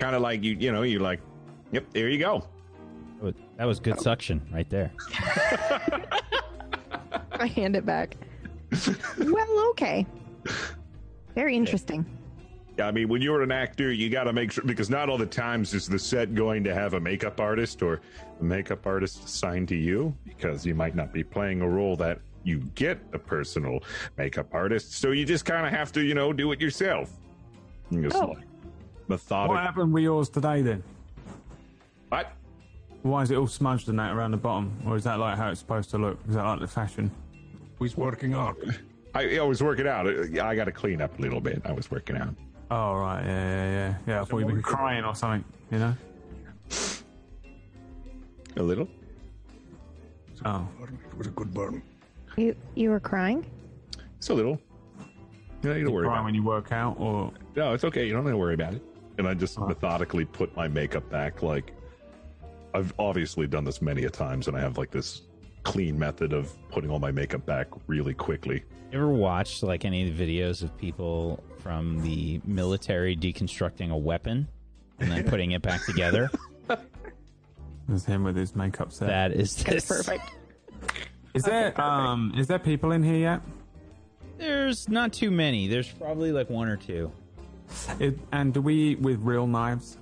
kind 0.00 0.16
of 0.16 0.22
like 0.22 0.42
you 0.42 0.56
you 0.58 0.72
know 0.72 0.82
you 0.82 0.98
like, 0.98 1.20
yep, 1.70 1.84
there 1.92 2.08
you 2.08 2.18
go. 2.18 2.44
That 3.56 3.64
was 3.64 3.80
good 3.80 3.96
oh. 3.98 4.02
suction 4.02 4.46
right 4.52 4.68
there. 4.70 4.92
I 7.32 7.46
hand 7.46 7.76
it 7.76 7.84
back. 7.86 8.16
well, 9.18 9.68
okay. 9.70 10.06
Very 11.34 11.56
interesting. 11.56 12.04
Yeah, 12.78 12.88
I 12.88 12.92
mean, 12.92 13.08
when 13.08 13.22
you're 13.22 13.42
an 13.42 13.52
actor, 13.52 13.90
you 13.92 14.10
got 14.10 14.24
to 14.24 14.32
make 14.32 14.52
sure 14.52 14.64
because 14.64 14.90
not 14.90 15.08
all 15.08 15.16
the 15.16 15.24
times 15.24 15.72
is 15.72 15.88
the 15.88 15.98
set 15.98 16.34
going 16.34 16.62
to 16.64 16.74
have 16.74 16.92
a 16.94 17.00
makeup 17.00 17.40
artist 17.40 17.82
or 17.82 18.00
a 18.40 18.44
makeup 18.44 18.86
artist 18.86 19.24
assigned 19.24 19.68
to 19.68 19.76
you 19.76 20.14
because 20.24 20.66
you 20.66 20.74
might 20.74 20.94
not 20.94 21.12
be 21.12 21.24
playing 21.24 21.62
a 21.62 21.68
role 21.68 21.96
that 21.96 22.20
you 22.44 22.58
get 22.74 22.98
a 23.12 23.18
personal 23.18 23.82
makeup 24.18 24.48
artist. 24.52 24.92
So 24.92 25.12
you 25.12 25.24
just 25.24 25.44
kind 25.44 25.66
of 25.66 25.72
have 25.72 25.90
to, 25.92 26.02
you 26.02 26.14
know, 26.14 26.32
do 26.32 26.52
it 26.52 26.60
yourself. 26.60 27.10
You 27.90 28.02
just 28.02 28.16
Oh. 28.16 28.28
like 28.28 28.46
methodical. 29.08 29.54
What 29.54 29.64
happened 29.64 29.92
with 29.92 30.02
yours 30.02 30.28
today 30.28 30.60
then? 30.62 30.82
What? 32.10 32.32
Why 33.06 33.22
is 33.22 33.30
it 33.30 33.36
all 33.36 33.46
smudged 33.46 33.88
and 33.88 33.98
that 33.98 34.14
around 34.14 34.32
the 34.32 34.36
bottom? 34.36 34.76
Or 34.84 34.96
is 34.96 35.04
that 35.04 35.18
like 35.18 35.36
how 35.36 35.50
it's 35.50 35.60
supposed 35.60 35.90
to 35.90 35.98
look? 35.98 36.18
Is 36.28 36.34
that 36.34 36.42
like 36.42 36.60
the 36.60 36.66
fashion? 36.66 37.10
He's 37.78 37.96
working 37.96 38.34
out. 38.34 38.56
I, 39.14 39.38
I 39.38 39.42
was 39.42 39.62
working 39.62 39.86
out. 39.86 40.06
I 40.08 40.54
got 40.56 40.64
to 40.64 40.72
clean 40.72 41.00
up 41.00 41.18
a 41.18 41.22
little 41.22 41.40
bit. 41.40 41.62
I 41.64 41.72
was 41.72 41.90
working 41.90 42.16
out. 42.16 42.34
Oh, 42.70 42.94
right. 42.94 43.22
Yeah, 43.24 43.30
yeah, 43.30 43.70
yeah. 43.70 43.94
Yeah, 44.06 44.22
I 44.22 44.24
thought 44.24 44.38
you'd 44.38 44.48
been 44.48 44.62
crying 44.62 45.04
or 45.04 45.14
something, 45.14 45.44
you 45.70 45.78
know? 45.78 45.94
A 48.56 48.62
little. 48.62 48.88
Oh. 50.44 50.66
It 50.82 51.16
was 51.16 51.26
a 51.28 51.30
good 51.30 51.54
burn. 51.54 51.82
You 52.36 52.56
you 52.74 52.90
were 52.90 53.00
crying? 53.00 53.46
It's 54.18 54.28
a 54.30 54.34
little. 54.34 54.60
You 55.62 55.70
don't 55.70 55.78
need 55.78 55.84
to 55.84 55.90
worry 55.90 56.06
Cry 56.06 56.16
about 56.16 56.24
when 56.24 56.34
you 56.34 56.42
work 56.42 56.72
out 56.72 56.96
or. 56.98 57.32
No, 57.54 57.72
it's 57.72 57.84
okay. 57.84 58.06
You 58.06 58.12
don't 58.12 58.24
have 58.24 58.32
to 58.32 58.36
worry 58.36 58.54
about 58.54 58.74
it. 58.74 58.82
And 59.18 59.26
I 59.26 59.34
just 59.34 59.58
methodically 59.58 60.24
put 60.24 60.54
my 60.56 60.68
makeup 60.68 61.08
back. 61.08 61.42
Like, 61.42 61.72
I've 62.76 62.92
obviously 62.98 63.46
done 63.46 63.64
this 63.64 63.80
many 63.80 64.04
a 64.04 64.10
times, 64.10 64.48
and 64.48 64.56
I 64.56 64.60
have 64.60 64.76
like 64.76 64.90
this 64.90 65.22
clean 65.62 65.98
method 65.98 66.34
of 66.34 66.54
putting 66.68 66.90
all 66.90 66.98
my 66.98 67.10
makeup 67.10 67.46
back 67.46 67.68
really 67.86 68.12
quickly. 68.12 68.62
You 68.92 68.98
ever 68.98 69.08
watched 69.08 69.62
like 69.62 69.86
any 69.86 70.06
of 70.06 70.16
the 70.16 70.40
videos 70.40 70.62
of 70.62 70.76
people 70.76 71.42
from 71.62 72.02
the 72.02 72.38
military 72.44 73.16
deconstructing 73.16 73.90
a 73.90 73.96
weapon 73.96 74.46
and 74.98 75.10
then 75.10 75.24
putting 75.24 75.52
it 75.52 75.62
back 75.62 75.86
together? 75.86 76.30
There's 77.88 78.04
him 78.04 78.24
with 78.24 78.36
his 78.36 78.54
makeup 78.54 78.92
set. 78.92 79.08
That 79.08 79.32
is 79.32 79.56
this. 79.56 79.86
Perfect. 79.86 80.30
Is 81.32 81.44
there 81.44 81.78
um 81.80 82.34
is 82.36 82.46
there 82.46 82.58
people 82.58 82.92
in 82.92 83.02
here 83.02 83.16
yet? 83.16 83.40
There's 84.36 84.86
not 84.86 85.14
too 85.14 85.30
many. 85.30 85.66
There's 85.66 85.90
probably 85.90 86.30
like 86.30 86.50
one 86.50 86.68
or 86.68 86.76
two. 86.76 87.10
It, 87.98 88.18
and 88.32 88.52
do 88.52 88.60
we 88.60 88.74
eat 88.74 89.00
with 89.00 89.18
real 89.22 89.46
knives? 89.46 89.96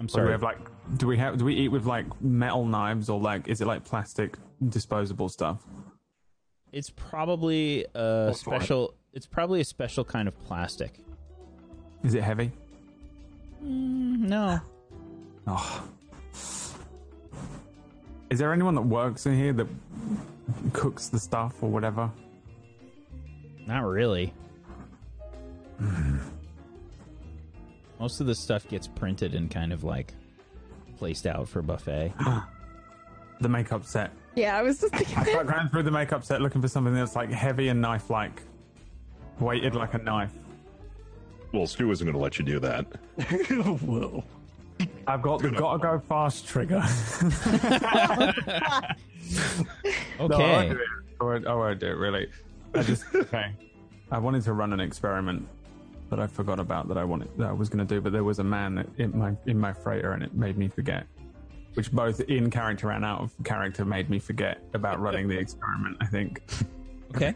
I'm 0.00 0.06
Or 0.14 0.20
do 0.20 0.26
we 0.26 0.32
have 0.32 0.42
like 0.42 0.58
do 0.96 1.06
we 1.06 1.16
have 1.18 1.38
do 1.38 1.44
we 1.44 1.54
eat 1.54 1.68
with 1.68 1.86
like 1.86 2.06
metal 2.20 2.64
knives 2.66 3.08
or 3.08 3.20
like 3.20 3.48
is 3.48 3.60
it 3.60 3.66
like 3.66 3.84
plastic 3.84 4.36
disposable 4.68 5.28
stuff? 5.28 5.62
It's 6.72 6.90
probably 6.90 7.86
a 7.94 8.32
special. 8.34 8.94
It's 9.12 9.26
probably 9.26 9.60
a 9.60 9.64
special 9.64 10.04
kind 10.04 10.26
of 10.26 10.38
plastic. 10.46 10.98
Is 12.02 12.14
it 12.14 12.22
heavy? 12.22 12.50
Mm, 13.62 14.20
no, 14.20 14.60
Oh. 15.46 15.84
Is 18.30 18.38
there 18.38 18.52
anyone 18.52 18.74
that 18.74 18.82
works 18.82 19.26
in 19.26 19.36
here 19.36 19.52
that 19.52 19.66
cooks 20.72 21.08
the 21.08 21.18
stuff 21.20 21.62
or 21.62 21.70
whatever? 21.70 22.10
not 23.66 23.84
really. 23.84 24.32
Most 28.00 28.20
of 28.20 28.26
the 28.26 28.34
stuff 28.34 28.66
gets 28.68 28.88
printed 28.88 29.34
and 29.34 29.50
kind 29.50 29.72
of 29.72 29.84
like 29.84 30.14
placed 31.02 31.26
out 31.26 31.48
for 31.48 31.62
buffet. 31.62 32.12
Ah, 32.20 32.48
the 33.40 33.48
makeup 33.48 33.84
set. 33.84 34.12
Yeah, 34.36 34.56
I 34.56 34.62
was 34.62 34.80
just 34.80 34.94
thinking. 34.94 35.18
I 35.18 35.24
start 35.24 35.48
going 35.48 35.68
through 35.68 35.82
the 35.82 35.90
makeup 35.90 36.24
set 36.24 36.40
looking 36.40 36.62
for 36.62 36.68
something 36.68 36.94
that's 36.94 37.16
like 37.16 37.28
heavy 37.28 37.66
and 37.70 37.80
knife 37.80 38.08
like. 38.08 38.40
Weighted 39.40 39.74
like 39.74 39.94
a 39.94 39.98
knife. 39.98 40.30
Well, 41.50 41.66
Stu 41.66 41.90
isn't 41.90 42.06
going 42.06 42.14
to 42.16 42.22
let 42.22 42.38
you 42.38 42.44
do 42.44 42.60
that. 42.60 42.86
well, 43.82 44.22
I've 45.08 45.22
got 45.22 45.42
the 45.42 45.50
gotta 45.50 45.80
go 45.80 45.98
fast 45.98 46.46
trigger. 46.46 46.80
No, 50.20 50.26
I 50.26 50.34
Okay. 50.34 50.52
won't 50.52 50.70
do 50.70 50.76
it. 50.76 50.80
I 51.20 51.24
won't, 51.24 51.46
I 51.48 51.54
won't 51.54 51.80
do 51.80 51.86
it, 51.86 51.96
really. 51.96 52.28
I 52.74 52.82
just, 52.82 53.04
okay. 53.12 53.52
I 54.12 54.18
wanted 54.18 54.42
to 54.44 54.52
run 54.52 54.72
an 54.72 54.78
experiment 54.78 55.48
that 56.12 56.20
I 56.20 56.26
forgot 56.26 56.60
about 56.60 56.88
that 56.88 56.98
I 56.98 57.04
wanted, 57.04 57.30
that 57.38 57.48
I 57.48 57.52
was 57.52 57.70
going 57.70 57.86
to 57.86 57.94
do, 57.94 57.98
but 57.98 58.12
there 58.12 58.22
was 58.22 58.38
a 58.38 58.44
man 58.44 58.86
in 58.98 59.18
my, 59.18 59.34
in 59.46 59.58
my 59.58 59.72
freighter 59.72 60.12
and 60.12 60.22
it 60.22 60.34
made 60.34 60.58
me 60.58 60.68
forget. 60.68 61.06
Which 61.72 61.90
both 61.90 62.20
in 62.28 62.50
character 62.50 62.90
and 62.90 63.02
out 63.02 63.22
of 63.22 63.32
character 63.44 63.86
made 63.86 64.10
me 64.10 64.18
forget 64.18 64.62
about 64.74 65.00
running 65.00 65.26
the 65.26 65.38
experiment, 65.38 65.96
I 66.02 66.04
think. 66.04 66.42
Okay. 67.14 67.34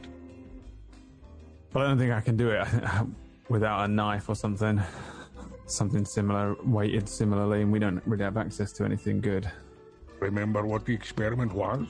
But 1.73 1.85
I 1.85 1.89
don't 1.89 1.97
think 1.97 2.13
I 2.13 2.21
can 2.21 2.37
do 2.37 2.51
it 2.51 2.69
without 3.49 3.87
a 3.87 3.89
knife 3.89 4.29
or 4.29 4.35
something. 4.35 4.79
Something 5.65 6.05
similar, 6.05 6.55
weighted 6.63 7.09
similarly, 7.09 7.63
and 7.63 7.73
we 7.73 7.79
don't 7.79 8.03
really 8.05 8.25
have 8.25 8.37
access 8.37 8.73
to 8.73 8.85
anything 8.85 9.23
good. 9.23 9.51
remember 10.21 10.67
what 10.67 10.85
the 10.85 10.93
experiment 10.93 11.51
was 11.55 11.87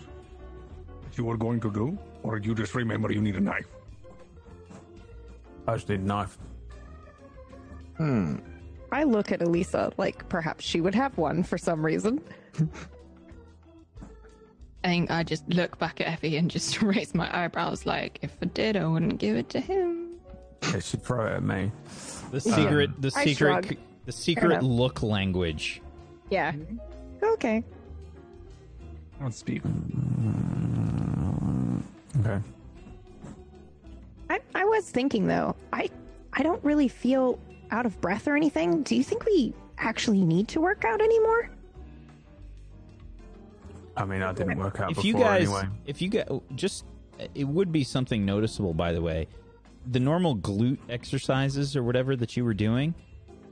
that 1.02 1.18
you 1.18 1.24
were 1.24 1.36
going 1.36 1.58
to 1.62 1.70
do? 1.73 1.98
Or 2.23 2.39
did 2.39 2.47
you 2.47 2.55
just 2.55 2.76
remember 2.76 3.10
you 3.10 3.20
need 3.20 3.34
a 3.34 3.40
knife? 3.40 3.66
I 5.66 5.74
just 5.74 5.89
need 5.89 5.98
a 5.98 6.05
knife. 6.05 6.39
Hmm. 7.97 8.36
I 8.92 9.05
look 9.05 9.33
at 9.33 9.42
Elisa 9.42 9.92
like 9.97 10.28
perhaps 10.28 10.65
she 10.65 10.81
would 10.81 10.94
have 10.94 11.18
one 11.18 11.42
for 11.42 11.58
some 11.58 11.84
reason. 11.84 12.20
I 14.84 14.89
think 14.89 15.10
I 15.10 15.25
just 15.25 15.49
look 15.49 15.78
back 15.78 16.00
at 16.00 16.07
Effie 16.07 16.36
and 16.36 16.50
just 16.50 16.81
raise 16.83 17.15
my 17.15 17.28
eyebrows 17.36 17.86
like, 17.86 18.20
if 18.23 18.36
I 18.41 18.47
did, 18.47 18.76
I 18.76 18.86
wouldn't 18.86 19.18
give 19.18 19.36
it 19.36 19.49
to 19.50 19.60
him. 19.60 20.15
Yeah, 20.62 20.78
she'd 20.78 21.02
throw 21.02 21.26
it 21.26 21.33
at 21.33 21.42
me. 21.42 21.73
The 22.31 22.41
secret. 22.41 23.02
The 23.02 23.10
secret. 23.10 23.78
The 24.05 24.12
secret 24.12 24.62
look 24.62 25.02
language. 25.02 25.83
Yeah. 26.31 26.52
Okay. 27.23 27.65
I 29.18 29.23
don't 29.23 29.33
speak. 29.33 29.62
Okay. 32.20 32.41
I, 34.31 34.41
I 34.55 34.65
was 34.65 34.89
thinking 34.89 35.26
though, 35.26 35.57
I 35.73 35.91
I 36.33 36.42
don't 36.42 36.62
really 36.65 36.89
feel 36.89 37.39
out 37.70 37.86
of 37.86 38.01
breath 38.01 38.27
or 38.28 38.36
anything. 38.36 38.83
Do 38.83 38.95
you 38.97 39.03
think 39.05 39.25
we 39.25 39.55
actually 39.78 40.23
need 40.25 40.49
to 40.49 40.61
work 40.61 40.85
out 40.85 41.01
anymore? 41.01 41.51
I 43.97 44.05
mean, 44.05 44.23
I 44.23 44.33
didn't 44.33 44.59
work 44.59 44.78
out 44.81 44.91
if 44.91 44.97
before 44.97 45.07
you 45.09 45.15
guys, 45.15 45.43
anyway. 45.49 45.65
if 45.86 46.03
you 46.03 46.09
get 46.09 46.28
just, 46.55 46.85
it 47.35 47.45
would 47.45 47.73
be 47.73 47.83
something 47.83 48.25
noticeable. 48.27 48.75
By 48.75 48.93
the 48.93 49.01
way, 49.01 49.27
the 49.91 50.01
normal 50.01 50.36
glute 50.36 50.78
exercises 50.91 51.77
or 51.77 51.83
whatever 51.83 52.15
that 52.17 52.36
you 52.36 52.45
were 52.45 52.53
doing, 52.55 52.95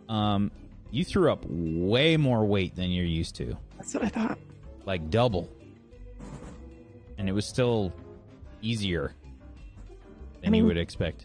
um, 0.08 0.50
you 0.90 1.02
threw 1.04 1.32
up 1.32 1.44
way 1.48 2.16
more 2.18 2.44
weight 2.44 2.76
than 2.76 2.90
you're 2.90 3.06
used 3.06 3.34
to, 3.36 3.56
That's 3.78 3.94
what 3.94 4.04
I 4.04 4.08
thought. 4.08 4.38
like 4.84 5.08
double, 5.10 5.48
and 7.16 7.26
it 7.28 7.32
was 7.32 7.46
still 7.46 7.90
easier 8.60 9.14
than 10.42 10.48
I 10.48 10.50
mean- 10.50 10.60
you 10.62 10.66
would 10.66 10.76
expect. 10.78 11.24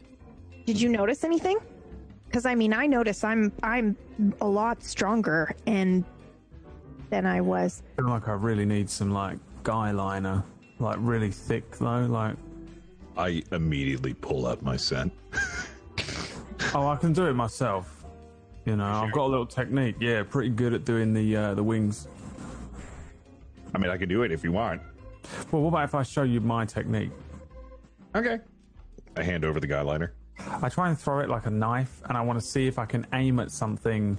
Did 0.65 0.79
you 0.79 0.87
notice 0.87 1.23
anything? 1.23 1.57
Because 2.29 2.45
I 2.45 2.53
mean, 2.53 2.73
I 2.73 2.85
notice 2.85 3.23
I'm 3.23 3.51
I'm 3.63 3.97
a 4.39 4.47
lot 4.47 4.83
stronger 4.83 5.55
and 5.65 6.05
than 7.09 7.25
I 7.25 7.41
was. 7.41 7.81
I 7.97 8.01
feel 8.03 8.09
like 8.09 8.27
I 8.27 8.33
really 8.33 8.65
need 8.65 8.87
some 8.87 9.09
like 9.11 9.39
guy 9.63 9.89
liner, 9.89 10.43
like 10.77 10.97
really 10.99 11.31
thick 11.31 11.77
though. 11.77 12.05
Like, 12.05 12.35
I 13.17 13.41
immediately 13.51 14.13
pull 14.13 14.45
out 14.45 14.61
my 14.61 14.77
scent. 14.77 15.11
oh, 16.75 16.87
I 16.87 16.95
can 16.97 17.13
do 17.13 17.25
it 17.25 17.33
myself. 17.33 18.05
You 18.65 18.75
know, 18.75 18.85
I've 18.85 19.11
got 19.11 19.25
a 19.25 19.31
little 19.31 19.47
technique. 19.47 19.95
Yeah, 19.99 20.21
pretty 20.21 20.49
good 20.49 20.75
at 20.75 20.85
doing 20.85 21.15
the 21.15 21.35
uh, 21.35 21.53
the 21.55 21.63
wings. 21.63 22.07
I 23.73 23.79
mean, 23.79 23.89
I 23.89 23.97
can 23.97 24.07
do 24.07 24.21
it 24.21 24.31
if 24.31 24.43
you 24.43 24.51
want. 24.51 24.83
Well, 25.51 25.63
what 25.63 25.69
about 25.69 25.85
if 25.85 25.95
I 25.95 26.03
show 26.03 26.23
you 26.23 26.41
my 26.41 26.65
technique? 26.65 27.11
Okay. 28.13 28.37
I 29.17 29.23
hand 29.23 29.45
over 29.45 29.59
the 29.59 29.67
guy 29.67 29.81
liner. 29.81 30.13
I 30.61 30.69
try 30.69 30.89
and 30.89 30.99
throw 30.99 31.19
it 31.19 31.29
like 31.29 31.45
a 31.45 31.49
knife, 31.51 32.01
and 32.07 32.17
I 32.17 32.21
want 32.21 32.39
to 32.39 32.45
see 32.45 32.67
if 32.67 32.79
I 32.79 32.85
can 32.85 33.05
aim 33.13 33.39
at 33.39 33.51
something 33.51 34.17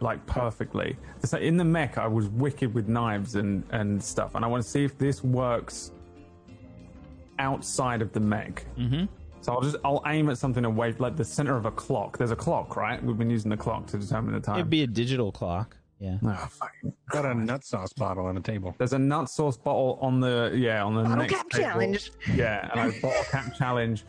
like 0.00 0.24
perfectly. 0.26 0.96
So 1.24 1.38
in 1.38 1.56
the 1.56 1.64
mech, 1.64 1.96
I 1.98 2.06
was 2.08 2.28
wicked 2.28 2.74
with 2.74 2.88
knives 2.88 3.34
and 3.36 3.62
and 3.70 4.02
stuff, 4.02 4.34
and 4.34 4.44
I 4.44 4.48
want 4.48 4.62
to 4.64 4.68
see 4.68 4.84
if 4.84 4.98
this 4.98 5.22
works 5.22 5.92
outside 7.38 8.02
of 8.02 8.12
the 8.12 8.20
mech. 8.20 8.64
Mm-hmm. 8.78 9.04
So 9.40 9.52
I'll 9.52 9.60
just 9.60 9.76
I'll 9.84 10.02
aim 10.06 10.28
at 10.30 10.38
something 10.38 10.64
away, 10.64 10.92
like 10.98 11.16
the 11.16 11.24
center 11.24 11.56
of 11.56 11.66
a 11.66 11.70
clock. 11.70 12.18
There's 12.18 12.30
a 12.30 12.36
clock, 12.36 12.76
right? 12.76 13.02
We've 13.02 13.18
been 13.18 13.30
using 13.30 13.50
the 13.50 13.56
clock 13.56 13.86
to 13.88 13.98
determine 13.98 14.34
the 14.34 14.40
time. 14.40 14.56
It'd 14.56 14.70
be 14.70 14.82
a 14.82 14.86
digital 14.86 15.32
clock. 15.32 15.76
Yeah. 15.98 16.18
Oh, 16.24 16.48
fucking- 16.50 16.92
Got 17.10 17.26
a 17.26 17.34
nut 17.34 17.64
sauce 17.64 17.92
bottle 17.92 18.26
on 18.26 18.34
the 18.34 18.40
table. 18.40 18.74
There's 18.78 18.92
a 18.92 18.98
nut 18.98 19.28
sauce 19.30 19.56
bottle 19.56 19.98
on 20.00 20.18
the 20.20 20.52
yeah 20.54 20.82
on 20.82 20.94
the 20.94 21.02
Bottle 21.02 21.16
next 21.18 21.32
cap 21.32 21.48
table. 21.50 21.64
challenge. 21.64 22.10
Yeah, 22.34 22.68
and 22.72 22.80
I 22.80 23.00
bottle 23.00 23.24
cap 23.30 23.54
challenge. 23.56 24.04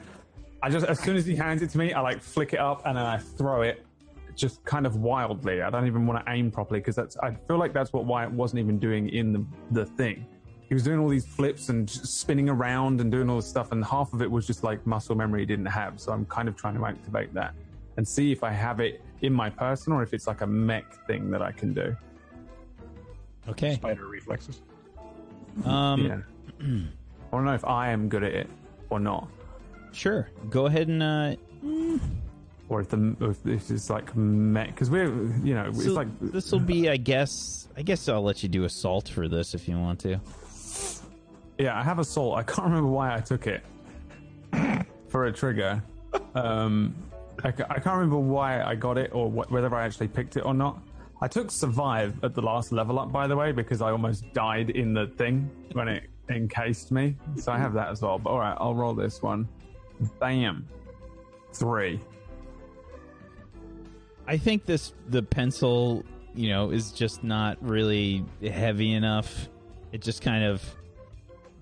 I 0.63 0.69
just 0.69 0.85
as 0.85 0.97
soon 0.97 1.17
as 1.17 1.25
he 1.25 1.35
hands 1.35 1.61
it 1.61 1.69
to 1.71 1.77
me, 1.77 1.91
I 1.91 1.99
like 1.99 2.21
flick 2.21 2.53
it 2.53 2.59
up 2.59 2.83
and 2.85 2.97
then 2.97 3.05
I 3.05 3.17
throw 3.17 3.63
it, 3.63 3.85
just 4.33 4.63
kind 4.63 4.85
of 4.85 4.95
wildly. 4.95 5.61
I 5.61 5.69
don't 5.69 5.85
even 5.85 6.07
want 6.07 6.25
to 6.25 6.31
aim 6.31 6.51
properly 6.51 6.79
because 6.79 6.95
that's. 6.95 7.17
I 7.17 7.35
feel 7.47 7.57
like 7.57 7.73
that's 7.73 7.91
what 7.91 8.05
Wyatt 8.05 8.31
wasn't 8.31 8.61
even 8.61 8.79
doing 8.79 9.09
in 9.09 9.33
the 9.33 9.45
the 9.71 9.85
thing. 9.85 10.25
He 10.69 10.73
was 10.73 10.83
doing 10.83 10.99
all 10.99 11.09
these 11.09 11.25
flips 11.25 11.67
and 11.67 11.87
spinning 11.89 12.47
around 12.47 13.01
and 13.01 13.11
doing 13.11 13.29
all 13.29 13.35
this 13.35 13.45
stuff, 13.45 13.73
and 13.73 13.83
half 13.83 14.13
of 14.13 14.21
it 14.21 14.31
was 14.31 14.47
just 14.47 14.63
like 14.63 14.87
muscle 14.87 15.15
memory 15.15 15.41
he 15.41 15.45
didn't 15.45 15.65
have. 15.65 15.99
So 15.99 16.13
I'm 16.13 16.25
kind 16.27 16.47
of 16.47 16.55
trying 16.55 16.75
to 16.75 16.85
activate 16.85 17.33
that 17.33 17.53
and 17.97 18.07
see 18.07 18.31
if 18.31 18.41
I 18.41 18.51
have 18.51 18.79
it 18.79 19.01
in 19.21 19.33
my 19.33 19.49
person 19.49 19.91
or 19.91 20.01
if 20.01 20.13
it's 20.13 20.27
like 20.27 20.39
a 20.39 20.47
mech 20.47 21.05
thing 21.07 21.29
that 21.31 21.41
I 21.41 21.51
can 21.51 21.73
do. 21.73 21.93
Okay. 23.49 23.75
Spider 23.75 24.07
reflexes. 24.07 24.61
Um. 25.65 26.05
Yeah. 26.05 26.19
I 26.61 27.35
want 27.35 27.43
to 27.43 27.49
know 27.49 27.53
if 27.53 27.65
I 27.65 27.89
am 27.89 28.07
good 28.07 28.23
at 28.23 28.33
it 28.33 28.49
or 28.89 29.01
not. 29.01 29.27
Sure. 29.93 30.29
Go 30.49 30.65
ahead 30.65 30.87
and 30.87 31.01
uh, 31.03 31.35
or 32.69 32.81
if 32.81 32.89
the 32.89 33.15
or 33.21 33.31
if 33.31 33.43
this 33.43 33.71
is 33.71 33.89
like 33.89 34.15
met 34.15 34.67
because 34.67 34.89
we're 34.89 35.05
you 35.43 35.53
know 35.53 35.65
it's 35.69 35.85
like 35.87 36.07
this 36.19 36.51
will 36.51 36.59
be, 36.59 36.89
I 36.89 36.97
guess. 36.97 37.67
I 37.77 37.81
guess 37.81 38.07
I'll 38.09 38.21
let 38.23 38.43
you 38.43 38.49
do 38.49 38.65
assault 38.65 39.07
for 39.09 39.27
this 39.27 39.53
if 39.55 39.67
you 39.67 39.79
want 39.79 39.99
to. 40.01 40.19
yeah 41.57 41.77
I 41.79 41.83
have 41.83 41.99
assault. 41.99 42.37
I 42.37 42.43
can't 42.43 42.67
remember 42.69 42.89
why 42.89 43.15
I 43.15 43.19
took 43.19 43.47
it 43.47 43.63
for 45.07 45.25
a 45.25 45.31
trigger. 45.31 45.81
Um, 46.35 46.95
I, 47.43 47.47
I 47.47 47.51
can't 47.51 47.85
remember 47.97 48.17
why 48.17 48.61
I 48.61 48.75
got 48.75 48.97
it 48.97 49.11
or 49.13 49.29
wh- 49.29 49.51
whether 49.51 49.73
I 49.75 49.85
actually 49.85 50.07
picked 50.07 50.37
it 50.37 50.41
or 50.45 50.53
not. 50.53 50.79
I 51.21 51.27
took 51.27 51.51
survive 51.51 52.21
at 52.23 52.33
the 52.35 52.41
last 52.41 52.71
level 52.71 52.99
up, 52.99 53.11
by 53.11 53.27
the 53.27 53.35
way, 53.35 53.51
because 53.51 53.81
I 53.81 53.91
almost 53.91 54.33
died 54.33 54.71
in 54.71 54.93
the 54.93 55.07
thing 55.07 55.49
when 55.71 55.87
it 55.87 56.03
encased 56.29 56.91
me. 56.91 57.15
So 57.37 57.51
I 57.51 57.57
have 57.57 57.73
that 57.73 57.89
as 57.89 58.01
well. 58.01 58.19
But 58.19 58.31
all 58.31 58.39
right, 58.39 58.57
I'll 58.59 58.75
roll 58.75 58.93
this 58.93 59.21
one. 59.21 59.47
Bam, 60.19 60.67
three. 61.53 61.99
I 64.27 64.37
think 64.37 64.65
this 64.65 64.93
the 65.09 65.21
pencil, 65.21 66.03
you 66.33 66.49
know, 66.49 66.71
is 66.71 66.91
just 66.91 67.23
not 67.23 67.57
really 67.61 68.23
heavy 68.41 68.93
enough. 68.93 69.49
It 69.91 70.01
just 70.01 70.21
kind 70.21 70.43
of 70.43 70.63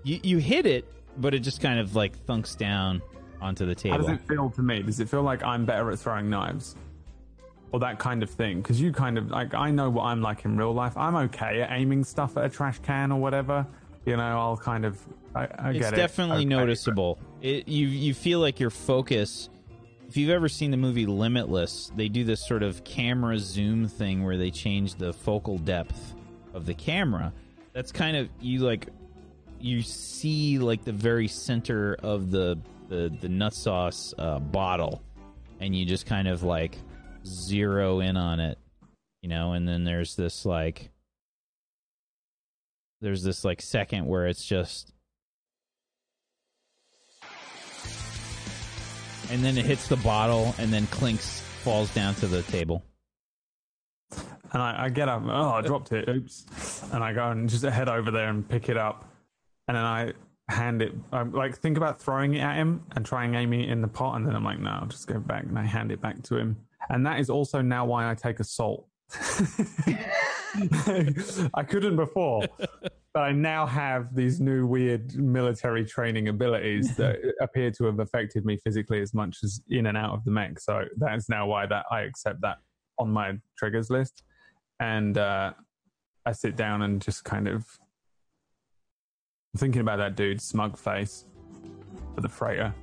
you 0.03 0.19
you 0.23 0.37
hit 0.37 0.65
it, 0.65 0.85
but 1.17 1.33
it 1.33 1.39
just 1.39 1.61
kind 1.61 1.79
of 1.79 1.95
like 1.95 2.25
thunks 2.25 2.55
down 2.55 3.01
onto 3.41 3.65
the 3.65 3.71
How 3.89 3.97
table. 3.97 4.07
does 4.07 4.09
it 4.09 4.21
feel 4.21 4.49
to 4.51 4.61
me? 4.61 4.83
Does 4.83 4.99
it 4.99 5.09
feel 5.09 5.23
like 5.23 5.43
I'm 5.43 5.65
better 5.65 5.91
at 5.91 5.99
throwing 5.99 6.29
knives? 6.29 6.75
Or 7.73 7.79
that 7.79 7.99
kind 7.99 8.21
of 8.21 8.29
thing? 8.29 8.61
Because 8.61 8.81
you 8.81 8.91
kind 8.91 9.17
of, 9.17 9.31
like, 9.31 9.53
I 9.53 9.71
know 9.71 9.89
what 9.89 10.03
I'm 10.03 10.21
like 10.21 10.43
in 10.43 10.57
real 10.57 10.73
life. 10.73 10.97
I'm 10.97 11.15
okay 11.15 11.61
at 11.61 11.71
aiming 11.71 12.03
stuff 12.03 12.35
at 12.35 12.43
a 12.43 12.49
trash 12.49 12.79
can 12.79 13.13
or 13.13 13.19
whatever. 13.19 13.65
You 14.05 14.17
know, 14.17 14.23
I'll 14.23 14.57
kind 14.57 14.85
of, 14.85 14.97
I, 15.35 15.41
I 15.41 15.45
it's 15.45 15.57
get 15.57 15.73
it. 15.73 15.79
It's 15.79 15.91
definitely 15.91 16.45
noticeable. 16.45 17.19
It 17.41 17.67
you 17.67 17.87
you 17.87 18.13
feel 18.13 18.39
like 18.39 18.59
your 18.59 18.71
focus. 18.71 19.49
If 20.07 20.17
you've 20.17 20.31
ever 20.31 20.49
seen 20.49 20.71
the 20.71 20.77
movie 20.77 21.05
Limitless, 21.05 21.91
they 21.95 22.09
do 22.09 22.23
this 22.23 22.45
sort 22.45 22.63
of 22.63 22.83
camera 22.83 23.39
zoom 23.39 23.87
thing 23.87 24.25
where 24.25 24.35
they 24.37 24.51
change 24.51 24.95
the 24.95 25.13
focal 25.13 25.57
depth 25.57 26.15
of 26.53 26.65
the 26.65 26.73
camera. 26.73 27.31
That's 27.73 27.91
kind 27.91 28.17
of 28.17 28.29
you 28.41 28.59
like 28.59 28.87
you 29.59 29.81
see 29.81 30.59
like 30.59 30.83
the 30.83 30.91
very 30.91 31.27
center 31.27 31.95
of 32.03 32.31
the 32.31 32.59
the 32.89 33.15
the 33.21 33.29
nut 33.29 33.53
sauce 33.53 34.13
uh, 34.17 34.39
bottle, 34.39 35.01
and 35.59 35.75
you 35.75 35.85
just 35.85 36.05
kind 36.05 36.27
of 36.27 36.43
like 36.43 36.77
zero 37.25 38.01
in 38.01 38.17
on 38.17 38.39
it, 38.39 38.57
you 39.21 39.29
know. 39.29 39.53
And 39.53 39.67
then 39.67 39.83
there's 39.83 40.15
this 40.15 40.45
like 40.45 40.90
there's 43.01 43.23
this 43.23 43.43
like 43.43 43.61
second 43.61 44.05
where 44.05 44.27
it's 44.27 44.45
just 44.45 44.93
and 49.29 49.43
then 49.43 49.57
it 49.57 49.65
hits 49.65 49.87
the 49.87 49.97
bottle 49.97 50.53
and 50.57 50.71
then 50.71 50.87
clinks 50.87 51.41
falls 51.63 51.93
down 51.93 52.13
to 52.15 52.27
the 52.27 52.41
table 52.43 52.83
And 54.53 54.61
I, 54.61 54.85
I 54.85 54.89
get 54.89 55.07
up, 55.07 55.23
oh, 55.25 55.49
I 55.51 55.61
dropped 55.61 55.91
it, 55.93 56.09
oops. 56.09 56.45
And 56.91 57.03
I 57.03 57.13
go 57.13 57.29
and 57.29 57.47
just 57.49 57.63
head 57.63 57.87
over 57.87 58.11
there 58.11 58.27
and 58.27 58.47
pick 58.47 58.67
it 58.67 58.77
up. 58.77 59.05
And 59.67 59.77
then 59.77 59.85
I 59.85 60.13
hand 60.49 60.81
it, 60.81 60.93
I'm 61.13 61.31
like 61.31 61.57
think 61.57 61.77
about 61.77 62.01
throwing 62.01 62.33
it 62.33 62.41
at 62.41 62.55
him 62.57 62.83
and 62.95 63.05
trying 63.05 63.35
aiming 63.35 63.61
it 63.61 63.69
in 63.69 63.81
the 63.81 63.87
pot. 63.87 64.15
And 64.17 64.27
then 64.27 64.35
I'm 64.35 64.43
like, 64.43 64.59
no, 64.59 64.71
I'll 64.71 64.87
just 64.87 65.07
go 65.07 65.19
back 65.19 65.43
and 65.43 65.57
I 65.57 65.63
hand 65.63 65.91
it 65.91 66.01
back 66.01 66.21
to 66.23 66.35
him. 66.37 66.57
And 66.89 67.05
that 67.05 67.19
is 67.21 67.29
also 67.29 67.61
now 67.61 67.85
why 67.85 68.09
I 68.11 68.15
take 68.15 68.41
assault. 68.41 68.87
I 71.53 71.63
couldn't 71.67 71.95
before, 71.95 72.43
but 73.13 73.19
I 73.19 73.31
now 73.31 73.65
have 73.65 74.15
these 74.15 74.39
new 74.39 74.65
weird 74.65 75.15
military 75.15 75.85
training 75.85 76.29
abilities 76.29 76.95
that 76.97 77.17
appear 77.41 77.71
to 77.71 77.85
have 77.85 77.99
affected 77.99 78.45
me 78.45 78.57
physically 78.57 79.01
as 79.01 79.13
much 79.13 79.39
as 79.43 79.61
in 79.69 79.87
and 79.87 79.97
out 79.97 80.13
of 80.13 80.23
the 80.23 80.31
mech. 80.31 80.59
So 80.59 80.85
that 80.97 81.15
is 81.15 81.27
now 81.29 81.47
why 81.47 81.65
that 81.67 81.85
I 81.91 82.01
accept 82.01 82.41
that 82.41 82.57
on 82.99 83.11
my 83.11 83.33
triggers 83.57 83.89
list, 83.89 84.23
and 84.79 85.17
uh, 85.17 85.53
I 86.25 86.31
sit 86.31 86.55
down 86.55 86.83
and 86.83 87.01
just 87.01 87.23
kind 87.23 87.47
of 87.47 87.65
thinking 89.57 89.81
about 89.81 89.97
that 89.97 90.15
dude, 90.15 90.41
smug 90.41 90.77
face, 90.77 91.25
for 92.15 92.21
the 92.21 92.29
freighter, 92.29 92.73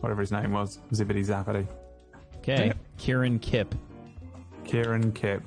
whatever 0.00 0.20
his 0.20 0.32
name 0.32 0.52
was, 0.52 0.78
Zippity 0.92 1.26
Zappity, 1.26 1.66
okay 2.36 2.72
kieran 2.98 3.38
kip 3.38 3.74
Kieran 4.66 5.12
Kip. 5.12 5.42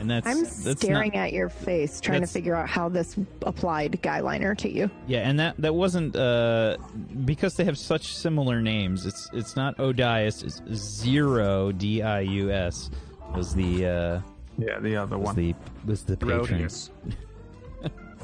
And 0.00 0.10
that's 0.10 0.26
I'm 0.26 0.42
that's 0.64 0.80
staring 0.80 1.12
not, 1.14 1.20
at 1.26 1.32
your 1.32 1.48
face, 1.48 2.00
trying 2.00 2.22
to 2.22 2.26
figure 2.26 2.54
out 2.56 2.68
how 2.68 2.88
this 2.88 3.16
applied 3.42 4.00
guy 4.02 4.20
liner 4.20 4.54
to 4.56 4.68
you. 4.68 4.90
yeah 5.06 5.20
and 5.28 5.38
that 5.38 5.54
that 5.58 5.74
wasn't 5.74 6.16
uh 6.16 6.76
because 7.24 7.54
they 7.56 7.64
have 7.64 7.78
such 7.78 8.14
similar 8.16 8.60
names 8.62 9.06
it's 9.06 9.28
it's 9.32 9.54
not 9.56 9.76
odius 9.78 10.42
it's 10.42 10.62
zero 10.74 11.70
d-i-u-s 11.72 12.90
was 13.34 13.54
the 13.54 13.86
uh 13.86 14.20
Yeah, 14.58 14.78
the 14.80 14.96
other 14.96 15.16
was 15.18 15.26
one. 15.26 15.36
the 15.36 15.54
was 15.86 16.02
the 16.04 16.16
patron 16.16 16.62
Rodius. 16.68 16.90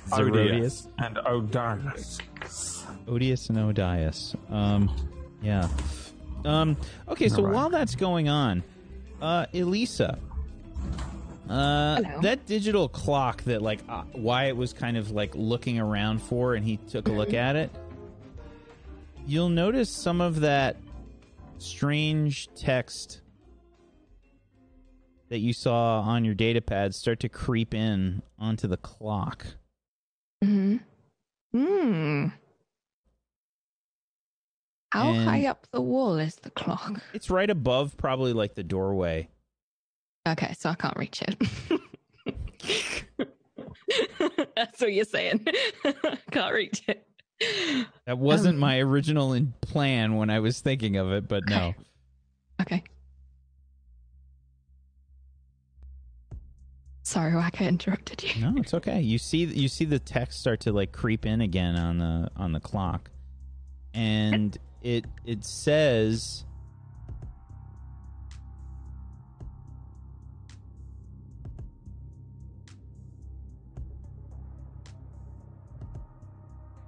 Zerodius. 0.08 0.88
and 0.98 1.16
Odarius. 1.16 2.20
Odious 3.08 3.48
and 3.50 3.58
Odious. 3.58 4.34
Um, 4.50 4.94
yeah. 5.42 5.68
Um, 6.44 6.76
okay, 7.08 7.28
so 7.28 7.38
Alright. 7.38 7.54
while 7.54 7.70
that's 7.70 7.94
going 7.96 8.28
on, 8.28 8.62
uh, 9.20 9.46
Elisa, 9.52 10.18
uh, 11.48 12.02
Hello. 12.02 12.20
that 12.22 12.46
digital 12.46 12.88
clock 12.88 13.42
that 13.44 13.62
like 13.62 13.80
uh, 13.88 14.02
Wyatt 14.14 14.56
was 14.56 14.72
kind 14.72 14.96
of 14.96 15.10
like 15.12 15.34
looking 15.34 15.78
around 15.78 16.20
for, 16.22 16.54
and 16.54 16.64
he 16.64 16.76
took 16.76 17.08
a 17.08 17.12
look 17.12 17.34
at 17.34 17.56
it. 17.56 17.70
You'll 19.26 19.48
notice 19.48 19.90
some 19.90 20.20
of 20.20 20.40
that 20.40 20.76
strange 21.58 22.48
text 22.54 23.20
that 25.28 25.38
you 25.38 25.52
saw 25.52 26.00
on 26.02 26.24
your 26.24 26.34
data 26.34 26.60
pad 26.60 26.94
start 26.94 27.18
to 27.20 27.28
creep 27.28 27.74
in 27.74 28.22
onto 28.38 28.68
the 28.68 28.76
clock. 28.76 29.46
Hmm. 30.44 30.76
Hmm. 31.52 32.26
How 34.92 35.10
And- 35.10 35.24
high 35.28 35.46
up 35.46 35.66
the 35.72 35.80
wall 35.80 36.16
is 36.18 36.36
the 36.36 36.50
clock? 36.50 37.00
It's 37.12 37.28
right 37.30 37.50
above, 37.50 37.96
probably 37.96 38.32
like 38.32 38.54
the 38.54 38.62
doorway. 38.62 39.28
Okay, 40.26 40.54
so 40.58 40.70
I 40.70 40.74
can't 40.74 40.96
reach 40.96 41.22
it. 41.22 41.40
That's 44.56 44.80
what 44.80 44.92
you're 44.92 45.04
saying. 45.04 45.46
can't 46.32 46.52
reach 46.52 46.82
it. 46.88 47.06
That 48.06 48.18
wasn't 48.18 48.54
Um, 48.54 48.60
my 48.60 48.78
original 48.80 49.34
in 49.34 49.54
plan 49.60 50.16
when 50.16 50.30
I 50.30 50.40
was 50.40 50.60
thinking 50.60 50.96
of 50.96 51.12
it, 51.12 51.28
but 51.28 51.48
no. 51.48 51.74
Okay. 52.60 52.82
Sorry, 57.02 57.36
Wax, 57.36 57.60
I 57.60 57.66
interrupted 57.66 58.24
you. 58.24 58.42
No, 58.42 58.54
it's 58.56 58.74
okay. 58.74 59.00
You 59.00 59.18
see 59.18 59.44
you 59.44 59.68
see 59.68 59.84
the 59.84 60.00
text 60.00 60.40
start 60.40 60.58
to 60.60 60.72
like 60.72 60.90
creep 60.90 61.24
in 61.24 61.40
again 61.40 61.76
on 61.76 61.98
the 61.98 62.30
on 62.34 62.50
the 62.50 62.58
clock. 62.58 63.10
And 63.94 64.58
it 64.82 65.04
it 65.24 65.44
says 65.44 66.44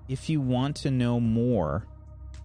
if 0.08 0.28
you 0.28 0.40
want 0.40 0.76
to 0.76 0.90
know 0.90 1.20
more, 1.20 1.86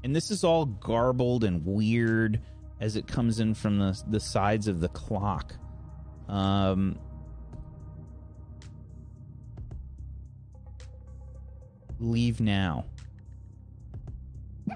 and 0.03 0.16
this 0.16 0.32
is 0.32 0.43
all 0.43 0.66
garbled 0.66 1.43
and 1.43 1.66
weird 1.66 2.42
as 2.82 2.95
it 2.95 3.08
comes 3.08 3.40
in 3.40 3.53
from 3.53 3.80
the 3.80 4.00
the 4.09 4.19
sides 4.19 4.67
of 4.67 4.80
the 4.80 4.90
clock. 4.90 5.56
Um, 6.27 7.00
leave 12.00 12.42
now. 12.42 12.85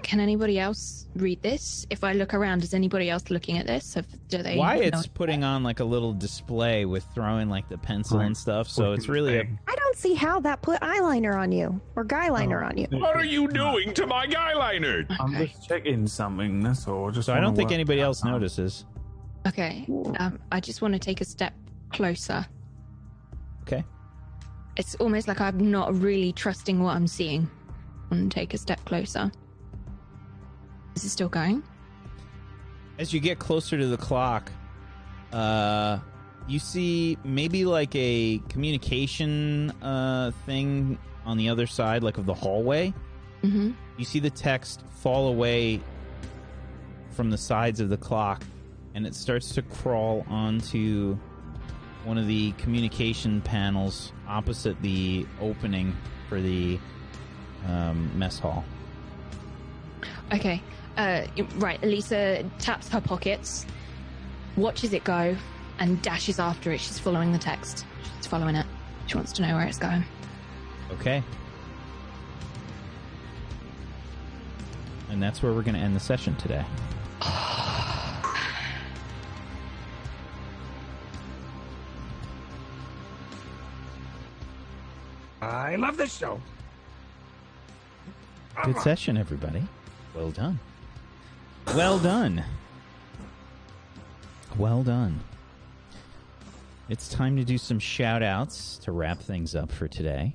Can 0.02 0.20
anybody 0.20 0.58
else 0.58 1.06
read 1.16 1.40
this? 1.42 1.86
If 1.88 2.04
I 2.04 2.12
look 2.12 2.34
around, 2.34 2.62
is 2.62 2.74
anybody 2.74 3.08
else 3.08 3.30
looking 3.30 3.56
at 3.58 3.66
this? 3.66 3.94
Have, 3.94 4.06
do 4.28 4.42
they? 4.42 4.56
Wyatt's 4.56 5.06
know- 5.06 5.12
putting 5.14 5.44
on 5.44 5.62
like 5.62 5.80
a 5.80 5.84
little 5.84 6.12
display 6.12 6.84
with 6.84 7.04
throwing 7.14 7.48
like 7.48 7.68
the 7.70 7.78
pencil 7.78 8.18
Right. 8.18 8.26
and 8.26 8.36
stuff, 8.36 8.68
so 8.68 8.92
it's 8.92 9.08
really 9.08 9.38
a, 9.38 9.48
I 9.66 9.74
don't 9.74 9.96
see 9.96 10.12
how 10.14 10.40
that 10.40 10.60
put 10.60 10.80
eyeliner 10.82 11.34
on 11.34 11.52
you 11.52 11.80
or 11.96 12.04
guy 12.04 12.28
liner 12.28 12.62
on 12.62 12.76
you. 12.76 12.86
What 12.90 13.16
are 13.16 13.24
you 13.24 13.48
doing 13.48 13.94
to 13.94 14.06
my 14.06 14.26
guy 14.26 14.52
liner? 14.54 15.06
I'm 15.18 15.34
Okay. 15.34 15.46
just 15.46 15.66
checking 15.66 16.06
something. 16.06 16.60
That's 16.60 16.86
all. 16.86 17.10
Just 17.10 17.26
so 17.26 17.32
I 17.32 17.40
don't 17.40 17.54
think 17.56 17.68
work 17.70 17.74
anybody 17.74 18.02
out 18.02 18.06
else 18.08 18.20
how- 18.20 18.30
notices. 18.32 18.84
Okay. 19.46 19.86
Um, 20.18 20.38
I 20.52 20.60
just 20.60 20.82
want 20.82 20.92
to 20.94 20.98
take 21.00 21.22
a 21.22 21.24
step 21.24 21.54
closer. 21.90 22.44
Okay. 23.62 23.82
It's 24.76 24.94
almost 24.96 25.26
like 25.28 25.40
I'm 25.40 25.70
not 25.70 25.98
really 25.98 26.32
trusting 26.32 26.82
what 26.82 26.94
I'm 26.94 27.06
seeing. 27.06 27.48
And 28.10 28.30
take 28.30 28.52
a 28.54 28.58
step 28.58 28.84
closer. 28.84 29.30
Is 30.98 31.04
it 31.04 31.10
still 31.10 31.28
going? 31.28 31.62
As 32.98 33.12
you 33.12 33.20
get 33.20 33.38
closer 33.38 33.78
to 33.78 33.86
the 33.86 33.96
clock, 33.96 34.50
uh, 35.32 36.00
you 36.48 36.58
see 36.58 37.16
maybe 37.22 37.64
like 37.64 37.94
a 37.94 38.38
communication 38.48 39.70
uh 39.80 40.32
thing 40.44 40.98
on 41.24 41.36
the 41.36 41.50
other 41.50 41.68
side, 41.68 42.02
like 42.02 42.18
of 42.18 42.26
the 42.26 42.34
hallway. 42.34 42.92
Mm-hmm. 43.44 43.70
You 43.96 44.04
see 44.04 44.18
the 44.18 44.30
text 44.30 44.82
fall 44.90 45.28
away 45.28 45.80
from 47.10 47.30
the 47.30 47.38
sides 47.38 47.78
of 47.78 47.90
the 47.90 47.96
clock, 47.96 48.42
and 48.96 49.06
it 49.06 49.14
starts 49.14 49.54
to 49.54 49.62
crawl 49.62 50.26
onto 50.28 51.16
one 52.02 52.18
of 52.18 52.26
the 52.26 52.50
communication 52.58 53.40
panels 53.40 54.12
opposite 54.26 54.82
the 54.82 55.28
opening 55.40 55.96
for 56.28 56.40
the 56.40 56.76
um, 57.68 58.10
mess 58.18 58.40
hall. 58.40 58.64
Okay. 60.32 60.60
Uh, 60.98 61.26
right. 61.58 61.82
Elisa 61.84 62.44
taps 62.58 62.88
her 62.88 63.00
pockets, 63.00 63.64
watches 64.56 64.92
it 64.92 65.04
go, 65.04 65.36
and 65.78 66.02
dashes 66.02 66.40
after 66.40 66.72
it. 66.72 66.80
She's 66.80 66.98
following 66.98 67.30
the 67.30 67.38
text. 67.38 67.86
She's 68.16 68.26
following 68.26 68.56
it. 68.56 68.66
She 69.06 69.14
wants 69.14 69.30
to 69.34 69.42
know 69.42 69.54
where 69.54 69.64
it's 69.64 69.78
going. 69.78 70.04
Okay. 70.90 71.22
And 75.08 75.22
that's 75.22 75.40
where 75.40 75.52
we're 75.52 75.62
going 75.62 75.76
to 75.76 75.80
end 75.80 75.94
the 75.94 76.00
session 76.00 76.34
today. 76.34 76.64
I 85.40 85.76
love 85.76 85.96
this 85.96 86.16
show. 86.16 86.40
Good 88.64 88.80
session, 88.80 89.16
everybody. 89.16 89.62
Well 90.14 90.32
done. 90.32 90.58
Well 91.74 91.98
done. 91.98 92.44
Well 94.56 94.82
done. 94.82 95.20
It's 96.88 97.08
time 97.08 97.36
to 97.36 97.44
do 97.44 97.58
some 97.58 97.78
shout 97.78 98.22
outs 98.22 98.78
to 98.78 98.92
wrap 98.92 99.20
things 99.20 99.54
up 99.54 99.70
for 99.70 99.86
today. 99.86 100.34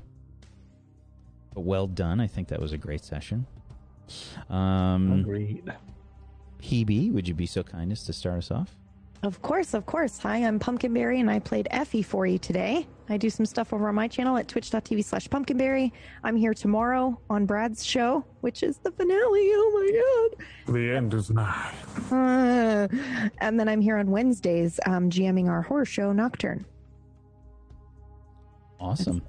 But 1.53 1.61
well 1.61 1.87
done. 1.87 2.19
I 2.19 2.27
think 2.27 2.47
that 2.49 2.61
was 2.61 2.71
a 2.71 2.77
great 2.77 3.03
session. 3.03 3.47
Um, 4.49 5.21
Agreed. 5.21 5.73
PB, 6.61 7.11
would 7.11 7.27
you 7.27 7.33
be 7.33 7.47
so 7.47 7.63
kind 7.63 7.91
as 7.91 8.03
to 8.05 8.13
start 8.13 8.37
us 8.37 8.51
off? 8.51 8.75
Of 9.23 9.41
course, 9.41 9.73
of 9.73 9.85
course. 9.85 10.17
Hi, 10.19 10.37
I'm 10.37 10.59
Pumpkinberry, 10.59 11.21
and 11.21 11.31
I 11.31 11.39
played 11.39 11.69
Effie 11.71 12.01
for 12.01 12.25
you 12.27 12.37
today. 12.37 12.85
I 13.07 13.15
do 13.15 13.29
some 13.29 13.45
stuff 13.45 13.71
over 13.71 13.87
on 13.87 13.95
my 13.95 14.09
channel 14.09 14.35
at 14.35 14.49
twitch.tv 14.49 15.01
slash 15.05 15.29
pumpkinberry. 15.29 15.93
I'm 16.25 16.35
here 16.35 16.53
tomorrow 16.53 17.17
on 17.29 17.45
Brad's 17.45 17.85
show, 17.85 18.25
which 18.41 18.63
is 18.63 18.79
the 18.79 18.91
finale. 18.91 19.49
Oh 19.53 20.31
my 20.35 20.35
God. 20.67 20.75
The 20.75 20.91
end 20.91 21.13
is 21.13 21.29
nigh. 21.29 21.73
Uh, 22.11 22.89
and 23.39 23.57
then 23.57 23.69
I'm 23.69 23.79
here 23.79 23.97
on 23.97 24.11
Wednesdays, 24.11 24.77
um, 24.85 25.09
GMing 25.09 25.47
our 25.47 25.61
horror 25.61 25.85
show, 25.85 26.11
Nocturne. 26.11 26.65
Awesome. 28.77 29.21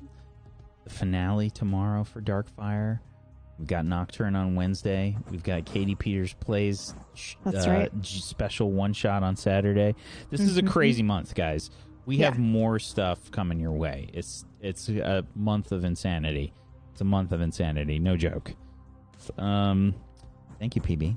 The 0.82 0.90
finale 0.90 1.50
tomorrow 1.50 2.02
for 2.02 2.20
Darkfire. 2.20 2.98
We've 3.58 3.68
got 3.68 3.84
Nocturne 3.86 4.34
on 4.34 4.54
Wednesday. 4.56 5.16
We've 5.30 5.42
got 5.42 5.64
Katie 5.64 5.94
Peters 5.94 6.32
plays 6.34 6.94
sh- 7.14 7.34
That's 7.44 7.66
uh, 7.66 7.70
right. 7.70 7.90
special 8.02 8.72
one 8.72 8.92
shot 8.92 9.22
on 9.22 9.36
Saturday. 9.36 9.94
This 10.30 10.40
is 10.40 10.56
a 10.58 10.62
Mhm. 10.62 10.68
crazy 10.68 11.02
month, 11.02 11.34
guys. 11.34 11.70
We 12.06 12.16
Yeah. 12.16 12.26
have 12.26 12.38
more 12.38 12.78
stuff 12.78 13.30
coming 13.30 13.60
your 13.60 13.72
way. 13.72 14.08
It's 14.12 14.44
it's 14.60 14.88
a 14.88 15.24
month 15.36 15.72
of 15.72 15.84
insanity. 15.84 16.52
It's 16.92 17.00
a 17.00 17.04
month 17.04 17.32
of 17.32 17.40
insanity, 17.40 17.98
no 17.98 18.16
joke. 18.16 18.54
Um, 19.38 19.94
thank 20.58 20.74
you, 20.76 20.82
PB. 20.82 21.14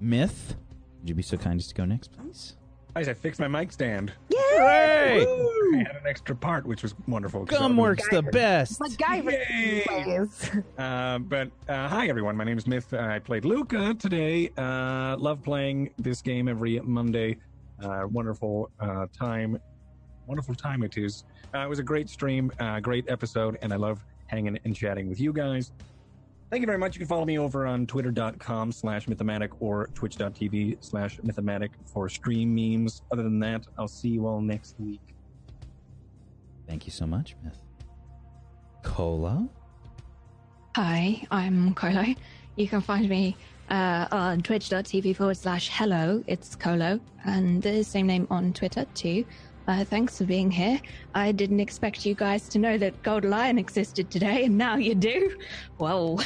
Myth, 0.00 0.56
would 1.00 1.08
you 1.08 1.14
be 1.14 1.22
so 1.22 1.36
kind 1.36 1.58
as 1.60 1.66
to 1.68 1.74
go 1.74 1.84
next, 1.84 2.12
please? 2.12 2.56
Guys, 2.94 3.08
I 3.08 3.14
fixed 3.14 3.40
my 3.40 3.48
mic 3.48 3.72
stand. 3.72 4.12
Hooray! 4.32 5.26
I 5.26 5.78
had 5.78 5.96
an 5.96 6.06
extra 6.06 6.36
part, 6.36 6.64
which 6.64 6.82
was 6.84 6.94
wonderful. 7.08 7.40
I 7.40 7.42
was- 7.42 7.50
Gumworks 7.50 8.08
the 8.10 8.22
best. 8.22 8.78
MacGyver 8.80 9.84
plays. 9.86 10.50
Uh, 10.78 11.18
but 11.18 11.50
uh, 11.68 11.88
hi, 11.88 12.06
everyone. 12.08 12.36
My 12.36 12.44
name 12.44 12.56
is 12.58 12.66
Myth. 12.68 12.92
I 12.94 13.18
played 13.18 13.44
Luca 13.44 13.94
today. 13.94 14.50
Uh, 14.56 15.16
love 15.18 15.42
playing 15.42 15.90
this 15.98 16.22
game 16.22 16.46
every 16.46 16.78
Monday. 16.80 17.36
Uh, 17.82 18.04
wonderful 18.10 18.70
uh, 18.78 19.06
time. 19.16 19.58
Wonderful 20.28 20.54
time 20.54 20.82
it 20.84 20.96
is. 20.96 21.24
Uh, 21.52 21.58
it 21.60 21.68
was 21.68 21.80
a 21.80 21.82
great 21.82 22.08
stream, 22.08 22.52
uh, 22.60 22.78
great 22.80 23.04
episode, 23.10 23.58
and 23.62 23.72
I 23.72 23.76
love 23.76 24.04
hanging 24.26 24.56
and 24.64 24.74
chatting 24.76 25.08
with 25.08 25.18
you 25.20 25.32
guys. 25.32 25.72
Thank 26.50 26.60
you 26.60 26.66
very 26.66 26.78
much. 26.78 26.94
You 26.94 27.00
can 27.00 27.08
follow 27.08 27.24
me 27.24 27.38
over 27.38 27.66
on 27.66 27.86
twitter.com 27.86 28.70
slash 28.70 29.06
mythomatic 29.06 29.50
or 29.60 29.88
twitch.tv 29.94 30.76
slash 30.80 31.18
mythomatic 31.18 31.70
for 31.86 32.08
stream 32.08 32.54
memes. 32.54 33.02
Other 33.12 33.22
than 33.22 33.40
that, 33.40 33.66
I'll 33.78 33.88
see 33.88 34.10
you 34.10 34.26
all 34.26 34.40
next 34.40 34.76
week. 34.78 35.00
Thank 36.68 36.86
you 36.86 36.92
so 36.92 37.06
much, 37.06 37.34
Myth. 37.42 37.58
Colo. 38.82 39.48
Hi, 40.76 41.26
I'm 41.30 41.74
Colo. 41.74 42.04
You 42.56 42.68
can 42.68 42.80
find 42.80 43.08
me 43.08 43.36
uh, 43.70 44.06
on 44.12 44.42
twitch.tv 44.42 45.16
forward 45.16 45.36
slash 45.36 45.70
hello. 45.72 46.22
It's 46.26 46.54
Colo, 46.54 47.00
and 47.24 47.62
the 47.62 47.82
same 47.82 48.06
name 48.06 48.26
on 48.30 48.52
Twitter 48.52 48.84
too. 48.94 49.24
Uh, 49.66 49.82
thanks 49.84 50.18
for 50.18 50.24
being 50.24 50.50
here. 50.50 50.78
I 51.14 51.32
didn't 51.32 51.60
expect 51.60 52.04
you 52.04 52.14
guys 52.14 52.48
to 52.50 52.58
know 52.58 52.76
that 52.76 53.02
Gold 53.02 53.24
Lion 53.24 53.58
existed 53.58 54.10
today, 54.10 54.44
and 54.44 54.58
now 54.58 54.76
you 54.76 54.94
do. 54.94 55.36
Whoa. 55.78 56.18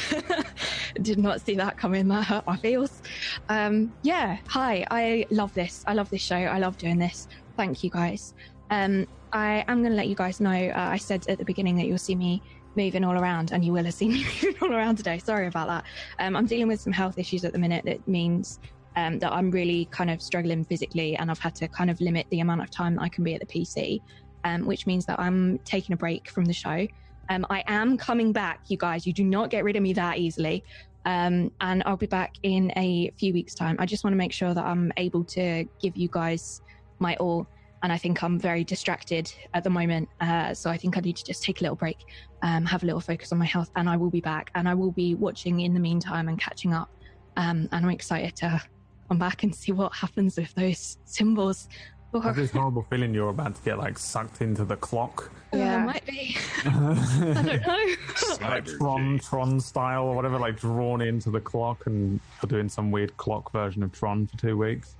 Did 1.01 1.19
not 1.19 1.39
see 1.39 1.55
that 1.55 1.77
coming. 1.77 2.09
That 2.09 2.25
hurt 2.25 2.45
my 2.45 2.57
feels. 2.57 3.01
Um, 3.47 3.93
yeah, 4.01 4.37
hi. 4.47 4.85
I 4.91 5.25
love 5.29 5.53
this. 5.53 5.85
I 5.87 5.93
love 5.93 6.09
this 6.09 6.21
show. 6.21 6.35
I 6.35 6.59
love 6.59 6.77
doing 6.77 6.97
this. 6.97 7.29
Thank 7.55 7.83
you 7.83 7.89
guys. 7.89 8.33
Um, 8.71 9.07
I 9.31 9.63
am 9.67 9.79
going 9.81 9.91
to 9.91 9.97
let 9.97 10.09
you 10.09 10.15
guys 10.15 10.41
know. 10.41 10.51
Uh, 10.51 10.73
I 10.75 10.97
said 10.97 11.25
at 11.29 11.37
the 11.37 11.45
beginning 11.45 11.77
that 11.77 11.85
you'll 11.87 11.97
see 11.97 12.15
me 12.15 12.41
moving 12.75 13.05
all 13.05 13.17
around, 13.17 13.51
and 13.51 13.63
you 13.63 13.71
will 13.71 13.85
have 13.85 13.93
seen 13.93 14.13
me 14.13 14.25
moving 14.43 14.55
all 14.61 14.73
around 14.73 14.97
today. 14.97 15.17
Sorry 15.17 15.47
about 15.47 15.67
that. 15.67 15.85
Um, 16.19 16.35
I'm 16.35 16.45
dealing 16.45 16.67
with 16.67 16.81
some 16.81 16.93
health 16.93 17.17
issues 17.17 17.45
at 17.45 17.53
the 17.53 17.59
minute. 17.59 17.85
That 17.85 18.05
means 18.05 18.59
um, 18.95 19.19
that 19.19 19.31
I'm 19.31 19.51
really 19.51 19.85
kind 19.91 20.09
of 20.09 20.21
struggling 20.21 20.63
physically, 20.63 21.15
and 21.15 21.29
I've 21.29 21.39
had 21.39 21.55
to 21.55 21.67
kind 21.67 21.89
of 21.89 21.99
limit 22.01 22.27
the 22.29 22.39
amount 22.39 22.61
of 22.61 22.69
time 22.69 22.95
that 22.95 23.01
I 23.01 23.09
can 23.09 23.23
be 23.23 23.33
at 23.35 23.39
the 23.39 23.45
PC, 23.45 24.01
um, 24.43 24.65
which 24.65 24.87
means 24.87 25.05
that 25.05 25.19
I'm 25.19 25.59
taking 25.59 25.93
a 25.93 25.97
break 25.97 26.29
from 26.29 26.45
the 26.45 26.53
show. 26.53 26.87
Um, 27.29 27.45
I 27.49 27.63
am 27.67 27.97
coming 27.97 28.31
back, 28.31 28.61
you 28.67 28.77
guys. 28.77 29.05
You 29.05 29.13
do 29.13 29.23
not 29.23 29.49
get 29.49 29.63
rid 29.63 29.75
of 29.75 29.83
me 29.83 29.93
that 29.93 30.17
easily. 30.17 30.63
Um, 31.05 31.51
and 31.61 31.83
I'll 31.85 31.97
be 31.97 32.07
back 32.07 32.35
in 32.43 32.71
a 32.75 33.11
few 33.17 33.33
weeks' 33.33 33.53
time. 33.53 33.75
I 33.79 33.85
just 33.85 34.03
want 34.03 34.13
to 34.13 34.17
make 34.17 34.33
sure 34.33 34.53
that 34.53 34.63
I'm 34.63 34.91
able 34.97 35.23
to 35.25 35.65
give 35.79 35.95
you 35.95 36.09
guys 36.11 36.61
my 36.99 37.15
all. 37.17 37.47
And 37.81 37.93
I 37.93 37.97
think 37.97 38.21
I'm 38.23 38.37
very 38.37 38.65
distracted 38.65 39.31
at 39.53 39.63
the 39.63 39.69
moment. 39.69 40.09
Uh, 40.19 40.53
so 40.53 40.69
I 40.69 40.75
think 40.75 40.97
I 40.97 40.99
need 40.99 41.15
to 41.15 41.23
just 41.23 41.43
take 41.43 41.61
a 41.61 41.63
little 41.63 41.77
break, 41.77 41.97
um, 42.41 42.65
have 42.65 42.83
a 42.83 42.85
little 42.85 42.99
focus 42.99 43.31
on 43.31 43.37
my 43.37 43.45
health, 43.45 43.71
and 43.77 43.87
I 43.87 43.95
will 43.95 44.09
be 44.09 44.19
back. 44.19 44.51
And 44.55 44.67
I 44.67 44.73
will 44.73 44.91
be 44.91 45.15
watching 45.15 45.61
in 45.61 45.73
the 45.73 45.79
meantime 45.79 46.27
and 46.27 46.37
catching 46.37 46.73
up. 46.73 46.89
Um, 47.37 47.69
and 47.71 47.85
I'm 47.85 47.89
excited 47.91 48.35
to 48.37 48.61
come 49.09 49.17
back 49.19 49.43
and 49.43 49.53
see 49.53 49.71
what 49.73 49.91
happens 49.93 50.37
with 50.37 50.53
those 50.55 50.97
symbols. 51.05 51.67
I 52.13 52.23
have 52.23 52.35
this 52.35 52.51
horrible 52.51 52.81
feeling 52.89 53.13
you're 53.13 53.29
about 53.29 53.55
to 53.55 53.61
get 53.61 53.77
like 53.77 53.97
sucked 53.99 54.41
into 54.41 54.65
the 54.65 54.75
clock. 54.77 55.31
Yeah, 55.53 55.59
Yeah. 55.59 55.85
might 55.85 56.05
be. 56.05 56.35
I 56.65 56.69
don't 56.69 57.67
know. 57.67 58.47
like 58.47 58.65
Tron, 58.65 59.19
Tron 59.19 59.59
style 59.59 60.05
or 60.05 60.15
whatever, 60.15 60.39
like 60.39 60.59
drawn 60.59 61.01
into 61.01 61.29
the 61.29 61.39
clock, 61.41 61.85
and 61.85 62.19
we're 62.41 62.47
doing 62.47 62.67
some 62.69 62.89
weird 62.89 63.15
clock 63.17 63.51
version 63.51 63.83
of 63.83 63.91
Tron 63.91 64.25
for 64.27 64.37
two 64.37 64.57
weeks. 64.57 64.95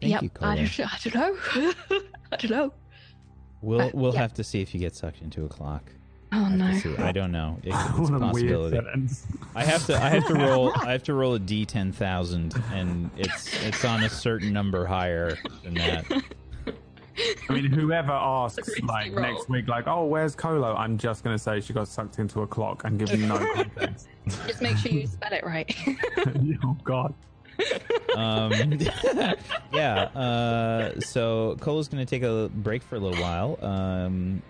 Thank 0.00 0.12
yep. 0.12 0.22
you, 0.22 0.30
I 0.40 0.56
don't, 0.56 0.80
I 0.80 0.98
don't 1.04 1.14
know. 1.14 1.72
I 2.32 2.36
don't 2.36 2.50
know. 2.50 2.72
We'll 3.62 3.80
Uh, 3.82 3.90
we'll 3.94 4.14
yeah. 4.14 4.20
have 4.20 4.34
to 4.34 4.44
see 4.44 4.60
if 4.62 4.74
you 4.74 4.80
get 4.80 4.94
sucked 4.94 5.20
into 5.22 5.44
a 5.44 5.48
clock. 5.48 5.84
Oh 6.32 6.44
Have 6.44 6.50
to 6.52 6.56
no. 6.56 6.78
see. 6.78 6.96
I 7.02 7.12
don't 7.12 7.32
know. 7.32 7.58
It- 7.62 7.68
it's 7.74 7.76
a 7.76 8.02
What 8.02 8.14
a 8.14 8.18
possibility. 8.20 8.76
sentence. 8.76 9.26
I 9.54 9.64
have 9.64 9.84
to 9.86 9.96
I 9.96 10.08
have 10.10 10.26
to 10.28 10.34
roll 10.46 10.72
I 10.76 10.92
have 10.92 11.02
to 11.04 11.14
roll 11.14 11.34
a 11.34 11.38
D 11.38 11.66
ten 11.66 11.90
thousand 11.92 12.54
and 12.72 13.10
it's 13.16 13.52
it's 13.64 13.84
on 13.84 14.02
a 14.04 14.08
certain 14.08 14.52
number 14.52 14.86
higher 14.86 15.36
than 15.64 15.74
that. 15.74 16.04
I 17.48 17.52
mean, 17.52 17.66
whoever 17.66 18.12
asks, 18.12 18.70
like 18.82 19.12
roll. 19.12 19.20
next 19.22 19.48
week, 19.50 19.68
like, 19.68 19.86
"Oh, 19.86 20.06
where's 20.06 20.34
Colo?" 20.34 20.74
I'm 20.74 20.96
just 20.96 21.22
gonna 21.24 21.38
say 21.38 21.60
she 21.60 21.72
got 21.74 21.88
sucked 21.88 22.18
into 22.18 22.40
a 22.42 22.46
clock 22.46 22.84
and 22.84 22.98
give 22.98 23.10
you 23.12 23.26
no 23.26 23.36
context. 23.54 24.08
Just 24.46 24.62
make 24.62 24.76
sure 24.78 24.92
you 24.92 25.06
spell 25.06 25.32
it 25.32 25.44
right. 25.44 25.74
oh 26.64 26.76
God. 26.84 27.12
Um, 28.16 28.52
yeah. 29.72 30.02
Uh, 30.14 30.98
so 31.00 31.56
Colo's 31.60 31.88
going 31.88 32.04
to 32.04 32.08
take 32.08 32.22
a 32.22 32.48
break 32.54 32.82
for 32.82 32.96
a 32.96 32.98
little 32.98 33.20
while, 33.22 33.58
um, 33.60 34.40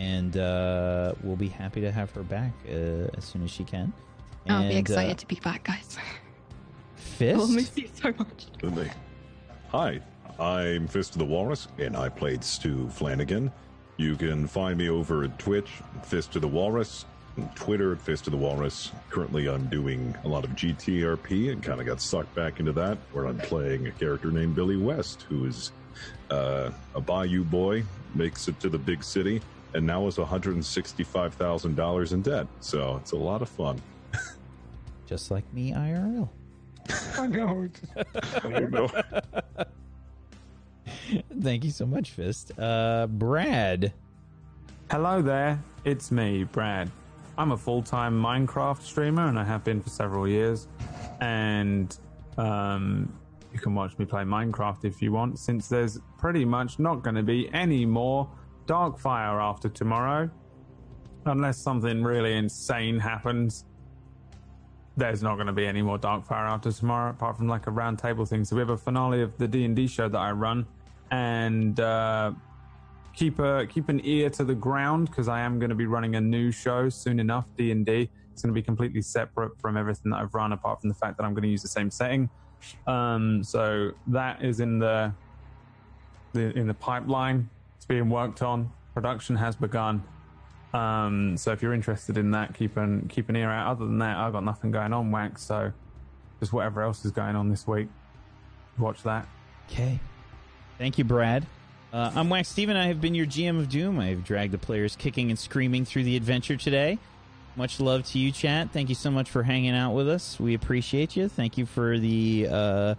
and 0.00 0.38
uh, 0.38 1.12
we'll 1.22 1.36
be 1.36 1.48
happy 1.48 1.82
to 1.82 1.92
have 1.92 2.10
her 2.12 2.22
back 2.22 2.52
uh, 2.66 2.72
as 3.18 3.24
soon 3.24 3.42
as 3.44 3.50
she 3.50 3.64
can. 3.64 3.92
I'll 4.48 4.66
be 4.66 4.76
excited 4.76 5.12
Uh, 5.12 5.18
to 5.18 5.26
be 5.26 5.36
back, 5.36 5.64
guys. 5.64 5.98
Fist. 6.96 7.38
I'll 7.38 7.48
miss 7.48 7.70
you 7.76 7.88
so 7.92 8.12
much. 8.18 8.46
Certainly. 8.60 8.90
Hi, 9.68 10.00
I'm 10.40 10.88
Fist 10.88 11.12
of 11.12 11.18
the 11.18 11.26
Walrus, 11.26 11.68
and 11.78 11.94
I 11.96 12.08
played 12.08 12.42
Stu 12.42 12.88
Flanagan. 12.88 13.52
You 13.98 14.16
can 14.16 14.46
find 14.46 14.78
me 14.78 14.88
over 14.88 15.22
at 15.24 15.38
Twitch, 15.38 15.68
Fist 16.02 16.34
of 16.34 16.40
the 16.42 16.48
Walrus, 16.48 17.04
and 17.36 17.54
Twitter 17.54 17.92
at 17.92 18.00
Fist 18.00 18.26
of 18.26 18.30
the 18.30 18.38
Walrus. 18.38 18.92
Currently, 19.10 19.48
I'm 19.50 19.66
doing 19.66 20.16
a 20.24 20.28
lot 20.28 20.44
of 20.44 20.50
GTRP 20.52 21.52
and 21.52 21.62
kind 21.62 21.78
of 21.78 21.86
got 21.86 22.00
sucked 22.00 22.34
back 22.34 22.58
into 22.58 22.72
that, 22.72 22.96
where 23.12 23.26
I'm 23.26 23.38
playing 23.38 23.86
a 23.86 23.90
character 23.90 24.30
named 24.30 24.54
Billy 24.56 24.78
West, 24.78 25.26
who 25.28 25.44
is 25.44 25.72
uh, 26.30 26.70
a 26.94 27.00
Bayou 27.02 27.44
boy, 27.44 27.84
makes 28.14 28.48
it 28.48 28.58
to 28.60 28.70
the 28.70 28.78
big 28.78 29.04
city, 29.04 29.42
and 29.74 29.86
now 29.86 30.06
is 30.06 30.16
$165,000 30.16 32.12
in 32.12 32.22
debt. 32.22 32.46
So 32.60 32.96
it's 32.96 33.12
a 33.12 33.16
lot 33.16 33.42
of 33.42 33.48
fun. 33.48 33.80
Just 35.06 35.30
like 35.30 35.44
me, 35.52 35.72
IRL. 35.72 36.28
I 37.16 37.26
know. 37.26 37.68
Oh, 38.44 38.48
no. 38.48 38.88
Thank 41.40 41.64
you 41.64 41.70
so 41.70 41.86
much, 41.86 42.10
Fist. 42.10 42.52
Uh, 42.58 43.06
Brad. 43.08 43.92
Hello 44.90 45.22
there, 45.22 45.62
it's 45.84 46.10
me, 46.10 46.44
Brad. 46.44 46.90
I'm 47.38 47.52
a 47.52 47.56
full 47.56 47.82
time 47.82 48.20
Minecraft 48.20 48.82
streamer 48.82 49.26
and 49.28 49.38
I 49.38 49.44
have 49.44 49.64
been 49.64 49.80
for 49.80 49.88
several 49.88 50.26
years. 50.28 50.68
And 51.20 51.96
um, 52.36 53.12
you 53.52 53.58
can 53.58 53.74
watch 53.74 53.98
me 53.98 54.04
play 54.04 54.22
Minecraft 54.22 54.84
if 54.84 55.00
you 55.00 55.12
want, 55.12 55.38
since 55.38 55.68
there's 55.68 55.98
pretty 56.18 56.44
much 56.44 56.78
not 56.78 57.02
going 57.02 57.16
to 57.16 57.22
be 57.22 57.48
any 57.52 57.86
more 57.86 58.28
Darkfire 58.70 59.42
after 59.42 59.68
tomorrow. 59.68 60.30
Unless 61.26 61.58
something 61.58 62.04
really 62.04 62.34
insane 62.34 63.00
happens, 63.00 63.64
there's 64.96 65.24
not 65.24 65.34
going 65.34 65.48
to 65.48 65.52
be 65.52 65.66
any 65.66 65.82
more 65.82 65.98
Darkfire 65.98 66.48
after 66.48 66.70
tomorrow, 66.70 67.10
apart 67.10 67.36
from 67.36 67.48
like 67.48 67.66
a 67.66 67.70
roundtable 67.70 68.28
thing. 68.28 68.44
So 68.44 68.54
we 68.54 68.60
have 68.60 68.70
a 68.70 68.76
finale 68.76 69.22
of 69.22 69.36
the 69.38 69.48
D 69.48 69.64
and 69.64 69.74
D 69.74 69.88
show 69.88 70.08
that 70.08 70.18
I 70.18 70.30
run, 70.30 70.66
and 71.10 71.80
uh, 71.80 72.30
keep 73.12 73.40
a 73.40 73.66
keep 73.66 73.88
an 73.88 74.00
ear 74.04 74.30
to 74.30 74.44
the 74.44 74.54
ground 74.54 75.10
because 75.10 75.26
I 75.26 75.40
am 75.40 75.58
going 75.58 75.70
to 75.70 75.74
be 75.74 75.86
running 75.86 76.14
a 76.14 76.20
new 76.20 76.52
show 76.52 76.88
soon 76.88 77.18
enough. 77.18 77.46
D 77.56 77.72
and 77.72 77.84
D. 77.84 78.08
It's 78.32 78.42
going 78.42 78.54
to 78.54 78.58
be 78.58 78.62
completely 78.62 79.02
separate 79.02 79.60
from 79.60 79.76
everything 79.76 80.12
that 80.12 80.18
I've 80.18 80.32
run, 80.32 80.52
apart 80.52 80.80
from 80.80 80.90
the 80.90 80.94
fact 80.94 81.16
that 81.16 81.24
I'm 81.24 81.34
going 81.34 81.42
to 81.42 81.48
use 81.48 81.62
the 81.62 81.68
same 81.68 81.90
setting. 81.90 82.30
Um, 82.86 83.42
so 83.42 83.90
that 84.06 84.44
is 84.44 84.60
in 84.60 84.78
the, 84.78 85.12
the 86.34 86.56
in 86.56 86.68
the 86.68 86.74
pipeline. 86.74 87.50
Being 87.90 88.08
worked 88.08 88.40
on. 88.40 88.70
Production 88.94 89.34
has 89.34 89.56
begun. 89.56 90.04
Um, 90.72 91.36
so 91.36 91.50
if 91.50 91.60
you're 91.60 91.74
interested 91.74 92.16
in 92.18 92.30
that, 92.30 92.54
keep 92.54 92.76
an 92.76 93.08
keep 93.08 93.28
an 93.28 93.34
ear 93.34 93.50
out. 93.50 93.72
Other 93.72 93.84
than 93.84 93.98
that, 93.98 94.16
I've 94.16 94.32
got 94.32 94.44
nothing 94.44 94.70
going 94.70 94.92
on, 94.92 95.10
Wax. 95.10 95.42
So 95.42 95.72
just 96.38 96.52
whatever 96.52 96.82
else 96.82 97.04
is 97.04 97.10
going 97.10 97.34
on 97.34 97.48
this 97.48 97.66
week, 97.66 97.88
watch 98.78 99.02
that. 99.02 99.26
Okay. 99.68 99.98
Thank 100.78 100.98
you, 100.98 101.04
Brad. 101.04 101.44
Uh, 101.92 102.12
I'm 102.14 102.30
Wax 102.30 102.48
Steven. 102.48 102.76
I 102.76 102.86
have 102.86 103.00
been 103.00 103.16
your 103.16 103.26
GM 103.26 103.58
of 103.58 103.68
Doom. 103.68 103.98
I've 103.98 104.22
dragged 104.22 104.52
the 104.52 104.58
players 104.58 104.94
kicking 104.94 105.30
and 105.30 105.36
screaming 105.36 105.84
through 105.84 106.04
the 106.04 106.16
adventure 106.16 106.54
today. 106.54 106.96
Much 107.56 107.80
love 107.80 108.06
to 108.06 108.20
you, 108.20 108.30
chat. 108.30 108.70
Thank 108.70 108.88
you 108.88 108.94
so 108.94 109.10
much 109.10 109.28
for 109.28 109.42
hanging 109.42 109.74
out 109.74 109.94
with 109.94 110.08
us. 110.08 110.38
We 110.38 110.54
appreciate 110.54 111.16
you. 111.16 111.28
Thank 111.28 111.58
you 111.58 111.66
for 111.66 111.98
the 111.98 112.46
uh, 112.48 112.94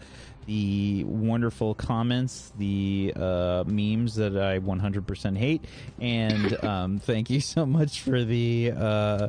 the 0.45 1.03
wonderful 1.05 1.75
comments, 1.75 2.51
the 2.57 3.13
uh, 3.15 3.63
memes 3.67 4.15
that 4.15 4.37
I 4.37 4.59
100% 4.59 5.37
hate, 5.37 5.65
and 5.99 6.63
um, 6.63 6.99
thank 6.99 7.29
you 7.29 7.39
so 7.39 7.65
much 7.65 8.01
for 8.01 8.23
the 8.23 8.73
uh, 8.75 9.27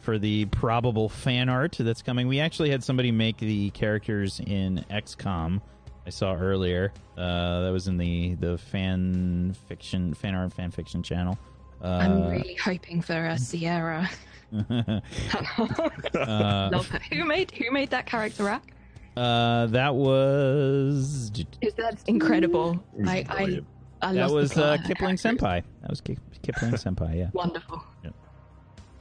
for 0.00 0.18
the 0.18 0.46
probable 0.46 1.08
fan 1.08 1.48
art 1.48 1.76
that's 1.78 2.02
coming. 2.02 2.28
We 2.28 2.40
actually 2.40 2.70
had 2.70 2.82
somebody 2.84 3.12
make 3.12 3.38
the 3.38 3.70
characters 3.70 4.40
in 4.40 4.84
XCOM. 4.90 5.60
I 6.06 6.10
saw 6.10 6.34
earlier. 6.34 6.92
Uh, 7.16 7.62
that 7.62 7.70
was 7.72 7.86
in 7.88 7.98
the 7.98 8.34
the 8.36 8.58
fan 8.58 9.54
fiction, 9.68 10.14
fan 10.14 10.34
art, 10.34 10.52
fan 10.52 10.70
fiction 10.70 11.02
channel. 11.02 11.38
Uh, 11.82 11.86
I'm 11.86 12.28
really 12.28 12.54
hoping 12.54 13.02
for 13.02 13.26
a 13.26 13.38
Sierra. 13.38 14.08
uh, 14.52 14.60
Love 16.72 16.94
it. 16.94 17.02
Who 17.12 17.24
made 17.24 17.50
who 17.52 17.70
made 17.70 17.90
that 17.90 18.06
character 18.06 18.44
rack? 18.44 18.62
Uh, 19.18 19.66
that 19.66 19.94
was 19.94 21.32
Is 21.60 21.74
that 21.74 21.98
incredible? 22.06 22.82
I 23.06 23.24
I, 23.28 23.36
brilliant. 23.36 23.66
I 24.00 24.12
that 24.12 24.20
lost 24.22 24.34
was 24.34 24.50
the 24.50 24.54
plot 24.54 24.66
uh, 24.66 24.76
that 24.76 24.86
Kipling. 24.86 25.16
Senpai. 25.16 25.62
That 25.80 25.90
was 25.90 26.00
Ki- 26.00 26.18
Kipling 26.42 26.72
Senpai. 26.84 27.16
Yeah. 27.16 27.30
Wonderful. 27.32 27.82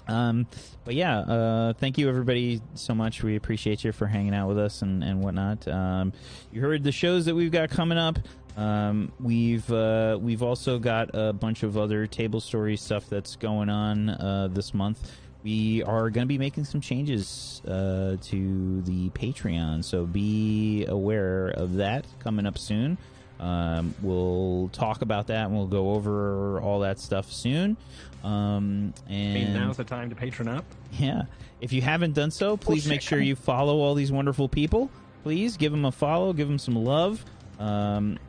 Um, 0.07 0.47
but 0.85 0.95
yeah, 0.95 1.19
uh, 1.19 1.73
thank 1.73 1.97
you 1.97 2.07
everybody 2.07 2.61
so 2.75 2.95
much. 2.95 3.23
We 3.23 3.35
appreciate 3.35 3.83
you 3.83 3.91
for 3.91 4.07
hanging 4.07 4.33
out 4.33 4.47
with 4.47 4.57
us 4.57 4.81
and, 4.81 5.03
and 5.03 5.21
whatnot. 5.21 5.67
Um, 5.67 6.13
you 6.51 6.61
heard 6.61 6.81
the 6.83 6.93
shows 6.93 7.25
that 7.25 7.35
we've 7.35 7.51
got 7.51 7.69
coming 7.69 7.97
up. 7.97 8.17
Um, 8.55 9.11
we've 9.19 9.69
uh, 9.71 10.17
we've 10.19 10.41
also 10.41 10.79
got 10.79 11.11
a 11.13 11.33
bunch 11.33 11.63
of 11.63 11.77
other 11.77 12.07
table 12.07 12.39
story 12.39 12.75
stuff 12.77 13.07
that's 13.09 13.35
going 13.35 13.69
on 13.69 14.09
uh, 14.09 14.47
this 14.51 14.73
month. 14.73 15.11
We 15.47 15.81
are 15.83 16.09
going 16.09 16.25
to 16.25 16.27
be 16.27 16.37
making 16.37 16.65
some 16.65 16.81
changes 16.81 17.61
uh, 17.65 18.17
to 18.21 18.81
the 18.81 19.09
Patreon, 19.11 19.81
so 19.81 20.05
be 20.05 20.85
aware 20.85 21.47
of 21.51 21.75
that 21.75 22.05
coming 22.19 22.45
up 22.45 22.57
soon. 22.57 22.97
Um, 23.39 23.95
we'll 24.01 24.69
talk 24.73 25.01
about 25.01 25.27
that 25.27 25.45
and 25.45 25.55
we'll 25.55 25.67
go 25.67 25.91
over 25.91 26.59
all 26.59 26.81
that 26.81 26.99
stuff 26.99 27.31
soon. 27.31 27.77
Um, 28.25 28.93
I 29.07 29.09
mean, 29.09 29.37
and 29.37 29.53
now's 29.53 29.77
the 29.77 29.85
time 29.85 30.09
to 30.09 30.17
patron 30.17 30.49
up. 30.49 30.65
yeah. 30.99 31.21
If 31.61 31.71
you 31.71 31.81
haven't 31.81 32.13
done 32.13 32.29
so, 32.29 32.57
please 32.57 32.85
make 32.85 33.01
sure 33.01 33.21
you 33.21 33.37
follow 33.37 33.77
all 33.77 33.95
these 33.95 34.11
wonderful 34.11 34.49
people. 34.49 34.91
Please 35.23 35.55
give 35.55 35.71
them 35.71 35.85
a 35.85 35.93
follow, 35.93 36.33
give 36.33 36.49
them 36.49 36.59
some 36.59 36.75
love. 36.75 37.23
Um, 37.57 38.19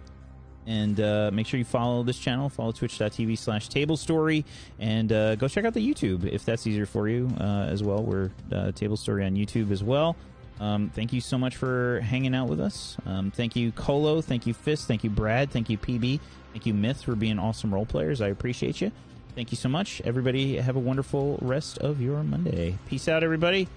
and 0.69 1.01
uh, 1.01 1.31
make 1.33 1.47
sure 1.47 1.59
you 1.59 1.65
follow 1.65 2.03
this 2.03 2.19
channel. 2.19 2.51
Follow 2.51 2.73
twitch.tv 2.73 3.39
slash 3.39 3.69
table 3.69 3.97
story. 3.97 4.45
And 4.79 5.11
uh, 5.11 5.35
go 5.37 5.49
check 5.49 5.65
out 5.65 5.73
the 5.73 5.95
YouTube 5.95 6.31
if 6.31 6.45
that's 6.45 6.67
easier 6.67 6.85
for 6.85 7.09
you 7.09 7.31
uh, 7.41 7.67
as 7.71 7.83
well. 7.83 8.03
We're 8.03 8.31
uh, 8.53 8.73
table 8.73 8.99
story 8.99 9.25
on 9.25 9.35
YouTube 9.35 9.73
as 9.73 9.83
well. 9.83 10.15
Um, 10.61 10.91
thank 10.91 11.13
you 11.13 11.23
so 11.23 11.39
much 11.39 11.57
for 11.57 12.01
hanging 12.01 12.35
out 12.35 12.49
with 12.49 12.61
us. 12.61 12.99
Um, 13.07 13.31
thank 13.31 13.57
you, 13.57 13.73
Colo. 13.73 14.21
Thank 14.21 14.47
you, 14.47 14.53
Fist. 14.53 14.87
Thank 14.87 15.05
you, 15.05 15.11
Brad. 15.11 15.51
Thank 15.51 15.71
you, 15.71 15.79
PB. 15.79 16.21
Thank 16.53 16.67
you, 16.67 16.75
Myth, 16.75 17.03
for 17.03 17.15
being 17.15 17.39
awesome 17.39 17.73
role 17.73 17.87
players. 17.87 18.21
I 18.21 18.29
appreciate 18.29 18.81
you. 18.81 18.93
Thank 19.35 19.53
you 19.53 19.57
so 19.57 19.69
much. 19.69 20.03
Everybody, 20.05 20.57
have 20.57 20.77
a 20.77 20.81
wonderful 20.81 21.39
rest 21.41 21.79
of 21.79 22.01
your 22.03 22.23
Monday. 22.25 22.77
Peace 22.89 23.09
out, 23.09 23.23
everybody. 23.23 23.69